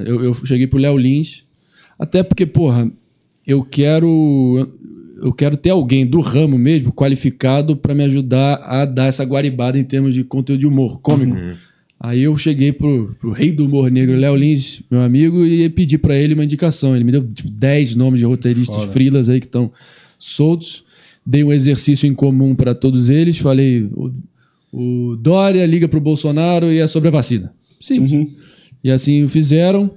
Eu, 0.06 0.24
eu 0.24 0.34
cheguei 0.46 0.66
pro 0.66 0.78
Léo 0.78 0.96
Lins. 0.96 1.44
Até 1.98 2.22
porque, 2.22 2.46
porra, 2.46 2.90
eu 3.46 3.62
quero. 3.62 4.66
Eu 5.22 5.32
quero 5.32 5.56
ter 5.58 5.70
alguém 5.70 6.06
do 6.06 6.20
ramo 6.20 6.56
mesmo, 6.58 6.90
qualificado, 6.92 7.76
pra 7.76 7.94
me 7.94 8.04
ajudar 8.04 8.54
a 8.62 8.84
dar 8.86 9.06
essa 9.06 9.24
guaribada 9.24 9.78
em 9.78 9.84
termos 9.84 10.14
de 10.14 10.24
conteúdo 10.24 10.60
de 10.60 10.66
humor 10.66 11.00
cômico. 11.00 11.36
Aí 11.98 12.22
eu 12.22 12.36
cheguei 12.36 12.72
pro, 12.72 13.14
pro 13.18 13.32
rei 13.32 13.50
do 13.50 13.64
humor 13.64 13.90
negro, 13.90 14.16
Léo 14.16 14.36
Lins, 14.36 14.82
meu 14.90 15.00
amigo, 15.02 15.46
e 15.46 15.68
pedi 15.70 15.96
pra 15.96 16.14
ele 16.16 16.34
uma 16.34 16.44
indicação. 16.44 16.94
Ele 16.94 17.04
me 17.04 17.12
deu 17.12 17.26
tipo, 17.32 17.48
10 17.48 17.96
nomes 17.96 18.20
de 18.20 18.26
roteiristas 18.26 18.84
frilas 18.92 19.28
aí 19.28 19.40
que 19.40 19.46
estão 19.46 19.72
soltos. 20.18 20.84
Dei 21.24 21.42
um 21.42 21.52
exercício 21.52 22.06
em 22.06 22.14
comum 22.14 22.54
pra 22.54 22.74
todos 22.74 23.08
eles. 23.08 23.38
Falei, 23.38 23.88
o, 23.92 24.12
o 24.72 25.16
Dória 25.16 25.64
liga 25.64 25.88
pro 25.88 26.00
Bolsonaro 26.00 26.70
e 26.70 26.78
é 26.78 26.86
sobre 26.86 27.08
a 27.08 27.12
vacina. 27.12 27.52
Simples. 27.80 28.12
E 28.84 28.90
assim 28.90 29.24
o 29.24 29.28
fizeram. 29.28 29.90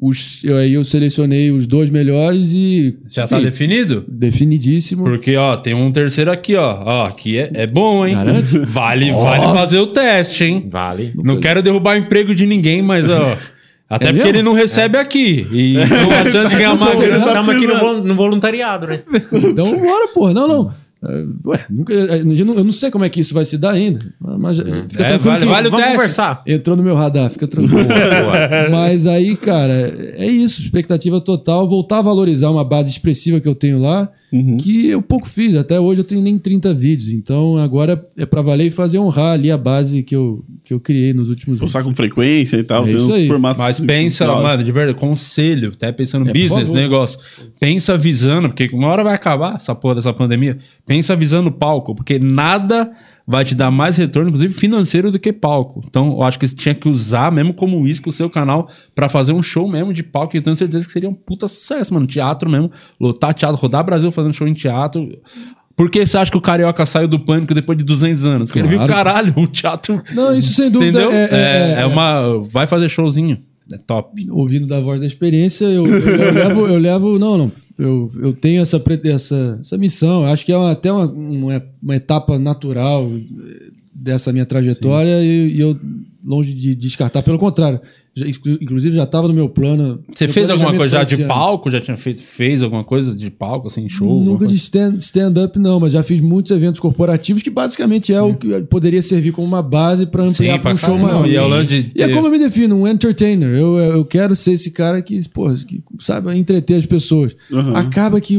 Os, 0.00 0.42
eu, 0.44 0.56
aí 0.56 0.72
eu 0.72 0.82
selecionei 0.82 1.50
os 1.50 1.66
dois 1.66 1.90
melhores 1.90 2.52
e. 2.54 2.96
Já 3.10 3.28
tá 3.28 3.36
enfim, 3.36 3.44
definido? 3.44 4.04
Definidíssimo. 4.08 5.04
Porque, 5.04 5.36
ó, 5.36 5.56
tem 5.58 5.74
um 5.74 5.92
terceiro 5.92 6.32
aqui, 6.32 6.56
ó. 6.56 6.82
Ó, 6.84 7.06
aqui 7.06 7.36
é, 7.36 7.50
é 7.52 7.66
bom, 7.66 8.06
hein? 8.06 8.14
Garante? 8.14 8.58
Vale, 8.64 9.12
vale 9.12 9.46
fazer 9.52 9.78
o 9.78 9.88
teste, 9.88 10.44
hein? 10.44 10.66
Vale. 10.70 11.12
Não 11.22 11.38
quero 11.38 11.62
derrubar 11.62 11.96
o 11.96 11.98
emprego 11.98 12.34
de 12.34 12.46
ninguém, 12.46 12.80
mas, 12.80 13.08
ó. 13.10 13.36
Até 13.90 14.06
É 14.06 14.12
porque 14.12 14.22
mesmo? 14.24 14.36
ele 14.38 14.42
não 14.44 14.52
recebe 14.52 14.96
aqui. 14.96 15.46
E 15.50 15.74
não 15.84 16.10
adianta 16.12 16.48
de 16.48 16.54
ganhar 16.54 16.76
mais 16.76 16.98
grana. 16.98 17.24
tá 17.24 17.40
Estamos 17.40 17.48
aqui 17.50 17.66
no 18.06 18.14
voluntariado, 18.14 18.86
né? 18.86 19.00
Então, 19.32 19.78
bora, 19.80 20.08
porra. 20.14 20.32
Não, 20.32 20.46
não. 20.46 20.70
É, 21.02 21.24
Ué, 21.46 21.64
nunca, 21.70 21.94
eu 21.94 22.44
não- 22.44 22.54
eu 22.56 22.64
não 22.64 22.72
sei 22.72 22.90
como 22.90 23.04
é 23.04 23.08
que 23.08 23.20
isso 23.20 23.32
vai 23.32 23.44
se 23.46 23.56
dar 23.56 23.72
ainda. 23.72 24.00
Mas 24.20 24.58
fica 24.58 24.68
É, 25.04 25.08
tranquilo 25.08 25.32
vale- 25.32 25.46
que 25.46 25.50
vale 25.50 25.68
o 25.68 25.70
Vamos 25.70 25.84
teste. 25.86 25.96
conversar. 25.96 26.42
entrou 26.46 26.76
no 26.76 26.82
meu 26.82 26.94
radar, 26.94 27.30
fica 27.30 27.46
tranquilo. 27.46 27.86
Mas 28.70 29.06
aí, 29.06 29.36
cara, 29.36 29.72
é 30.16 30.26
isso. 30.26 30.60
Expectativa 30.60 31.20
total. 31.20 31.68
Voltar 31.68 31.98
a 31.98 32.02
valorizar 32.02 32.50
uma 32.50 32.64
base 32.64 32.90
expressiva 32.90 33.40
que 33.40 33.48
eu 33.48 33.54
tenho 33.54 33.78
lá, 33.80 34.10
que 34.58 34.88
eu 34.88 35.00
pouco 35.02 35.26
fiz. 35.28 35.54
Até 35.56 35.80
hoje 35.80 36.00
eu 36.00 36.04
tenho 36.04 36.20
nem 36.22 36.38
30 36.38 36.72
vídeos. 36.74 37.08
Então 37.08 37.56
agora 37.56 38.02
é 38.16 38.26
pra 38.26 38.42
valer 38.42 38.66
e 38.66 38.70
fazer 38.70 38.98
honrar 38.98 39.32
ali 39.32 39.50
a 39.50 39.56
base 39.58 40.02
que 40.02 40.14
eu, 40.14 40.44
que 40.62 40.72
eu 40.74 40.80
criei 40.80 41.12
nos 41.14 41.28
últimos 41.28 41.60
anos. 41.60 41.72
Postar 41.72 41.82
com 41.82 41.94
frequência 41.94 42.56
e 42.58 42.62
tal. 42.62 42.86
É 42.86 42.92
isso 42.92 43.12
aí. 43.12 43.26
formatos. 43.26 43.62
Mas 43.62 43.80
pensa, 43.80 44.26
mano, 44.26 44.62
de 44.62 44.70
verdade, 44.70 44.98
conselho, 44.98 45.72
até 45.74 45.90
pensando 45.92 46.24
no 46.24 46.30
É, 46.30 46.34
business, 46.34 46.70
negócio. 46.70 47.18
Pensa 47.58 47.96
visando, 47.96 48.48
porque 48.48 48.68
uma 48.74 48.88
hora 48.88 49.02
vai 49.02 49.14
acabar 49.14 49.56
essa 49.56 49.74
porra 49.74 49.94
dessa 49.96 50.12
pandemia. 50.12 50.58
Pensa 50.90 51.14
visando 51.14 51.50
o 51.50 51.52
palco, 51.52 51.94
porque 51.94 52.18
nada 52.18 52.90
vai 53.24 53.44
te 53.44 53.54
dar 53.54 53.70
mais 53.70 53.96
retorno, 53.96 54.28
inclusive 54.30 54.52
financeiro, 54.52 55.12
do 55.12 55.20
que 55.20 55.32
palco. 55.32 55.84
Então, 55.86 56.14
eu 56.14 56.22
acho 56.24 56.36
que 56.36 56.48
você 56.48 56.56
tinha 56.56 56.74
que 56.74 56.88
usar 56.88 57.30
mesmo 57.30 57.54
como 57.54 57.86
isca 57.86 58.08
o 58.08 58.12
seu 58.12 58.28
canal 58.28 58.68
pra 58.92 59.08
fazer 59.08 59.32
um 59.32 59.40
show 59.40 59.68
mesmo 59.70 59.92
de 59.94 60.02
palco. 60.02 60.34
E 60.34 60.38
eu 60.38 60.42
tenho 60.42 60.56
certeza 60.56 60.84
que 60.84 60.92
seria 60.92 61.08
um 61.08 61.14
puta 61.14 61.46
sucesso, 61.46 61.94
mano. 61.94 62.08
Teatro 62.08 62.50
mesmo, 62.50 62.72
lotar 62.98 63.32
teatro, 63.32 63.56
rodar 63.56 63.84
Brasil 63.84 64.10
fazendo 64.10 64.34
show 64.34 64.48
em 64.48 64.52
teatro. 64.52 65.08
Por 65.76 65.88
que 65.88 66.04
você 66.04 66.18
acha 66.18 66.28
que 66.28 66.36
o 66.36 66.40
Carioca 66.40 66.84
saiu 66.84 67.06
do 67.06 67.20
pânico 67.20 67.54
depois 67.54 67.78
de 67.78 67.84
200 67.84 68.26
anos? 68.26 68.48
Porque 68.48 68.58
ele 68.58 68.66
viu, 68.66 68.78
Claro. 68.78 68.92
caralho, 68.92 69.32
o 69.36 69.46
teatro. 69.46 70.02
Não, 70.12 70.36
isso 70.36 70.54
sem 70.54 70.68
dúvida 70.68 70.98
Entendeu? 71.04 71.12
é- 71.16 71.28
É, 71.30 71.34
é- 71.36 71.74
é- 71.78 71.82
é 71.82 71.86
uma. 71.86 72.40
Vai 72.50 72.66
fazer 72.66 72.88
showzinho. 72.88 73.38
É 73.72 73.78
top. 73.78 74.26
ouvindo 74.32 74.66
da 74.66 74.80
voz 74.80 74.98
da 75.00 75.06
experiência, 75.06 75.64
eu, 75.66 75.86
eu- 75.86 76.00
eu 76.16 76.32
levo, 76.34 76.66
eu 76.66 76.78
levo- 76.80 77.16
Não, 77.20 77.38
não. 77.38 77.52
Eu, 77.80 78.12
eu 78.20 78.32
tenho 78.32 78.60
essa, 78.62 78.82
essa, 79.04 79.58
essa 79.60 79.78
missão. 79.78 80.26
Acho 80.26 80.44
que 80.44 80.52
é 80.52 80.56
uma- 80.56 80.72
até 80.72 80.92
uma, 80.92 81.06
uma, 81.06 81.62
uma 81.82 81.96
etapa 81.96 82.38
natural 82.38 83.10
dessa 83.94 84.32
minha 84.32 84.46
trajetória 84.46 85.22
e, 85.22 85.56
e 85.56 85.60
eu, 85.60 85.78
longe 86.24 86.52
de 86.54 86.74
descartar, 86.74 87.22
pelo 87.22 87.38
contrário. 87.38 87.80
Já- 88.14 88.26
inclusive, 88.26 88.96
já 88.96 89.04
estava 89.04 89.28
no 89.28 89.34
meu 89.34 89.48
plano. 89.48 90.02
Você 90.12 90.24
meu 90.24 90.34
fez 90.34 90.50
alguma 90.50 90.74
coisa 90.74 90.98
já 90.98 91.04
de 91.04 91.24
palco? 91.24 91.70
Já 91.70 91.80
tinha 91.80 91.96
feito, 91.96 92.20
fez 92.20 92.60
alguma 92.62 92.82
coisa 92.82 93.14
de 93.16 93.30
palco, 93.30 93.68
assim, 93.68 93.88
show? 93.88 94.22
Nunca 94.24 94.46
de 94.46 94.56
stand- 94.56 94.98
stand-up, 94.98 95.56
não, 95.58 95.78
mas 95.78 95.92
já 95.92 96.02
fiz 96.02 96.20
muitos 96.20 96.50
eventos 96.50 96.80
corporativos 96.80 97.40
que 97.42 97.50
basicamente 97.50 98.12
é 98.12 98.20
o 98.20 98.34
que 98.34 98.60
poderia 98.62 99.00
servir 99.00 99.30
como 99.32 99.46
uma 99.46 99.62
base 99.62 100.06
para 100.06 100.24
ampliar 100.24 100.54
Sim, 100.56 100.60
para 100.60 100.60
pra 100.60 100.72
um 100.74 100.76
show 100.76 100.98
maior. 100.98 101.26
E 101.28 101.36
é 101.36 101.60
Sim. 101.62 101.66
de 101.66 101.92
E 101.94 102.02
é 102.02 102.08
como 102.12 102.26
eu 102.26 102.30
me 102.32 102.38
defino, 102.38 102.74
um 102.76 102.86
entertainer. 102.88 103.48
Eu, 103.48 103.78
eu 103.78 104.04
quero 104.04 104.34
ser 104.34 104.52
esse 104.52 104.72
cara 104.72 105.00
que, 105.00 105.28
porra, 105.28 105.54
que 105.54 105.80
sabe 106.00 106.36
entreter 106.36 106.78
as 106.78 106.86
pessoas. 106.86 107.36
Uhum. 107.50 107.76
Acaba 107.76 108.20
que, 108.20 108.36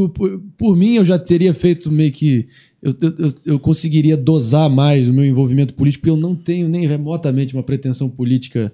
por 0.57 0.75
mim, 0.75 0.95
eu 0.95 1.05
já 1.05 1.17
teria 1.17 1.53
feito 1.53 1.89
meio 1.91 2.11
que. 2.11 2.45
Eu, 2.82 2.93
eu, 3.01 3.34
eu- 3.45 3.59
conseguiria 3.59 4.17
dosar 4.17 4.69
mais 4.69 5.07
o 5.07 5.13
meu 5.13 5.23
envolvimento 5.25 5.73
político, 5.73 6.01
porque 6.01 6.09
eu 6.09 6.17
não 6.17 6.36
tenho 6.36 6.67
nem 6.67 6.88
remotamente 6.88 7.53
uma 7.53 7.61
pretensão 7.63 8.09
política 8.09 8.73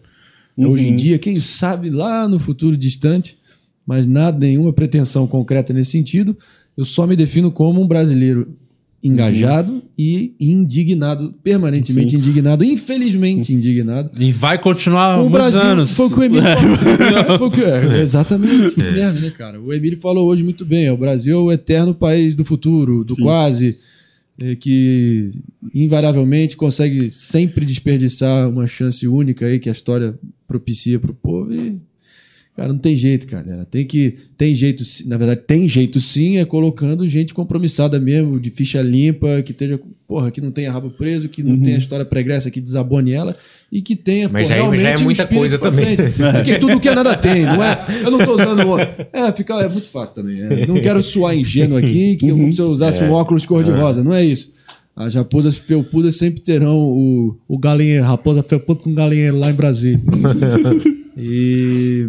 hoje 0.58 0.88
em 0.88 0.95
dia. 0.95 1.20
Quem 1.20 1.39
sabe 1.41 1.89
lá 1.89 2.28
no 2.28 2.39
futuro 2.39 2.78
distante, 2.78 3.38
mas 3.86 4.08
nada, 4.08 4.38
nenhuma 4.39 4.72
pretensão 4.72 5.28
concreta 5.28 5.74
nesse 5.74 5.91
sentido. 5.91 6.38
Eu 6.78 6.86
só 6.86 7.05
me 7.05 7.16
defino 7.16 7.51
como 7.51 7.82
um 7.82 7.88
brasileiro 7.88 8.47
engajado 9.03 9.84
e 9.97 10.34
indignado, 10.39 11.34
permanentemente 11.43 12.16
indignado, 12.16 12.64
infelizmente 12.64 13.53
indignado. 13.53 14.12
E 14.22 14.32
vai 14.32 14.58
continuar 14.58 15.18
muitos 15.18 15.32
Brasil, 15.34 15.62
anos. 15.62 15.91
foi 15.95 16.08
o 16.08 16.10
que 16.10 16.20
o 16.20 16.24
Emílio 16.24 16.43
falou. 16.43 17.51
Que- 17.51 17.62
é, 17.64 18.01
exatamente. 18.01 18.72
Que 18.76 18.82
merda, 18.84 19.20
né, 19.20 19.30
cara? 19.30 19.62
O 19.62 19.74
Emílio 19.74 19.99
falou 19.99 20.28
hoje 20.28 20.43
muito 20.43 20.66
bem. 20.66 20.86
é, 20.86 20.91
O 20.91 20.97
Brasil 20.97 21.36
é 21.38 21.41
o 21.41 21.51
eterno 21.51 21.93
país 21.93 22.36
do 22.36 22.43
futuro, 22.43 23.03
do 23.03 23.16
quase, 23.18 23.70
é, 23.70 23.76
que 24.60 25.32
invariavelmente 25.74 26.56
consegue 26.56 27.10
sempre 27.10 27.66
desperdiçar 27.66 28.48
uma 28.50 28.68
chance 28.68 29.08
única 29.08 29.46
aí 29.46 29.60
que 29.60 29.70
a 29.70 29.72
história 29.72 30.18
propicia 30.48 31.00
pro 31.00 31.14
povo 31.14 31.26
e... 31.26 31.26
Cara, 32.58 32.70
não 32.74 32.80
tem 32.80 32.95
jeito, 32.95 33.28
cara. 33.28 33.68
Tem 33.70 33.86
que. 33.86 34.16
Tem 34.36 34.55
jeito, 34.55 34.84
sim- 34.84 35.08
na 35.08 35.16
verdade, 35.16 35.41
tem 35.45 35.68
jeito 35.70 35.99
sim, 36.01 36.39
é 36.39 36.43
colocando 36.45 37.08
gente 37.08 37.32
compromissada 37.32 37.99
mesmo, 37.99 38.39
de 38.39 38.49
ficha 38.49 38.82
limpa, 38.82 39.43
que 39.43 39.51
esteja. 39.51 39.80
Porra, 40.08 40.32
que 40.32 40.41
não 40.41 40.49
tenha 40.51 40.72
rabo 40.72 40.89
preso, 40.89 41.30
que 41.30 41.43
não 41.43 41.60
tenha 41.62 41.78
história 41.78 42.03
pregressa, 42.03 42.49
que 42.49 42.60
desabone 42.60 43.12
ela 43.14 43.36
e 43.72 43.80
que 43.82 43.95
tenha. 43.95 44.28
Mas 44.28 44.47
pô, 44.47 44.53
já 44.53 44.55
é- 44.55 44.58
já 44.58 44.64
é 44.64 44.68
realmente 44.72 45.01
um 45.01 45.03
muita 45.03 45.22
espírito 45.24 45.39
coisa 45.39 45.58
também. 45.60 45.95
Porque 45.97 46.58
tudo 46.58 46.80
que 46.80 46.89
é 46.89 46.95
nada 46.95 47.16
tem, 47.16 47.43
não 47.43 47.64
é? 47.64 47.86
Eu 48.03 48.10
não 48.10 48.18
tô 48.26 48.34
usando. 48.34 48.68
o- 48.68 48.80
É, 48.80 49.32
fica, 49.34 49.53
é 49.62 49.70
muito 49.70 49.88
fácil 49.89 50.16
também. 50.16 50.41
é. 50.41 50.66
Não 50.66 50.82
quero 50.82 51.03
suar 51.03 51.38
ingênuo 51.38 51.78
aqui, 51.78 52.16
que 52.16 52.32
como 52.32 52.51
se 52.51 52.60
eu 52.60 52.70
usasse 52.72 53.03
um 53.03 53.12
óculos 53.12 53.45
cor-de-rosa, 53.45 54.03
não 54.03 54.14
é 54.16 54.26
isso. 54.26 54.51
As 54.95 55.14
raposas 55.14 55.55
felpudas 55.58 56.16
sempre 56.18 56.41
terão 56.41 56.76
o, 56.76 57.38
o 57.47 57.58
galinheiro, 57.60 58.03
raposa 58.03 58.41
felpuda 58.41 58.82
com 58.84 58.95
galinheiro 58.95 59.38
lá 59.38 59.51
em 59.51 59.53
Brasília. 59.53 60.01
e 61.18 62.07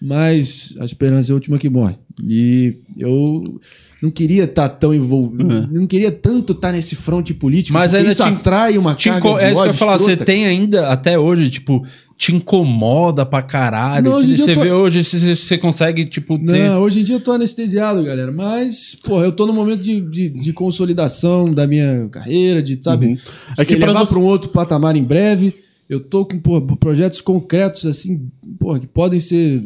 mas 0.00 0.74
a 0.80 0.84
esperança 0.84 1.30
é 1.30 1.32
a 1.32 1.34
última 1.34 1.58
que 1.58 1.68
morre. 1.68 1.94
E 2.24 2.74
eu 2.98 3.60
não 4.02 4.10
queria 4.10 4.44
estar 4.44 4.68
tão 4.68 4.92
envolvido, 4.92 5.44
não 5.70 5.86
queria 5.86 6.10
tanto 6.10 6.52
estar 6.52 6.72
nesse 6.72 6.96
fronte 6.96 7.32
político, 7.32 7.72
Mas 7.72 7.94
ainda 7.94 8.10
isso 8.10 8.22
te- 8.22 8.28
atrai 8.28 8.76
uma 8.76 8.94
Te 8.96 9.08
carga 9.08 9.36
de 9.38 9.44
É 9.44 9.52
isso 9.52 9.62
que 9.62 9.68
eu 9.68 9.72
ia 9.72 9.74
falar. 9.74 9.96
Você 9.98 10.16
tem 10.16 10.44
ainda, 10.44 10.88
até 10.88 11.16
hoje, 11.18 11.48
tipo, 11.50 11.86
te 12.18 12.34
incomoda 12.34 13.24
pra 13.24 13.42
caralho. 13.42 14.10
Não, 14.10 14.16
hoje 14.18 14.36
você 14.36 14.54
tô- 14.54 14.60
vê 14.60 14.72
hoje, 14.72 15.04
você, 15.04 15.36
você 15.36 15.56
consegue, 15.56 16.04
tipo, 16.04 16.36
ter. 16.36 16.68
Não, 16.68 16.82
hoje 16.82 17.00
em 17.00 17.04
dia 17.04 17.14
eu 17.14 17.20
tô 17.20 17.30
anestesiado, 17.32 18.02
galera. 18.04 18.32
Mas, 18.32 18.96
pô, 19.04 19.22
eu 19.22 19.30
tô 19.30 19.46
num 19.46 19.54
momento 19.54 19.80
de, 19.82 20.00
de, 20.00 20.28
de 20.30 20.52
consolidação 20.52 21.44
da 21.46 21.64
minha 21.66 22.08
carreira, 22.08 22.60
de, 22.62 22.78
sabe, 22.82 23.18
É 23.56 23.64
que 23.64 23.76
pra 23.76 23.86
levar 23.88 24.00
você- 24.04 24.14
para 24.14 24.22
um 24.22 24.26
outro 24.26 24.50
patamar 24.50 24.96
em 24.96 25.04
breve. 25.04 25.54
Eu 25.92 26.00
tô 26.00 26.24
com 26.24 26.38
pô, 26.38 26.60
projetos 26.76 27.20
concretos, 27.20 27.84
assim, 27.84 28.28
porra, 28.58 28.80
que 28.80 28.86
podem 28.86 29.20
ser 29.20 29.62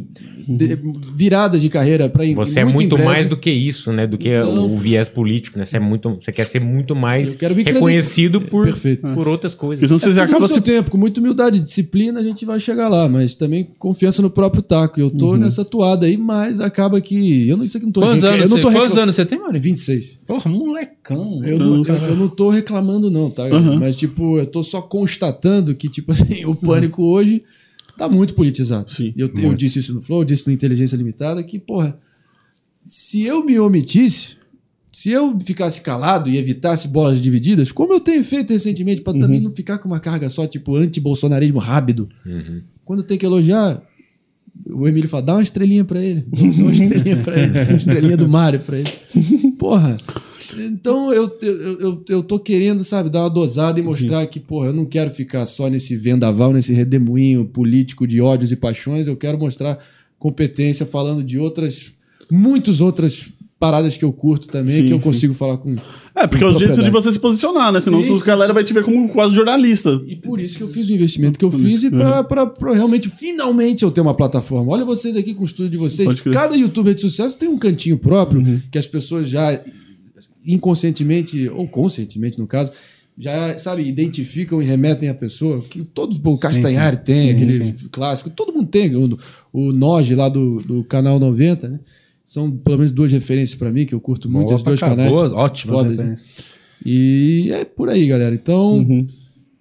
de- 0.48 0.78
viradas 1.14 1.60
de 1.62 1.68
carreira 1.68 2.08
para 2.08 2.24
Você 2.34 2.60
é 2.60 2.64
muito 2.64 2.98
mais 2.98 3.26
do 3.28 3.36
que 3.36 3.50
isso, 3.50 3.92
né? 3.92 4.06
Do 4.06 4.18
que 4.18 4.28
Então- 4.30 4.72
o 4.74 4.76
viés 4.76 5.08
político, 5.08 5.58
né? 5.58 5.64
Você, 5.64 5.76
é 5.76 5.80
muito, 5.80 6.16
você 6.20 6.32
quer 6.32 6.44
ser 6.46 6.60
muito 6.60 6.94
mais 6.96 7.34
reconhecido 7.34 8.40
creden- 8.40 8.50
por, 8.50 8.64
Perfeito. 8.64 9.02
por 9.14 9.28
outras 9.28 9.54
coisas. 9.54 9.80
Porque 9.88 9.98
senão 10.00 10.14
você 10.14 10.20
É 10.20 10.22
acaba 10.22 10.46
se 10.46 10.54
seu 10.54 10.62
tempo, 10.62 10.90
com 10.90 10.98
muita 10.98 11.20
humildade 11.20 11.58
e 11.58 11.60
disciplina, 11.60 12.20
a 12.20 12.22
gente 12.24 12.44
vai 12.44 12.58
chegar 12.60 12.88
lá, 12.88 13.08
mas 13.08 13.34
também 13.34 13.68
confiança 13.78 14.20
no 14.22 14.30
próprio 14.30 14.62
taco. 14.62 15.00
Eu 15.00 15.10
tô 15.10 15.36
nessa 15.36 15.64
toada 15.64 16.06
aí, 16.06 16.16
mas 16.16 16.60
acaba 16.60 17.00
que. 17.00 17.48
Eu 17.48 17.56
não, 17.56 17.64
isso 17.64 17.76
aqui 17.76 17.86
não 17.86 17.92
tô 17.92 18.00
Quantos, 18.00 18.24
anos, 18.24 18.42
eu 18.42 18.48
não 18.48 18.56
tô 18.60 18.68
quantos 18.70 18.88
recla- 18.88 19.02
anos 19.02 19.14
você 19.14 19.24
tem, 19.24 19.38
mano? 19.38 19.60
26. 19.60 20.18
Porra, 20.26 20.50
molecão. 20.50 21.40
Eu 21.44 21.58
não, 21.58 21.76
eu, 21.76 21.94
eu 22.08 22.16
não 22.16 22.28
tô 22.28 22.48
reclamando, 22.48 23.10
não, 23.10 23.30
tá? 23.30 23.44
Uhum. 23.44 23.78
Mas, 23.78 23.96
tipo, 23.96 24.38
eu 24.38 24.46
tô 24.46 24.62
só 24.62 24.80
constatando 24.80 25.74
que, 25.74 25.88
tipo 25.88 26.12
assim, 26.22 26.44
o 26.44 26.54
pânico 26.54 27.02
hoje 27.02 27.42
tá 27.96 28.08
muito 28.08 28.34
politizado. 28.34 28.90
Sim, 28.90 29.12
eu, 29.16 29.30
eu 29.36 29.54
disse 29.54 29.78
isso 29.78 29.94
no 29.94 30.02
Flow, 30.02 30.20
eu 30.20 30.24
disse 30.24 30.46
no 30.46 30.52
Inteligência 30.52 30.96
Limitada, 30.96 31.42
que, 31.42 31.58
porra, 31.58 31.98
se 32.84 33.22
eu 33.22 33.44
me 33.44 33.58
omitisse, 33.58 34.36
se 34.92 35.10
eu 35.10 35.38
ficasse 35.40 35.80
calado 35.80 36.28
e 36.30 36.36
evitasse 36.36 36.88
bolas 36.88 37.20
divididas, 37.20 37.72
como 37.72 37.92
eu 37.92 38.00
tenho 38.00 38.22
feito 38.24 38.52
recentemente, 38.52 39.02
pra 39.02 39.12
também 39.12 39.40
não 39.40 39.50
ficar 39.52 39.78
com 39.78 39.88
uma 39.88 40.00
carga 40.00 40.28
só, 40.28 40.46
tipo, 40.46 40.76
anti-bolsonarismo 40.76 41.58
rápido, 41.58 42.08
quando 42.84 43.02
tem 43.02 43.18
que 43.18 43.26
elogiar. 43.26 43.82
O 44.70 44.88
Emílio 44.88 45.08
fala, 45.08 45.22
dá 45.22 45.32
uma 45.34 45.42
estrelinha 45.42 45.84
pra 45.84 46.02
ele. 46.02 46.22
Dá 46.32 46.40
uma 46.42 46.72
estrelinha 46.72 47.16
pra 47.18 47.38
ele. 47.38 47.60
Uma 47.60 47.76
estrelinha 47.76 48.16
do 48.16 48.26
Mário 48.26 48.60
pra 48.60 48.78
ele. 48.78 48.90
Porra. 49.58 49.98
Então 50.64 51.12
eu, 51.12 51.36
eu, 51.42 51.80
eu, 51.80 52.04
eu 52.08 52.22
tô 52.22 52.38
querendo, 52.38 52.82
sabe, 52.84 53.10
dar 53.10 53.20
uma 53.20 53.30
dosada 53.30 53.78
e 53.78 53.82
mostrar 53.82 54.26
que, 54.26 54.40
porra, 54.40 54.68
eu 54.68 54.72
não 54.72 54.84
quero 54.84 55.10
ficar 55.10 55.46
só 55.46 55.68
nesse 55.68 55.96
vendaval, 55.96 56.52
nesse 56.52 56.72
redemoinho 56.72 57.44
político 57.44 58.06
de 58.06 58.20
ódios 58.20 58.52
e 58.52 58.56
paixões. 58.56 59.06
Eu 59.06 59.16
quero 59.16 59.38
mostrar 59.38 59.78
competência 60.18 60.86
falando 60.86 61.22
de 61.22 61.38
outras, 61.38 61.92
muitas 62.30 62.80
outras 62.80 63.28
paradas 63.58 63.96
que 63.96 64.04
eu 64.04 64.12
curto 64.12 64.48
também, 64.48 64.82
Sim, 64.82 64.86
que 64.86 64.92
eu 64.92 64.98
sim. 64.98 65.02
consigo 65.02 65.34
falar 65.34 65.56
com. 65.58 65.76
É, 66.14 66.26
porque 66.26 66.44
é 66.44 66.48
com 66.48 66.54
o 66.54 66.58
jeito 66.58 66.82
de 66.82 66.90
você 66.90 67.10
se 67.10 67.18
posicionar, 67.18 67.72
né? 67.72 67.80
Senão 67.80 68.02
Sim, 68.02 68.12
os 68.12 68.22
galera 68.22 68.52
vai 68.52 68.62
te 68.62 68.72
ver 68.72 68.84
como 68.84 69.08
quase 69.08 69.34
jornalista. 69.34 69.98
E 70.06 70.14
por 70.14 70.40
isso 70.40 70.58
que 70.58 70.62
eu 70.62 70.68
fiz 70.68 70.88
o 70.88 70.92
investimento 70.92 71.38
que 71.38 71.44
eu 71.44 71.50
fiz 71.50 71.82
e 71.82 71.90
pra, 71.90 72.22
pra, 72.22 72.46
pra 72.46 72.74
realmente, 72.74 73.08
finalmente, 73.08 73.82
eu 73.82 73.90
ter 73.90 74.00
uma 74.00 74.14
plataforma. 74.14 74.72
Olha 74.72 74.84
vocês 74.84 75.16
aqui 75.16 75.34
com 75.34 75.42
o 75.42 75.46
estúdio 75.46 75.70
de 75.70 75.76
vocês. 75.78 76.20
Cada 76.20 76.54
youtuber 76.54 76.94
de 76.94 77.00
sucesso 77.00 77.36
tem 77.38 77.48
um 77.48 77.58
cantinho 77.58 77.98
próprio 77.98 78.62
que 78.70 78.78
as 78.78 78.86
pessoas 78.86 79.28
já 79.28 79.58
inconscientemente, 80.46 81.48
ou 81.48 81.66
conscientemente 81.66 82.38
no 82.38 82.46
caso, 82.46 82.72
já, 83.18 83.56
sabe, 83.58 83.82
identificam 83.88 84.62
e 84.62 84.64
remetem 84.64 85.08
a 85.08 85.14
pessoa. 85.14 85.62
Que 85.62 85.82
todos, 85.82 86.20
o 86.22 86.38
Castanhari 86.38 86.98
tem, 86.98 87.30
aquele 87.30 87.72
clássico, 87.90 88.30
todo 88.30 88.52
mundo 88.52 88.68
tem. 88.68 88.94
O, 88.94 89.18
o 89.52 89.72
Noge 89.72 90.14
lá 90.14 90.28
do, 90.28 90.60
do 90.60 90.84
canal 90.84 91.18
90, 91.18 91.68
né? 91.68 91.80
São 92.26 92.50
pelo 92.50 92.78
menos 92.78 92.92
duas 92.92 93.12
referências 93.12 93.58
pra 93.58 93.70
mim, 93.70 93.86
que 93.86 93.94
eu 93.94 94.00
curto 94.00 94.28
muito, 94.28 94.52
os 94.52 94.62
dois 94.62 94.80
canais. 94.80 95.10
boas, 95.10 95.32
ótimas 95.32 95.76
Fodas, 95.76 95.96
né? 95.96 96.16
E 96.84 97.50
é 97.52 97.64
por 97.64 97.88
aí, 97.88 98.06
galera. 98.06 98.34
Então, 98.34 99.06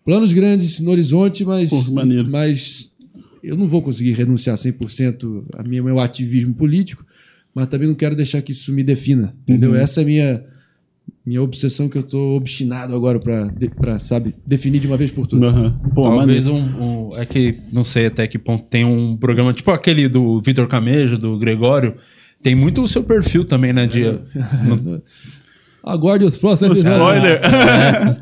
planos 0.04 0.34
grandes 0.34 0.80
no 0.80 0.92
horizonte, 0.92 1.46
mas, 1.46 1.70
Pô, 1.70 1.82
mas 2.28 2.96
eu 3.42 3.56
não 3.56 3.68
vou 3.68 3.82
conseguir 3.82 4.14
renunciar 4.14 4.58
100% 4.58 5.44
a 5.54 5.64
minha, 5.64 5.82
meu 5.84 6.00
ativismo 6.00 6.54
político, 6.54 7.06
mas 7.54 7.68
também 7.68 7.88
não 7.88 7.96
quero 7.96 8.16
deixar 8.16 8.42
que 8.42 8.52
isso 8.52 8.74
me 8.74 8.84
defina, 8.84 9.36
entendeu? 9.44 9.76
Essa 9.76 10.02
é 10.02 10.04
a 10.04 10.06
minha, 10.06 10.44
minha 11.26 11.42
obsessão 11.42 11.90
que 11.90 11.98
eu 11.98 12.04
tô 12.04 12.36
obstinado 12.36 12.96
agora 12.96 13.20
pra, 13.20 13.48
de- 13.48 13.70
pra, 13.70 13.98
sabe, 14.00 14.36
definir 14.46 14.80
de 14.80 14.88
uma 14.88 14.96
vez 14.98 15.10
por 15.12 15.26
todas. 15.26 15.52
Aham. 15.52 15.80
Pô, 15.94 16.04
Talvez 16.04 16.46
um, 16.48 16.56
um- 16.58 17.18
É 17.18 17.26
que 17.26 17.58
não 17.72 17.84
sei 17.84 18.06
até 18.08 18.28
que 18.28 18.38
ponto 18.38 18.64
tem 18.66 18.86
um 18.86 19.18
programa 19.18 19.52
tipo 19.54 19.72
aquele 19.72 20.08
do 20.08 20.42
Vitor 20.42 20.68
Camejo, 20.68 21.18
do 21.18 21.38
Gregório. 21.40 21.96
Tem 22.44 22.54
muito 22.54 22.84
o 22.84 22.88
seu 22.88 23.04
perfil 23.04 23.44
também, 23.44 23.74
né? 23.74 23.88
De, 23.88 24.04
no- 24.04 25.02
Aguarde 25.86 26.26
os 26.26 26.36
próximos 26.36 26.80
episódios. 26.80 27.00
Spoiler. 27.00 27.42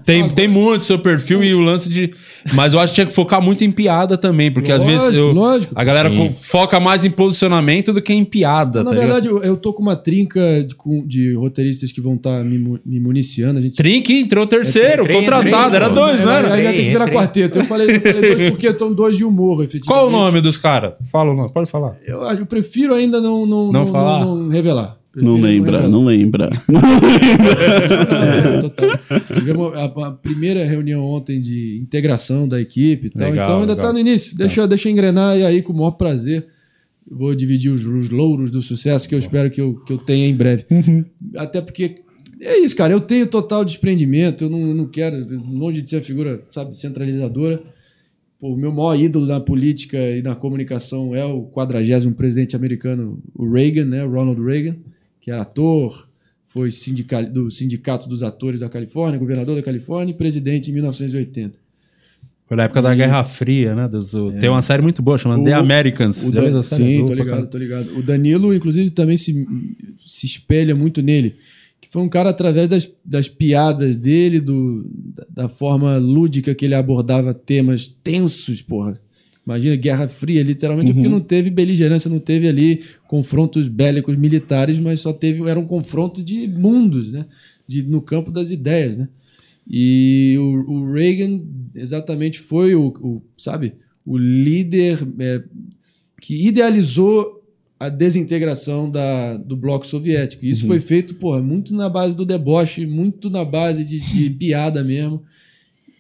tem, 0.06 0.28
tem 0.30 0.48
muito 0.48 0.84
seu 0.84 1.00
perfil 1.00 1.42
e 1.44 1.54
o 1.54 1.60
lance 1.62 1.88
de. 1.90 2.12
Mas 2.54 2.74
eu 2.74 2.80
acho 2.80 2.92
que 2.92 2.96
tinha 2.96 3.08
que 3.08 3.14
focar 3.14 3.42
muito 3.42 3.64
em 3.64 3.72
piada 3.72 4.18
também, 4.18 4.52
porque 4.52 4.72
às 4.72 4.84
vezes 4.84 5.02
Lógico, 5.04 5.24
eu- 5.24 5.32
lógico. 5.34 5.74
a 5.76 5.84
galera 5.84 6.10
co- 6.12 6.32
foca 6.32 6.80
mais 6.80 7.06
em 7.06 7.10
posicionamento 7.12 7.94
do 7.94 8.02
que 8.02 8.12
em 8.14 8.26
piada. 8.26 8.84
Na 8.84 8.92
tá 8.92 8.98
verdade, 8.98 9.28
eu, 9.30 9.42
eu 9.42 9.56
tô 9.56 9.72
com 9.72 9.82
uma 9.82 9.96
trinca 9.96 10.42
de, 10.66 10.76
de 11.08 11.34
roteiristas 11.36 11.92
que 11.92 12.02
vão 12.02 12.16
estar 12.16 12.44
me, 12.44 12.58
mu- 12.60 12.80
me 12.86 13.00
municiando. 13.00 13.60
A 13.60 13.62
gente 13.62 13.76
Trink 13.76 14.12
entrou 14.12 14.46
terceiro, 14.46 15.04
Entrei, 15.04 15.16
contratado. 15.22 15.68
entrei, 15.68 15.76
Era 15.76 15.90
dois, 15.90 16.20
não 16.20 16.30
Aí 16.30 16.36
era? 16.40 16.48
vai 16.50 16.62
ter 16.74 16.74
que 16.84 16.90
virar 16.90 17.10
quarteto. 17.10 17.58
Eu 17.60 17.64
falei, 17.64 17.96
eu 17.96 18.02
falei 18.02 18.36
dois 18.36 18.50
porque 18.52 18.78
são 18.78 18.94
dois 18.94 19.16
de 19.16 19.24
humor, 19.24 19.64
efetivamente. 19.64 19.88
Qual 19.88 20.08
o 20.08 20.12
nome 20.12 20.42
dos 20.42 20.58
caras? 20.58 20.94
Fala 21.12 21.32
o 21.32 21.34
nome, 21.34 21.50
pode 21.54 21.70
falar. 21.72 21.96
Eu, 22.06 22.22
eu 22.24 22.46
prefiro 22.46 22.94
ainda 22.94 23.22
não, 23.22 23.46
não, 23.46 23.72
Não 23.72 23.86
não, 23.86 23.88
falar? 23.88 24.20
não- 24.26 24.36
não 24.36 24.50
revelar. 24.50 24.98
Não 25.16 25.36
lembra, 25.36 25.88
não 25.90 26.06
lembra. 26.06 26.50
Não, 26.68 28.62
total. 28.62 29.00
Tivemos 29.36 29.74
a, 29.76 29.86
a 29.86 30.12
primeira 30.12 30.66
reunião 30.66 31.04
ontem 31.06 31.40
de 31.40 31.78
integração 31.80 32.48
da 32.48 32.60
equipe 32.60 33.08
e 33.08 33.10
tal. 33.12 33.30
Legal, 33.30 33.46
então 33.46 33.62
ainda 33.62 33.74
está 33.74 33.94
no 33.94 34.00
início. 34.00 34.36
Deixa, 34.36 34.68
deixa 34.68 34.90
eu 34.90 34.92
engrenar 34.92 35.38
e 35.38 35.46
aí, 35.46 35.62
com 35.62 35.72
o 35.72 35.76
maior 35.76 35.92
prazer, 35.92 36.48
vou 37.10 37.36
dividir 37.36 37.70
os, 37.70 37.86
os 37.86 38.10
louros 38.10 38.50
do 38.50 38.62
sucesso 38.62 39.08
que 39.08 39.14
eu 39.14 39.20
espero 39.20 39.52
que 39.52 39.62
eu, 39.62 39.76
que 39.76 39.94
eu 39.94 40.00
tenha 40.00 40.28
em 40.28 40.34
breve. 40.34 40.66
Até 41.36 41.62
porque. 41.62 42.02
É 42.42 42.58
isso, 42.58 42.76
cara. 42.76 42.92
Eu 42.92 43.00
tenho 43.00 43.26
total 43.28 43.64
desprendimento. 43.64 44.46
Eu 44.46 44.50
não, 44.50 44.68
eu 44.68 44.76
não 44.76 44.88
quero, 44.88 45.16
longe 45.48 45.82
de 45.82 45.90
ser 45.90 45.98
a 45.98 46.02
figura, 46.02 46.44
sabe, 46.52 46.76
centralizadora. 46.76 47.62
Pô, 48.40 48.54
o 48.54 48.58
meu 48.58 48.74
maior 48.74 49.00
ídolo 49.00 49.26
na 49.26 49.40
política 49.40 49.98
e 49.98 50.22
na 50.22 50.36
comunicação 50.36 51.16
é 51.16 51.24
o 51.24 51.44
quadragésimo 51.44 52.14
presidente 52.14 52.56
americano, 52.56 53.18
o 53.34 53.50
Reagan, 53.50 53.86
né? 53.86 54.04
O 54.04 54.12
Ronald 54.12 54.44
Reagan, 54.44 54.76
que 55.24 55.32
era 55.32 55.42
ator, 55.44 56.06
foi 56.50 56.70
sindica- 56.70 57.24
do 57.24 57.50
Sindicato 57.50 58.10
dos 58.10 58.22
Atores 58.22 58.60
da 58.60 58.68
Califórnia, 58.70 59.18
governador 59.18 59.56
da 59.56 59.64
Califórnia 59.64 60.12
e 60.12 60.16
presidente 60.16 60.70
em 60.70 60.74
1980. 60.74 61.58
Foi 62.46 62.58
na 62.58 62.64
época 62.64 62.82
da 62.82 62.94
Guerra 62.94 63.24
Fria, 63.24 63.74
né? 63.74 63.88
dos- 63.88 64.14
o- 64.14 64.34
Tem 64.34 64.50
uma 64.50 64.62
série 64.62 64.82
muito 64.84 65.02
boa 65.02 65.18
chamada 65.18 65.40
O- 65.42 65.46
The 65.46 65.54
Americans. 65.54 66.28
O? 66.28 66.32
Sim, 66.62 66.98
Boa 66.98 67.08
tô 67.08 67.14
ligado, 67.14 67.48
tô 67.48 67.58
ligado. 67.58 67.98
O 67.98 68.04
Danilo, 68.04 68.54
inclusive, 68.54 68.90
também 68.92 69.16
se, 69.16 69.48
se 70.06 70.26
espelha 70.26 70.74
muito 70.78 71.02
nele. 71.02 71.36
Que 71.80 71.88
foi 71.90 72.02
um 72.02 72.10
cara, 72.10 72.30
através 72.32 72.68
das, 72.68 72.92
das 73.06 73.30
piadas 73.30 73.96
dele, 73.96 74.42
do, 74.42 74.86
da, 75.16 75.44
da 75.44 75.50
forma 75.50 75.96
lúdica 75.98 76.54
que 76.54 76.66
ele 76.66 76.76
abordava 76.76 77.34
temas 77.34 77.88
tensos, 77.88 78.62
porra. 78.62 79.00
Imagina, 79.46 79.76
Guerra 79.76 80.08
Fria, 80.08 80.42
literalmente, 80.42 80.92
Uhum. 80.92 80.96
porque 80.96 81.10
não 81.10 81.20
teve 81.20 81.50
beligerância, 81.50 82.10
não 82.10 82.20
teve 82.20 82.48
ali 82.48 82.82
confrontos 83.08 83.68
bélicos 83.68 84.16
militares, 84.18 84.80
mas 84.80 85.02
só 85.02 85.12
teve, 85.12 85.48
era 85.50 85.60
um 85.60 85.66
confronto 85.66 86.24
de 86.24 86.48
mundos, 86.48 87.12
né? 87.12 87.26
De, 87.68 87.84
no 87.84 88.02
campo 88.02 88.32
das 88.32 88.52
ideias, 88.52 88.98
né? 88.98 89.08
E 89.70 90.36
o, 90.38 90.72
o 90.72 90.92
Reagan 90.94 91.42
exatamente 91.76 92.40
foi 92.40 92.76
o, 92.76 92.88
o, 93.02 93.22
sabe, 93.38 93.74
o 94.06 94.18
líder 94.18 95.00
é, 95.20 95.44
que 96.22 96.48
idealizou 96.48 97.42
a 97.80 97.90
desintegração 97.90 98.90
da, 98.90 99.36
do 99.36 99.58
bloco 99.58 99.86
soviético. 99.86 100.46
E 100.46 100.50
Isso 100.50 100.68
foi 100.68 100.80
feito, 100.80 101.16
porra, 101.16 101.42
muito 101.42 101.74
na 101.74 101.90
base 101.90 102.16
do 102.16 102.26
deboche, 102.26 102.86
muito 102.86 103.30
na 103.30 103.44
base 103.44 103.84
de, 103.84 104.00
de 104.00 104.30
piada 104.40 104.84
mesmo, 104.84 105.22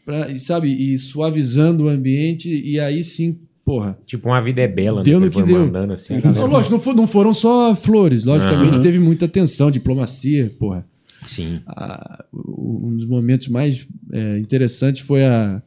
pra, 0.06 0.30
e, 0.30 0.40
sabe, 0.40 0.70
e 0.70 0.98
suavizando 0.98 1.86
o 1.86 1.90
ambiente, 1.90 2.50
e 2.50 2.80
aí 2.80 3.04
sim, 3.04 3.38
porra. 3.66 3.98
Tipo, 4.06 4.30
uma 4.30 4.42
vida 4.42 4.62
é 4.62 4.68
bela, 4.68 5.04
Deu 5.04 5.20
né? 5.20 5.26
no 5.28 5.32
Foi 5.32 5.44
que 5.44 5.48
deu. 5.52 5.66
mandando 5.66 5.94
assim. 5.94 6.20
Não, 6.24 6.46
lógico, 6.48 6.74
não, 6.74 6.80
for- 6.80 6.96
não 6.96 7.08
foram 7.08 7.34
só 7.34 7.76
flores, 7.76 8.26
logicamente 8.26 8.80
teve 8.82 9.00
muita 9.00 9.28
tensão, 9.28 9.70
diplomacia, 9.72 10.52
porra. 10.60 10.86
Sim. 11.26 11.60
a- 11.68 12.26
um 12.34 12.98
dos 12.98 13.06
momentos 13.06 13.48
mais 13.48 13.88
é, 14.12 14.38
interessantes 14.40 15.02
foi 15.02 15.24
a, 15.24 15.64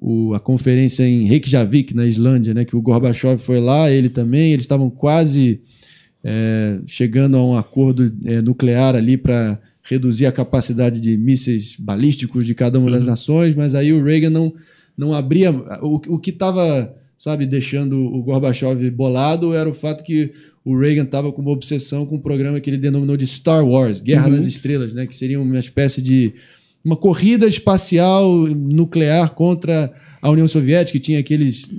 o- 0.00 0.34
a 0.34 0.40
conferência 0.40 1.04
em 1.08 1.24
Reykjavik, 1.24 1.94
na 1.94 2.04
Islândia, 2.04 2.52
né, 2.52 2.64
que 2.64 2.74
o 2.74 2.82
Gorbachev 2.82 3.38
foi 3.40 3.60
lá, 3.60 3.88
ele 3.90 4.08
também, 4.08 4.52
eles 4.52 4.64
estavam 4.64 4.90
quase 4.90 5.60
é, 6.24 6.80
chegando 6.84 7.36
a 7.36 7.44
um 7.44 7.56
acordo 7.56 8.12
é, 8.24 8.42
nuclear 8.42 8.96
ali 8.96 9.16
para 9.16 9.60
reduzir 9.88 10.26
a 10.26 10.32
capacidade 10.32 11.00
de 11.00 11.16
mísseis 11.16 11.76
balísticos 11.78 12.44
de 12.44 12.54
cada 12.54 12.78
uma 12.78 12.90
das 12.90 13.06
nações, 13.06 13.54
mas 13.54 13.74
aí 13.74 13.92
o 13.92 14.04
Reagan 14.04 14.30
não, 14.30 14.52
não 14.96 15.14
abria. 15.14 15.50
O, 15.82 15.96
o 16.14 16.18
que 16.18 16.30
estava, 16.30 16.94
sabe, 17.16 17.46
deixando 17.46 17.98
o 17.98 18.22
Gorbachev 18.22 18.90
bolado 18.90 19.54
era 19.54 19.68
o 19.68 19.74
fato 19.74 20.04
que 20.04 20.30
o 20.64 20.78
Reagan 20.78 21.04
estava 21.04 21.32
com 21.32 21.40
uma 21.40 21.50
obsessão 21.50 22.04
com 22.04 22.16
um 22.16 22.20
programa 22.20 22.60
que 22.60 22.68
ele 22.68 22.76
denominou 22.76 23.16
de 23.16 23.26
Star 23.26 23.66
Wars, 23.66 24.00
Guerra 24.02 24.28
nas 24.28 24.44
Estrelas, 24.44 24.92
né, 24.92 25.06
que 25.06 25.16
seria 25.16 25.40
uma 25.40 25.58
espécie 25.58 26.02
de 26.02 26.34
uma 26.84 26.96
corrida 26.96 27.46
espacial 27.46 28.46
nuclear 28.46 29.34
contra 29.34 29.92
a 30.20 30.30
União 30.30 30.46
Soviética, 30.46 30.98
que 30.98 31.04
tinha 31.04 31.20
aqueles 31.20 31.70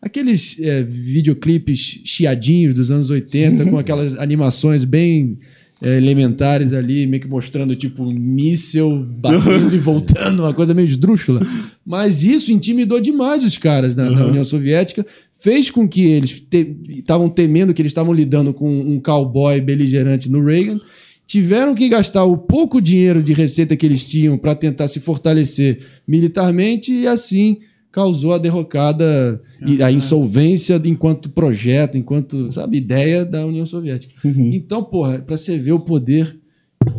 aqueles 0.00 0.56
é, 0.60 0.82
videoclipes 0.82 2.00
chiadinhos 2.04 2.74
dos 2.74 2.90
anos 2.90 3.10
80, 3.10 3.66
com 3.66 3.76
aquelas 3.78 4.14
animações 4.14 4.84
bem 4.84 5.36
é, 5.82 5.96
elementares 5.96 6.72
ali, 6.72 7.06
meio 7.06 7.22
que 7.22 7.28
mostrando 7.28 7.76
tipo 7.76 8.04
míssel 8.10 9.06
batendo 9.06 9.74
e 9.74 9.78
voltando, 9.78 10.40
uma 10.42 10.54
coisa 10.54 10.72
meio 10.72 10.86
esdrúxula. 10.86 11.46
Mas 11.84 12.22
isso 12.22 12.50
intimidou 12.50 13.00
demais 13.00 13.44
os 13.44 13.58
caras 13.58 13.94
na, 13.94 14.10
na 14.10 14.26
União 14.26 14.44
Soviética, 14.44 15.04
fez 15.38 15.70
com 15.70 15.86
que 15.86 16.06
eles 16.06 16.40
te- 16.40 16.76
estavam 16.88 17.28
temendo 17.28 17.74
que 17.74 17.82
eles 17.82 17.90
estavam 17.90 18.12
lidando 18.12 18.54
com 18.54 18.68
um 18.80 18.98
cowboy 18.98 19.60
beligerante 19.60 20.30
no 20.30 20.42
Reagan, 20.42 20.80
tiveram 21.26 21.74
que 21.74 21.88
gastar 21.88 22.24
o 22.24 22.38
pouco 22.38 22.80
dinheiro 22.80 23.22
de 23.22 23.32
receita 23.32 23.76
que 23.76 23.84
eles 23.84 24.06
tinham 24.06 24.38
para 24.38 24.54
tentar 24.54 24.88
se 24.88 25.00
fortalecer 25.00 25.80
militarmente 26.06 26.92
e 26.92 27.06
assim 27.06 27.58
causou 27.96 28.34
a 28.34 28.38
derrocada 28.38 29.40
e 29.66 29.82
a 29.82 29.90
insolvência 29.90 30.78
enquanto 30.84 31.30
projeto, 31.30 31.96
enquanto, 31.96 32.52
sabe, 32.52 32.76
ideia 32.76 33.24
da 33.24 33.46
União 33.46 33.64
Soviética. 33.64 34.12
Então, 34.52 34.84
porra, 34.84 35.20
para 35.20 35.34
você 35.34 35.58
ver 35.58 35.72
o 35.72 35.80
poder 35.80 36.38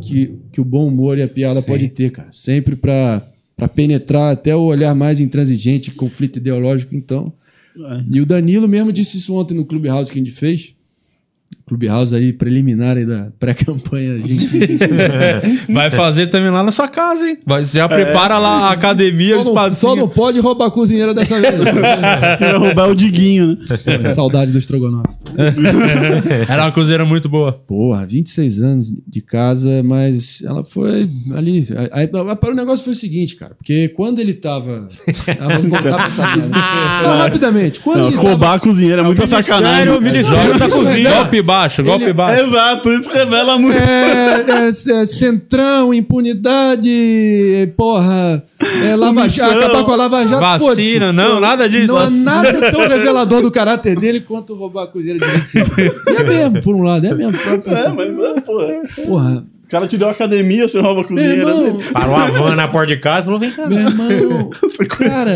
que, 0.02 0.34
que 0.52 0.60
o 0.60 0.66
bom 0.66 0.88
humor 0.88 1.20
e 1.20 1.22
a 1.22 1.28
piada 1.28 1.62
pode 1.62 1.88
ter, 1.90 2.10
cara. 2.10 2.30
Sempre 2.32 2.76
para 2.76 3.24
para 3.56 3.68
penetrar 3.68 4.34
até 4.34 4.56
o 4.56 4.62
olhar 4.62 4.94
mais 4.94 5.20
intransigente, 5.20 5.90
conflito 5.90 6.38
ideológico, 6.38 6.96
então. 6.96 7.34
E 8.12 8.22
o 8.22 8.26
Danilo 8.26 8.68
mesmo 8.68 8.92
disse 8.92 9.18
isso 9.18 9.34
ontem 9.34 9.56
no 9.56 9.66
Clubhouse 9.66 10.12
que 10.12 10.20
a 10.20 10.24
gente 10.24 10.34
fez. 10.34 10.74
Clubhouse 11.68 12.16
aí, 12.16 12.32
preliminar 12.32 12.96
aí 12.96 13.06
da 13.06 13.28
pré-campanha, 13.38 14.18
gente. 14.26 14.48
Vai 15.70 15.92
fazer 15.92 16.28
também 16.28 16.50
lá 16.50 16.64
na 16.64 16.72
sua 16.72 16.88
casa, 16.88 17.28
hein? 17.28 17.40
Vai, 17.46 17.66
já 17.66 17.90
prepara 17.90 18.38
lá 18.38 18.70
a 18.70 18.72
academia, 18.72 19.38
o 19.38 19.44
só, 19.44 19.50
não, 19.50 19.56
só 19.56 19.68
espacinho. 19.70 19.96
não 19.98 20.08
pode 20.08 20.40
roubar 20.40 20.68
a 20.68 20.72
cozinheira 20.72 21.14
dessa 21.14 21.40
vez. 21.42 21.54
Ia 22.40 22.58
roubar 22.58 22.90
o 22.90 22.96
Diguinho, 22.96 23.48
né? 23.48 23.98
Pô, 23.98 24.14
Saudade 24.14 24.54
do 24.54 24.58
estrogonofe. 24.58 25.08
Era 26.50 26.64
uma 26.64 26.72
cozinheira 26.72 27.04
muito 27.06 27.28
boa. 27.28 27.52
Porra, 27.52 28.06
26 28.06 28.62
anos 28.62 28.94
de 29.06 29.22
casa, 29.22 29.84
mas 29.84 30.42
ela 30.44 30.64
foi 30.64 31.10
ali. 31.36 31.68
Aí, 31.92 32.08
aí, 32.08 32.10
o 32.14 32.56
negócio 32.56 32.86
foi 32.86 32.94
o 32.94 32.96
seguinte, 32.96 33.36
cara, 33.36 33.56
porque 33.56 33.90
quando 33.90 34.20
ele 34.20 34.34
tava. 34.34 34.88
Ah, 35.40 35.48
vamos 35.56 35.70
voltar 35.70 35.96
pra 35.96 36.06
essa. 36.06 36.26
Não, 36.38 37.18
rapidamente. 37.18 37.82
Quando 37.82 38.00
Não, 38.00 38.08
ele 38.08 38.16
roubar 38.16 38.54
a 38.54 38.60
cozinheira 38.60 39.02
é 39.02 39.06
muita 39.06 39.28
sacanagem. 39.28 39.90
o 39.94 40.02
Ministério 40.02 40.58
da 40.58 40.68
Isso 40.68 40.78
Cozinha. 40.78 41.12
Golpe 41.12 41.42
baixo, 41.58 41.84
golpe 41.84 42.06
Ele- 42.06 42.14
baixo. 42.14 42.44
Exato, 42.44 42.90
isso 42.92 43.12
revela 43.12 43.58
muito. 43.58 43.78
É, 43.78 44.46
é, 44.48 44.68
é, 45.02 45.06
centrão, 45.06 45.94
impunidade, 45.94 47.70
porra, 47.76 48.44
é, 48.84 48.96
lava, 48.96 49.26
acabar 49.26 49.84
com 49.84 49.92
a 49.92 49.96
Lava 49.96 50.28
Jato. 50.28 50.66
Vacina, 50.66 51.12
não, 51.12 51.40
nada 51.40 51.68
disso. 51.68 51.94
Não 51.94 52.00
há 52.00 52.10
nada 52.10 52.72
tão 52.72 52.88
revelador 52.88 53.42
do 53.42 53.52
caráter 53.52 54.00
dele 54.00 54.22
quanto 54.22 54.54
roubar 54.54 54.84
a 54.84 54.88
cozinheira 54.88 55.20
de 55.20 55.26
25. 55.26 55.82
E 55.82 56.16
é 56.16 56.24
mesmo, 56.24 56.62
por 56.62 56.76
um 56.76 56.84
lado, 56.84 57.06
é 57.06 57.14
mesmo. 57.14 57.38
É, 57.38 57.90
mas 57.90 58.20
é, 58.20 58.42
porra. 58.42 58.68
Porra, 59.06 59.46
O 59.68 59.70
cara 59.70 59.86
te 59.86 59.98
deu 59.98 60.08
academia, 60.08 60.66
você 60.66 60.80
rouba 60.80 61.02
a 61.02 61.04
meu 61.04 61.08
cozinheira 61.10 61.42
irmão. 61.42 61.80
Parou 61.92 62.16
a 62.16 62.26
van 62.28 62.56
na 62.56 62.70
porta 62.70 62.88
de 62.96 63.02
casa 63.02 63.22
e 63.22 63.26
falou: 63.26 63.38
vem 63.38 63.52
cá. 63.52 63.68
meu 63.68 63.78
irmão, 64.12 64.50
cara, 64.88 65.36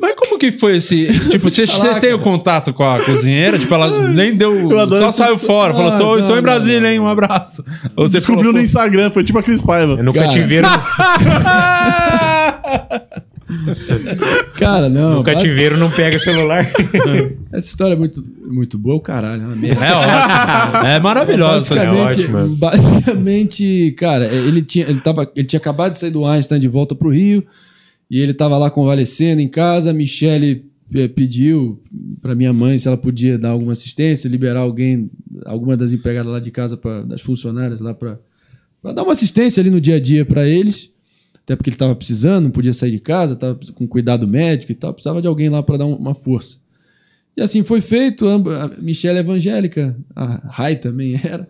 Mas 0.00 0.14
como 0.14 0.38
que 0.38 0.52
foi 0.52 0.76
esse. 0.76 1.08
Tipo, 1.30 1.50
você, 1.50 1.66
você 1.66 1.98
tem 1.98 2.12
o 2.12 2.20
contato 2.20 2.72
com 2.72 2.88
a 2.88 3.00
cozinheira? 3.02 3.58
Tipo, 3.58 3.74
ela 3.74 4.08
nem 4.08 4.32
deu. 4.36 4.70
Eu 4.70 4.78
adoro 4.78 5.02
Só 5.02 5.08
esse- 5.08 5.18
saiu 5.18 5.36
fora. 5.36 5.74
Falou, 5.74 5.98
tô, 5.98 6.14
Ah, 6.14 6.18
tô 6.18 6.28
não, 6.28 6.38
em 6.38 6.42
Brasília, 6.42 6.80
não, 6.80 6.88
hein? 6.88 7.00
Um 7.00 7.08
abraço. 7.08 7.64
Ou 7.96 8.06
você 8.06 8.18
Descobriu 8.18 8.44
falou, 8.50 8.60
no 8.60 8.64
Instagram, 8.64 9.10
foi 9.10 9.24
tipo 9.24 9.36
a 9.38 9.42
Cris 9.42 9.60
Paiva. 9.60 9.96
No 10.00 10.12
Cara. 10.12 10.26
cativeiro, 10.28 10.68
cara, 14.56 14.88
não. 14.88 15.16
no 15.16 15.22
cativeiro 15.22 15.76
não 15.76 15.90
pega 15.90 16.18
celular. 16.18 16.72
Essa 17.52 17.68
história 17.68 17.94
é 17.94 17.96
muito, 17.96 18.24
muito 18.46 18.78
boa, 18.78 18.96
o 18.96 19.00
caralho, 19.00 19.42
é 19.42 19.46
uma 19.46 19.56
merda. 19.56 19.84
É 19.84 19.92
ótimo. 19.92 20.86
É 20.86 21.00
maravilhosa. 21.00 21.74
essa 21.74 21.86
história. 21.86 22.04
Basicamente, 22.04 22.36
ótimo. 22.36 22.56
basicamente, 22.56 23.94
cara, 23.98 24.26
ele 24.26 24.62
tinha, 24.62 24.86
ele, 24.88 25.00
tava, 25.00 25.30
ele 25.34 25.46
tinha 25.46 25.58
acabado 25.58 25.92
de 25.92 25.98
sair 25.98 26.10
do 26.10 26.24
Einstein 26.24 26.58
de 26.58 26.68
volta 26.68 26.94
pro 26.94 27.10
Rio 27.10 27.44
e 28.10 28.20
ele 28.20 28.34
tava 28.34 28.56
lá 28.58 28.70
convalescendo 28.70 29.40
em 29.40 29.48
casa. 29.48 29.90
A 29.90 29.94
Michele 29.94 30.64
eh, 30.94 31.08
pediu 31.08 31.82
para 32.22 32.34
minha 32.34 32.52
mãe 32.52 32.78
se 32.78 32.88
ela 32.88 32.96
podia 32.96 33.38
dar 33.38 33.50
alguma 33.50 33.72
assistência, 33.72 34.28
liberar 34.28 34.60
alguém, 34.60 35.10
alguma 35.44 35.76
das 35.76 35.92
empregadas 35.92 36.32
lá 36.32 36.40
de 36.40 36.50
casa, 36.50 36.76
pra, 36.76 37.02
das 37.02 37.20
funcionárias 37.20 37.80
lá 37.80 37.92
para 37.94 38.18
dar 38.94 39.02
uma 39.02 39.12
assistência 39.12 39.60
ali 39.60 39.70
no 39.70 39.80
dia 39.80 39.96
a 39.96 40.00
dia 40.00 40.24
para 40.24 40.46
eles. 40.46 40.93
Até 41.44 41.54
porque 41.56 41.68
ele 41.70 41.74
estava 41.74 41.94
precisando, 41.94 42.44
não 42.44 42.50
podia 42.50 42.72
sair 42.72 42.90
de 42.90 42.98
casa, 42.98 43.34
estava 43.34 43.58
com 43.74 43.86
cuidado 43.86 44.26
médico 44.26 44.72
e 44.72 44.74
tal, 44.74 44.92
precisava 44.94 45.20
de 45.20 45.28
alguém 45.28 45.48
lá 45.50 45.62
para 45.62 45.76
dar 45.78 45.86
um- 45.86 45.94
uma 45.94 46.14
força. 46.14 46.56
E 47.36 47.42
assim 47.42 47.62
foi 47.62 47.80
feito. 47.80 48.26
A 48.26 48.40
Michelle 48.80 49.18
é 49.18 49.20
evangélica, 49.20 49.96
a 50.16 50.40
Rai 50.50 50.76
também 50.76 51.14
era. 51.22 51.48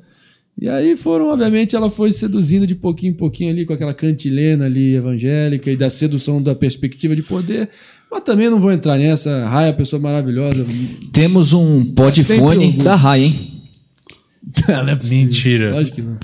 E 0.61 0.69
aí 0.69 0.97
foram, 0.97 1.29
obviamente, 1.31 1.75
ela 1.77 1.91
foi 1.91 2.13
seduzindo 2.13 2.67
de 2.67 2.75
pouquinho 2.75 3.11
em 3.11 3.17
pouquinho 3.17 3.51
ali 3.51 3.65
com 3.67 3.73
aquela 3.73 3.93
cantilena 3.95 4.67
ali 4.67 4.95
evangélica 4.95 5.71
e 5.71 5.77
da 5.77 5.91
sedução 5.91 6.41
da 6.43 6.55
perspectiva 6.55 7.15
de 7.15 7.23
poder. 7.23 7.69
Mas 8.11 8.21
também 8.23 8.49
não 8.49 8.61
vou 8.61 8.71
entrar 8.73 8.97
nessa. 8.97 9.31
A 9.45 9.49
Rai 9.49 9.65
é 9.67 9.71
uma 9.71 9.77
pessoa 9.77 10.01
maravilhosa. 10.01 10.65
Temos 11.13 11.53
um 11.53 11.85
podfone 11.93 12.67
orgulho. 12.67 12.85
da 12.85 12.95
RAI, 12.95 13.23
hein? 13.23 13.63
Não 14.69 14.89
é 14.89 14.95
possível. 14.97 15.27
Mentira. 15.27 15.71
Lógico 15.73 15.97
que 15.97 16.03
não. 16.03 16.19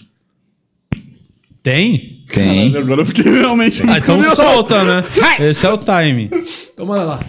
Tem? 1.63 2.20
Tem. 2.33 2.77
Agora 2.77 3.03
eu 3.03 3.07
fiquei 3.07 3.31
realmente. 3.31 3.83
Ah, 3.87 3.99
então 3.99 4.23
solta, 4.35 4.85
né? 4.85 5.05
Esse 5.41 5.67
é 5.67 5.73
o 5.73 5.79
time. 5.79 6.31
Então, 6.73 6.87
bora 6.87 7.03
lá. 7.03 7.21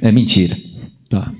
É 0.00 0.10
mentira. 0.12 0.56
Tá. 1.08 1.30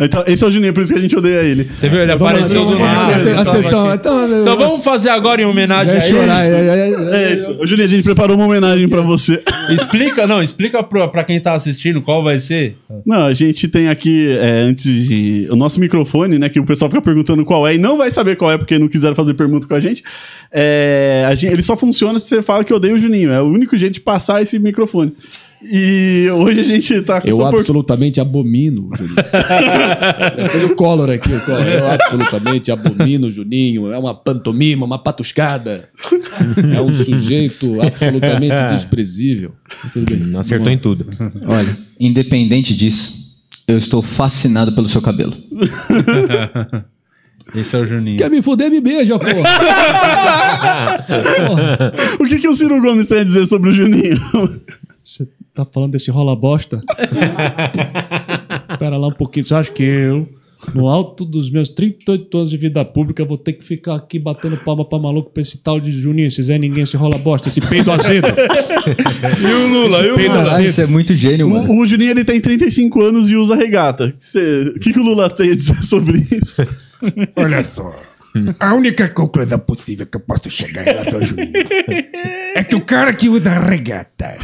Então, 0.00 0.22
esse 0.28 0.44
é 0.44 0.46
o 0.46 0.50
Juninho, 0.50 0.72
por 0.72 0.82
isso 0.84 0.92
que 0.92 0.98
a 0.98 1.02
gente 1.02 1.16
odeia 1.16 1.42
ele. 1.42 1.64
Você 1.64 1.88
viu? 1.88 1.98
Ele 2.00 2.12
apareceu 2.12 2.64
do 2.64 2.78
nada. 2.78 3.14
a 3.14 3.18
se- 3.18 3.30
a 3.30 3.44
sessão. 3.44 3.92
Então, 3.92 4.40
Então 4.42 4.56
vamos 4.56 4.84
fazer 4.84 5.08
agora 5.08 5.42
em 5.42 5.44
homenagem 5.44 5.96
a 5.96 6.00
chorar. 6.00 6.46
ele. 6.46 6.54
é, 6.54 6.68
é, 6.68 6.90
é, 6.92 7.32
É 7.32 7.34
isso. 7.34 7.58
Ô, 7.60 7.66
Juninho, 7.66 7.86
a 7.86 7.90
gente 7.90 8.04
preparou 8.04 8.36
uma 8.36 8.44
homenagem 8.46 8.88
pra 8.88 9.00
você. 9.00 9.42
Explica, 9.70 10.24
não, 10.24 10.40
explica 10.40 10.84
pra, 10.84 11.08
pra 11.08 11.24
quem 11.24 11.40
tá 11.40 11.54
assistindo 11.54 12.00
qual 12.00 12.22
vai 12.22 12.38
ser. 12.38 12.76
Não, 13.04 13.22
a 13.26 13.34
gente 13.34 13.66
tem 13.66 13.88
aqui, 13.88 14.28
é, 14.40 14.60
antes 14.68 14.84
de. 14.84 15.48
O 15.50 15.56
nosso 15.56 15.80
microfone, 15.80 16.38
né? 16.38 16.48
Que 16.48 16.60
o 16.60 16.64
pessoal 16.64 16.88
fica 16.88 17.02
perguntando 17.02 17.44
qual 17.44 17.66
é 17.66 17.74
e 17.74 17.78
não 17.78 17.98
vai 17.98 18.10
saber 18.12 18.36
qual 18.36 18.52
é 18.52 18.56
porque 18.58 18.78
não 18.78 18.86
quiseram 18.86 19.16
fazer 19.16 19.34
pergunta 19.34 19.66
com 19.66 19.74
a 19.74 19.80
gente. 19.80 20.04
É, 20.52 21.24
a 21.28 21.34
gente- 21.34 21.52
ele 21.52 21.62
só 21.62 21.76
funciona 21.76 22.18
se 22.20 22.28
você 22.28 22.40
fala 22.40 22.62
que 22.62 22.72
odeia 22.72 22.94
o 22.94 22.98
Juninho. 22.98 23.32
É 23.32 23.40
o 23.40 23.46
único 23.46 23.76
jeito 23.76 23.94
de 23.94 24.00
passar 24.00 24.40
esse 24.42 24.58
microfone. 24.60 25.12
E 25.62 26.28
hoje 26.30 26.60
a 26.60 26.62
gente 26.62 27.02
tá 27.02 27.20
com 27.20 27.26
Eu 27.28 27.40
essa 27.40 27.50
por- 27.50 27.58
absolutamente 27.58 28.20
abomino, 28.20 28.90
Juninho. 28.96 29.16
O 30.70 30.74
Collor 30.76 31.10
aqui, 31.10 31.32
o 31.32 31.40
Collor. 31.40 31.66
Eu 31.66 31.90
absolutamente 31.90 32.70
abomino 32.70 33.26
o 33.26 33.30
Juninho. 33.30 33.92
É 33.92 33.98
uma 33.98 34.14
pantomima, 34.14 34.86
uma 34.86 34.98
patuscada. 35.02 35.88
É 36.74 36.80
um 36.80 36.92
sujeito 36.92 37.80
absolutamente 37.82 38.64
desprezível. 38.70 39.52
Tudo 39.92 40.06
bem. 40.06 40.18
Não 40.20 40.40
acertou 40.40 40.70
em 40.70 40.78
tudo. 40.78 41.06
Olha, 41.46 41.76
independente 41.98 42.74
disso, 42.76 43.12
eu 43.66 43.76
estou 43.76 44.00
fascinado 44.00 44.72
pelo 44.72 44.88
seu 44.88 45.02
cabelo. 45.02 45.34
Esse 47.54 47.74
é 47.76 47.78
o 47.80 47.86
Juninho. 47.86 48.16
Quer 48.18 48.30
me 48.30 48.42
fuder, 48.42 48.70
me 48.70 48.80
beija, 48.80 49.18
porra. 49.18 49.32
O 52.20 52.24
que, 52.26 52.38
que 52.38 52.48
o 52.48 52.54
Ciro 52.54 52.80
Gomes 52.80 53.06
tem 53.08 53.20
a 53.20 53.24
dizer 53.24 53.46
sobre 53.46 53.70
o 53.70 53.72
Juninho? 53.72 54.20
Você 55.02 55.26
tá 55.64 55.64
falando 55.64 55.92
desse 55.92 56.10
rola 56.10 56.36
bosta? 56.36 56.82
Espera 58.70 58.96
lá 58.96 59.08
um 59.08 59.12
pouquinho. 59.12 59.44
Você 59.44 59.54
acha 59.54 59.70
que 59.70 59.82
eu, 59.82 60.28
no 60.74 60.88
alto 60.88 61.24
dos 61.24 61.50
meus 61.50 61.68
38 61.68 62.36
anos 62.36 62.50
de 62.50 62.56
vida 62.56 62.84
pública, 62.84 63.24
vou 63.24 63.38
ter 63.38 63.54
que 63.54 63.64
ficar 63.64 63.96
aqui 63.96 64.18
batendo 64.18 64.56
palma 64.58 64.84
pra 64.84 64.98
maluco 64.98 65.30
pra 65.30 65.40
esse 65.40 65.58
tal 65.58 65.80
de 65.80 65.90
Juninho? 65.92 66.30
Se 66.30 66.42
Zé 66.42 66.58
ninguém 66.58 66.86
se 66.86 66.96
rola 66.96 67.18
bosta, 67.18 67.48
esse 67.48 67.60
peido 67.60 67.90
azedo. 67.90 68.28
E 68.28 69.52
o 69.52 69.66
Lula? 69.68 69.98
E 70.06 70.10
o 70.10 70.14
Peido 70.14 70.34
Lula? 70.34 70.50
azedo. 70.50 70.68
Isso 70.68 70.80
é 70.80 70.86
muito 70.86 71.14
gênio, 71.14 71.48
mano. 71.48 71.72
O, 71.72 71.80
o 71.80 71.86
Juninho 71.86 72.10
ele 72.10 72.24
tem 72.24 72.40
35 72.40 73.02
anos 73.02 73.28
e 73.28 73.36
usa 73.36 73.56
regata. 73.56 74.14
O 74.74 74.80
que, 74.80 74.92
que 74.92 75.00
o 75.00 75.02
Lula 75.02 75.28
tem 75.28 75.50
a 75.50 75.54
dizer 75.54 75.82
sobre 75.82 76.26
isso? 76.30 76.66
Olha 77.36 77.62
só. 77.62 77.92
A 78.60 78.74
única 78.74 79.08
conclusão 79.08 79.58
possível 79.58 80.06
que 80.06 80.16
eu 80.16 80.20
posso 80.20 80.48
chegar 80.50 80.82
em 80.82 80.84
relação 80.84 81.18
ao 81.18 81.24
Juninho 81.24 81.50
é 82.54 82.62
que 82.62 82.76
o 82.76 82.80
cara 82.80 83.12
que 83.12 83.28
usa 83.28 83.50
regata 83.58 84.36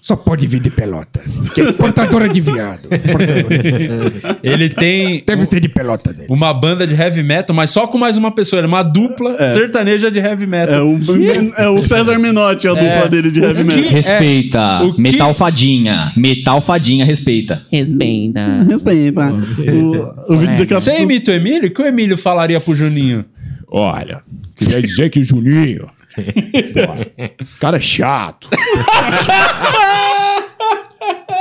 só 0.00 0.16
pode 0.16 0.46
vir 0.46 0.60
de 0.60 0.70
pelotas. 0.70 1.22
Que 1.54 1.60
é 1.60 1.72
portadora 1.72 2.28
de 2.28 2.40
viado. 2.40 2.88
Portadora 3.12 3.58
de 3.58 3.70
viado. 3.70 4.12
Ele 4.42 4.68
tem 4.70 5.22
Deve 5.26 5.46
ter 5.46 5.60
de 5.60 5.68
pelotas 5.68 6.16
dele. 6.16 6.26
uma 6.30 6.52
banda 6.54 6.86
de 6.86 6.94
heavy 6.94 7.22
metal, 7.22 7.54
mas 7.54 7.70
só 7.70 7.86
com 7.86 7.98
mais 7.98 8.16
uma 8.16 8.30
pessoa. 8.30 8.60
Ele 8.60 8.66
é 8.66 8.68
uma 8.68 8.82
dupla 8.82 9.36
sertaneja 9.54 10.10
de 10.10 10.18
heavy 10.18 10.46
metal. 10.46 10.74
É 10.76 10.82
o, 10.82 11.54
é 11.56 11.68
o 11.68 11.86
César 11.86 12.18
Menotti, 12.18 12.66
a 12.68 12.72
dupla 12.74 13.08
dele 13.08 13.30
de 13.30 13.40
heavy 13.40 13.62
o 13.62 13.64
metal. 13.66 13.82
que- 13.84 13.88
Respeita. 13.90 14.82
o 14.84 14.94
que- 14.94 15.00
Metal 15.02 15.34
fadinha. 15.34 16.12
Metal 16.16 16.60
fadinha, 16.62 17.04
respeita. 17.04 17.62
Respeita. 17.70 18.62
Respeita. 18.68 19.32
O, 19.32 20.32
ouvi 20.32 20.46
dizer 20.46 20.66
que 20.66 20.74
a, 20.74 20.80
Você 20.80 21.00
imita 21.00 21.30
o 21.30 21.34
Emílio? 21.34 21.68
O 21.68 21.72
que 21.72 21.82
o 21.82 21.86
Emílio 21.86 22.16
falaria 22.16 22.60
pro 22.60 22.74
Juninho? 22.74 23.24
Olha, 23.70 24.20
queria 24.56 24.80
dizer 24.82 25.10
que 25.10 25.20
o 25.20 25.24
Juninho. 25.24 25.86
cara 27.60 27.76
é 27.76 27.80
chato. 27.80 28.48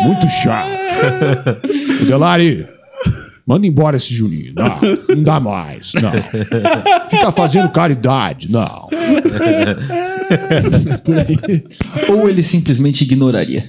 Muito 0.02 0.28
chato. 0.30 0.70
O 2.02 2.06
Delari, 2.08 2.66
Manda 3.50 3.66
embora 3.66 3.98
esse 3.98 4.14
Juninho. 4.14 4.54
Não, 4.56 4.80
não 5.16 5.24
dá 5.24 5.40
mais. 5.40 5.92
Não. 5.94 6.12
Fica 7.10 7.32
fazendo 7.32 7.68
caridade. 7.70 8.48
Não. 8.48 8.88
Ou 12.10 12.30
ele 12.30 12.44
simplesmente 12.44 13.04
ignoraria. 13.04 13.66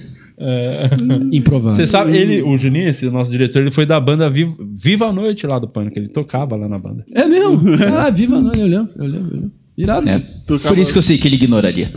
Improvável. 1.31 1.77
Você 1.77 1.87
sabe, 1.87 2.15
ele, 2.15 2.43
o 2.43 2.55
Juninho, 2.59 2.89
esse 2.89 3.09
nosso 3.09 3.31
diretor, 3.31 3.59
ele 3.59 3.71
foi 3.71 3.87
da 3.87 3.99
banda 3.99 4.29
Viva, 4.29 4.55
Viva 4.71 5.07
a 5.07 5.11
Noite 5.11 5.47
lá 5.47 5.57
do 5.57 5.67
Pânico. 5.67 5.97
Ele 5.97 6.09
tocava 6.09 6.55
lá 6.55 6.69
na 6.69 6.77
banda. 6.77 7.03
É 7.11 7.25
mesmo? 7.25 7.77
Caralho, 7.79 8.13
viva, 8.13 8.39
não, 8.39 8.53
eu 8.53 8.67
lembro, 8.67 8.93
eu 8.95 9.05
lembro, 9.07 9.29
eu 9.29 9.41
lembro. 9.41 9.60
Irado. 9.77 10.09
É. 10.09 10.19
Por 10.45 10.77
isso 10.77 10.91
que 10.91 10.99
eu 10.99 11.03
sei 11.03 11.17
que 11.17 11.27
ele 11.27 11.35
ignoraria. 11.35 11.89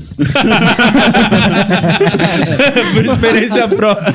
Por 2.95 3.05
experiência 3.05 3.69
própria. 3.69 4.15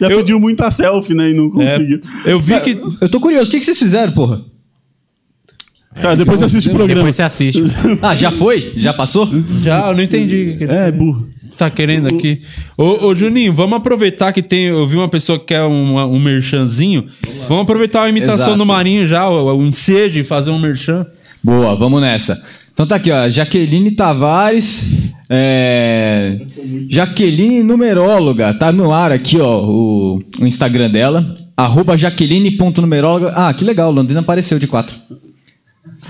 Já 0.00 0.08
pediu 0.08 0.40
muita 0.40 0.70
selfie, 0.70 1.14
né? 1.14 1.30
E 1.30 1.34
não 1.34 1.50
conseguiu. 1.50 2.00
Eu 2.24 2.40
vi 2.40 2.60
que. 2.60 2.80
Eu 3.00 3.08
tô 3.08 3.20
curioso, 3.20 3.46
o 3.48 3.50
que, 3.50 3.60
que 3.60 3.64
vocês 3.64 3.78
fizeram, 3.78 4.12
porra? 4.12 4.42
Cara, 6.00 6.16
depois 6.16 6.40
você 6.40 6.46
assiste 6.46 6.68
o 6.68 6.72
programa. 6.72 6.94
Depois 7.00 7.14
você 7.14 7.22
assiste. 7.22 7.62
Ah, 8.02 8.14
já 8.14 8.30
foi? 8.30 8.74
Já 8.76 8.92
passou? 8.92 9.28
Já, 9.62 9.88
eu 9.88 9.94
não 9.96 10.02
entendi. 10.02 10.58
É, 10.60 10.90
burro. 10.90 11.28
Tá 11.58 11.70
querendo 11.70 12.06
aqui. 12.06 12.42
Ô, 12.76 13.06
ô, 13.06 13.14
Juninho, 13.14 13.52
vamos 13.52 13.76
aproveitar 13.76 14.32
que 14.32 14.42
tem. 14.42 14.66
Eu 14.66 14.86
vi 14.86 14.96
uma 14.96 15.08
pessoa 15.08 15.38
que 15.38 15.46
quer 15.46 15.64
um, 15.64 15.98
um 15.98 16.20
merchanzinho. 16.20 17.06
Vamos 17.48 17.62
aproveitar 17.62 18.02
a 18.02 18.08
imitação 18.08 18.48
Exato. 18.48 18.58
do 18.58 18.66
Marinho 18.66 19.06
já, 19.06 19.28
o, 19.28 19.56
o 19.56 19.62
ensejo 19.64 20.18
e 20.18 20.24
fazer 20.24 20.50
um 20.50 20.58
merchan. 20.58 21.06
Boa, 21.42 21.74
vamos 21.74 22.00
nessa. 22.00 22.40
Então 22.72 22.86
tá 22.86 22.96
aqui, 22.96 23.10
ó. 23.10 23.28
Jaqueline 23.28 23.90
Tavares. 23.90 25.12
É... 25.28 26.40
Jaqueline 26.88 27.62
Numeróloga. 27.62 28.54
Tá 28.54 28.70
no 28.70 28.92
ar 28.92 29.12
aqui, 29.12 29.38
ó, 29.38 29.64
o, 29.64 30.22
o 30.40 30.46
Instagram 30.46 30.90
dela. 30.90 31.36
Arroba 31.56 31.96
jaqueline.numeróloga. 31.96 33.32
Ah, 33.34 33.52
que 33.52 33.64
legal, 33.64 33.90
Londrina 33.90 34.20
apareceu 34.20 34.58
de 34.58 34.68
quatro. 34.68 34.96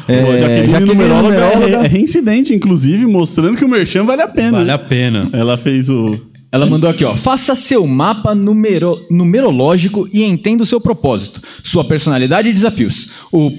É, 0.06 0.22
Jaqueline, 0.22 0.68
Jaqueline 0.68 0.84
numeróloga, 0.94 1.34
é- 1.36 1.54
Numeróloga. 1.56 1.84
É, 1.86 1.88
reincidente, 1.88 2.54
inclusive, 2.54 3.06
mostrando 3.06 3.56
que 3.56 3.64
o 3.64 3.68
Merchan 3.68 4.04
vale 4.04 4.22
a 4.22 4.28
pena. 4.28 4.58
Vale 4.58 4.70
a 4.70 4.78
pena. 4.78 5.30
Ela 5.32 5.56
fez 5.56 5.88
o. 5.88 6.18
Ela 6.50 6.64
mandou 6.66 6.88
aqui, 6.88 7.04
ó. 7.04 7.14
Faça 7.14 7.54
seu 7.54 7.86
mapa 7.86 8.34
numero- 8.34 8.98
numerológico 9.10 10.08
e 10.12 10.24
entenda 10.24 10.62
o 10.62 10.66
seu 10.66 10.80
propósito, 10.80 11.42
sua 11.62 11.84
personalidade 11.84 12.48
e 12.48 12.52
desafios. 12.52 13.10
O 13.32 13.50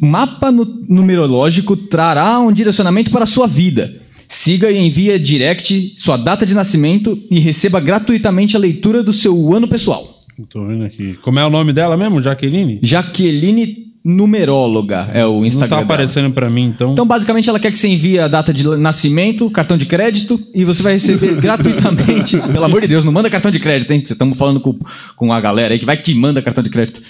mapa 0.00 0.52
nu- 0.52 0.84
numerológico 0.88 1.76
trará 1.76 2.38
um 2.38 2.52
direcionamento 2.52 3.10
para 3.10 3.24
a 3.24 3.26
sua 3.26 3.46
vida. 3.46 3.92
Siga 4.28 4.70
e 4.70 4.78
envie 4.78 5.18
direct 5.18 5.94
sua 5.98 6.16
data 6.16 6.46
de 6.46 6.54
nascimento 6.54 7.18
e 7.30 7.40
receba 7.40 7.80
gratuitamente 7.80 8.54
a 8.56 8.60
leitura 8.60 9.02
do 9.02 9.12
seu 9.12 9.52
ano 9.52 9.66
pessoal. 9.66 10.20
Tô 10.48 10.64
vendo 10.66 10.84
aqui. 10.84 11.18
Como 11.22 11.38
é 11.40 11.44
o 11.44 11.50
nome 11.50 11.72
dela 11.72 11.96
mesmo? 11.96 12.22
Jaqueline? 12.22 12.78
Jaqueline 12.80 13.89
Numeróloga 14.04 15.10
é 15.12 15.26
o 15.26 15.40
Não 15.40 15.46
Instagram. 15.46 15.68
tá 15.68 15.76
dela. 15.76 15.84
aparecendo 15.84 16.32
pra 16.32 16.48
mim, 16.48 16.64
então. 16.64 16.92
Então, 16.92 17.06
basicamente, 17.06 17.48
ela 17.50 17.60
quer 17.60 17.70
que 17.70 17.78
você 17.78 17.88
envie 17.88 18.18
a 18.18 18.28
data 18.28 18.52
de 18.52 18.64
nascimento, 18.76 19.50
cartão 19.50 19.76
de 19.76 19.84
crédito, 19.84 20.40
e 20.54 20.64
você 20.64 20.82
vai 20.82 20.94
receber 20.94 21.36
gratuitamente. 21.40 22.38
Pelo 22.38 22.64
amor 22.64 22.80
de 22.80 22.88
Deus, 22.88 23.04
não 23.04 23.12
manda 23.12 23.28
cartão 23.28 23.50
de 23.50 23.60
crédito, 23.60 23.90
hein? 23.90 24.02
Estamos 24.02 24.38
falando 24.38 24.60
com, 24.60 24.74
com 25.16 25.32
a 25.32 25.40
galera 25.40 25.74
aí 25.74 25.78
que 25.78 25.84
vai 25.84 25.96
que 25.98 26.14
manda 26.14 26.40
cartão 26.40 26.64
de 26.64 26.70
crédito. 26.70 27.00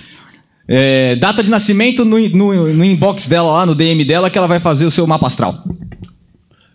É, 0.66 1.16
data 1.16 1.42
de 1.42 1.50
nascimento 1.50 2.04
no, 2.04 2.18
no, 2.28 2.72
no 2.74 2.84
inbox 2.84 3.28
dela 3.28 3.50
lá, 3.52 3.66
no 3.66 3.74
DM 3.74 4.04
dela, 4.04 4.28
que 4.28 4.38
ela 4.38 4.46
vai 4.48 4.58
fazer 4.60 4.84
o 4.84 4.90
seu 4.90 5.06
mapa 5.06 5.26
astral. 5.28 5.54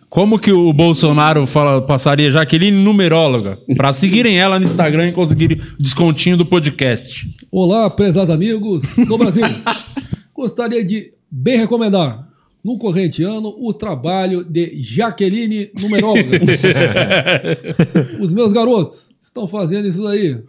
Como 0.08 0.38
que 0.38 0.50
o 0.52 0.72
Bolsonaro 0.72 1.46
fala, 1.46 1.82
passaria 1.82 2.30
Jaqueline 2.30 2.82
Numeróloga? 2.82 3.58
Pra 3.76 3.92
seguirem 3.92 4.38
ela 4.38 4.58
no 4.58 4.64
Instagram 4.64 5.08
e 5.08 5.12
conseguirem 5.12 5.60
descontinho 5.78 6.38
do 6.38 6.46
podcast. 6.46 7.26
Olá, 7.50 7.90
prezados 7.90 8.30
amigos 8.34 8.82
do 8.96 9.18
Brasil. 9.18 9.44
Gostaria 10.36 10.84
de 10.84 11.12
bem 11.30 11.56
recomendar, 11.58 12.28
no 12.62 12.76
corrente 12.78 13.22
ano, 13.22 13.54
o 13.58 13.72
trabalho 13.72 14.44
de 14.44 14.80
Jaqueline 14.80 15.70
Numeróloga. 15.80 16.38
Os 18.20 18.32
meus 18.32 18.52
garotos 18.52 19.10
estão 19.20 19.46
fazendo 19.48 19.88
isso 19.88 20.02
daí. 20.02 20.42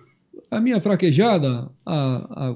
A 0.50 0.62
minha 0.62 0.80
fraquejada, 0.80 1.70
a, 1.86 2.50
a- 2.50 2.56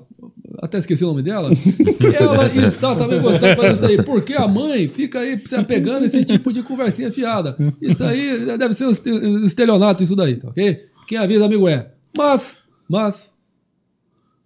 até 0.61 0.77
esqueci 0.79 1.03
o 1.03 1.07
nome 1.07 1.21
dela, 1.21 1.49
ela 2.19 2.67
está 2.67 2.95
também 2.95 3.19
gostando 3.21 3.47
de 3.47 3.55
fazer 3.55 3.75
isso 3.75 3.85
aí, 3.85 4.03
porque 4.03 4.33
a 4.33 4.47
mãe 4.47 4.87
fica 4.87 5.19
aí 5.19 5.37
se 5.45 5.55
apegando 5.55 6.03
a 6.03 6.07
esse 6.07 6.23
tipo 6.23 6.53
de 6.53 6.63
conversinha 6.63 7.11
fiada. 7.11 7.55
Isso 7.81 8.03
aí 8.03 8.57
deve 8.57 8.73
ser 8.73 8.85
um 8.87 9.45
estelionato, 9.45 10.03
isso 10.03 10.15
daí, 10.15 10.35
tá 10.35 10.49
ok? 10.49 10.79
Quem 11.07 11.17
avisa, 11.17 11.45
amigo, 11.45 11.67
é. 11.67 11.91
Mas, 12.17 12.61
mas, 12.87 13.33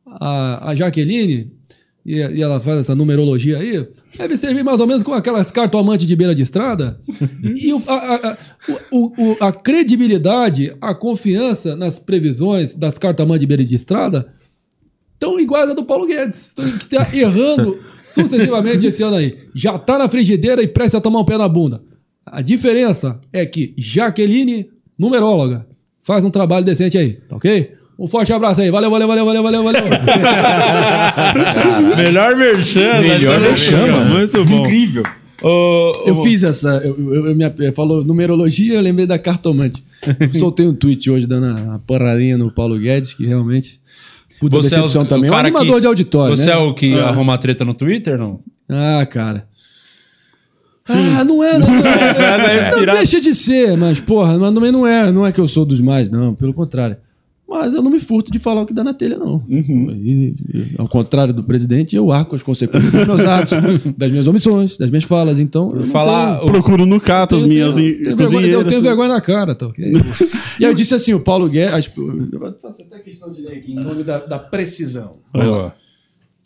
a, 0.07 0.71
a 0.71 0.75
Jaqueline, 0.75 1.51
e, 2.05 2.17
e 2.17 2.41
ela 2.43 2.59
faz 2.59 2.81
essa 2.81 2.93
numerologia 2.95 3.57
aí, 3.57 3.87
deve 4.17 4.37
servir 4.37 4.63
mais 4.63 4.79
ou 4.79 4.85
menos 4.87 5.01
com 5.03 5.13
aquelas 5.13 5.49
cartomantes 5.49 6.05
de 6.05 6.15
beira 6.15 6.35
de 6.35 6.41
estrada. 6.43 6.99
e 7.55 7.73
o- 7.73 7.81
a, 7.87 8.15
a- 8.29 8.37
o- 8.91 9.31
o- 9.31 9.37
a 9.39 9.51
credibilidade, 9.51 10.75
a 10.79 10.93
confiança 10.93 11.75
nas 11.75 11.97
previsões 11.99 12.75
das 12.75 12.97
cartomantes 12.97 13.39
de 13.41 13.47
beira 13.47 13.63
de 13.63 13.75
estrada 13.75 14.27
estão 15.13 15.39
iguais 15.39 15.69
a 15.69 15.73
do 15.73 15.83
Paulo 15.83 16.05
Guedes, 16.05 16.53
que 16.53 16.95
está 16.95 17.07
errando 17.15 17.79
sucessivamente 18.13 18.85
esse 18.85 19.01
ano 19.01 19.15
aí. 19.15 19.37
Já 19.55 19.75
está 19.75 19.97
na 19.97 20.07
frigideira 20.09 20.61
e 20.61 20.67
presta 20.67 20.97
a 20.97 21.01
tomar 21.01 21.19
um 21.21 21.25
pé 21.25 21.37
na 21.37 21.47
bunda. 21.47 21.81
A 22.25 22.41
diferença 22.41 23.19
é 23.31 23.45
que 23.45 23.73
Jaqueline, 23.77 24.69
numeróloga, 24.97 25.65
faz 26.01 26.23
um 26.23 26.29
trabalho 26.29 26.65
decente 26.65 26.97
aí, 26.97 27.13
tá 27.13 27.35
ok? 27.35 27.71
Um 27.97 28.07
forte 28.07 28.31
abraço 28.33 28.59
aí. 28.61 28.69
Valeu, 28.69 28.91
valeu, 28.91 29.07
valeu, 29.07 29.25
valeu, 29.25 29.43
valeu, 29.43 29.63
valeu. 29.63 29.83
Melhor 31.97 32.35
merchan. 32.35 33.01
Melhor 33.01 33.39
né? 33.39 33.47
merchan, 33.47 33.87
mano. 33.91 34.13
Muito 34.15 34.43
bom. 34.45 34.65
Incrível. 34.65 35.03
Ô, 35.41 35.91
Eu 36.05 36.17
ô, 36.17 36.23
fiz 36.23 36.43
essa. 36.43 36.81
Eu, 36.83 36.95
eu, 36.97 37.25
eu 37.27 37.35
me, 37.35 37.43
ap- 37.43 37.59
falou 37.73 38.03
numerologia, 38.03 38.75
eu 38.75 38.81
lembrei 38.81 39.05
da 39.05 39.19
cartomante. 39.19 39.83
Eu 40.19 40.29
soltei 40.37 40.67
um 40.67 40.73
tweet 40.73 41.09
hoje 41.09 41.27
dando 41.27 41.45
a, 41.71 41.79
porradinha 41.79 42.37
no 42.37 42.51
Paulo 42.51 42.77
Guedes, 42.79 43.13
que 43.13 43.25
realmente. 43.25 43.79
Puta 44.39 44.57
Você 44.57 44.75
é 44.75 44.79
o- 44.79 44.81
decepção 44.81 45.03
o 45.03 45.05
também. 45.05 45.29
É 45.29 45.31
um 45.31 45.35
cara 45.35 45.47
animador 45.47 45.75
que- 45.75 45.81
de 45.81 45.87
auditório, 45.87 46.35
Você 46.35 46.45
né? 46.47 46.51
é 46.53 46.57
o 46.57 46.73
que 46.73 46.97
arruma 46.99 47.37
treta 47.37 47.63
no 47.63 47.73
Twitter, 47.73 48.17
não? 48.17 48.39
Ah, 48.69 49.05
cara. 49.05 49.47
Ah, 50.87 51.23
não 51.23 51.43
é, 51.43 51.57
não, 51.57 51.67
não, 51.71 51.77
é 51.87 52.61
não, 52.61 52.69
inspirado. 52.69 52.97
deixa 52.99 53.19
de 53.19 53.33
ser, 53.33 53.75
mas 53.75 53.99
porra, 53.99 54.37
mas 54.37 54.53
também 54.53 54.71
não 54.71 54.85
é, 54.85 55.11
não 55.11 55.25
é 55.25 55.31
que 55.31 55.41
eu 55.41 55.47
sou 55.47 55.65
dos 55.65 55.81
mais, 55.81 56.11
não, 56.11 56.35
pelo 56.35 56.53
contrário. 56.53 56.95
Mas 57.47 57.75
eu 57.75 57.81
não 57.83 57.91
me 57.91 57.99
furto 57.99 58.31
de 58.31 58.39
falar 58.39 58.61
o 58.61 58.65
que 58.65 58.73
dá 58.73 58.83
na 58.83 58.93
telha, 58.93 59.17
não. 59.19 59.43
E, 59.47 60.33
e, 60.53 60.75
ao 60.79 60.87
contrário 60.87 61.31
do 61.33 61.43
presidente, 61.43 61.95
eu 61.95 62.11
arco 62.11 62.35
as 62.35 62.41
consequências 62.41 62.91
dos 62.91 63.05
meus 63.05 63.21
atos, 63.21 63.51
das 63.95 64.09
minhas 64.11 64.25
omissões, 64.27 64.77
das 64.77 64.89
minhas 64.89 65.03
falas. 65.03 65.37
Então, 65.37 65.69
eu 65.71 65.81
não 65.81 65.87
Falar. 65.87 66.43
o- 66.43 66.47
Procuro 66.47 66.85
no 66.87 66.99
Cato 66.99 67.35
as 67.35 67.41
tenho- 67.43 67.53
minhas 67.53 67.75
tenho- 67.75 67.93
tenho 67.93 68.03
vergonha- 68.03 68.25
cozinheiras. 68.29 68.61
Eu 68.63 68.67
tenho 68.67 68.81
vergonha 68.81 69.09
na 69.09 69.21
cara, 69.21 69.53
tá 69.53 69.67
e 69.77 70.65
aí 70.65 70.71
eu 70.71 70.73
disse 70.73 70.95
assim: 70.95 71.13
o 71.13 71.19
Paulo 71.19 71.47
Guedes. 71.47 71.91
Eu 71.95 72.55
faço 72.61 72.81
até 72.81 72.99
questão 72.99 73.31
de 73.31 73.41
ler 73.41 73.57
aqui, 73.57 73.73
em 73.73 73.75
nome 73.75 74.03
da, 74.03 74.17
da 74.25 74.39
precisão. 74.39 75.11
Ó, 75.33 75.69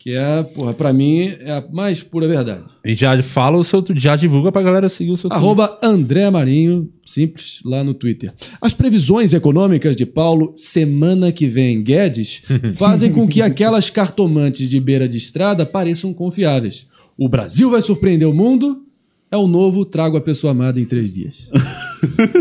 Que 0.00 0.16
é, 0.16 0.42
porra, 0.42 0.72
pra 0.72 0.94
mim, 0.94 1.30
é 1.40 1.52
a 1.52 1.64
mais 1.70 2.02
pura 2.02 2.26
verdade. 2.26 2.64
E 2.82 2.94
já 2.94 3.22
fala 3.22 3.58
o 3.58 3.62
seu. 3.62 3.84
Já 3.94 4.16
divulga 4.16 4.50
pra 4.50 4.62
galera 4.62 4.88
seguir 4.88 5.10
o 5.10 5.16
seu 5.18 5.30
Arroba 5.30 5.78
André 5.82 6.30
Marinho, 6.30 6.90
simples, 7.04 7.60
lá 7.66 7.84
no 7.84 7.92
Twitter. 7.92 8.32
As 8.62 8.72
previsões 8.72 9.34
econômicas 9.34 9.94
de 9.94 10.06
Paulo, 10.06 10.54
semana 10.56 11.30
que 11.30 11.46
vem, 11.46 11.82
Guedes, 11.82 12.42
fazem 12.76 13.12
com 13.12 13.28
que 13.28 13.42
aquelas 13.42 13.90
cartomantes 13.90 14.70
de 14.70 14.80
beira 14.80 15.06
de 15.06 15.18
estrada 15.18 15.66
pareçam 15.66 16.14
confiáveis. 16.14 16.86
O 17.18 17.28
Brasil 17.28 17.68
vai 17.68 17.82
surpreender 17.82 18.26
o 18.26 18.32
mundo, 18.32 18.82
é 19.30 19.36
o 19.36 19.46
novo 19.46 19.84
Trago 19.84 20.16
a 20.16 20.20
Pessoa 20.20 20.50
Amada 20.52 20.80
em 20.80 20.84
três 20.84 21.12
dias. 21.12 21.50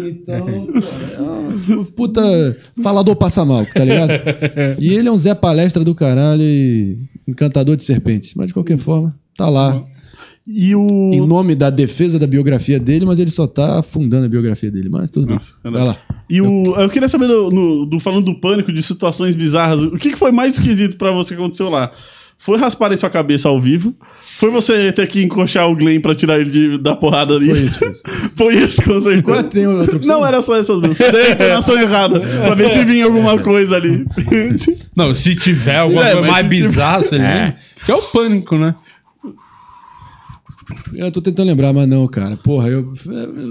Então, 0.04 0.46
pô, 0.46 1.74
é 1.74 1.76
um 1.78 1.86
puta 1.86 2.22
falador 2.82 3.16
passa 3.16 3.44
mal, 3.46 3.66
tá 3.66 3.84
ligado? 3.84 4.12
E 4.80 4.94
ele 4.94 5.08
é 5.08 5.12
um 5.12 5.18
Zé 5.18 5.36
Palestra 5.36 5.84
do 5.84 5.94
caralho 5.94 6.42
e 6.42 6.98
encantador 7.28 7.76
de 7.76 7.84
serpentes. 7.84 8.34
Mas 8.36 8.48
de 8.48 8.54
qualquer 8.54 8.78
forma, 8.78 9.16
tá 9.38 9.50
lá. 9.50 9.84
E 10.48 10.74
o. 10.76 10.82
Em 11.14 11.22
nome 11.28 11.54
da 11.54 11.70
defesa 11.70 12.18
da 12.18 12.26
biografia 12.26 12.80
dele, 12.80 13.06
mas 13.06 13.20
ele 13.20 13.30
só 13.30 13.46
tá 13.46 13.80
afundando 13.80 14.26
a 14.26 14.30
biografia 14.30 14.72
dele. 14.72 14.90
Mas 14.90 15.10
tudo 15.12 15.28
bem. 15.28 15.38
Vai 15.64 15.84
lá. 15.86 15.98
E 16.30 16.42
o, 16.42 16.76
eu 16.76 16.90
queria 16.90 17.08
saber, 17.10 17.28
do, 17.28 17.52
no- 17.52 17.86
do- 17.86 18.00
falando 18.00 18.26
do 18.26 18.40
pânico, 18.40 18.72
de 18.74 18.82
situações 18.82 19.36
bizarras, 19.36 19.82
o 19.84 19.92
que, 19.98 20.10
que 20.12 20.16
foi 20.16 20.32
mais 20.32 20.56
esquisito 20.56 20.98
pra 20.98 21.12
você 21.12 21.36
que 21.36 21.42
aconteceu 21.42 21.70
lá? 21.70 21.92
Foi 22.42 22.58
raspar 22.58 22.98
sua 22.98 23.10
cabeça 23.10 23.50
ao 23.50 23.60
vivo? 23.60 23.94
Foi 24.22 24.50
você 24.50 24.94
ter 24.94 25.06
que 25.10 25.22
encoxar 25.22 25.70
o 25.70 25.76
Glenn 25.76 26.00
pra 26.00 26.16
tirar 26.16 26.40
ele 26.40 26.50
de- 26.50 26.78
da 26.78 26.96
porrada 26.96 27.36
ali? 27.36 27.50
Foi 27.50 27.60
isso, 27.60 27.78
foi 27.80 27.90
isso. 27.92 28.04
Foi 28.36 28.56
isso, 28.56 28.82
com 28.84 29.02
certeza. 29.02 29.24
Qual 29.24 29.44
tem 29.44 29.68
outra 29.68 29.98
opção? 29.98 30.20
Não, 30.22 30.26
era 30.26 30.42
só 30.42 30.56
essas 30.56 30.80
mesmo. 30.80 30.96
Você 30.96 31.12
deu 31.12 31.22
a 31.26 31.30
entonação 31.32 31.76
errada. 31.82 32.22
Pra 32.22 32.56
ver 32.56 32.70
se 32.72 32.86
vinha 32.86 33.04
alguma 33.06 33.38
coisa 33.40 33.76
ali. 33.76 34.06
Não, 34.96 35.14
se 35.14 35.36
tiver 35.36 35.76
alguma 35.80 36.08
É, 36.08 36.14
coisa 36.14 36.32
mais 36.32 36.46
tiver- 36.46 36.50
bizarra, 36.68 37.04
você 37.04 37.18
lembra? 37.18 37.56
Que 37.86 37.92
é 37.92 37.96
o 37.96 38.02
pânico, 38.02 38.58
né? 38.58 38.74
Eu 40.94 41.12
tô 41.12 41.20
tentando 41.22 41.48
lembrar, 41.48 41.74
mas 41.74 41.88
não, 41.88 42.08
cara. 42.08 42.38
Porra, 42.38 42.68
eu. 42.70 42.94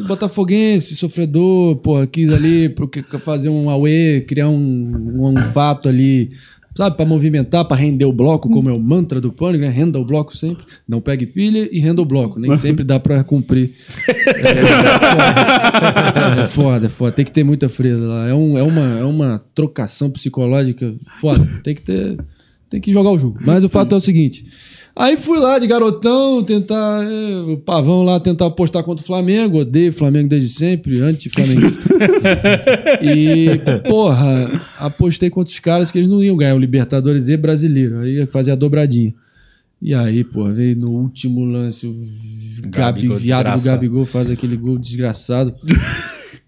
Botafoguense, 0.06 0.94
sofredor, 0.96 1.76
porra, 1.76 2.06
quis 2.06 2.30
ali 2.30 2.68
porque- 2.68 3.02
fazer 3.20 3.48
um 3.48 3.68
Aue, 3.68 4.24
criar 4.26 4.48
um, 4.48 5.34
um, 5.36 5.36
fato 5.52 5.88
ali 5.88 6.30
sabe, 6.78 6.96
pra 6.96 7.04
movimentar, 7.04 7.64
pra 7.64 7.76
render 7.76 8.04
o 8.04 8.12
bloco, 8.12 8.48
como 8.48 8.70
é 8.70 8.72
o 8.72 8.78
mantra 8.78 9.20
do 9.20 9.32
pânico, 9.32 9.64
né? 9.64 9.68
Renda 9.68 9.98
o 9.98 10.04
bloco 10.04 10.36
sempre. 10.36 10.64
Não 10.86 11.00
pegue 11.00 11.26
pilha 11.26 11.68
e 11.72 11.80
renda 11.80 12.00
o 12.00 12.04
bloco. 12.04 12.38
Nem 12.38 12.54
sempre 12.56 12.84
dá 12.84 13.00
pra 13.00 13.24
cumprir. 13.24 13.72
É, 16.38 16.42
é 16.42 16.46
foda, 16.46 16.86
é 16.86 16.88
foda. 16.88 17.10
Tem 17.10 17.24
que 17.24 17.32
ter 17.32 17.42
muita 17.42 17.68
fresa 17.68 18.06
lá. 18.06 18.28
É, 18.28 18.34
um, 18.34 18.56
é, 18.56 18.62
uma, 18.62 18.98
é 19.00 19.02
uma 19.02 19.44
trocação 19.56 20.08
psicológica 20.08 20.94
foda. 21.20 21.44
Tem 21.64 21.74
que 21.74 21.82
ter. 21.82 22.16
Tem 22.70 22.80
que 22.80 22.92
jogar 22.92 23.10
o 23.10 23.18
jogo. 23.18 23.40
Mas 23.44 23.64
o 23.64 23.68
fato 23.68 23.96
é 23.96 23.98
o 23.98 24.00
seguinte. 24.00 24.44
Aí 24.98 25.16
fui 25.16 25.38
lá 25.38 25.60
de 25.60 25.66
garotão 25.68 26.42
tentar. 26.42 27.04
é, 27.04 27.52
o 27.52 27.56
pavão 27.56 28.02
lá 28.02 28.18
tentar 28.18 28.46
apostar 28.46 28.82
contra 28.82 29.04
o 29.04 29.06
Flamengo. 29.06 29.60
Odeio 29.60 29.92
Flamengo 29.92 30.28
desde 30.28 30.48
sempre, 30.48 31.00
anti-flamenguista. 31.00 31.84
e, 33.00 33.60
porra, 33.88 34.50
apostei 34.76 35.30
contra 35.30 35.52
os 35.52 35.60
caras 35.60 35.92
que 35.92 35.98
eles 35.98 36.08
não 36.08 36.20
iam 36.20 36.36
ganhar 36.36 36.56
o 36.56 36.58
Libertadores 36.58 37.28
e 37.28 37.36
brasileiro. 37.36 37.98
Aí 38.00 38.16
ia 38.16 38.26
fazer 38.26 38.50
a 38.50 38.56
dobradinha. 38.56 39.14
E 39.80 39.94
aí, 39.94 40.24
pô, 40.24 40.44
veio 40.46 40.76
no 40.76 40.90
último 40.90 41.44
lance 41.44 41.86
o 41.86 41.94
Gabi, 42.62 43.02
Gabigol 43.02 43.16
viado 43.18 43.56
do. 43.56 43.62
Gabigol 43.62 44.04
faz 44.04 44.28
aquele 44.28 44.56
gol 44.56 44.76
desgraçado. 44.76 45.54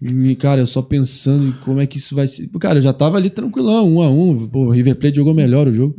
E, 0.01 0.35
cara, 0.35 0.59
eu 0.59 0.67
só 0.67 0.81
pensando 0.81 1.47
em 1.47 1.51
como 1.63 1.79
é 1.79 1.85
que 1.85 1.99
isso 1.99 2.13
vai 2.13 2.27
ser. 2.27 2.49
Cara, 2.59 2.79
eu 2.79 2.83
já 2.83 2.91
tava 2.91 3.15
ali 3.15 3.29
tranquilão, 3.29 3.93
um 3.93 4.01
a 4.01 4.09
um. 4.09 4.45
Pô, 4.47 4.65
o 4.65 4.71
River 4.71 4.97
Plate 4.97 5.15
jogou 5.15 5.33
melhor 5.33 5.69
o 5.69 5.73
jogo. 5.73 5.95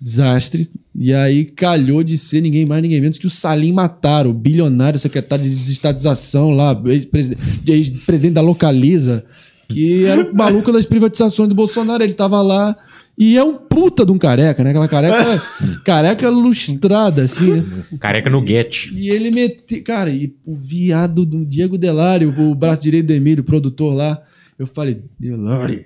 Desastre. 0.00 0.70
E 0.94 1.12
aí 1.12 1.44
calhou 1.44 2.02
de 2.02 2.16
ser 2.16 2.40
ninguém 2.40 2.66
mais, 2.66 2.82
ninguém 2.82 3.00
menos 3.00 3.18
que 3.18 3.26
o 3.26 3.30
Salim 3.30 3.72
Mataro, 3.72 4.30
o 4.30 4.34
bilionário 4.34 4.98
secretário 4.98 5.44
de 5.44 5.54
desestatização 5.54 6.50
lá, 6.50 6.80
ex-presidente 6.86 7.40
ex-presidente 7.66 8.34
da 8.34 8.40
Localiza, 8.40 9.24
que 9.68 10.04
era 10.04 10.22
o 10.22 10.34
maluco 10.34 10.72
das 10.72 10.86
privatizações 10.86 11.48
do 11.48 11.54
Bolsonaro. 11.54 12.02
Ele 12.02 12.14
tava 12.14 12.40
lá. 12.42 12.76
E 13.20 13.36
é 13.36 13.42
um 13.42 13.56
puta 13.56 14.06
de 14.06 14.12
um 14.12 14.18
careca, 14.18 14.62
né? 14.62 14.70
Aquela 14.70 14.86
careca, 14.86 15.42
careca 15.84 16.30
lustrada, 16.30 17.22
assim, 17.22 17.50
né? 17.54 17.64
Careca 17.98 18.30
no 18.30 18.46
get. 18.46 18.92
E 18.92 19.10
ele 19.10 19.32
meteu. 19.32 19.82
Cara, 19.82 20.08
e 20.08 20.36
o 20.46 20.54
viado 20.54 21.26
do 21.26 21.44
Diego 21.44 21.76
Delário, 21.76 22.32
o 22.38 22.54
braço 22.54 22.84
direito 22.84 23.06
do 23.06 23.12
Emílio, 23.12 23.42
o 23.42 23.46
produtor 23.46 23.92
lá. 23.92 24.22
Eu 24.56 24.66
falei, 24.66 25.02
Delário. 25.18 25.84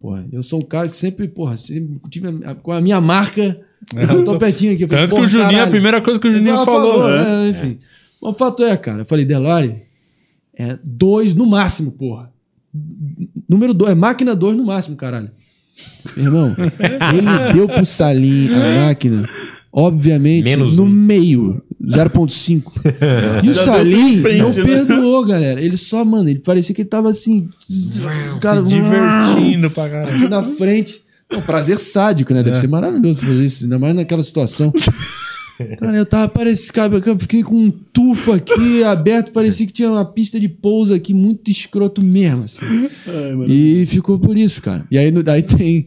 Porra, 0.00 0.26
eu 0.32 0.42
sou 0.42 0.58
um 0.60 0.62
cara 0.62 0.88
que 0.88 0.96
sempre, 0.96 1.28
porra, 1.28 1.56
sempre 1.56 2.00
tive 2.08 2.28
a- 2.46 2.54
com 2.54 2.72
a 2.72 2.80
minha 2.80 3.00
marca. 3.00 3.60
É, 3.94 4.04
eu 4.04 4.24
tô 4.24 4.38
pertinho 4.38 4.72
aqui. 4.74 4.86
Tanto 4.86 5.14
que 5.14 5.20
o 5.20 5.28
Juninho, 5.28 5.48
a 5.48 5.52
caralho. 5.52 5.70
primeira 5.70 6.00
coisa 6.00 6.18
que 6.18 6.28
o 6.28 6.32
Juninho 6.32 6.54
Ela 6.54 6.64
falou, 6.64 7.08
né? 7.08 7.46
é, 7.46 7.50
enfim. 7.50 7.78
Mas 8.22 8.30
o 8.32 8.34
fato 8.34 8.62
é, 8.62 8.76
cara, 8.76 9.00
eu 9.02 9.04
falei, 9.06 9.24
Delari, 9.24 9.82
é 10.54 10.78
dois 10.82 11.34
no 11.34 11.46
máximo, 11.46 11.92
porra. 11.92 12.30
Número 13.48 13.74
dois, 13.74 13.92
é 13.92 13.94
máquina 13.94 14.34
dois 14.34 14.56
no 14.56 14.64
máximo, 14.64 14.96
caralho. 14.96 15.30
Meu 16.16 16.26
irmão, 16.26 16.56
ele 17.14 17.52
deu 17.52 17.66
pro 17.68 17.84
Salim 17.86 18.48
a 18.54 18.86
máquina, 18.86 19.28
obviamente, 19.72 20.44
Menos 20.44 20.76
no 20.76 20.84
um. 20.84 20.88
meio, 20.88 21.62
0.5. 21.82 22.72
E 23.42 23.48
o 23.50 23.54
Salim 23.54 24.20
não 24.38 24.50
né? 24.50 24.62
perdoou, 24.64 25.24
galera. 25.24 25.60
Ele 25.60 25.76
só, 25.76 26.04
mano, 26.04 26.28
ele 26.28 26.40
parecia 26.40 26.74
que 26.74 26.82
ele 26.82 26.88
tava 26.88 27.10
assim. 27.10 27.48
Cara, 28.40 28.62
Se 28.62 28.68
divertindo 28.68 29.70
pra 29.70 29.88
caralho. 29.88 30.14
aqui 30.16 30.28
na 30.28 30.42
frente. 30.42 31.02
É 31.30 31.36
um 31.36 31.42
prazer 31.42 31.78
sádico, 31.78 32.34
né? 32.34 32.42
Deve 32.42 32.56
ser 32.56 32.66
maravilhoso 32.66 33.20
fazer 33.20 33.44
isso, 33.44 33.64
ainda 33.64 33.78
mais 33.78 33.94
naquela 33.94 34.22
situação. 34.22 34.72
Cara, 35.78 35.96
eu 35.96 36.06
tava 36.06 36.32
ficava, 36.56 36.96
eu 36.96 37.18
fiquei 37.18 37.42
com 37.42 37.54
um 37.54 37.70
tufo 37.70 38.32
aqui 38.32 38.82
aberto, 38.82 39.30
parecia 39.30 39.66
que 39.66 39.72
tinha 39.72 39.90
uma 39.90 40.04
pista 40.04 40.40
de 40.40 40.48
pouso 40.48 40.94
aqui 40.94 41.12
muito 41.12 41.50
escroto 41.50 42.02
mesmo, 42.02 42.44
assim. 42.44 42.88
E 43.46 43.84
ficou 43.86 44.18
por 44.18 44.36
isso, 44.36 44.62
cara. 44.62 44.84
E 44.90 44.96
aí, 44.96 45.10
daí 45.10 45.42
tem 45.42 45.86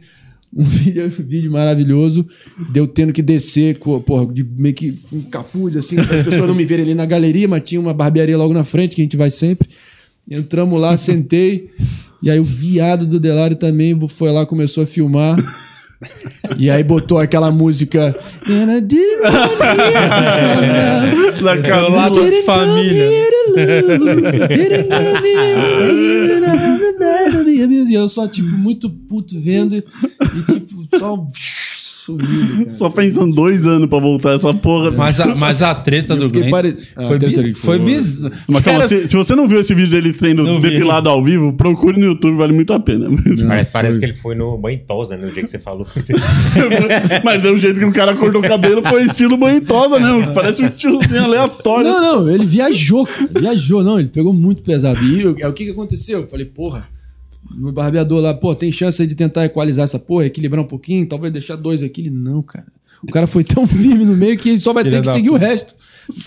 um 0.56 0.64
vídeo, 0.64 1.06
um 1.06 1.10
vídeo 1.10 1.52
maravilhoso, 1.52 2.26
deu 2.70 2.88
tendo 2.88 3.12
que 3.12 3.22
descer, 3.22 3.80
com, 3.80 4.00
porra, 4.02 4.32
de 4.32 4.44
meio 4.44 4.76
que 4.76 5.00
um 5.12 5.22
capuz, 5.22 5.76
assim, 5.76 5.96
para 5.96 6.18
as 6.18 6.26
pessoas 6.26 6.48
não 6.48 6.56
me 6.56 6.66
verem 6.66 6.86
ali 6.86 6.96
na 6.96 7.06
galeria, 7.06 7.48
mas 7.48 7.64
tinha 7.64 7.82
uma 7.82 7.94
barbearia 7.94 8.38
logo 8.38 8.54
na 8.54 8.64
frente, 8.64 8.96
que 8.96 9.02
a 9.02 9.06
gente 9.06 9.18
vai 9.18 9.30
sempre. 9.30 9.68
Entramos 10.30 10.80
lá, 10.80 10.96
sentei. 10.96 11.70
E 12.22 12.30
aí 12.30 12.40
o 12.40 12.44
viado 12.44 13.06
do 13.06 13.20
Delário 13.20 13.58
também 13.58 13.98
foi 14.08 14.32
lá, 14.32 14.46
começou 14.46 14.84
a 14.84 14.88
filmar. 14.88 15.38
E 16.58 16.70
aí 16.70 16.84
botou 16.84 17.18
aquela 17.18 17.52
música. 17.52 18.16
Da 18.46 18.80
Do 22.10 22.44
Camila. 22.44 22.94
Família. 27.64 27.90
E 27.90 27.94
eu 27.96 28.08
só, 28.10 28.28
tipo, 28.28 28.50
muito 28.58 28.90
puto 28.90 29.40
vendo. 29.40 29.76
E, 29.78 29.82
tipo, 30.66 30.84
só 30.98 31.26
sumido. 31.76 32.58
cara. 32.58 32.70
Só 32.70 32.90
pensando 32.90 33.34
dois 33.34 33.66
anos 33.66 33.88
pra 33.90 33.98
voltar 34.00 34.34
essa 34.36 34.54
porra. 34.54 34.92
Mas 34.92 35.20
a, 35.22 35.34
mas 35.36 35.62
a 35.62 35.74
treta 35.74 36.16
do 36.18 36.30
Glenn 36.30 36.50
pare- 36.52 36.76
Ah, 36.98 37.06
foi, 37.06 37.16
a 37.16 37.20
treta 37.20 37.42
bi- 37.42 37.54
que 37.54 37.60
foi 37.60 37.80
bizarro. 37.80 38.34
Mas 38.48 38.62
calma, 38.64 38.88
se, 38.88 39.08
se 39.08 39.16
você 39.16 39.34
não 39.36 39.48
viu 39.48 39.60
esse 39.62 39.74
vídeo 39.74 39.90
dele 39.92 40.14
sendo 40.20 40.44
Não 40.44 40.60
vi. 40.60 40.70
depilado 40.72 41.08
ao 41.08 41.24
vivo, 41.24 41.54
procure 41.54 41.98
no 42.00 42.06
YouTube, 42.08 42.36
vale 42.36 42.52
muito 42.54 42.74
a 42.74 42.80
pena. 42.80 43.08
Parece, 43.48 43.72
parece 43.72 44.00
que 44.00 44.06
ele 44.06 44.16
foi 44.16 44.36
no 44.36 44.58
banho 44.58 44.82
tosa, 44.86 45.16
né? 45.16 45.26
No 45.28 45.32
dia 45.32 45.44
que 45.44 45.50
você 45.50 45.60
falou. 45.60 45.88
Mas 47.24 47.46
é 47.46 47.50
o 47.52 47.58
jeito 47.58 47.80
que 47.80 47.86
o 47.86 47.94
cara 47.94 48.14
cortou 48.16 48.42
o 48.42 48.44
cabelo 48.48 48.82
foi 48.84 49.04
estilo 49.06 49.38
banhitosa 49.38 50.00
mesmo. 50.00 50.34
Parece 50.34 50.64
um 50.64 50.70
tiozinho 50.70 51.24
aleatório. 51.24 51.90
Não, 51.90 52.02
não, 52.24 52.30
ele 52.30 52.46
viajou, 52.46 53.06
cara. 53.06 53.30
Viajou, 53.40 53.84
não, 53.84 54.00
ele 54.00 54.10
pegou 54.10 54.34
muito 54.34 54.64
pesado. 54.64 55.02
E 55.06 55.22
eu- 55.22 55.36
é 55.40 55.48
o 55.48 55.54
que, 55.54 55.66
que 55.66 55.72
aconteceu? 55.72 56.22
Eu 56.22 56.28
falei, 56.28 56.46
porra, 56.46 56.88
no 57.52 57.72
barbeador 57.72 58.22
lá, 58.22 58.34
pô, 58.34 58.56
tem 58.56 58.72
chance 58.72 59.02
aí 59.02 59.08
de 59.08 59.16
tentar 59.16 59.46
equalizar 59.46 59.84
essa 59.86 60.00
porra, 60.00 60.26
equilibrar 60.26 60.64
um 60.64 60.68
pouquinho, 60.68 61.08
talvez 61.08 61.32
deixar 61.32 61.56
dois 61.56 61.84
aqui. 61.84 62.02
Ele, 62.02 62.10
não, 62.10 62.42
cara. 62.42 62.68
O 63.04 63.12
cara 63.12 63.28
foi 63.28 63.44
tão 63.44 63.66
firme 63.68 64.06
no 64.06 64.16
meio 64.16 64.38
que 64.38 64.50
ele 64.50 64.60
só 64.60 64.74
vai 64.74 64.84
Filha 64.84 64.98
ter 64.98 65.08
que 65.08 65.14
seguir 65.14 65.30
o 65.30 65.34
puta. 65.34 65.46
resto. 65.46 65.76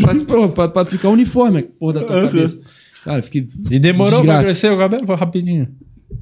Pra, 0.02 0.14
porra, 0.24 0.48
pra, 0.48 0.68
pra 0.68 0.84
ficar 0.86 1.08
uniforme, 1.10 1.62
porra 1.62 1.94
da 1.94 2.04
tua 2.04 2.22
cabeça. 2.26 2.58
Cara, 3.04 3.22
fiquei. 3.22 3.46
E 3.70 3.78
demorou 3.78 4.16
desgraça. 4.20 4.40
pra 4.42 4.44
crescer 4.50 4.72
o 4.72 4.78
cabelo? 4.78 5.06
Foi 5.06 5.16
rapidinho. 5.16 5.68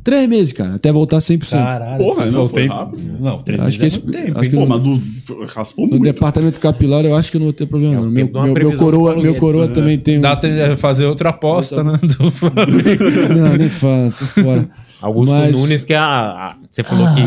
Três 0.03 0.27
meses, 0.27 0.53
cara, 0.53 0.75
até 0.75 0.91
voltar 0.91 1.19
100%. 1.19 1.51
Caralho. 1.51 1.99
Porra, 1.99 2.25
não, 2.27 2.33
voltei. 2.33 2.67
foi 2.67 2.77
rápido. 2.77 3.17
Não, 3.21 3.39
três 3.43 3.61
Acho 3.61 3.67
meses 3.67 3.77
que 3.79 3.85
é 3.85 3.87
esse- 3.89 4.03
muito 4.03 4.27
tempo, 4.27 4.41
acho 4.41 4.51
que 4.51 4.57
Pô, 4.57 4.63
no- 4.63 4.69
mas 4.69 4.81
do, 4.81 5.45
raspou 5.47 5.85
No 5.87 5.91
muito. 5.93 6.03
departamento 6.05 6.59
capilar 6.61 7.05
eu 7.05 7.15
acho 7.15 7.31
que 7.31 7.37
eu 7.37 7.41
não 7.41 7.47
vou 7.47 7.53
ter 7.53 7.67
problema, 7.67 7.95
É 7.95 7.97
não. 7.99 8.11
Meu, 8.11 8.27
meu, 8.31 8.55
meu 8.55 8.73
coroa, 8.79 9.15
do 9.15 9.21
meu 9.23 9.35
coroa 9.37 9.67
Guedes, 9.67 9.75
também 9.83 9.99
tem 9.99 10.19
um. 10.19 10.21
Dá 10.23 10.37
pra 10.37 10.77
fazer 10.79 11.05
outra 11.07 11.29
aposta, 11.31 11.85
né? 11.85 11.99
Do 12.03 12.31
Flamengo. 12.31 13.05
Não, 13.35 13.57
nem 13.57 13.69
fala, 13.69 14.11
tô 14.11 14.25
fora. 14.25 14.69
Augusto 15.03 15.33
Mas- 15.35 15.61
Nunes, 15.61 15.85
que 15.85 15.93
é 15.93 15.97
a, 15.97 16.03
a- 16.07 16.57
você 16.71 16.83
falou 16.83 17.07
que. 17.15 17.21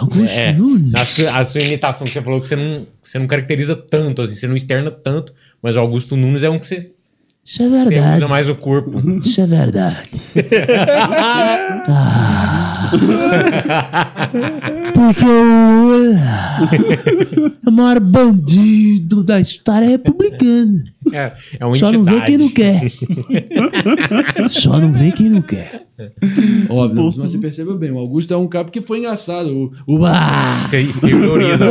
Augusto 0.00 0.36
é, 0.38 0.52
Nunes. 0.52 0.94
A 0.94 1.04
sua, 1.04 1.38
a 1.38 1.44
sua 1.44 1.60
imitação 1.62 2.06
que 2.06 2.12
você 2.12 2.22
falou 2.22 2.40
que 2.40 2.46
você 2.46 2.56
não, 2.56 2.86
você 3.02 3.18
não 3.18 3.26
caracteriza 3.26 3.74
tanto, 3.74 4.22
assim, 4.22 4.34
você 4.34 4.46
não 4.46 4.54
externa 4.56 4.90
tanto, 4.90 5.32
mas 5.62 5.74
o 5.76 5.80
Augusto 5.80 6.16
Nunes 6.16 6.42
é 6.42 6.50
um 6.50 6.58
que 6.58 6.66
você, 6.66 6.90
Isso 7.44 7.62
é 7.62 7.68
você 7.68 7.88
verdade. 7.90 8.16
usa 8.16 8.28
mais 8.28 8.48
o 8.48 8.54
corpo. 8.54 9.20
Isso 9.22 9.40
é 9.40 9.46
verdade. 9.46 10.10
Ah. 11.86 12.90
Porque 14.94 15.24
o 15.24 15.42
Lula 15.82 16.18
é 17.64 17.68
o 17.68 17.72
maior 17.72 18.00
bandido 18.00 19.22
da 19.22 19.38
história 19.40 19.86
republicana. 19.88 20.84
É, 21.12 21.32
é 21.60 21.64
uma 21.64 21.76
Só 21.76 21.92
não 21.92 22.04
vê 22.04 22.16
entidade. 22.16 22.26
quem 22.26 22.38
não 22.38 22.48
quer. 22.48 22.92
Só 24.48 24.80
não 24.80 24.92
vê 24.92 25.12
quem 25.12 25.28
não 25.28 25.42
quer. 25.42 25.86
Óbvio, 26.68 27.04
mas 27.04 27.14
você 27.16 27.38
percebeu 27.38 27.78
bem, 27.78 27.90
o 27.90 27.98
Augusto 27.98 28.34
é 28.34 28.36
um 28.36 28.48
cara 28.48 28.64
porque 28.64 28.80
foi 28.80 28.98
engraçado. 28.98 29.72
O, 29.86 29.94
o 29.94 29.98
Você 29.98 30.80
exterioriza. 30.80 31.66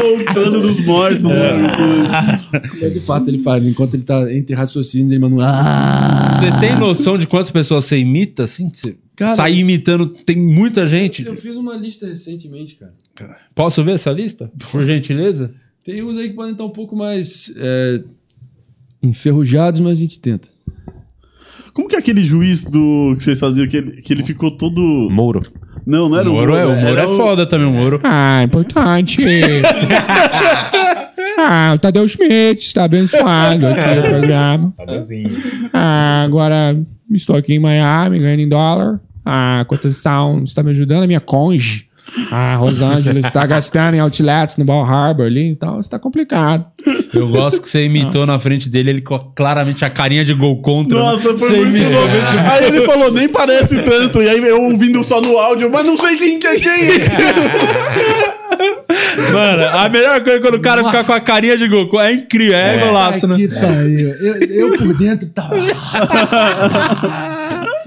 Voltando 0.00 0.60
dos 0.60 0.84
mortos. 0.84 1.24
né? 1.24 2.40
como 2.70 2.84
é 2.84 2.90
de 2.90 3.00
fato 3.00 3.28
ele 3.28 3.38
faz, 3.38 3.66
enquanto 3.66 3.94
ele 3.94 4.02
tá 4.02 4.32
entre 4.32 4.54
raciocínios, 4.54 5.10
ele 5.10 5.20
manda 5.20 5.36
um 5.36 5.40
ah. 5.40 6.38
Você 6.38 6.50
tem 6.60 6.78
noção 6.78 7.16
de 7.16 7.26
quantas 7.26 7.50
pessoas 7.50 7.84
você 7.84 7.98
imita, 7.98 8.44
assim? 8.44 8.70
Você 8.72 8.96
Cara, 9.16 9.34
sair 9.34 9.58
imitando, 9.58 10.06
tem 10.06 10.36
muita 10.36 10.86
gente. 10.86 11.24
Eu 11.24 11.36
fiz 11.36 11.56
uma 11.56 11.74
lista 11.74 12.06
recentemente, 12.06 12.76
cara. 12.76 13.36
Posso 13.52 13.82
ver 13.82 13.94
essa 13.94 14.12
lista? 14.12 14.50
Por 14.70 14.84
gentileza? 14.84 15.52
Tem 15.88 16.02
uns 16.02 16.18
aí 16.18 16.28
que 16.28 16.34
podem 16.34 16.52
estar 16.52 16.66
um 16.66 16.70
pouco 16.70 16.94
mais 16.94 17.50
é, 17.56 18.02
enferrujados, 19.02 19.80
mas 19.80 19.92
a 19.92 19.94
gente 19.94 20.20
tenta. 20.20 20.46
Como 21.72 21.88
que 21.88 21.96
é 21.96 21.98
aquele 21.98 22.22
juiz 22.22 22.62
do 22.62 23.14
que 23.16 23.24
vocês 23.24 23.40
faziam 23.40 23.66
que 23.66 23.78
ele, 23.78 24.02
que 24.02 24.12
ele 24.12 24.22
ficou 24.22 24.50
todo. 24.50 24.82
Mouro. 25.10 25.40
Não, 25.86 26.10
não 26.10 26.18
era 26.18 26.30
O 26.30 26.34
Moro 26.34 26.54
é, 26.54 26.66
o 26.66 26.76
Moro 26.76 26.98
é 27.00 27.06
foda 27.06 27.46
também, 27.46 27.68
o 27.68 27.72
Moro. 27.72 28.00
Ah, 28.04 28.42
importante. 28.42 29.24
ah, 31.38 31.72
o 31.74 31.78
Tadeu 31.78 32.06
Schmidt 32.06 32.60
está 32.60 32.84
abençoado 32.84 33.66
aqui 33.66 33.98
o 33.98 34.10
programa. 34.10 34.74
Tadeuzinho. 34.76 35.42
Ah, 35.72 36.22
agora 36.22 36.78
estou 37.10 37.34
aqui 37.34 37.54
em 37.54 37.58
Miami, 37.58 38.18
ganhando 38.18 38.40
em 38.40 38.48
dólar. 38.48 39.00
Ah, 39.24 39.60
a 39.60 39.64
cotação 39.64 40.42
está 40.44 40.62
me 40.62 40.68
ajudando, 40.68 41.04
a 41.04 41.06
minha 41.06 41.18
conge. 41.18 41.87
Ah, 42.30 42.56
Rosângela 42.56 43.18
está 43.18 43.46
gastando 43.46 43.94
em 43.94 44.00
outlets 44.00 44.56
no 44.56 44.64
Ball 44.64 44.84
Harbor 44.84 45.26
ali, 45.26 45.50
então 45.50 45.78
está 45.78 45.98
complicado. 45.98 46.64
Eu 47.12 47.28
gosto 47.28 47.62
que 47.62 47.68
você 47.68 47.84
imitou 47.84 48.26
na 48.26 48.38
frente 48.38 48.68
dele, 48.68 48.90
ele 48.90 49.00
com 49.02 49.18
claramente 49.36 49.84
a 49.84 49.90
carinha 49.90 50.24
de 50.24 50.34
gol 50.34 50.60
contra. 50.62 50.98
Nossa, 50.98 51.20
foi 51.20 51.36
Você 51.36 51.56
muito 51.56 51.76
imitou. 51.76 52.06
bom. 52.06 52.50
Aí 52.50 52.64
ele 52.64 52.86
falou, 52.86 53.12
nem 53.12 53.28
parece 53.28 53.82
tanto. 53.82 54.22
E 54.22 54.28
aí 54.28 54.38
eu 54.38 54.62
ouvindo 54.62 55.02
só 55.04 55.20
no 55.20 55.36
áudio, 55.36 55.70
mas 55.70 55.86
não 55.86 55.96
sei 55.96 56.16
quem 56.16 56.38
que 56.38 56.46
é 56.46 56.56
quem. 56.56 56.68
Mano, 59.32 59.64
a 59.64 59.88
melhor 59.88 60.22
coisa 60.24 60.38
é 60.38 60.40
quando 60.40 60.54
o 60.54 60.60
cara 60.60 60.82
fica 60.84 61.04
com 61.04 61.12
a 61.12 61.20
carinha 61.20 61.56
de 61.56 61.68
Goku. 61.68 62.00
É 62.00 62.12
incrível, 62.12 62.56
é, 62.56 62.78
golaço, 62.78 63.26
né? 63.26 63.36
Que 63.36 63.48
pariu. 63.48 64.08
Eu, 64.20 64.34
eu 64.42 64.78
por 64.78 64.96
dentro 64.96 65.28
tava. 65.28 65.54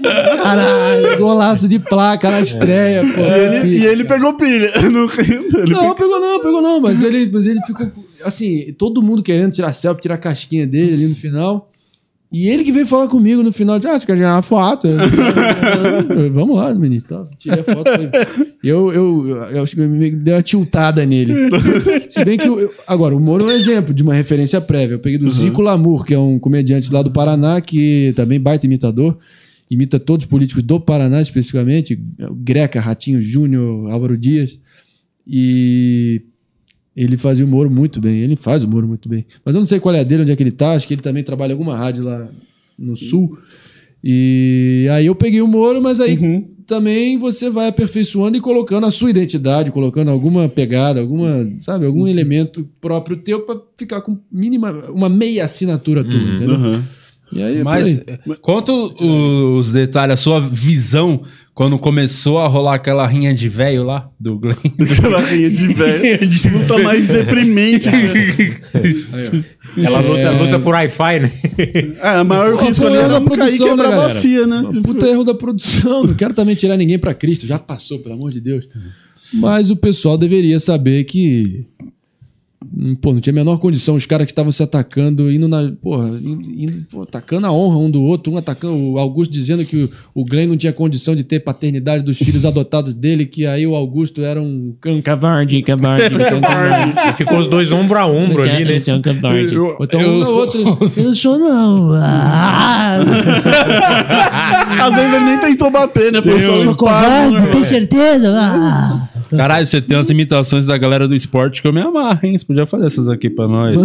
Caralho, 0.02 1.18
golaço 1.18 1.68
de 1.68 1.78
placa 1.78 2.30
na 2.30 2.40
estreia, 2.40 3.02
pô. 3.14 3.20
E 3.20 3.56
ele, 3.56 3.78
e 3.78 3.86
ele 3.86 4.04
pegou 4.04 4.34
pilha. 4.34 4.72
Não, 4.90 5.06
Não, 5.66 5.94
pegou 5.94 6.20
não, 6.20 6.40
pegou 6.40 6.62
não, 6.62 6.80
mas 6.80 7.02
ele, 7.02 7.30
mas 7.32 7.46
ele 7.46 7.60
ficou, 7.62 7.90
assim, 8.24 8.72
todo 8.76 9.02
mundo 9.02 9.22
querendo 9.22 9.52
tirar 9.52 9.72
selfie, 9.72 10.02
tirar 10.02 10.16
a 10.16 10.18
casquinha 10.18 10.66
dele 10.66 10.94
ali 10.94 11.06
no 11.06 11.14
final. 11.14 11.72
E 12.32 12.48
ele 12.48 12.64
que 12.64 12.72
veio 12.72 12.86
falar 12.86 13.08
comigo 13.08 13.42
no 13.42 13.52
final, 13.52 13.78
de, 13.78 13.86
ah, 13.86 13.98
você 13.98 14.06
quer 14.06 14.16
ganhar 14.16 14.34
uma 14.34 14.40
foto? 14.40 14.86
Eu, 14.86 14.98
eu, 16.18 16.32
Vamos 16.32 16.56
lá, 16.56 16.72
ministro. 16.72 17.28
Tirei 17.38 17.60
a 17.60 17.62
foto. 17.62 17.90
Eu, 18.64 18.90
eu, 18.90 19.28
eu 19.50 19.62
acho 19.62 19.76
que 19.76 19.82
me 19.82 20.10
deu 20.12 20.36
uma 20.36 20.42
tiltada 20.42 21.04
nele. 21.04 21.34
Se 22.08 22.24
bem 22.24 22.38
que, 22.38 22.48
agora, 22.86 23.14
o 23.14 23.20
Moro 23.20 23.44
é 23.44 23.46
um 23.48 23.50
exemplo 23.50 23.92
de 23.92 24.02
uma 24.02 24.14
referência 24.14 24.62
prévia. 24.62 24.94
Eu 24.94 24.98
peguei 24.98 25.18
do 25.18 25.28
Zico 25.28 25.60
Lamour, 25.60 26.06
que 26.06 26.14
é 26.14 26.18
um 26.18 26.38
comediante 26.38 26.90
lá 26.90 27.02
do 27.02 27.10
Paraná, 27.10 27.60
que 27.60 28.14
também 28.16 28.40
baita 28.40 28.64
imitador. 28.64 29.18
Imita 29.72 29.98
todos 29.98 30.26
os 30.26 30.30
políticos 30.30 30.62
do 30.62 30.78
Paraná, 30.78 31.22
especificamente. 31.22 31.98
Greca, 32.36 32.78
Ratinho 32.78 33.22
Júnior, 33.22 33.90
Álvaro 33.90 34.18
Dias. 34.18 34.58
E 35.26 36.20
ele 36.94 37.16
fazia 37.16 37.42
o 37.42 37.48
Moro 37.48 37.70
muito 37.70 37.98
bem. 37.98 38.18
Ele 38.18 38.36
faz 38.36 38.62
o 38.62 38.68
Moro 38.68 38.86
muito 38.86 39.08
bem. 39.08 39.24
Mas 39.42 39.54
eu 39.54 39.60
não 39.60 39.64
sei 39.64 39.80
qual 39.80 39.94
é 39.94 40.00
a 40.00 40.02
dele, 40.02 40.24
onde 40.24 40.32
é 40.32 40.36
que 40.36 40.42
ele 40.42 40.50
tá. 40.50 40.72
Acho 40.74 40.86
que 40.86 40.92
ele 40.92 41.00
também 41.00 41.24
trabalha 41.24 41.52
em 41.52 41.54
alguma 41.54 41.74
rádio 41.74 42.04
lá 42.04 42.28
no 42.78 42.94
Sul. 42.98 43.38
E 44.04 44.86
aí 44.92 45.06
eu 45.06 45.14
peguei 45.14 45.40
o 45.40 45.48
Moro, 45.48 45.80
mas 45.80 46.00
aí 46.00 46.18
também 46.66 47.16
você 47.16 47.48
vai 47.48 47.68
aperfeiçoando 47.68 48.36
e 48.36 48.40
colocando 48.42 48.84
a 48.84 48.90
sua 48.90 49.08
identidade, 49.08 49.72
colocando 49.72 50.10
alguma 50.10 50.50
pegada, 50.50 51.00
alguma, 51.00 51.50
sabe, 51.60 51.86
algum 51.86 52.06
elemento 52.06 52.68
próprio 52.78 53.16
teu 53.16 53.40
pra 53.40 53.58
ficar 53.74 54.02
com 54.02 54.18
mínima, 54.30 54.70
uma 54.90 55.08
meia 55.08 55.46
assinatura 55.46 56.04
tua, 56.04 56.20
entendeu? 56.20 56.58
E 57.32 57.42
aí, 57.42 57.58
é 57.60 57.64
Mas 57.64 57.86
aí. 57.86 58.02
eh, 58.06 58.18
conta 58.40 58.70
o- 58.72 59.56
os 59.56 59.72
detalhes, 59.72 60.12
a 60.14 60.16
sua 60.16 60.38
visão 60.40 61.22
quando 61.54 61.78
começou 61.78 62.38
a 62.38 62.46
rolar 62.46 62.74
aquela 62.74 63.06
rinha 63.06 63.34
de 63.34 63.48
velho 63.48 63.84
lá 63.84 64.08
do 64.20 64.38
Glenn. 64.38 64.54
Aquela 64.80 65.20
rinha 65.20 65.50
de 65.50 65.66
velho. 65.68 66.18
Luta 66.58 66.78
mais 66.78 67.06
deprimente. 67.06 67.88
Ela 69.76 70.00
luta, 70.00 70.30
luta 70.32 70.58
por 70.58 70.74
Wi-Fi, 70.74 71.20
né? 71.20 71.32
É, 72.02 72.20
o 72.20 72.24
maior 72.24 72.56
Pô, 72.58 72.64
risco 72.66 72.86
ali 72.86 72.96
erro 72.96 73.04
é 73.04 73.08
da 73.08 73.20
não 73.20 73.26
cair 73.26 73.34
e 73.54 73.56
produção, 73.56 73.66
né, 73.66 73.70
quebrar 73.72 73.86
a 73.88 73.90
galera? 73.90 74.14
bacia, 74.14 74.46
né? 74.46 74.56
Um 74.66 74.82
Puta 74.82 75.06
erro 75.06 75.24
da 75.24 75.34
produção. 75.34 76.04
Não 76.06 76.14
quero 76.14 76.34
também 76.34 76.54
tirar 76.54 76.76
ninguém 76.76 76.98
pra 76.98 77.14
Cristo. 77.14 77.46
Já 77.46 77.58
passou, 77.58 77.98
pelo 78.00 78.14
amor 78.14 78.30
de 78.30 78.40
Deus. 78.40 78.66
Mas 79.32 79.70
o 79.70 79.76
pessoal 79.76 80.18
deveria 80.18 80.60
saber 80.60 81.04
que. 81.04 81.64
Pô, 83.00 83.12
não 83.12 83.20
tinha 83.20 83.32
a 83.32 83.34
menor 83.34 83.58
condição. 83.58 83.94
Os 83.96 84.06
caras 84.06 84.26
que 84.26 84.32
estavam 84.32 84.50
se 84.52 84.62
atacando, 84.62 85.30
indo 85.30 85.48
na. 85.48 85.70
Porra, 85.80 86.08
indo, 86.08 86.86
pô, 86.90 87.02
atacando 87.02 87.46
a 87.46 87.52
honra 87.52 87.78
um 87.78 87.90
do 87.90 88.02
outro. 88.02 88.32
Um 88.32 88.36
atacando. 88.36 88.74
O 88.76 88.98
Augusto 88.98 89.32
dizendo 89.32 89.64
que 89.64 89.84
o, 89.84 89.90
o 90.14 90.24
Glenn 90.24 90.48
não 90.48 90.56
tinha 90.56 90.72
condição 90.72 91.14
de 91.14 91.24
ter 91.24 91.40
paternidade 91.40 92.02
dos 92.04 92.18
filhos 92.18 92.44
adotados 92.44 92.94
dele, 92.94 93.26
que 93.26 93.46
aí 93.46 93.66
o 93.66 93.74
Augusto 93.74 94.22
era 94.22 94.40
um. 94.40 94.74
Cavarde, 95.62 96.14
cavarde. 96.18 97.16
Ficou 97.16 97.38
os 97.38 97.48
dois 97.48 97.72
ombro 97.72 97.98
a 97.98 98.06
ombro 98.06 98.42
ali, 98.42 98.64
né? 98.64 98.80
É 98.86 98.94
um 98.94 99.00
Então 99.80 100.00
Eu 100.00 100.10
um 100.12 100.18
na 100.20 100.24
sou- 100.26 100.38
outra. 100.38 100.60
Eu 101.02 101.04
não 101.04 101.14
sou, 101.14 101.38
não. 101.38 101.92
Às 104.82 104.94
vezes 104.94 105.14
ele 105.14 105.24
nem 105.24 105.38
tentou 105.38 105.70
bater, 105.70 106.12
né? 106.12 106.22
Foi 106.22 106.40
só 106.40 106.52
um 106.54 106.64
né? 107.30 107.46
tem 107.52 107.64
certeza? 107.64 108.32
Ah. 108.34 109.08
Caralho, 109.36 109.64
você 109.66 109.80
tem 109.80 109.96
umas 109.96 110.10
imitações 110.10 110.66
da 110.66 110.76
galera 110.76 111.06
do 111.08 111.14
esporte 111.14 111.62
que 111.62 111.68
eu 111.68 111.72
me 111.72 111.80
amarro, 111.80 112.18
hein? 112.22 112.36
Você 112.36 112.44
podia 112.44 112.66
fazer 112.66 112.86
essas 112.86 113.08
aqui 113.08 113.30
pra 113.30 113.48
nós. 113.48 113.80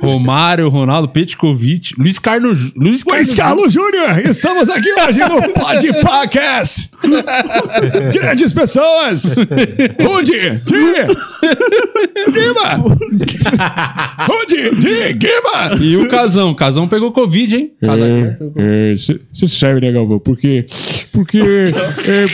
Romário, 0.00 0.68
Ronaldo, 0.68 1.08
Petkovic, 1.08 1.94
Luiz 1.98 2.18
Carlos. 2.18 2.72
Luiz 2.76 3.02
Luiz 3.04 3.32
Carlos. 3.34 3.72
Júnior, 3.72 4.18
estamos 4.28 4.68
aqui 4.68 4.92
hoje 4.92 5.20
no 5.20 5.40
Pod 5.52 5.92
Podcast. 6.02 6.90
Grandes 8.12 8.52
pessoas. 8.52 9.36
Rude, 10.00 10.62
de 10.64 10.74
Guima. 12.30 12.84
Rude, 14.26 14.70
de 14.80 15.12
Guima. 15.14 15.76
E 15.80 15.96
o 15.96 16.08
Casão. 16.08 16.50
O 16.50 16.54
Casão 16.54 16.86
pegou 16.88 17.10
Covid, 17.12 17.56
hein? 17.56 17.72
Casão. 17.80 18.36
Você 19.32 19.48
sabe, 19.48 19.80
né, 19.80 19.92
Galvão? 19.92 20.18
Porque. 20.18 20.66
Porque. 21.12 21.38
É, 21.38 22.26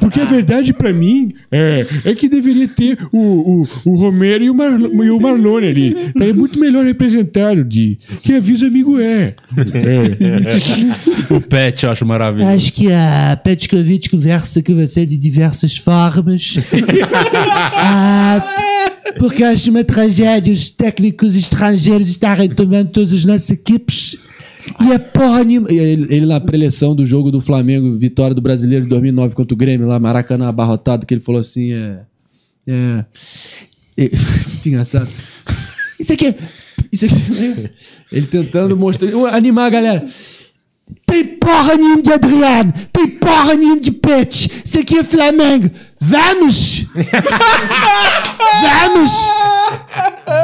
porque 0.00 0.20
a 0.20 0.24
verdade 0.24 0.72
pra 0.72 0.92
mim 0.92 1.11
é, 1.50 1.86
é 2.04 2.14
que 2.14 2.28
deveria 2.28 2.68
ter 2.68 2.98
o, 3.12 3.18
o, 3.18 3.68
o 3.84 3.94
Romero 3.96 4.44
e 4.44 4.50
o, 4.50 4.54
Mar, 4.54 4.78
e 4.80 5.10
o 5.10 5.20
Marlone 5.20 5.66
ali. 5.66 5.96
Estaria 6.06 6.34
muito 6.34 6.58
melhor 6.58 6.84
representado 6.84 7.64
de. 7.64 7.98
Que 8.22 8.34
avisa 8.34 8.66
amigo 8.66 8.98
é. 9.00 9.34
É. 9.56 11.32
O 11.34 11.40
Pet, 11.40 11.84
eu 11.84 11.90
acho 11.90 12.04
maravilhoso. 12.04 12.52
Acho 12.52 12.72
que 12.72 12.92
a 12.92 13.38
Petkovic 13.42 14.10
conversa 14.10 14.62
com 14.62 14.74
você 14.74 15.06
de 15.06 15.16
diversas 15.16 15.76
formas. 15.76 16.56
Ah, 17.74 18.56
porque 19.18 19.42
acho 19.44 19.70
uma 19.70 19.84
tragédia 19.84 20.52
os 20.52 20.70
técnicos 20.70 21.36
estrangeiros 21.36 22.08
estarem 22.08 22.48
tomando 22.48 22.90
todas 22.90 23.12
as 23.12 23.24
nossas 23.24 23.50
equipes. 23.50 24.18
E 24.80 24.92
a 24.92 24.98
porra. 24.98 25.42
E 25.42 25.78
ele, 25.78 26.06
ele 26.14 26.26
na 26.26 26.40
preleção 26.40 26.94
do 26.94 27.04
jogo 27.04 27.30
do 27.30 27.40
Flamengo, 27.40 27.98
vitória 27.98 28.34
do 28.34 28.40
Brasileiro 28.40 28.84
de 28.84 28.88
2009 28.90 29.34
contra 29.34 29.54
o 29.54 29.56
Grêmio, 29.56 29.86
lá 29.86 29.98
Maracanã 29.98 30.48
abarrotado, 30.48 31.06
que 31.06 31.14
ele 31.14 31.20
falou 31.20 31.40
assim: 31.40 31.72
é. 31.72 32.00
É. 32.66 33.04
é 34.04 34.10
engraçado. 34.66 35.08
Isso 35.98 36.12
aqui. 36.12 36.26
é- 36.28 36.36
Isso 36.90 37.06
aqui. 37.06 37.70
Ele 38.10 38.26
tentando 38.26 38.76
mostrar. 38.76 39.08
Animar 39.34 39.66
a 39.66 39.70
galera. 39.70 40.06
Tem 41.06 41.24
porra 41.24 41.74
nenhuma 41.76 42.02
de 42.02 42.12
Adriano, 42.12 42.72
tem 42.92 43.06
porra 43.08 43.54
nenhuma 43.54 43.80
de 43.80 43.90
Pet. 43.92 44.50
Isso 44.64 44.78
aqui 44.80 44.98
é 44.98 45.04
Flamengo. 45.04 45.70
Vamos! 46.00 46.86
Vamos! 48.62 49.10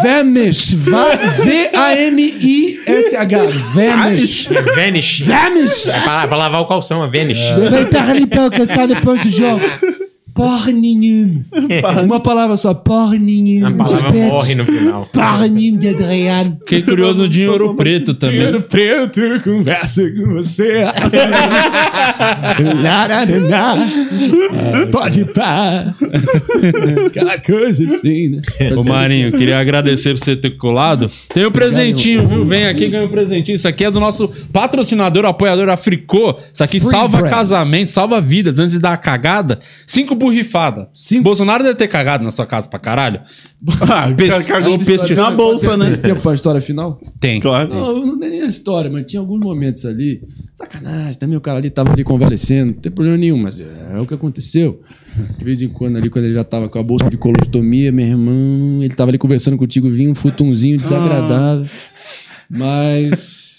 Vemes. 0.03 0.73
Va- 0.75 1.17
V-A-M-I-S-H. 1.43 3.39
Vamos! 5.25 5.87
É 5.89 6.01
pra, 6.01 6.27
pra 6.29 6.37
lavar 6.37 6.61
o 6.63 6.67
calção, 6.67 7.03
a 7.03 7.07
Vanish. 7.07 7.51
Aproveitar 7.53 8.09
ali 8.11 8.27
para 8.27 8.43
alcançar 8.45 8.87
depois 8.87 9.21
do 9.21 9.29
jogo. 9.29 9.65
Porra 10.39 10.71
nenhuma. 10.71 11.45
Uma 12.05 12.21
palavra 12.21 12.57
só. 12.57 12.73
Porra 12.73 13.19
nenhuma. 13.19 13.71
A 13.71 13.73
palavra 13.73 14.13
de 14.13 14.19
morre 14.19 14.55
no 14.55 14.65
final. 14.65 15.07
Porra 15.13 15.49
nenhuma 15.49 15.79
de 15.81 15.89
Adriano. 15.89 16.59
Fiquei 16.61 16.83
curioso 16.83 17.23
no 17.23 17.29
Dinheiro 17.29 17.75
Preto 17.75 18.15
também. 18.15 18.37
Dinheiro 18.37 18.63
preto, 18.63 19.21
conversa 19.43 20.09
com 20.09 20.35
você. 20.35 20.85
Lá, 22.83 23.07
lá, 23.07 23.25
lá, 23.25 23.75
lá. 23.75 24.87
Pode 24.91 25.25
pá. 25.27 25.95
Aquela 27.07 27.39
coisa 27.39 27.85
assim, 27.85 28.29
né? 28.29 28.41
Ô 28.77 28.85
Marinho, 28.85 29.33
queria 29.33 29.59
agradecer 29.59 30.15
por 30.15 30.25
você 30.25 30.37
ter 30.37 30.51
colado. 30.51 31.11
Tem 31.33 31.47
um 31.47 31.51
presentinho, 31.51 32.27
viu? 32.29 32.45
Vem 32.45 32.67
aqui 32.67 32.85
e 32.85 32.89
ganha 32.89 33.05
um 33.05 33.11
presentinho. 33.11 33.57
Isso 33.57 33.67
aqui 33.67 33.85
é 33.85 33.91
do 33.91 33.99
nosso 33.99 34.29
patrocinador, 34.53 35.25
apoiador 35.25 35.69
Africô. 35.69 36.37
Isso 36.53 36.63
aqui 36.63 36.79
Free 36.79 36.91
salva 36.91 37.23
casamento, 37.23 37.91
salva 37.91 38.21
vidas 38.21 38.59
antes 38.59 38.73
de 38.73 38.79
dar 38.79 38.93
a 38.93 38.97
cagada. 38.97 39.59
Cinco 40.29 40.35
borrifadas. 40.35 40.87
Bolsonaro 41.23 41.63
deve 41.65 41.77
ter 41.77 41.89
cagado 41.89 42.23
na 42.25 42.31
sua 42.31 42.47
casa 42.47 42.69
pra 42.69 42.79
caralho. 42.79 43.21
Ah, 43.91 44.13
Pes- 44.17 44.39
cagou 44.47 44.79
peixe- 44.79 45.15
na 45.17 45.33
bolsa, 45.33 45.77
né? 45.77 45.87
Tem 45.91 45.97
tempo 45.97 46.21
pra 46.23 46.33
história 46.33 46.61
final? 46.61 47.01
Tem. 47.19 47.41
Claro. 47.41 47.69
Não, 47.75 48.07
não 48.17 48.25
é 48.25 48.31
nem 48.31 48.43
a 48.43 48.47
história, 48.47 48.89
mas 48.89 49.05
tinha 49.05 49.19
alguns 49.19 49.41
momentos 49.41 49.85
ali. 49.85 50.23
Sacanagem, 50.55 51.15
também 51.15 51.37
o 51.37 51.41
cara 51.41 51.59
ali 51.59 51.69
tava 51.69 51.93
ali 51.93 52.05
convalescendo, 52.05 52.73
não 52.75 52.81
tem 52.81 52.93
problema 52.93 53.17
nenhum, 53.19 53.39
mas 53.43 53.59
é, 53.61 53.67
é 53.95 54.01
o 54.01 54.07
que 54.07 54.15
aconteceu. 54.15 54.81
De 55.37 55.45
vez 55.45 55.61
em 55.61 55.67
quando 55.69 55.97
ali, 55.97 56.09
quando 56.09 56.27
ele 56.27 56.35
já 56.35 56.45
tava 56.45 56.69
com 56.69 56.79
a 56.79 56.83
bolsa 56.85 57.11
de 57.11 57.17
colostomia, 57.17 57.91
meu 57.91 58.07
irmão, 58.07 58.79
ele 58.81 58.95
tava 58.95 59.11
ali 59.11 59.19
conversando 59.19 59.57
contigo, 59.57 59.91
vinha 59.91 60.09
um 60.11 60.15
futunzinho 60.15 60.79
desagradável. 60.79 61.67
Mas. 62.49 63.59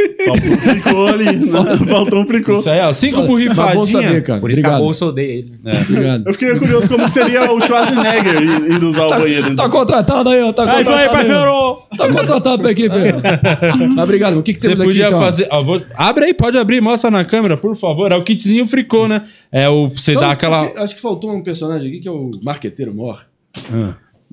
Faltou 0.26 0.50
um 0.52 0.58
fricô 0.58 1.06
ali. 1.06 1.24
né? 1.24 1.86
Faltou 1.88 2.20
um 2.22 2.26
fricô. 2.26 2.58
Isso 2.60 2.70
aí, 2.70 2.80
ó. 2.80 2.92
Cinco 2.92 3.16
Tá 3.20 3.26
bom 3.26 3.36
saber, 3.38 3.74
borrifadinhas. 3.74 4.22
cara. 4.24 4.40
Por 4.40 4.50
isso 4.50 4.60
que 4.60 4.66
a 4.66 4.68
Obrigado. 4.70 4.84
bolsa 4.84 5.06
odeia 5.06 5.32
ele. 5.38 5.52
Obrigado. 5.88 6.26
Eu 6.26 6.32
fiquei 6.32 6.58
curioso 6.58 6.88
como 6.88 7.08
seria 7.08 7.52
o 7.52 7.60
Schwarzenegger 7.60 8.42
indo 8.76 8.88
usar 8.90 9.06
o 9.06 9.10
banheiro. 9.10 9.54
Tá 9.56 9.68
contratado 9.68 10.28
aí, 10.28 10.42
ó. 10.42 10.52
Tá 10.52 10.66
contratado. 10.66 11.16
aí. 11.16 11.98
Tá 11.98 12.08
contratado 12.12 12.62
pra 12.62 12.70
equipe. 12.70 12.94
Mas 13.94 14.04
obrigado. 14.04 14.38
O 14.38 14.42
que, 14.42 14.52
que 14.52 14.60
Você 14.60 14.68
temos 14.68 14.80
aqui 14.80 14.88
podia 14.90 15.06
então? 15.08 15.18
fazer. 15.18 15.48
ó, 15.50 15.62
vou- 15.62 15.82
Abre 15.94 16.26
aí, 16.26 16.34
pode 16.34 16.56
abrir, 16.58 16.80
mostra 16.80 17.10
na 17.10 17.24
câmera, 17.24 17.56
por 17.56 17.74
favor. 17.76 18.12
É 18.12 18.16
o 18.16 18.22
kitzinho 18.22 18.66
fricô, 18.66 19.06
né? 19.08 19.22
É 19.50 19.68
o. 19.68 19.88
Você 19.88 20.12
Não, 20.12 20.20
dá 20.22 20.30
aquela. 20.32 20.64
porque 20.66 20.78
Acho 20.80 20.94
que 20.94 21.00
faltou 21.00 21.32
um 21.34 21.42
personagem 21.42 21.88
aqui 21.88 22.00
que 22.00 22.08
é 22.08 22.12
o 22.12 22.30
marqueteiro 22.42 22.94
mor. 22.94 23.24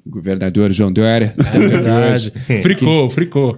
governador 0.06 0.72
João 0.72 0.92
Dória. 0.92 1.34
É 1.38 1.60
verdade. 1.60 2.34
Fricou, 2.62 3.10
fricou. 3.10 3.58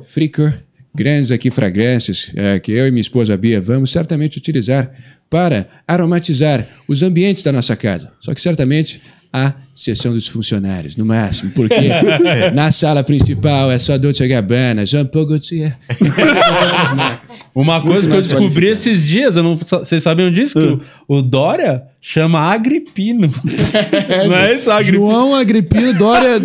Grandes 0.93 1.31
aqui 1.31 1.51
fragrâncias 1.51 2.31
é, 2.35 2.59
que 2.59 2.71
eu 2.71 2.87
e 2.87 2.91
minha 2.91 3.01
esposa 3.01 3.37
Bia 3.37 3.61
vamos 3.61 3.91
certamente 3.91 4.37
utilizar 4.37 4.91
para 5.29 5.67
aromatizar 5.87 6.67
os 6.87 7.03
ambientes 7.03 7.43
da 7.43 7.51
nossa 7.51 7.75
casa. 7.75 8.11
Só 8.19 8.33
que 8.33 8.41
certamente 8.41 9.01
a 9.31 9.53
seção 9.75 10.13
dos 10.13 10.27
funcionários, 10.27 10.95
no 10.95 11.05
máximo, 11.05 11.51
porque 11.51 11.75
na 12.53 12.71
sala 12.71 13.03
principal 13.03 13.71
é 13.71 13.77
só 13.77 13.95
Dolce 13.97 14.27
Gabbana, 14.27 14.85
Jean-Paul 14.85 15.27
Gaultier. 15.27 15.77
Uma 17.53 17.79
coisa 17.81 18.09
que 18.09 18.15
eu 18.15 18.21
descobri 18.21 18.67
esses 18.67 19.05
dias, 19.05 19.35
eu 19.35 19.43
não, 19.43 19.55
vocês 19.55 20.01
sabiam 20.01 20.31
disso? 20.31 20.59
Que 20.59 20.83
o, 21.07 21.17
o 21.17 21.21
Dória 21.21 21.83
chama 22.01 22.39
Agripino. 22.39 23.27
não 24.27 24.35
é 24.35 24.55
isso, 24.55 24.71
Agripino? 24.71 25.05
João 25.05 25.35
Agripino 25.35 25.93
Dória. 25.93 26.39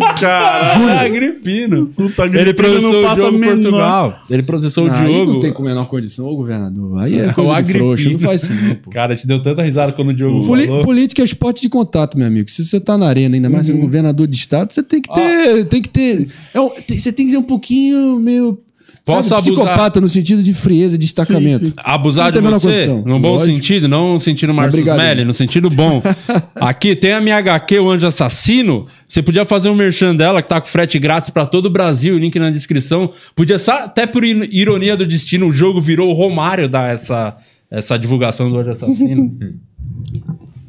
Júlio. 0.75 0.89
Agripino. 0.99 1.87
Puta, 1.87 2.25
Ele 2.25 2.39
Agripino 2.39 2.53
processou 2.55 2.91
não 2.93 2.99
o 2.99 3.03
passa 3.03 3.15
Diogo 3.15 3.37
menor. 3.37 3.61
Portugal. 3.61 4.21
Ele 4.29 4.43
processou 4.43 4.87
o 4.87 4.91
Aí 4.91 5.05
Diogo. 5.13 5.33
não 5.33 5.39
tem 5.39 5.53
com 5.53 5.63
a 5.63 5.65
menor 5.65 5.85
condição, 5.87 6.25
ô 6.27 6.35
governador. 6.35 6.99
Aí 6.99 7.19
é 7.19 7.27
o 7.29 7.33
coisa 7.33 7.51
de 7.53 7.57
Agripino. 7.57 7.79
frouxo. 7.85 8.11
Não 8.11 8.19
faz 8.19 8.43
isso, 8.43 8.53
não, 8.53 8.75
pô. 8.75 8.89
Cara, 8.89 9.15
te 9.15 9.25
deu 9.25 9.41
tanta 9.41 9.61
risada 9.63 9.91
quando 9.91 10.09
o 10.09 10.13
Diogo 10.13 10.45
Poli- 10.45 10.67
falou. 10.67 10.81
política 10.81 11.21
é 11.21 11.25
esporte 11.25 11.61
de 11.61 11.69
contato, 11.69 12.17
meu 12.17 12.27
amigo. 12.27 12.49
Se 12.51 12.65
você 12.65 12.79
tá 12.79 12.97
na 12.97 13.07
arena, 13.07 13.35
ainda 13.35 13.49
mais 13.49 13.67
sendo 13.67 13.79
governador 13.79 14.27
de 14.27 14.35
estado, 14.35 14.73
você 14.73 14.83
tem 14.83 15.01
que 15.01 15.13
ter. 15.13 15.65
Tem 15.65 15.81
que 15.81 15.89
ter. 15.89 16.27
é 16.53 16.59
um- 16.59 16.69
tem- 16.69 16.99
você 16.99 17.11
tem 17.11 17.25
que 17.25 17.31
ser 17.31 17.37
um 17.37 17.43
pouquinho 17.43 18.19
meio. 18.19 18.59
Posso 19.05 19.29
sabe, 19.29 19.41
abusar? 19.49 19.63
psicopata 19.65 20.01
no 20.01 20.09
sentido 20.09 20.41
de 20.41 20.51
frieza, 20.53 20.97
de 20.97 21.05
destacamento. 21.05 21.59
Sim, 21.65 21.71
sim. 21.71 21.73
Abusar 21.77 22.33
Não 22.33 22.41
de 22.41 22.47
você, 22.47 22.67
condição. 22.67 23.03
no 23.05 23.19
bom 23.19 23.33
Lógico. 23.33 23.53
sentido, 23.55 23.87
não 23.87 24.13
no 24.15 24.19
sentido 24.19 24.53
Marcos 24.53 24.79
Melli, 24.83 25.23
no 25.23 25.33
sentido 25.33 25.69
bom. 25.69 26.01
Aqui 26.55 26.95
tem 26.95 27.13
a 27.13 27.21
minha 27.21 27.37
HQ, 27.37 27.79
o 27.79 27.89
Anjo 27.91 28.07
Assassino. 28.07 28.87
Você 29.07 29.21
podia 29.21 29.45
fazer 29.45 29.69
um 29.69 29.75
merchan 29.75 30.15
dela, 30.15 30.41
que 30.41 30.47
tá 30.47 30.59
com 30.59 30.67
frete 30.67 30.97
grátis 30.97 31.29
pra 31.29 31.45
todo 31.45 31.67
o 31.67 31.69
Brasil, 31.69 32.17
link 32.17 32.37
na 32.39 32.49
descrição. 32.49 33.11
Podia, 33.35 33.59
só, 33.59 33.73
até 33.83 34.07
por 34.07 34.23
ir- 34.23 34.49
ironia 34.51 34.97
do 34.97 35.05
destino, 35.05 35.47
o 35.47 35.51
jogo 35.51 35.79
virou 35.79 36.09
o 36.09 36.13
Romário 36.13 36.67
dar 36.67 36.91
essa, 36.91 37.37
essa 37.69 37.99
divulgação 37.99 38.49
do 38.49 38.57
Anjo 38.57 38.71
Assassino. 38.71 39.37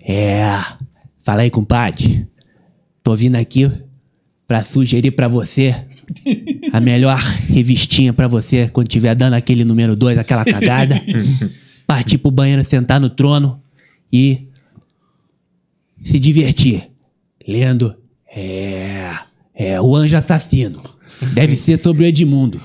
É. 0.08 0.56
Fala 1.18 1.42
aí, 1.42 1.50
compadre. 1.50 2.26
Tô 3.02 3.16
vindo 3.16 3.36
aqui 3.36 3.70
pra 4.46 4.62
sugerir 4.64 5.10
pra 5.10 5.26
você 5.26 5.74
a 6.72 6.80
melhor 6.80 7.18
revistinha 7.48 8.12
pra 8.12 8.28
você 8.28 8.68
quando 8.68 8.88
tiver 8.88 9.14
dando 9.14 9.34
aquele 9.34 9.64
número 9.64 9.96
2, 9.96 10.18
aquela 10.18 10.44
cagada. 10.44 11.00
Partir 11.86 12.18
pro 12.18 12.30
banheiro, 12.30 12.64
sentar 12.64 13.00
no 13.00 13.08
trono 13.08 13.60
e 14.12 14.48
se 16.02 16.18
divertir. 16.18 16.88
Lendo. 17.46 17.94
É. 18.28 19.12
É 19.54 19.80
o 19.80 19.96
Anjo 19.96 20.16
Assassino. 20.16 20.82
Deve 21.32 21.56
ser 21.56 21.80
sobre 21.80 22.04
o 22.04 22.06
Edmundo. 22.06 22.60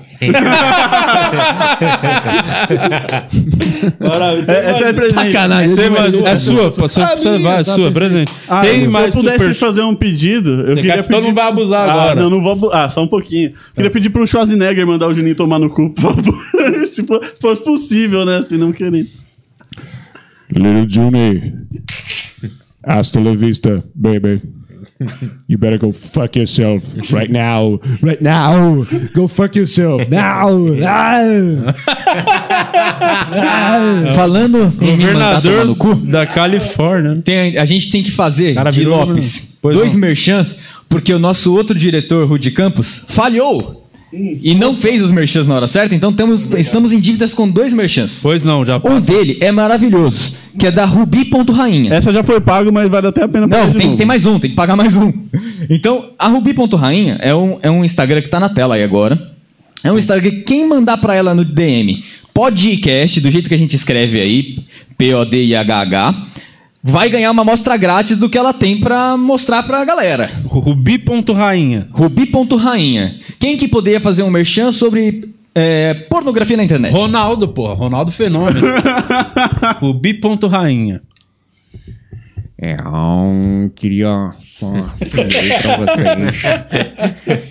É, 4.46 4.70
essa 4.70 4.84
é 4.86 4.92
presente. 4.92 5.14
Sacanagem. 5.32 5.72
Edmundo 5.72 5.92
mais- 6.22 6.32
é 6.32 6.36
sua, 6.36 6.70
pô, 6.70 6.88
você, 6.88 7.00
você 7.00 7.38
minha, 7.38 7.50
é 7.50 7.56
tá 7.58 7.64
sua, 7.64 7.74
perfeito. 7.74 7.92
presente. 7.94 8.32
Ah, 8.48 8.60
tem 8.62 8.86
se 8.86 8.92
mais 8.92 9.06
eu 9.14 9.20
pudesse 9.20 9.38
super... 9.38 9.54
fazer 9.54 9.82
um 9.82 9.94
pedido, 9.94 10.50
eu 10.68 10.76
queria 10.76 10.94
quer- 10.94 11.00
então 11.00 11.18
pedir... 11.18 11.26
não 11.28 11.34
vai 11.34 11.48
abusar 11.48 11.88
Ah, 11.88 11.92
agora. 11.92 12.14
não, 12.20 12.30
não 12.30 12.42
vou 12.42 12.52
abusar. 12.52 12.84
Ah, 12.84 12.88
só 12.88 13.02
um 13.02 13.08
pouquinho. 13.08 13.52
Queria 13.74 13.90
pedir 13.90 14.10
pro 14.10 14.26
Schwarzenegger 14.26 14.86
mandar 14.86 15.08
o 15.08 15.14
Juninho 15.14 15.34
tomar 15.34 15.58
no 15.58 15.70
cu, 15.70 15.90
por 15.90 16.02
favor. 16.02 16.34
se, 16.86 17.04
fosse 17.40 17.62
possível, 17.62 18.24
né? 18.24 18.42
Se 18.42 18.56
não 18.56 18.72
querer. 18.72 19.06
Little 20.50 20.86
Jimmy. 20.88 21.54
Hasta 22.84 23.20
la 23.20 23.32
vista, 23.34 23.82
baby. 23.94 24.42
You 25.48 25.58
better 25.58 25.78
go 25.78 25.92
fuck 25.92 26.36
yourself 26.36 26.84
right 27.12 27.30
now. 27.30 27.78
Right 28.02 28.20
now. 28.20 28.86
Go 29.14 29.28
fuck 29.28 29.56
yourself. 29.56 30.08
Now. 30.08 30.48
Ah. 30.86 31.74
Falando 34.14 34.70
Governador 34.78 35.64
no 35.64 35.76
cu, 35.76 35.94
da 35.94 36.26
Califórnia. 36.26 37.20
tem- 37.22 37.56
a 37.58 37.64
gente 37.64 37.90
tem 37.90 38.02
que 38.02 38.10
fazer 38.10 38.54
Cara, 38.54 38.70
de 38.70 38.84
Lopes 38.84 39.58
dois 39.62 39.92
não. 39.94 40.00
merchans, 40.00 40.56
porque 40.88 41.12
o 41.12 41.18
nosso 41.18 41.54
outro 41.54 41.74
diretor, 41.78 42.26
Rudy 42.26 42.50
Campos, 42.50 43.04
falhou. 43.08 43.81
E 44.12 44.54
não 44.54 44.76
fez 44.76 45.00
os 45.00 45.10
merchans 45.10 45.48
na 45.48 45.54
hora 45.54 45.66
certa, 45.66 45.94
então 45.94 46.12
temos, 46.12 46.46
estamos 46.54 46.92
em 46.92 47.00
dívidas 47.00 47.32
com 47.32 47.48
dois 47.48 47.72
merchans. 47.72 48.20
Pois 48.22 48.44
não, 48.44 48.64
já 48.64 48.76
Um 48.84 49.00
dele 49.00 49.38
é 49.40 49.50
maravilhoso, 49.50 50.34
que 50.58 50.66
é 50.66 50.70
da 50.70 50.84
Rubi.rainha. 50.84 51.94
Essa 51.94 52.12
já 52.12 52.22
foi 52.22 52.40
pago, 52.40 52.70
mas 52.70 52.90
vale 52.90 53.06
até 53.06 53.22
a 53.22 53.28
pena 53.28 53.48
pagar 53.48 53.68
Não, 53.68 53.74
tem, 53.74 53.96
tem 53.96 54.06
mais 54.06 54.26
um, 54.26 54.38
tem 54.38 54.50
que 54.50 54.56
pagar 54.56 54.76
mais 54.76 54.96
um. 54.96 55.12
Então, 55.70 56.10
a 56.18 56.28
Rubi.rainha 56.28 57.18
é 57.20 57.34
um, 57.34 57.58
é 57.62 57.70
um 57.70 57.84
Instagram 57.84 58.20
que 58.20 58.28
tá 58.28 58.38
na 58.38 58.50
tela 58.50 58.74
aí 58.74 58.82
agora. 58.82 59.32
É 59.82 59.90
um 59.90 59.96
Instagram 59.96 60.30
que 60.30 60.42
quem 60.42 60.68
mandar 60.68 60.98
pra 60.98 61.14
ela 61.14 61.34
no 61.34 61.44
DM 61.44 62.04
podcast, 62.34 63.20
do 63.20 63.30
jeito 63.30 63.48
que 63.48 63.54
a 63.54 63.58
gente 63.58 63.76
escreve 63.76 64.20
aí, 64.20 64.58
P-O-D-I-H-H, 64.96 66.14
vai 66.82 67.08
ganhar 67.08 67.30
uma 67.30 67.42
amostra 67.42 67.76
grátis 67.76 68.18
do 68.18 68.28
que 68.28 68.36
ela 68.36 68.52
tem 68.52 68.80
pra 68.80 69.16
mostrar 69.16 69.62
pra 69.62 69.84
galera. 69.84 70.30
Rubi.rainha. 70.44 71.88
Rubi.rainha. 71.92 73.16
Quem 73.38 73.56
que 73.56 73.68
poderia 73.68 74.00
fazer 74.00 74.22
um 74.22 74.30
merchan 74.30 74.72
sobre 74.72 75.32
é, 75.54 75.94
pornografia 76.10 76.56
na 76.56 76.64
internet? 76.64 76.92
Ronaldo, 76.92 77.48
porra. 77.48 77.74
Ronaldo 77.74 78.10
Fenômeno. 78.10 78.66
Rubi.rainha. 79.80 81.02
É, 82.64 82.76
um, 82.88 83.68
queria 83.74 84.30
só 84.38 84.72
sugerir 84.94 85.60
pra 85.62 85.76
vocês. 85.78 86.42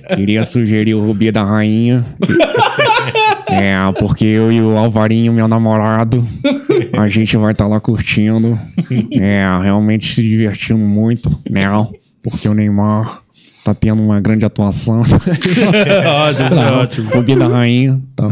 queria 0.15 0.45
sugerir 0.45 0.93
o 0.93 1.05
Rubi 1.05 1.29
da 1.31 1.43
Rainha. 1.43 2.05
É, 3.51 3.75
porque 3.99 4.23
eu 4.23 4.49
e 4.49 4.61
o 4.61 4.77
Alvarinho, 4.77 5.33
meu 5.33 5.45
namorado, 5.45 6.25
a 6.93 7.09
gente 7.09 7.35
vai 7.35 7.51
estar 7.51 7.67
lá 7.67 7.81
curtindo. 7.81 8.57
É, 9.19 9.45
realmente 9.61 10.15
se 10.15 10.23
divertindo 10.23 10.79
muito, 10.79 11.29
né? 11.49 11.65
Porque 12.23 12.47
o 12.47 12.53
Neymar 12.53 13.20
tá 13.63 13.73
tendo 13.73 14.01
uma 14.01 14.19
grande 14.19 14.45
atuação. 14.45 15.01
ótimo, 15.05 16.59
ótimo. 16.81 17.09
Rubi 17.09 17.35
da 17.35 17.47
Rainha. 17.47 18.01
Tá. 18.15 18.29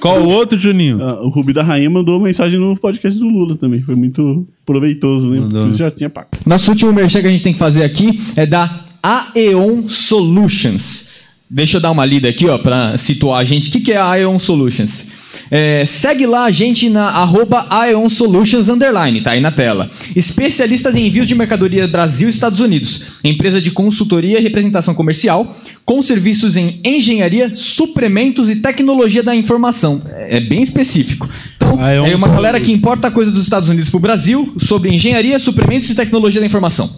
Qual 0.00 0.22
o 0.22 0.28
outro, 0.28 0.58
Juninho? 0.58 1.02
Ah, 1.02 1.22
o 1.22 1.28
Rubi 1.28 1.52
da 1.52 1.62
Rainha 1.62 1.88
mandou 1.88 2.20
mensagem 2.20 2.58
no 2.58 2.76
podcast 2.76 3.18
do 3.18 3.26
Lula 3.26 3.56
também. 3.56 3.82
Foi 3.82 3.94
muito 3.94 4.46
proveitoso, 4.64 5.30
né? 5.30 5.40
Mandou. 5.40 5.68
Isso 5.68 5.78
já 5.78 5.90
tinha 5.90 6.10
pago. 6.10 6.28
Nosso 6.44 6.70
último 6.70 6.92
merchan 6.92 7.20
que 7.20 7.26
a 7.26 7.30
gente 7.30 7.44
tem 7.44 7.52
que 7.52 7.58
fazer 7.58 7.82
aqui 7.82 8.20
é 8.36 8.44
da 8.44 8.84
Aeon 9.02 9.88
Solutions. 9.88 11.15
Deixa 11.48 11.76
eu 11.76 11.80
dar 11.80 11.92
uma 11.92 12.04
lida 12.04 12.28
aqui, 12.28 12.46
ó, 12.48 12.58
pra 12.58 12.98
situar 12.98 13.40
a 13.40 13.44
gente. 13.44 13.68
O 13.68 13.72
que, 13.72 13.80
que 13.80 13.92
é 13.92 13.96
a 13.96 14.10
Aeon 14.10 14.38
Solutions? 14.38 15.06
É, 15.48 15.84
segue 15.86 16.26
lá 16.26 16.44
a 16.44 16.50
gente 16.50 16.88
na 16.88 17.08
arroba 17.08 17.66
Aeon 17.70 18.08
Solutions 18.08 18.68
Underline, 18.68 19.20
tá 19.20 19.32
aí 19.32 19.40
na 19.40 19.52
tela. 19.52 19.88
Especialistas 20.16 20.96
em 20.96 21.06
envios 21.06 21.28
de 21.28 21.36
mercadoria 21.36 21.86
Brasil 21.86 22.28
e 22.28 22.30
Estados 22.30 22.58
Unidos. 22.58 23.20
Empresa 23.22 23.60
de 23.60 23.70
consultoria 23.70 24.40
e 24.40 24.42
representação 24.42 24.92
comercial, 24.92 25.56
com 25.84 26.02
serviços 26.02 26.56
em 26.56 26.80
engenharia, 26.84 27.54
suprimentos 27.54 28.50
e 28.50 28.56
tecnologia 28.56 29.22
da 29.22 29.36
informação. 29.36 30.02
É 30.28 30.40
bem 30.40 30.62
específico. 30.62 31.28
Então, 31.56 31.80
Aeon 31.80 32.06
é 32.06 32.16
uma 32.16 32.26
galera 32.26 32.58
Solutions. 32.58 32.66
que 32.66 32.72
importa 32.72 33.10
coisa 33.10 33.30
dos 33.30 33.44
Estados 33.44 33.68
Unidos 33.68 33.88
pro 33.88 34.00
Brasil 34.00 34.52
sobre 34.58 34.92
engenharia, 34.92 35.38
suprimentos 35.38 35.88
e 35.90 35.94
tecnologia 35.94 36.40
da 36.40 36.46
informação. 36.46 36.90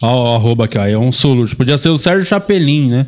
Ó, 0.00 0.32
o 0.32 0.36
arroba 0.36 0.66
aqui, 0.66 0.78
ó. 0.78 0.86
É 0.86 0.96
um 0.96 1.10
soluço. 1.10 1.56
Podia 1.56 1.76
ser 1.76 1.88
o 1.88 1.98
Sérgio 1.98 2.24
Chapelin, 2.24 2.88
né? 2.88 3.06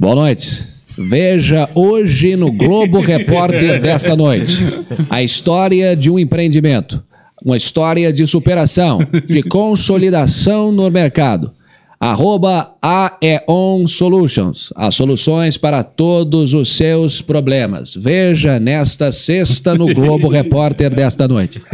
Boa 0.00 0.14
noite. 0.14 0.62
Veja 0.96 1.68
hoje 1.74 2.36
no 2.36 2.52
Globo 2.52 3.00
Repórter 3.00 3.82
desta 3.82 4.14
noite 4.14 4.64
a 5.10 5.24
história 5.24 5.96
de 5.96 6.08
um 6.08 6.16
empreendimento, 6.16 7.02
uma 7.44 7.56
história 7.56 8.12
de 8.12 8.24
superação, 8.24 9.00
de 9.26 9.42
consolidação 9.42 10.70
no 10.70 10.88
mercado. 10.88 11.52
Arroba 12.00 12.74
Aeon 12.80 13.88
Solutions, 13.88 14.72
as 14.76 14.94
soluções 14.94 15.56
para 15.56 15.82
todos 15.82 16.54
os 16.54 16.76
seus 16.76 17.20
problemas. 17.20 17.92
Veja 17.96 18.60
nesta 18.60 19.10
sexta 19.10 19.74
no 19.74 19.92
Globo 19.92 20.28
Repórter 20.28 20.94
desta 20.94 21.26
noite. 21.26 21.60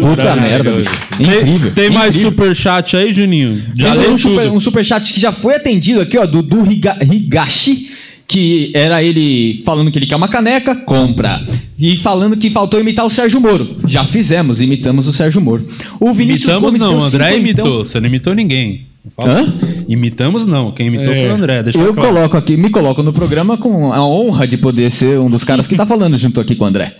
Puta 0.00 0.36
merda, 0.36 0.72
bicho. 0.72 0.90
Incrível. 1.20 1.72
Tem 1.74 1.90
mais 1.90 2.14
incrível. 2.16 2.30
superchat 2.30 2.96
aí, 2.96 3.12
Juninho? 3.12 3.62
Já 3.76 3.94
Tem 3.94 4.10
um, 4.10 4.18
super, 4.18 4.50
um 4.50 4.60
superchat 4.60 5.12
que 5.12 5.20
já 5.20 5.32
foi 5.32 5.56
atendido 5.56 6.00
aqui, 6.00 6.16
ó, 6.16 6.24
do, 6.26 6.42
do 6.42 6.70
Higa- 6.70 6.98
Higashi, 7.02 7.90
que 8.28 8.70
era 8.74 9.02
ele 9.02 9.62
falando 9.64 9.90
que 9.90 9.98
ele 9.98 10.06
quer 10.06 10.16
uma 10.16 10.28
caneca, 10.28 10.74
compra. 10.74 11.42
E 11.78 11.96
falando 11.96 12.36
que 12.36 12.50
faltou 12.50 12.80
imitar 12.80 13.04
o 13.04 13.10
Sérgio 13.10 13.40
Moro. 13.40 13.76
Já 13.86 14.04
fizemos, 14.04 14.60
imitamos 14.60 15.06
o 15.06 15.12
Sérgio 15.12 15.40
Moro. 15.40 15.64
O 16.00 16.12
Vinícius 16.12 16.50
Imitamos 16.50 16.64
Gomes 16.64 16.80
não, 16.80 16.98
o 16.98 17.04
André 17.04 17.36
imitou. 17.36 17.84
Você 17.84 18.00
não 18.00 18.06
imitou 18.06 18.34
ninguém. 18.34 18.86
Hã? 19.18 19.54
Imitamos 19.86 20.46
não. 20.46 20.72
Quem 20.72 20.88
imitou 20.88 21.12
foi 21.12 21.28
o 21.28 21.34
André. 21.34 21.62
Deixa 21.62 21.78
Eu 21.78 21.94
claro. 21.94 22.14
coloco 22.14 22.36
aqui, 22.36 22.56
me 22.56 22.70
coloco 22.70 23.02
no 23.02 23.12
programa 23.12 23.56
com 23.56 23.92
a 23.92 24.04
honra 24.04 24.48
de 24.48 24.56
poder 24.56 24.90
ser 24.90 25.18
um 25.20 25.30
dos 25.30 25.44
caras 25.44 25.66
que 25.66 25.76
tá 25.76 25.86
falando 25.86 26.18
junto 26.18 26.40
aqui 26.40 26.56
com 26.56 26.64
o 26.64 26.66
André. 26.66 26.96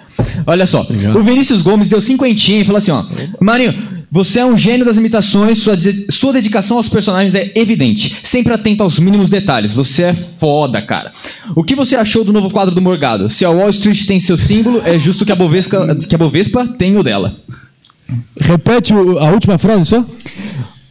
Olha 0.46 0.66
só, 0.66 0.86
o 1.14 1.22
Vinícius 1.22 1.62
Gomes 1.62 1.88
deu 1.88 2.00
cinquentinha 2.00 2.60
e 2.60 2.64
falou 2.64 2.78
assim, 2.78 2.92
ó, 2.92 3.04
Marinho, 3.40 3.74
Você 4.10 4.38
é 4.38 4.46
um 4.46 4.56
gênio 4.56 4.86
das 4.86 4.96
imitações, 4.96 5.58
sua, 5.58 5.76
de- 5.76 6.06
sua 6.10 6.32
dedicação 6.32 6.76
aos 6.76 6.88
personagens 6.88 7.34
é 7.34 7.50
evidente. 7.56 8.16
Sempre 8.22 8.54
atento 8.54 8.82
aos 8.82 8.98
mínimos 9.00 9.28
detalhes. 9.28 9.72
Você 9.72 10.04
é 10.04 10.14
foda, 10.14 10.80
cara. 10.80 11.10
O 11.56 11.64
que 11.64 11.74
você 11.74 11.96
achou 11.96 12.22
do 12.24 12.32
novo 12.32 12.48
quadro 12.50 12.74
do 12.74 12.80
Morgado? 12.80 13.28
Se 13.28 13.44
a 13.44 13.50
Wall 13.50 13.68
Street 13.70 14.04
tem 14.06 14.20
seu 14.20 14.36
símbolo, 14.36 14.80
é 14.84 14.98
justo 14.98 15.26
que 15.26 15.32
a 15.32 15.36
Bovespa, 15.36 15.96
que 16.08 16.14
a 16.14 16.18
Bovespa 16.18 16.66
tenha 16.66 17.00
o 17.00 17.02
dela. 17.02 17.34
Repete 18.38 18.92
a 18.92 19.30
última 19.32 19.58
frase 19.58 19.84
só. 19.86 20.04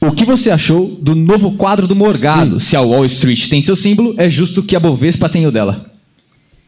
O 0.02 0.12
que 0.12 0.26
você 0.26 0.52
achou 0.52 0.98
do 1.02 1.16
novo 1.16 1.54
quadro 1.54 1.88
do 1.88 1.96
Morgado? 1.96 2.60
Se 2.60 2.76
a 2.76 2.82
Wall 2.82 3.06
Street 3.06 3.48
tem 3.48 3.62
seu 3.62 3.76
símbolo, 3.76 4.14
é 4.18 4.30
justo 4.30 4.62
que 4.62 4.76
a 4.76 4.80
Bovespa 4.80 5.30
tenha 5.30 5.48
o 5.48 5.52
dela. 5.52 5.86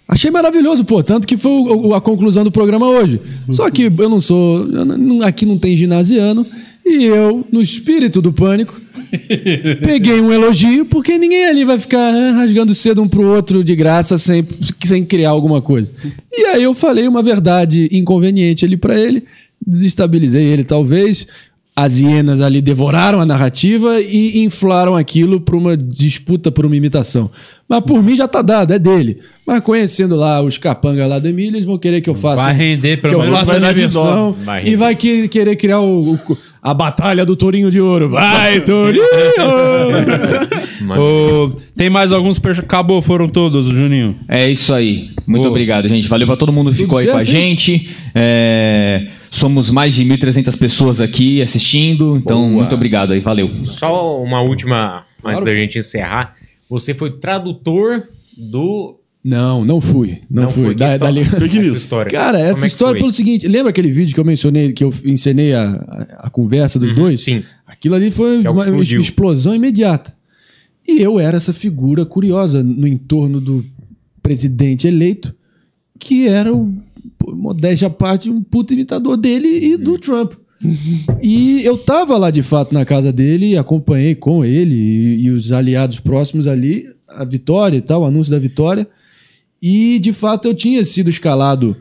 Achei 0.07 0.31
maravilhoso, 0.31 0.85
pô. 0.85 1.03
Tanto 1.03 1.27
que 1.27 1.35
foi 1.37 1.51
o- 1.51 1.87
o- 1.89 1.93
a 1.93 1.99
conclusão 2.01 2.43
do 2.43 2.51
programa 2.51 2.87
hoje. 2.87 3.19
Só 3.51 3.69
que 3.69 3.83
eu 3.97 4.09
não 4.09 4.21
sou. 4.21 4.59
eu 4.71 4.85
não- 4.85 5.21
aqui 5.21 5.45
não 5.45 5.57
tem 5.57 5.75
ginasiano. 5.75 6.45
E 6.85 7.03
eu, 7.03 7.45
no 7.51 7.61
espírito 7.61 8.21
do 8.21 8.31
pânico, 8.31 8.79
peguei 9.83 10.21
um 10.21 10.31
elogio, 10.31 10.85
porque 10.85 11.17
ninguém 11.17 11.45
ali 11.45 11.65
vai 11.65 11.77
ficar 11.77 11.97
ah, 12.13 12.31
rasgando 12.33 12.73
cedo 12.73 13.01
um 13.03 13.09
pro 13.09 13.23
outro 13.27 13.61
de 13.63 13.75
graça 13.75 14.17
sem, 14.17 14.45
sem 14.85 15.03
criar 15.03 15.31
alguma 15.31 15.61
coisa. 15.61 15.91
E 16.31 16.45
aí 16.45 16.63
eu 16.63 16.73
falei 16.73 17.05
uma 17.07 17.21
verdade 17.21 17.89
inconveniente 17.91 18.63
ali 18.63 18.77
pra 18.77 18.97
ele, 18.97 19.23
desestabilizei 19.65 20.43
ele, 20.45 20.63
talvez. 20.63 21.27
As 21.75 21.99
hienas 21.99 22.41
ali 22.41 22.59
devoraram 22.59 23.19
a 23.21 23.25
narrativa 23.25 24.01
e 24.01 24.39
inflaram 24.39 24.95
aquilo 24.95 25.39
para 25.39 25.55
uma 25.55 25.77
disputa 25.77 26.51
por 26.51 26.65
uma 26.65 26.75
imitação. 26.75 27.29
Mas 27.69 27.81
por 27.81 28.01
mim 28.01 28.15
já 28.15 28.27
tá 28.29 28.41
dado, 28.41 28.71
é 28.73 28.79
dele. 28.79 29.19
Mas 29.45 29.59
conhecendo 29.61 30.15
lá 30.15 30.41
os 30.41 30.57
capangas 30.57 31.09
lá 31.09 31.19
do 31.19 31.27
Emílio, 31.27 31.55
eles 31.57 31.65
vão 31.65 31.77
querer 31.77 31.99
que 31.99 32.09
eu 32.09 32.15
faça. 32.15 32.43
Vai 32.43 32.53
render 32.53 32.97
pelo 32.97 33.09
que 33.09 33.15
eu 33.15 33.19
menos 33.23 33.37
faça 33.39 33.57
a 33.57 33.59
minha 33.59 33.73
versão. 33.73 34.35
Vai 34.43 34.65
e 34.65 34.75
vai 34.77 34.95
que- 34.95 35.27
querer 35.27 35.55
criar 35.57 35.81
o, 35.81 36.13
o- 36.13 36.37
a 36.61 36.73
batalha 36.73 37.25
do 37.25 37.35
Tourinho 37.35 37.69
de 37.69 37.79
Ouro. 37.81 38.09
Vai, 38.09 38.61
Tourinho! 38.61 39.03
Ô, 40.97 41.49
tem 41.75 41.89
mais 41.89 42.11
alguns. 42.11 42.39
perso- 42.39 42.61
Acabou, 42.61 43.01
foram 43.01 43.27
todos, 43.27 43.65
Juninho. 43.67 44.15
É 44.27 44.49
isso 44.49 44.73
aí. 44.73 45.09
Muito 45.25 45.41
Boa. 45.43 45.49
obrigado, 45.51 45.87
gente. 45.89 46.07
Valeu 46.07 46.27
pra 46.27 46.37
todo 46.37 46.51
mundo 46.51 46.71
que 46.71 46.77
ficou 46.77 46.97
aí 46.97 47.05
certo, 47.05 47.13
com 47.15 47.19
a 47.19 47.21
hein? 47.23 47.25
gente. 47.27 47.89
É, 48.15 49.07
somos 49.29 49.69
mais 49.69 49.93
de 49.93 50.05
1.300 50.05 50.57
pessoas 50.57 51.01
aqui 51.01 51.41
assistindo. 51.41 52.15
Então, 52.17 52.39
Boa. 52.41 52.51
muito 52.51 52.73
obrigado 52.75 53.11
aí. 53.13 53.19
Valeu. 53.19 53.49
Só 53.57 54.21
uma 54.21 54.41
última, 54.41 55.03
antes 55.23 55.41
Claro. 55.41 55.45
da 55.45 55.53
gente 55.55 55.79
encerrar. 55.79 56.35
Você 56.69 56.93
foi 56.93 57.11
tradutor 57.19 58.07
do. 58.37 58.99
Não, 59.23 59.65
não 59.65 59.81
fui. 59.81 60.19
Não, 60.29 60.43
Não 60.43 60.49
fui. 60.49 60.69
Que 60.69 60.75
Da- 60.75 60.97
news. 61.11 61.67
Essa 61.67 61.77
história. 61.77 62.11
Cara, 62.11 62.39
essa 62.39 62.59
é 62.59 62.61
que 62.61 62.67
história 62.67 62.93
foi? 62.93 62.99
pelo 63.01 63.11
seguinte: 63.11 63.47
lembra 63.47 63.69
aquele 63.71 63.91
vídeo 63.91 64.13
que 64.13 64.19
eu 64.19 64.25
mencionei, 64.25 64.71
que 64.71 64.83
eu 64.83 64.93
encenei 65.03 65.53
a, 65.53 65.63
a, 65.71 66.27
a 66.27 66.29
conversa 66.29 66.79
dos 66.79 66.93
dois? 66.93 67.25
Uhum, 67.27 67.35
sim. 67.39 67.43
Aquilo 67.65 67.95
ali 67.95 68.09
foi 68.11 68.43
é 68.43 68.49
uma 68.49 68.63
explodiu. 68.63 69.01
explosão 69.01 69.53
imediata. 69.55 70.15
E 70.87 71.01
eu 71.01 71.19
era 71.19 71.35
essa 71.35 71.51
figura 71.51 72.05
curiosa 72.05 72.63
no 72.63 72.87
entorno 72.87 73.41
do 73.41 73.65
presidente 74.23 74.87
eleito, 74.87 75.35
que 75.99 76.27
era 76.27 76.53
o, 76.53 76.73
modéstia 77.27 77.87
à 77.87 77.91
parte, 77.91 78.29
um 78.29 78.41
puto 78.41 78.73
imitador 78.73 79.17
dele 79.17 79.47
e 79.47 79.75
Uhum. 79.75 79.83
do 79.83 79.97
Trump. 79.99 80.33
E 81.21 81.63
eu 81.63 81.77
tava 81.77 82.17
lá 82.17 82.31
de 82.31 82.41
fato 82.41 82.73
na 82.73 82.83
casa 82.85 83.11
dele, 83.11 83.57
acompanhei 83.57 84.15
com 84.15 84.43
ele 84.43 84.73
e, 84.75 85.23
e 85.25 85.29
os 85.31 85.51
aliados 85.51 85.99
próximos 85.99 86.47
ali 86.47 86.85
a 87.07 87.23
vitória 87.23 87.77
e 87.77 87.81
tal, 87.81 88.01
o 88.01 88.05
anúncio 88.05 88.31
da 88.31 88.39
vitória. 88.39 88.87
E 89.61 89.99
de 89.99 90.11
fato 90.11 90.47
eu 90.47 90.53
tinha 90.53 90.83
sido 90.83 91.09
escalado 91.09 91.75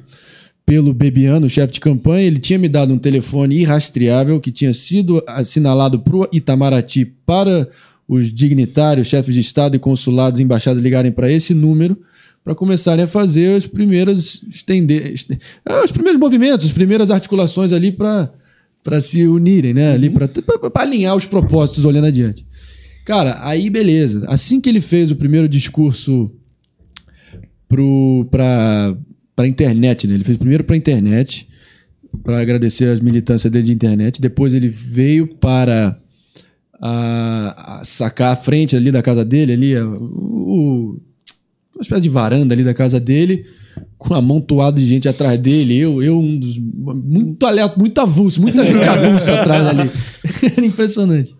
pelo 0.64 0.92
Bebiano, 0.92 1.48
chefe 1.48 1.74
de 1.74 1.80
campanha. 1.80 2.26
Ele 2.26 2.38
tinha 2.38 2.58
me 2.58 2.68
dado 2.68 2.92
um 2.92 2.98
telefone 2.98 3.58
irrastreável 3.60 4.40
que 4.40 4.50
tinha 4.50 4.72
sido 4.72 5.22
assinalado 5.26 5.98
para 5.98 6.16
o 6.16 6.28
Itamaraty 6.32 7.04
para 7.24 7.68
os 8.08 8.32
dignitários, 8.32 9.08
chefes 9.08 9.34
de 9.34 9.40
Estado 9.40 9.76
e 9.76 9.78
consulados, 9.80 10.38
embaixadas 10.40 10.82
ligarem 10.82 11.10
para 11.10 11.30
esse 11.30 11.54
número 11.54 11.96
para 12.44 12.54
começarem 12.54 13.04
a 13.04 13.08
fazer 13.08 13.56
as 13.56 13.66
primeiras 13.66 14.40
estender, 14.48 15.12
este- 15.12 15.36
ah, 15.64 15.82
os 15.84 15.90
primeiros 15.90 16.20
movimentos, 16.20 16.64
as 16.66 16.70
primeiras 16.70 17.10
articulações 17.10 17.72
ali 17.72 17.90
para 17.90 18.30
para 18.86 19.00
se 19.00 19.26
unirem, 19.26 19.74
né? 19.74 19.92
Ali 19.92 20.08
para 20.08 20.30
alinhar 20.76 21.16
os 21.16 21.26
propósitos 21.26 21.84
olhando 21.84 22.06
adiante. 22.06 22.46
Cara, 23.04 23.36
aí 23.40 23.68
beleza. 23.68 24.24
Assim 24.28 24.60
que 24.60 24.68
ele 24.68 24.80
fez 24.80 25.10
o 25.10 25.16
primeiro 25.16 25.48
discurso 25.48 26.30
pro 27.68 28.26
para 28.30 28.96
para 29.34 29.46
internet, 29.48 30.06
né? 30.06 30.14
Ele 30.14 30.24
fez 30.24 30.38
primeiro 30.38 30.62
para 30.64 30.76
internet 30.76 31.46
para 32.22 32.40
agradecer 32.40 32.86
as 32.88 33.00
militâncias 33.00 33.52
dele 33.52 33.66
de 33.66 33.72
internet. 33.72 34.20
Depois 34.20 34.54
ele 34.54 34.68
veio 34.68 35.26
para 35.26 35.98
a, 36.80 37.80
a 37.80 37.84
sacar 37.84 38.32
a 38.32 38.36
frente 38.36 38.74
ali 38.76 38.90
da 38.90 39.02
casa 39.02 39.24
dele, 39.24 39.52
ali 39.52 39.76
a- 39.76 39.84
o, 39.86 40.98
uma 41.74 41.82
espécie 41.82 42.02
de 42.02 42.08
varanda 42.08 42.54
ali 42.54 42.62
da 42.64 42.72
casa 42.72 42.98
dele, 42.98 43.44
com 43.98 44.14
um 44.14 44.16
amontoado 44.16 44.78
de 44.80 44.86
gente 44.86 45.08
atrás 45.08 45.38
dele. 45.38 45.76
Eu, 45.76 46.02
eu 46.02 46.18
um 46.18 46.38
dos 46.38 46.58
muito 46.58 47.44
aleatório, 47.46 47.80
muito 47.80 47.98
avulso, 48.00 48.40
muita 48.40 48.64
gente 48.64 48.88
avulsa 48.88 49.40
atrás 49.40 49.66
ali. 49.66 49.90
Era 50.56 50.66
impressionante. 50.66 51.34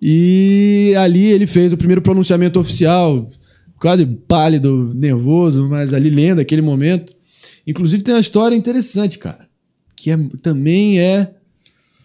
E 0.00 0.94
ali 0.98 1.26
ele 1.26 1.46
fez 1.46 1.72
o 1.72 1.76
primeiro 1.76 2.02
pronunciamento 2.02 2.58
oficial, 2.58 3.30
quase 3.78 4.04
pálido, 4.06 4.92
nervoso, 4.94 5.68
mas 5.68 5.92
ali 5.92 6.10
lendo 6.10 6.40
aquele 6.40 6.62
momento. 6.62 7.14
Inclusive 7.66 8.02
tem 8.02 8.14
uma 8.14 8.20
história 8.20 8.56
interessante, 8.56 9.18
cara, 9.18 9.46
que 9.96 10.10
é- 10.10 10.18
também 10.42 10.98
é 10.98 11.30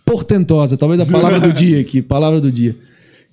portentosa, 0.06 0.78
talvez 0.78 1.02
a 1.02 1.06
palavra 1.06 1.40
do 1.40 1.52
dia 1.52 1.82
aqui, 1.82 2.02
palavra 2.02 2.40
do 2.40 2.52
dia. 2.52 2.76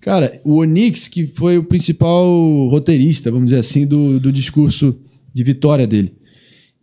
Cara, 0.00 0.40
o 0.44 0.56
Onix, 0.56 1.08
que 1.08 1.26
foi 1.26 1.56
o 1.56 1.64
principal 1.64 2.26
roteirista, 2.68 3.30
vamos 3.30 3.46
dizer 3.46 3.58
assim, 3.60 3.86
do, 3.86 4.18
do 4.18 4.32
discurso 4.32 4.96
de 5.32 5.42
vitória 5.42 5.86
dele. 5.86 6.12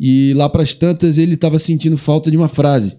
E 0.03 0.34
lá 0.34 0.49
pras 0.49 0.73
tantas 0.73 1.19
ele 1.19 1.36
estava 1.36 1.60
sentindo 1.60 1.95
falta 1.95 2.32
de 2.32 2.36
uma 2.36 2.48
frase. 2.48 2.98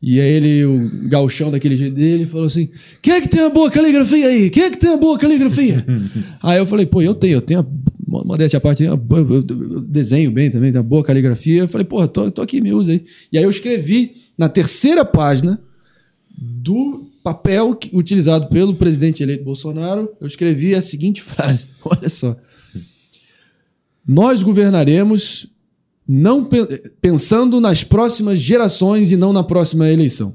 E 0.00 0.20
aí 0.20 0.30
ele, 0.30 0.64
o 0.64 1.08
gauchão 1.08 1.50
daquele 1.50 1.76
jeito 1.76 1.96
dele, 1.96 2.24
falou 2.24 2.46
assim: 2.46 2.68
Quem 3.02 3.14
é 3.14 3.20
que 3.20 3.28
tem 3.28 3.40
uma 3.40 3.50
boa 3.50 3.68
caligrafia 3.68 4.28
aí? 4.28 4.48
Quem 4.48 4.62
é 4.62 4.70
que 4.70 4.76
tem 4.76 4.90
uma 4.90 4.98
boa 4.98 5.18
caligrafia? 5.18 5.84
aí 6.40 6.58
eu 6.58 6.66
falei, 6.66 6.86
pô, 6.86 7.02
eu 7.02 7.14
tenho, 7.14 7.32
eu 7.32 7.40
tenho 7.40 7.66
uma 8.06 8.22
modéstia 8.22 8.58
à 8.58 8.60
parte, 8.60 8.84
eu 8.84 8.96
desenho 9.88 10.30
bem 10.30 10.48
também, 10.48 10.70
tenho 10.70 10.84
uma 10.84 10.88
boa 10.88 11.02
caligrafia. 11.02 11.62
Eu 11.62 11.68
falei, 11.68 11.84
pô, 11.84 12.06
tô, 12.06 12.30
tô 12.30 12.42
aqui, 12.42 12.60
me 12.60 12.72
usa 12.72 12.92
aí. 12.92 13.04
E 13.32 13.38
aí 13.38 13.42
eu 13.42 13.50
escrevi 13.50 14.14
na 14.38 14.48
terceira 14.48 15.04
página 15.04 15.60
do 16.38 17.10
papel 17.24 17.76
utilizado 17.92 18.46
pelo 18.46 18.74
presidente 18.76 19.20
eleito 19.20 19.42
Bolsonaro, 19.42 20.08
eu 20.20 20.28
escrevi 20.28 20.76
a 20.76 20.80
seguinte 20.80 21.20
frase: 21.20 21.66
olha 21.84 22.08
só. 22.08 22.36
Nós 24.06 24.44
governaremos 24.44 25.48
não 26.08 26.44
pe- 26.44 26.90
pensando 27.00 27.60
nas 27.60 27.82
próximas 27.84 28.38
gerações 28.38 29.10
e 29.12 29.16
não 29.16 29.32
na 29.32 29.42
próxima 29.44 29.88
eleição. 29.90 30.34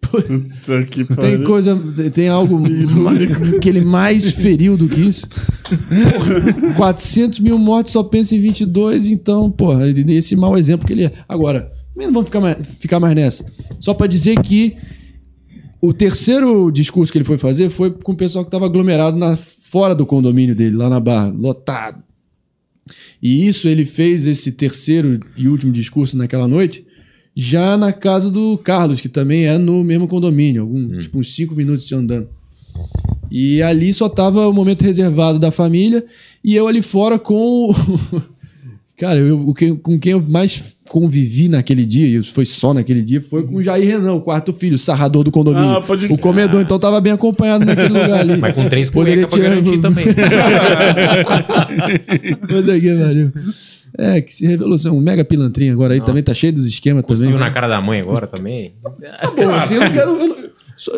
Puta 0.00 0.84
que 0.90 1.04
Tem 1.04 1.16
pariu. 1.16 1.44
coisa, 1.44 1.76
tem 2.14 2.28
algo 2.28 2.62
que 3.60 3.68
ele 3.68 3.82
mais 3.82 4.30
feriu 4.30 4.76
do 4.76 4.88
que 4.88 5.00
isso. 5.02 5.26
Porra, 5.68 6.74
400 6.74 7.40
mil 7.40 7.58
mortes 7.58 7.92
só 7.92 8.02
pensa 8.02 8.34
em 8.34 8.40
22, 8.40 9.06
então, 9.06 9.50
porra, 9.50 9.86
esse 9.88 10.34
mau 10.34 10.56
exemplo 10.56 10.86
que 10.86 10.92
ele 10.94 11.04
é. 11.04 11.12
Agora, 11.28 11.70
não 11.94 12.06
vamos 12.12 12.24
ficar 12.26 12.40
mais, 12.40 12.76
ficar 12.80 13.00
mais 13.00 13.14
nessa. 13.14 13.44
Só 13.80 13.92
pra 13.92 14.06
dizer 14.06 14.40
que 14.40 14.76
o 15.80 15.92
terceiro 15.92 16.70
discurso 16.70 17.12
que 17.12 17.18
ele 17.18 17.24
foi 17.24 17.36
fazer 17.36 17.68
foi 17.68 17.90
com 17.90 18.12
o 18.12 18.16
pessoal 18.16 18.44
que 18.44 18.48
estava 18.48 18.64
aglomerado 18.66 19.16
na, 19.18 19.36
fora 19.36 19.94
do 19.94 20.06
condomínio 20.06 20.54
dele, 20.54 20.76
lá 20.76 20.88
na 20.88 21.00
Barra, 21.00 21.28
lotado. 21.36 22.02
E 23.22 23.46
isso 23.46 23.68
ele 23.68 23.84
fez 23.84 24.26
esse 24.26 24.52
terceiro 24.52 25.20
e 25.36 25.48
último 25.48 25.72
discurso 25.72 26.16
naquela 26.16 26.48
noite, 26.48 26.86
já 27.36 27.76
na 27.76 27.92
casa 27.92 28.30
do 28.30 28.58
Carlos, 28.58 29.00
que 29.00 29.08
também 29.08 29.46
é 29.46 29.56
no 29.58 29.84
mesmo 29.84 30.08
condomínio, 30.08 30.62
algum, 30.62 30.98
tipo 30.98 31.18
uns 31.18 31.32
cinco 31.34 31.54
minutos 31.54 31.86
de 31.86 31.94
andando. 31.94 32.28
E 33.30 33.62
ali 33.62 33.92
só 33.92 34.08
tava 34.08 34.48
o 34.48 34.52
momento 34.52 34.82
reservado 34.82 35.38
da 35.38 35.50
família 35.50 36.04
e 36.42 36.56
eu 36.56 36.66
ali 36.66 36.82
fora 36.82 37.18
com 37.18 37.70
o. 37.70 37.74
Cara, 38.96 39.20
eu, 39.20 39.54
com 39.80 39.98
quem 39.98 40.12
eu 40.12 40.22
mais 40.22 40.76
convivi 40.88 41.48
naquele 41.48 41.84
dia, 41.86 42.06
e 42.06 42.22
foi 42.22 42.44
só 42.44 42.72
naquele 42.74 43.02
dia, 43.02 43.20
foi 43.20 43.42
com 43.44 43.56
o 43.56 43.62
Jair 43.62 43.86
Renan, 43.86 44.14
o 44.14 44.20
quarto 44.20 44.52
filho, 44.52 44.74
o 44.74 44.78
sarrador 44.78 45.22
do 45.24 45.30
condomínio. 45.30 45.70
Ah, 45.70 45.80
pode- 45.80 46.06
o 46.12 46.16
comedor, 46.18 46.60
então 46.62 46.78
tava 46.78 47.00
bem 47.00 47.12
acompanhado 47.12 47.64
naquele 47.64 47.88
lugar 47.88 48.20
ali. 48.20 48.36
Mas 48.36 48.54
com 48.54 48.68
três 48.68 48.90
Poderia 48.90 49.26
pra 49.26 49.38
garantir 49.38 49.78
também. 49.78 50.06
Puta 52.48 52.80
que 52.80 52.94
pariu. 52.96 53.32
É, 53.98 54.20
que 54.20 54.32
se 54.32 54.46
revelou 54.46 54.78
ser 54.78 54.90
um 54.90 55.00
mega 55.00 55.24
pilantrinho 55.24 55.72
agora 55.72 55.94
aí, 55.94 56.00
também 56.00 56.22
tá 56.22 56.34
cheio 56.34 56.52
dos 56.52 56.66
esquemas 56.66 57.04
também. 57.04 57.22
Cuspiu 57.22 57.38
na 57.38 57.50
cara 57.50 57.66
da 57.68 57.80
mãe 57.80 58.00
agora 58.00 58.26
também. 58.26 58.74
Tá 58.82 59.30
bom, 59.34 59.48
assim, 59.54 59.74
eu 59.76 59.80
não 59.80 59.90
quero. 59.92 60.10
eu 60.10 60.28
não- 60.28 60.36
só- 60.76 60.92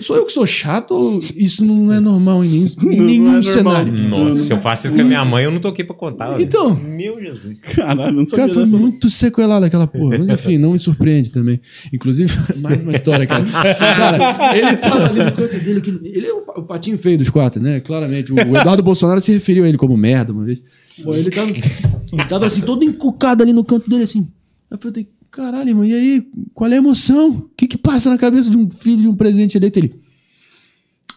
Sou 0.00 0.16
eu 0.16 0.26
que 0.26 0.32
sou 0.32 0.46
chato 0.46 0.90
ou 0.90 1.22
isso 1.34 1.64
não 1.64 1.90
é 1.90 1.98
normal 1.98 2.44
em 2.44 2.66
nenhum, 2.82 3.04
nenhum 3.04 3.22
é 3.28 3.32
normal. 3.32 3.42
cenário? 3.42 4.08
Nossa, 4.08 4.38
se 4.40 4.52
eu 4.52 4.60
faço 4.60 4.86
isso 4.86 4.94
com 4.94 5.00
a 5.00 5.04
minha 5.04 5.24
mãe, 5.24 5.44
eu 5.44 5.50
não 5.50 5.60
tô 5.60 5.68
aqui 5.68 5.82
pra 5.82 5.96
contar. 5.96 6.32
velho. 6.32 6.42
Então. 6.42 6.74
Meu 6.76 7.18
Jesus. 7.18 7.58
Caralho, 7.74 8.14
não 8.14 8.26
sabia 8.26 8.44
Cara, 8.44 8.52
foi 8.54 8.64
dessa. 8.64 8.76
muito 8.76 9.08
sequelado 9.08 9.64
aquela 9.64 9.86
porra. 9.86 10.18
Mas 10.18 10.28
enfim, 10.28 10.58
não 10.58 10.72
me 10.72 10.78
surpreende 10.78 11.32
também. 11.32 11.58
Inclusive, 11.90 12.30
mais 12.60 12.82
uma 12.82 12.92
história, 12.92 13.26
cara. 13.26 13.44
Cara, 13.46 14.56
ele 14.58 14.76
tava 14.76 15.06
ali 15.06 15.24
no 15.24 15.32
canto 15.32 15.58
dele. 15.58 15.80
que- 15.80 16.00
Ele 16.04 16.26
é 16.26 16.32
o 16.34 16.62
patinho 16.64 16.98
feio 16.98 17.16
dos 17.16 17.30
quatro, 17.30 17.62
né? 17.62 17.80
Claramente. 17.80 18.30
O 18.30 18.36
Eduardo 18.56 18.82
Bolsonaro 18.82 19.20
se 19.22 19.32
referiu 19.32 19.64
a 19.64 19.68
ele 19.68 19.78
como 19.78 19.96
merda 19.96 20.32
uma 20.34 20.44
vez. 20.44 20.62
Pô, 21.02 21.14
ele 21.14 21.30
tava, 21.30 21.48
ele 21.50 22.24
tava 22.28 22.44
assim, 22.46 22.60
todo 22.60 22.82
encucado 22.84 23.42
ali 23.42 23.52
no 23.54 23.64
canto 23.64 23.88
dele, 23.88 24.02
assim. 24.02 24.28
Aí 24.70 24.76
eu 24.76 24.78
falei, 24.78 25.08
caralho, 25.30 25.68
irmão, 25.70 25.84
e 25.84 25.94
aí? 25.94 26.26
Qual 26.54 26.70
é 26.70 26.74
a 26.74 26.78
emoção? 26.78 27.30
O 27.30 27.50
que 27.56 27.66
que 27.66 27.78
passa 27.78 28.10
na 28.10 28.18
cabeça 28.18 28.50
de 28.50 28.56
um 28.56 28.68
filho 28.70 29.02
de 29.02 29.08
um 29.08 29.14
presidente 29.16 29.56
eleito? 29.56 29.78
Ele. 29.78 29.94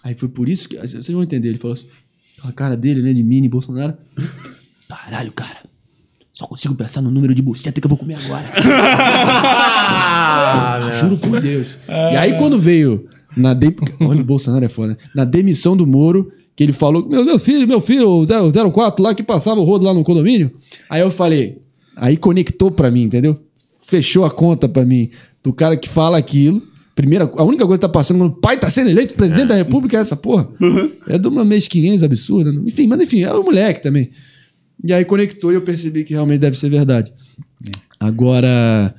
Aí 0.04 0.16
foi 0.16 0.30
por 0.30 0.48
isso 0.50 0.68
que. 0.70 0.78
Vocês 0.78 1.08
vão 1.10 1.24
entender. 1.24 1.50
Ele 1.50 1.58
falou 1.58 1.76
assim, 1.76 1.86
a 2.44 2.52
cara 2.52 2.76
dele, 2.78 3.02
né, 3.02 3.14
de 3.14 3.24
mini 3.24 3.48
Bolsonaro. 3.50 3.94
Caralho, 4.88 5.32
cara. 5.32 5.60
Só 6.34 6.46
consigo 6.48 6.74
pensar 6.76 7.02
no 7.02 7.12
número 7.12 7.36
de 7.36 7.42
buceta 7.42 7.80
que 7.80 7.86
eu 7.86 7.90
vou 7.90 7.98
comer 7.98 8.16
agora. 8.16 8.50
Juro 11.00 11.18
por 11.18 11.42
Deus. 11.42 11.78
E 11.88 12.16
aí, 12.16 12.38
quando 12.38 12.60
veio 12.60 13.08
na 13.36 13.54
de... 13.54 13.76
Olha, 14.02 14.22
o 14.22 14.26
Bolsonaro 14.26 14.64
é 14.66 14.70
foda. 14.70 14.90
né? 14.94 14.98
Na 15.16 15.26
demissão 15.26 15.76
do 15.76 15.86
Moro, 15.86 16.32
que 16.56 16.64
ele 16.64 16.74
falou: 16.74 17.08
Meu, 17.08 17.24
meu 17.26 17.38
filho, 17.38 17.68
meu 17.68 17.82
filho, 17.82 18.24
o 18.24 18.72
04 18.72 19.04
lá 19.04 19.14
que 19.14 19.24
passava 19.24 19.60
o 19.60 19.64
rodo 19.64 19.86
lá 19.86 19.94
no 19.94 20.04
condomínio. 20.04 20.52
Aí 20.90 21.02
eu 21.02 21.12
falei. 21.12 21.62
Aí 21.96 22.18
conectou 22.18 22.72
pra 22.72 22.90
mim, 22.90 23.04
entendeu? 23.04 23.40
Fechou 23.92 24.24
a 24.24 24.32
conta 24.32 24.70
pra 24.70 24.86
mim 24.86 25.10
do 25.44 25.52
cara 25.52 25.76
que 25.76 25.90
fala 25.90 26.18
aquilo. 26.18 26.62
Primeira, 26.96 27.30
a 27.36 27.44
única 27.44 27.66
coisa 27.66 27.78
que 27.78 27.82
tá 27.82 27.90
passando 27.90 28.20
quando 28.20 28.30
o 28.32 28.40
pai 28.40 28.58
tá 28.58 28.70
sendo 28.70 28.90
eleito 28.90 29.16
presidente 29.16 29.48
da 29.48 29.56
república 29.56 29.98
é 29.98 30.00
essa 30.00 30.16
porra. 30.16 30.48
É 31.08 31.18
de 31.18 31.28
uma 31.28 31.44
mesquinhez 31.44 32.02
absurda. 32.02 32.54
né? 32.54 32.62
Enfim, 32.66 32.88
mas 32.88 33.02
enfim, 33.02 33.24
é 33.24 33.34
um 33.34 33.44
moleque 33.44 33.82
também. 33.84 34.10
E 34.82 34.94
aí 34.94 35.04
conectou 35.04 35.52
e 35.52 35.56
eu 35.56 35.62
percebi 35.62 36.06
que 36.06 36.14
realmente 36.14 36.40
deve 36.40 36.58
ser 36.58 36.70
verdade. 36.70 37.12
Agora, 38.00 38.96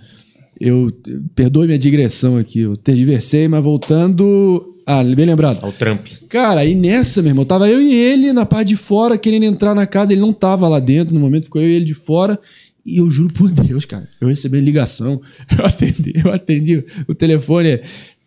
eu 0.61 0.93
perdoe 1.35 1.67
minha 1.67 1.79
digressão 1.79 2.37
aqui, 2.37 2.61
eu 2.61 2.77
tergiversei, 2.77 3.49
mas 3.49 3.65
voltando. 3.65 4.75
Ah, 4.87 5.03
bem 5.03 5.25
lembrado. 5.27 5.61
Ao 5.63 5.73
Trump. 5.73 6.07
Cara, 6.29 6.61
aí 6.61 6.75
nessa, 6.75 7.23
meu 7.23 7.31
irmão, 7.31 7.45
tava 7.45 7.69
eu 7.69 7.81
e 7.81 7.95
ele 7.95 8.33
na 8.33 8.45
parte 8.45 8.69
de 8.69 8.77
fora 8.77 9.17
querendo 9.17 9.45
entrar 9.45 9.75
na 9.75 9.87
casa, 9.87 10.13
ele 10.13 10.21
não 10.21 10.33
tava 10.33 10.69
lá 10.69 10.79
dentro 10.81 11.15
no 11.15 11.21
momento, 11.21 11.45
ficou 11.45 11.63
eu 11.63 11.69
e 11.69 11.73
ele 11.73 11.85
de 11.85 11.95
fora. 11.95 12.39
E 12.85 12.99
eu 12.99 13.09
juro 13.09 13.33
por 13.33 13.49
Deus, 13.51 13.85
cara, 13.85 14.09
eu 14.21 14.27
recebi 14.29 14.61
ligação, 14.61 15.21
eu 15.57 15.65
atendi, 15.65 16.13
eu 16.25 16.33
atendi 16.33 16.85
o 17.07 17.15
telefone. 17.15 17.81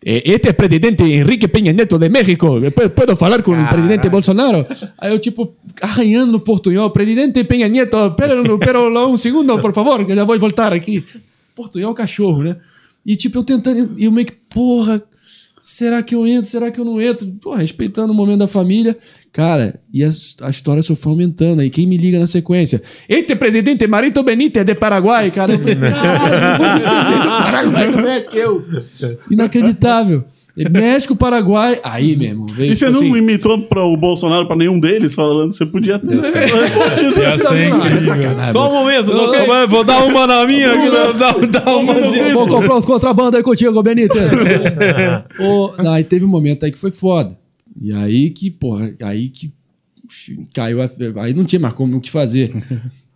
eh, 0.04 0.22
Este 0.24 0.48
é 0.48 0.50
o 0.50 0.54
presidente 0.54 1.02
Enrique 1.04 1.46
Peña 1.48 1.72
Neto 1.74 1.98
de 1.98 2.08
México. 2.08 2.58
P- 2.70 2.88
Puedo 2.88 3.14
falar 3.16 3.42
com 3.42 3.52
o 3.52 3.68
presidente 3.68 4.08
Bolsonaro? 4.08 4.64
Aí 4.98 5.12
eu, 5.12 5.18
tipo, 5.18 5.54
arranhando 5.82 6.32
no 6.32 6.40
portunhol, 6.40 6.90
presidente 6.90 7.44
Peña 7.44 7.68
Neto, 7.68 7.96
lá 8.92 9.06
um 9.06 9.16
segundo, 9.18 9.58
por 9.60 9.74
favor, 9.74 10.04
que 10.06 10.12
eu 10.12 10.16
já 10.16 10.24
vou 10.24 10.38
voltar 10.38 10.72
aqui. 10.72 11.04
Portunhol 11.54 11.92
cachorro, 11.94 12.42
né? 12.42 12.56
E 13.04 13.14
tipo, 13.14 13.38
eu 13.38 13.44
tentando, 13.44 13.94
e 13.98 14.04
eu 14.06 14.10
meio 14.12 14.26
que, 14.26 14.32
porra, 14.48 15.02
será 15.58 16.02
que 16.02 16.14
eu 16.14 16.26
entro? 16.26 16.50
Será 16.50 16.70
que 16.70 16.78
eu 16.78 16.84
não 16.84 17.00
entro? 17.00 17.26
Pô, 17.40 17.54
respeitando 17.54 18.12
o 18.12 18.16
momento 18.16 18.38
da 18.40 18.48
família. 18.48 18.96
Cara, 19.32 19.80
e 19.92 20.02
a, 20.02 20.08
a 20.42 20.50
história 20.50 20.82
só 20.82 20.96
foi 20.96 21.12
aumentando. 21.12 21.60
Aí 21.60 21.70
quem 21.70 21.86
me 21.86 21.96
liga 21.96 22.18
na 22.18 22.26
sequência? 22.26 22.82
Este 23.08 23.36
presidente 23.36 23.86
Marito 23.86 24.22
Benítez 24.22 24.64
de 24.64 24.74
Paraguai, 24.74 25.30
cara. 25.30 25.52
Eu 25.52 25.58
falei, 25.58 25.76
caralho, 25.76 26.40
não 26.40 26.54
o 26.54 26.80
presidente 26.80 27.22
do 27.22 27.28
Paraguai 27.28 27.92
do 27.92 27.98
México, 27.98 28.36
eu. 28.36 28.64
Inacreditável. 29.30 30.24
México, 30.70 31.14
Paraguai. 31.14 31.78
Aí 31.84 32.16
mesmo. 32.16 32.46
Veio, 32.46 32.72
E 32.72 32.76
você 32.76 32.86
tipo 32.86 32.98
não 32.98 33.10
assim, 33.10 33.18
imitou 33.18 33.62
para 33.62 33.84
o 33.84 33.96
Bolsonaro 33.96 34.46
para 34.46 34.56
nenhum 34.56 34.80
deles 34.80 35.14
falando? 35.14 35.52
Você 35.52 35.66
podia 35.66 35.98
ter. 35.98 36.16
Só 38.52 38.70
um 38.70 38.72
momento, 38.72 39.12
Vou 39.68 39.84
dar 39.84 40.04
uma 40.04 40.26
na 40.26 40.46
minha 40.46 40.72
aqui, 40.72 40.90
dá, 40.90 41.60
dá 41.60 41.76
uma. 41.76 41.94
Vou 42.32 42.48
comprar 42.48 42.76
uns 42.76 42.86
contrabando 42.86 43.36
aí 43.36 43.42
contigo, 43.42 43.72
não, 45.82 45.92
aí 45.92 46.04
teve 46.04 46.24
um 46.24 46.28
momento 46.28 46.64
aí 46.64 46.72
que 46.72 46.78
foi 46.78 46.90
foda. 46.90 47.38
E 47.80 47.92
aí 47.92 48.30
que, 48.30 48.50
porra, 48.50 48.94
aí 49.02 49.28
que 49.28 49.52
caiu 50.54 50.80
a, 50.80 50.88
Aí 51.22 51.34
não 51.34 51.44
tinha 51.44 51.60
mais 51.60 51.74
como 51.74 51.96
o 51.96 52.00
que 52.00 52.10
fazer. 52.10 52.50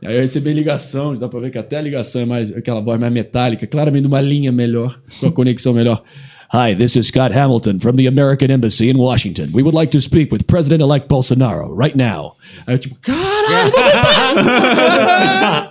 Aí 0.03 0.15
eu 0.15 0.23
recebi 0.23 0.51
ligação, 0.55 1.15
dá 1.15 1.29
pra 1.29 1.41
ver 1.41 1.51
que 1.51 1.59
até 1.59 1.77
a 1.77 1.81
ligação 1.83 2.23
é 2.23 2.25
mais 2.25 2.57
aquela 2.57 2.81
voz 2.81 2.99
mais 2.99 3.13
metálica, 3.13 3.67
claramente 3.67 4.07
uma 4.07 4.21
linha 4.23 4.51
melhor, 4.51 4.99
com 5.21 5.27
a 5.27 5.33
conexão 5.33 5.75
melhor. 5.75 6.03
Hi, 6.53 6.75
this 6.75 6.97
is 6.97 7.07
Scott 7.07 7.31
Hamilton 7.31 7.79
from 7.79 7.95
the 7.95 8.07
American 8.07 8.51
Embassy 8.51 8.91
in 8.91 8.99
Washington. 8.99 9.53
We 9.53 9.63
would 9.63 9.73
like 9.75 9.93
to 9.93 10.01
speak 10.01 10.33
with 10.33 10.49
President-elect 10.49 11.09
Bolsonaro 11.09 11.69
right 11.71 11.95
now. 11.95 12.35
Tipo, 12.67 12.99
caralho, 13.01 13.71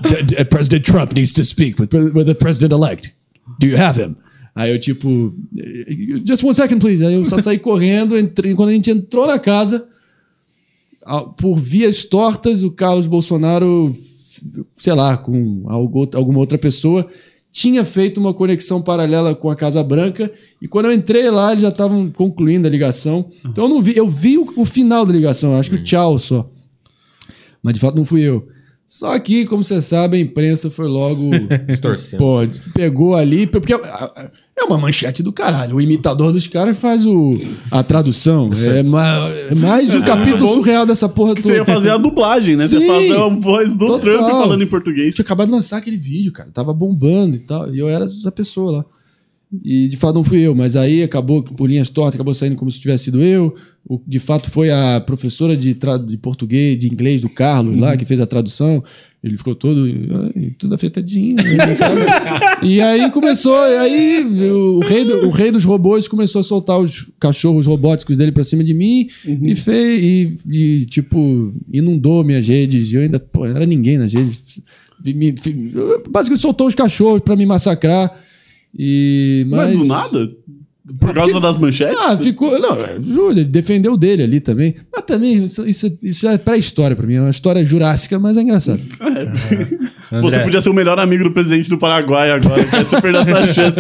D- 0.08 0.22
D- 0.36 0.44
President 0.46 0.86
Trump 0.86 1.12
needs 1.12 1.34
to 1.34 1.44
speak 1.44 1.80
with, 1.80 1.94
with 1.94 2.28
the 2.28 2.36
president-elect. 2.36 3.14
Do 3.60 3.68
you 3.68 3.76
have 3.76 3.98
him? 3.98 4.16
Aí 4.56 4.72
eu, 4.72 4.80
tipo, 4.80 5.34
just 6.24 6.44
one 6.44 6.56
second, 6.56 6.80
please. 6.80 7.04
Aí 7.06 7.14
eu 7.14 7.26
só 7.26 7.38
saí 7.40 7.60
correndo. 7.60 8.18
Entrei, 8.18 8.56
quando 8.56 8.70
a 8.70 8.74
gente 8.74 8.90
entrou 8.90 9.28
na 9.28 9.38
casa, 9.38 9.86
por 11.38 11.58
vias 11.58 12.06
tortas, 12.06 12.64
o 12.64 12.72
Carlos 12.72 13.06
Bolsonaro, 13.06 13.94
sei 14.78 14.94
lá, 14.94 15.18
com 15.18 15.66
alguma 15.68 16.40
outra 16.40 16.58
pessoa, 16.58 17.06
tinha 17.52 17.84
feito 17.84 18.20
uma 18.20 18.34
conexão 18.34 18.82
paralela 18.82 19.34
com 19.34 19.50
a 19.50 19.56
Casa 19.56 19.84
Branca. 19.84 20.32
E 20.62 20.68
quando 20.68 20.86
eu 20.86 20.94
entrei 20.94 21.30
lá, 21.30 21.52
eles 21.52 21.64
já 21.64 21.70
estavam 21.70 22.10
concluindo 22.12 22.68
a 22.68 22.72
ligação. 22.72 23.30
Então 23.46 23.66
eu 23.66 23.70
não 23.70 23.82
vi, 23.82 23.98
eu 23.98 24.08
vi 24.08 24.38
o, 24.38 24.54
o 24.56 24.66
final 24.66 25.06
da 25.06 25.14
ligação, 25.14 25.58
acho 25.58 25.70
que 25.70 25.78
o 25.78 25.84
tchau 25.84 26.20
só. 26.20 26.50
Mas 27.62 27.74
de 27.74 27.80
fato 27.80 27.96
não 27.96 28.06
fui 28.06 28.22
eu. 28.22 28.48
Só 28.90 29.20
que, 29.20 29.46
como 29.46 29.64
você 29.64 29.84
sabe, 29.84 30.18
a 30.18 30.20
imprensa 30.20 30.72
foi 30.72 30.88
logo. 30.88 31.30
Distorcendo. 31.68 32.24
Pô, 32.24 32.40
pegou 32.74 33.16
ali. 33.16 33.46
Porque 33.46 33.74
é- 34.60 34.64
é 34.64 34.66
uma 34.66 34.78
manchete 34.78 35.24
do 35.24 35.32
caralho. 35.32 35.76
O 35.78 35.82
imitador 35.82 36.32
dos 36.32 36.48
caras 36.48 36.78
faz 36.78 37.06
o, 37.06 37.36
a 37.72 37.82
tradução. 37.84 38.50
É, 38.54 38.84
ma- 38.84 39.28
é 39.50 39.56
mais 39.56 39.94
um 39.96 40.02
capítulo 40.02 40.48
bom 40.48 40.54
surreal 40.56 40.86
dessa 40.86 41.08
porra 41.10 41.34
Você 41.36 41.56
ia 41.56 41.66
fazer 41.66 41.90
a 41.92 41.98
dublagem, 41.98 42.56
né? 42.56 42.68
Você 42.68 42.78
Sim. 42.80 42.86
ia 42.86 42.94
fazer 42.94 43.22
a 43.22 43.30
voz 43.30 43.76
do 43.76 43.86
Total. 43.88 44.00
Trump 44.00 44.30
falando 44.30 44.64
em 44.64 44.68
português. 44.68 45.16
tinha 45.16 45.24
acabado 45.24 45.48
de 45.48 45.54
lançar 45.54 45.78
aquele 45.78 45.98
vídeo, 45.98 46.32
cara. 46.32 46.50
Tava 46.54 46.74
bombando 46.74 47.36
e 47.36 47.40
tal. 47.40 47.74
E 47.74 47.80
eu 47.80 47.88
era 47.90 48.06
essa 48.06 48.32
pessoa 48.32 48.72
lá. 48.80 48.86
E 49.64 49.88
de 49.88 49.98
fato 49.98 50.14
não 50.16 50.24
fui 50.24 50.40
eu, 50.42 50.54
mas 50.54 50.76
aí 50.76 51.02
acabou 51.02 51.42
por 51.44 51.68
linhas 51.68 51.90
tortas, 51.90 52.14
acabou 52.14 52.36
saindo 52.36 52.56
como 52.56 52.70
se 52.70 52.80
tivesse 52.80 53.06
sido 53.06 53.22
eu. 53.24 53.56
O, 53.88 54.00
de 54.06 54.20
fato 54.20 54.52
foi 54.52 54.70
a 54.70 55.02
professora 55.04 55.58
de, 55.58 55.74
de 55.74 56.18
português, 56.18 56.78
de 56.78 56.88
inglês 56.88 57.22
do 57.22 57.30
Carlos 57.30 57.76
lá, 57.80 57.98
que 57.98 58.06
fez 58.06 58.20
a 58.20 58.28
tradução. 58.28 58.84
Ele 59.24 59.38
ficou 59.38 59.56
todo, 59.56 59.86
tudo 60.60 60.76
afetadinho. 60.76 61.36
né, 61.38 61.44
e 62.62 62.80
aí 62.80 63.10
começou, 63.12 63.58
aí 63.58 64.24
o 64.52 64.80
rei, 64.82 65.04
do- 65.04 65.28
o 65.28 65.30
rei 65.32 65.50
dos 65.52 65.66
robôs 65.66 66.08
começou 66.08 66.42
a 66.42 66.44
soltar 66.44 66.80
os 66.80 67.08
cachorros 67.20 67.66
robóticos 67.66 68.18
dele 68.18 68.32
pra 68.32 68.44
cima 68.44 68.64
de 68.64 68.74
mim 68.74 69.08
e 69.26 69.56
fez, 69.56 70.02
e, 70.04 70.38
e, 70.50 70.86
tipo, 70.86 71.54
inundou 71.74 72.24
minhas 72.24 72.48
redes. 72.48 72.92
E 72.92 72.96
eu 72.96 73.02
ainda, 73.02 73.18
pô, 73.20 73.48
não 73.48 73.56
era 73.56 73.66
ninguém 73.66 73.98
nas 73.98 74.14
redes. 74.14 74.62
Me- 75.04 75.14
me- 75.16 75.36
basicamente 76.10 76.42
soltou 76.42 76.68
os 76.68 76.76
cachorros 76.76 77.22
pra 77.22 77.36
me 77.36 77.46
massacrar. 77.48 78.16
E, 78.78 79.46
Mas, 79.50 79.76
mas 79.76 79.78
do 79.78 79.86
nada? 79.86 80.32
Por 81.00 81.14
causa 81.14 81.40
das 81.40 81.56
manchetes? 81.56 81.96
ah, 82.00 82.18
ficou. 82.18 82.58
Não, 82.60 82.84
é, 82.84 83.00
juro, 83.00 83.32
ele 83.32 83.44
defendeu 83.44 83.96
dele 83.96 84.24
ali 84.24 84.40
também. 84.40 84.74
Mas 84.92 85.04
também, 85.06 85.44
isso, 85.44 85.64
isso, 85.68 85.86
isso 86.02 86.22
já 86.22 86.32
é 86.32 86.38
pré-história 86.40 86.96
pra 86.96 87.06
mim. 87.06 87.14
É 87.16 87.22
uma 87.22 87.30
história 87.30 87.64
jurássica, 87.64 88.18
mas 88.18 88.36
é 88.38 88.42
engraçado. 88.42 88.82
Você 90.22 90.40
podia 90.40 90.62
ser 90.62 90.70
o 90.70 90.74
melhor 90.74 90.98
amigo 91.00 91.24
do 91.26 91.32
presidente 91.32 91.70
do 91.70 91.78
Paraguai 91.78 92.32
agora. 92.32 92.66
Você 92.66 93.00
perdeu 93.00 93.22
essa 93.22 93.48
chance. 93.54 93.80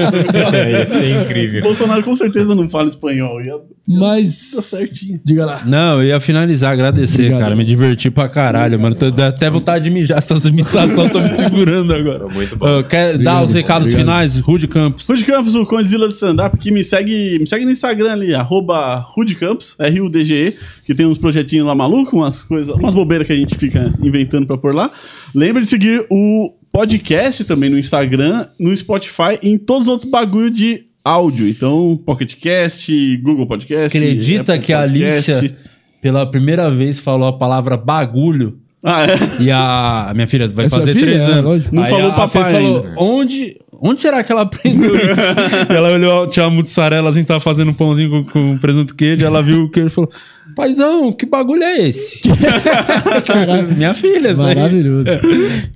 É, 0.54 0.72
ia 0.72 0.86
ser 0.86 1.22
incrível. 1.24 1.64
Bolsonaro 1.64 2.04
com 2.04 2.14
certeza 2.16 2.54
não 2.54 2.70
fala 2.70 2.88
espanhol. 2.88 3.42
Ia... 3.42 3.56
Mas. 3.90 4.34
Certinho. 4.36 5.20
Diga 5.26 5.46
lá. 5.46 5.64
Não, 5.66 6.02
eu 6.02 6.10
ia 6.10 6.20
finalizar, 6.20 6.72
agradecer, 6.72 7.24
Obrigado. 7.24 7.40
cara. 7.40 7.56
Me 7.56 7.66
diverti 7.66 8.12
pra 8.12 8.30
caralho, 8.30 8.80
mano. 8.80 8.96
Tô, 8.96 9.08
até 9.24 9.50
vontade 9.50 9.86
de 9.86 9.90
mijar 9.90 10.20
essas 10.20 10.46
imitações, 10.48 11.12
tô 11.12 11.20
me 11.20 11.34
segurando 11.36 11.94
agora. 11.94 12.28
Muito 12.28 12.58
Ah, 12.64 12.84
quer 12.84 13.18
dar 13.18 13.44
os 13.44 13.52
recados 13.52 13.88
obrigado. 13.88 14.02
finais? 14.06 14.38
Rude 14.38 14.68
Campos. 14.68 15.08
Rude 15.08 15.24
Campos, 15.26 15.56
o 15.56 15.66
Condzilla 15.66 16.08
de 16.08 16.14
stand-up, 16.14 16.58
que 16.58 16.72
me 16.72 16.84
segue, 16.84 17.38
me 17.40 17.48
segue 17.48 17.66
no 17.66 17.72
Instagram 17.72 18.12
ali, 18.12 18.36
arroba 18.36 19.00
Rude 19.00 19.34
Campos, 19.36 19.76
R-U-D-G-E, 19.80 20.54
que 20.86 20.94
tem 20.94 21.06
uns 21.08 21.18
projetinhos 21.18 21.66
lá 21.66 21.74
malucos, 21.74 22.14
umas 22.14 22.44
coisas, 22.44 22.74
umas 22.76 22.94
bobeiras 22.94 23.26
que 23.26 23.34
a 23.34 23.36
gente 23.36 23.56
fica 23.58 23.94
inventando 24.04 24.46
pra 24.46 24.58
pôr 24.58 24.76
lá. 24.76 24.92
Lembra 25.34 25.62
de 25.62 25.68
seguir 25.68 26.06
o 26.12 26.54
podcast 26.72 27.44
também 27.46 27.70
no 27.70 27.78
Instagram, 27.80 28.46
no 28.60 28.76
Spotify 28.76 29.40
e 29.42 29.50
em 29.50 29.58
todos 29.58 29.88
os 29.88 29.92
outros 29.92 30.10
bagulho 30.10 30.52
de 30.52 30.84
áudio. 31.10 31.48
Então, 31.48 32.00
Pocket 32.06 32.36
Cast, 32.36 33.18
Google 33.18 33.48
Podcast. 33.48 33.98
Acredita 33.98 34.54
Apple 34.54 34.66
que 34.66 34.74
a 34.74 34.82
Podcast. 34.82 35.32
Alicia, 35.32 35.58
pela 36.02 36.26
primeira 36.26 36.70
vez, 36.72 37.00
falou 37.00 37.28
a 37.28 37.34
palavra 37.34 37.76
bagulho? 37.78 38.58
Ah, 38.84 39.06
é? 39.06 39.18
E 39.44 39.52
a, 39.52 40.10
a 40.10 40.14
minha 40.14 40.28
filha 40.28 40.48
vai 40.48 40.66
É 40.66 40.70
fazer 40.70 40.94
filha? 40.94 41.06
três 41.06 41.22
É, 41.22 41.26
anos. 41.26 41.44
lógico. 41.44 41.76
Não 41.76 41.84
Aí 41.84 41.90
falou 41.90 42.12
a 42.12 42.14
papai 42.14 42.52
falou, 42.54 42.78
ainda. 42.86 42.94
onde, 42.98 43.58
onde 43.82 44.00
será 44.00 44.24
que 44.24 44.32
ela 44.32 44.44
aprendeu 44.44 44.96
isso? 44.96 45.36
ela 45.76 45.90
olhou, 45.92 46.28
tinha 46.28 46.48
uma 46.48 46.56
mussarela 46.62 47.10
assim, 47.10 47.24
tava 47.26 47.42
fazendo 47.42 47.72
um 47.72 47.74
pãozinho 47.74 48.10
com, 48.10 48.24
com 48.32 48.58
presunto 48.58 48.94
e 48.94 48.96
queijo, 48.96 49.26
ela 49.26 49.42
viu 49.44 49.64
o 49.66 49.70
queijo 49.70 49.88
e 49.88 49.92
falou, 49.92 50.10
paizão, 50.56 51.12
que 51.12 51.26
bagulho 51.26 51.64
é 51.64 51.88
esse? 51.88 52.22
Minha 53.76 53.94
filha, 53.94 54.32
aí. 54.32 54.36
Maravilhoso. 54.36 55.10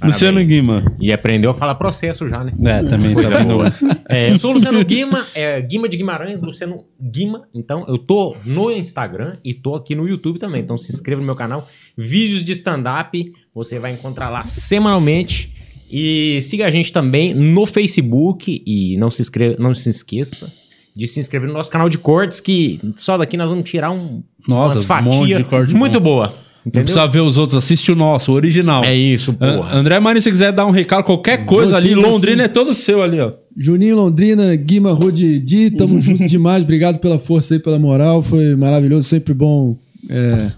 Luciano 0.04 0.44
Guima. 0.44 0.84
E 1.00 1.12
aprendeu 1.12 1.52
a 1.52 1.54
falar 1.54 1.76
processo 1.76 2.28
já, 2.28 2.44
né? 2.44 2.52
É, 2.64 2.84
também 2.84 3.14
Coisa 3.14 3.30
tá 3.30 3.44
boa. 3.44 3.74
É, 4.10 4.32
eu 4.32 4.40
sou 4.40 4.52
o 4.52 4.54
Luciano 4.56 4.84
Guima, 4.86 5.26
é, 5.34 5.62
Guima 5.62 5.88
de 5.88 5.98
Guimarães, 5.98 6.42
Luciano 6.42 6.86
Guima. 7.02 7.48
Então, 7.54 7.86
eu 7.88 7.98
tô 7.98 8.36
no 8.46 8.72
Instagram 8.72 9.38
e 9.44 9.54
tô 9.54 9.76
aqui 9.76 9.96
no 9.96 10.08
YouTube 10.08 10.40
também. 10.40 10.62
Então, 10.62 10.78
se 10.78 10.92
inscreva 10.92 11.22
no 11.22 11.26
meu 11.26 11.36
canal. 11.36 11.68
Vídeos 11.98 12.44
de 12.44 12.52
stand-up, 12.52 13.32
você 13.54 13.80
vai 13.80 13.94
encontrar 13.94 14.30
lá 14.30 14.46
semanalmente. 14.46 15.54
E 15.92 16.42
siga 16.42 16.66
a 16.66 16.72
gente 16.72 16.92
também 16.92 17.34
no 17.34 17.66
Facebook. 17.66 18.64
E 18.66 18.98
não 18.98 19.12
se, 19.12 19.22
inscreva, 19.22 19.56
não 19.60 19.76
se 19.76 19.90
esqueça 19.90 20.52
de 20.96 21.08
se 21.08 21.20
inscrever 21.20 21.48
no 21.48 21.54
nosso 21.54 21.72
canal 21.72 21.90
de 21.90 21.98
cortes, 21.98 22.40
que 22.40 22.80
só 22.96 23.18
daqui 23.18 23.36
nós 23.38 23.50
vamos 23.52 23.70
tirar 23.70 23.92
um, 23.92 24.22
Nossa, 24.48 24.76
umas 24.76 24.90
um 24.90 25.04
monte 25.04 25.20
fatias 25.22 25.38
de 25.40 25.44
corte 25.46 25.76
muito 25.76 26.00
bom. 26.00 26.16
boa. 26.16 26.28
Não 26.28 26.70
Entendeu? 26.70 26.84
precisa 26.86 27.06
ver 27.08 27.20
os 27.20 27.38
outros, 27.38 27.58
assiste 27.62 27.92
o 27.92 27.96
nosso, 27.96 28.32
o 28.32 28.36
original. 28.36 28.86
É 28.86 28.96
isso, 28.96 29.34
porra. 29.34 29.52
An- 29.52 29.80
André 29.80 30.00
Marinho, 30.00 30.22
se 30.22 30.32
quiser 30.32 30.54
dar 30.54 30.66
um 30.66 30.72
recado, 30.72 31.04
qualquer 31.04 31.44
coisa 31.46 31.74
Você, 31.74 31.88
ali. 31.88 31.94
Londrina 31.96 32.44
é 32.44 32.48
todo 32.48 32.74
seu 32.74 33.04
ali, 33.04 33.20
ó. 33.20 33.34
Juninho 33.58 33.98
Londrina, 33.98 34.56
Guima 34.56 34.94
Rodidi, 34.94 35.72
tamo 35.72 36.00
junto 36.02 36.26
demais. 36.26 36.64
Obrigado 36.64 37.00
pela 37.00 37.20
força 37.20 37.54
aí, 37.54 37.60
pela 37.60 37.78
moral. 37.78 38.24
Foi 38.24 38.56
maravilhoso, 38.56 39.10
sempre 39.10 39.34
bom 39.34 39.76
é, 40.10 40.52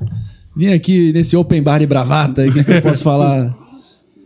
vir 0.56 0.72
aqui 0.74 1.12
nesse 1.12 1.36
open 1.36 1.64
bar 1.64 1.80
de 1.80 1.88
bravata 1.88 2.45
que 2.52 2.60
eu 2.72 2.82
posso 2.84 3.03
falar, 3.03 3.56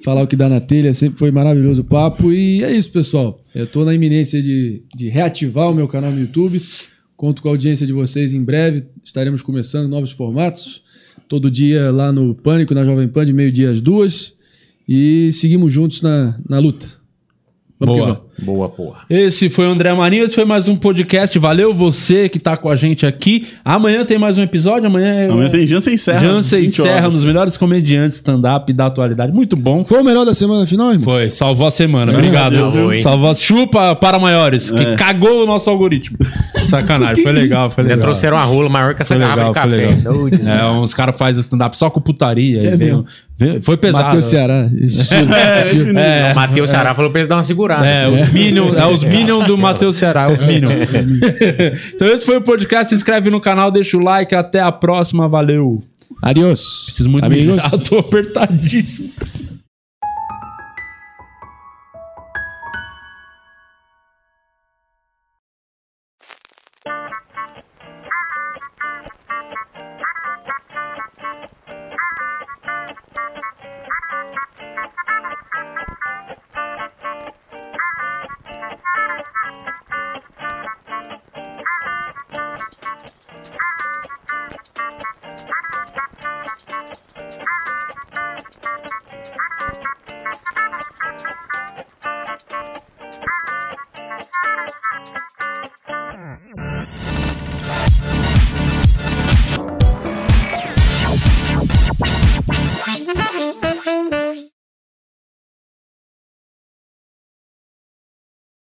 falar 0.04 0.24
o 0.24 0.28
que 0.28 0.36
dá 0.36 0.50
na 0.50 0.60
telha. 0.60 0.94
Sempre 0.94 1.20
foi 1.20 1.32
maravilhoso 1.32 1.82
o 1.82 1.86
papo. 1.86 2.32
E 2.32 2.64
é 2.64 2.72
isso, 2.72 2.92
pessoal. 2.92 3.44
Eu 3.54 3.68
tô 3.68 3.84
na 3.86 3.94
iminência 3.94 4.42
de, 4.42 4.84
de 4.96 5.10
reativar 5.10 5.70
o 5.70 5.74
meu 5.74 5.88
canal 5.88 6.12
no 6.12 6.20
YouTube. 6.20 6.62
Conto 7.16 7.42
com 7.42 7.50
a 7.50 7.52
audiência 7.52 7.86
de 7.86 7.94
vocês 7.94 8.34
em 8.34 8.44
breve. 8.44 8.86
Estaremos 9.04 9.42
começando 9.42 9.90
novos 9.90 10.12
formatos. 10.12 10.82
Todo 11.28 11.52
dia 11.52 11.92
lá 11.92 12.12
no 12.12 12.34
Pânico, 12.34 12.74
na 12.74 12.84
Jovem 12.84 13.08
Pan, 13.08 13.26
de 13.26 13.34
meio-dia 13.34 13.70
às 13.70 13.82
duas. 13.82 14.34
E 14.88 15.30
seguimos 15.34 15.72
juntos 15.72 16.02
na, 16.02 16.40
na 16.48 16.60
luta. 16.60 16.88
Vamos 17.80 17.96
que 17.96 18.02
Boa. 18.02 18.14
vamos. 18.14 18.29
Boa, 18.42 18.70
porra. 18.70 19.00
Esse 19.10 19.50
foi 19.50 19.68
o 19.68 19.72
André 19.72 19.94
Marinho, 19.94 20.24
esse 20.26 20.36
foi 20.36 20.46
mais 20.46 20.68
um 20.68 20.76
podcast. 20.76 21.38
Valeu 21.40 21.74
você 21.74 22.30
que 22.30 22.40
tá 22.40 22.56
com 22.58 22.70
a 22.70 22.76
gente 22.76 23.06
aqui. 23.06 23.48
Amanhã 23.64 24.06
tem 24.06 24.18
mais 24.18 24.38
um 24.38 24.42
episódio. 24.42 24.88
Amanhã 24.88 25.08
é. 25.14 25.30
Amanhã 25.30 25.50
tem 25.50 25.66
Jansen 25.68 25.98
Serra. 25.98 26.20
Jansen 26.20 26.62
20 26.62 26.82
Serra, 26.82 27.08
um 27.08 27.12
dos 27.12 27.24
melhores 27.26 27.58
comediantes 27.58 28.16
stand-up 28.18 28.72
da 28.74 28.86
atualidade. 28.88 29.32
Muito 29.34 29.56
bom. 29.56 29.84
Foi 29.84 30.02
o 30.02 30.04
melhor 30.04 30.26
da 30.26 30.34
semana 30.34 30.66
final, 30.66 30.92
irmão? 30.92 31.04
Foi, 31.04 31.32
salvou 31.32 31.68
a 31.68 31.72
semana. 31.72 32.12
Obrigado. 32.14 32.52
Deus? 32.72 33.04
Salvou 33.04 33.30
a 33.30 33.34
chupa 33.34 33.96
para 33.96 34.18
maiores, 34.20 34.72
que 34.72 34.82
É. 34.82 34.96
cagou 34.96 35.44
o 35.44 35.46
nosso 35.46 35.70
algoritmo. 35.70 36.18
Sacanagem, 36.66 37.24
foi 37.24 37.32
legal, 37.32 37.70
foi 37.70 37.84
Já 37.84 37.90
legal. 37.90 38.04
trouxeram 38.04 38.38
a 38.38 38.44
rola 38.44 38.70
maior 38.70 38.94
que 38.96 39.02
essa 39.02 39.16
Foi 39.16 39.24
garrafa 39.24 39.38
legal, 39.48 39.54
de 39.54 39.76
café. 39.76 39.76
legal. 39.96 40.28
É, 40.28 40.30
desgraça. 40.32 40.72
uns 40.84 40.94
caras 40.94 41.18
fazem 41.18 41.42
stand-up 41.42 41.78
só 41.78 41.90
com 41.90 42.00
putaria. 42.02 42.64
É 42.64 42.72
aí 42.72 42.78
veio- 42.78 43.06
veio- 43.38 43.62
foi 43.62 43.78
pesado. 43.78 44.04
Matheus 44.06 44.26
Ceará. 44.26 44.70
Esse 44.80 45.02
esse 45.02 45.76
estilo. 45.76 45.98
É, 46.00 46.32
O 46.32 46.36
Matheus 46.36 46.70
Ceará 46.70 46.94
falou 46.94 47.10
pra 47.12 47.20
eles 47.22 47.28
dar 47.28 47.38
uma 47.38 47.44
segurada. 47.44 47.86
É, 47.86 48.08
os 48.08 48.29
Minions, 48.32 48.76
é 48.76 48.86
os 48.86 49.04
Minions 49.04 49.46
do 49.46 49.58
Matheus 49.58 49.96
Ceará, 49.98 50.32
os 50.32 50.42
Minions. 50.44 50.90
então 51.94 52.08
esse 52.08 52.26
foi 52.26 52.38
o 52.38 52.42
podcast, 52.42 52.90
se 52.90 52.96
inscreve 52.96 53.30
no 53.30 53.40
canal, 53.42 53.72
deixa 53.72 53.98
o 53.98 54.04
like, 54.04 54.34
até 54.34 54.60
a 54.60 54.72
próxima, 54.72 55.28
valeu. 55.28 55.84
Adiós. 56.22 56.86
Preciso 56.86 57.10
muito 57.10 57.26
Amigos. 57.26 57.56
mijar, 57.56 57.72
tô 57.84 58.00
apertadíssimo. 58.00 59.12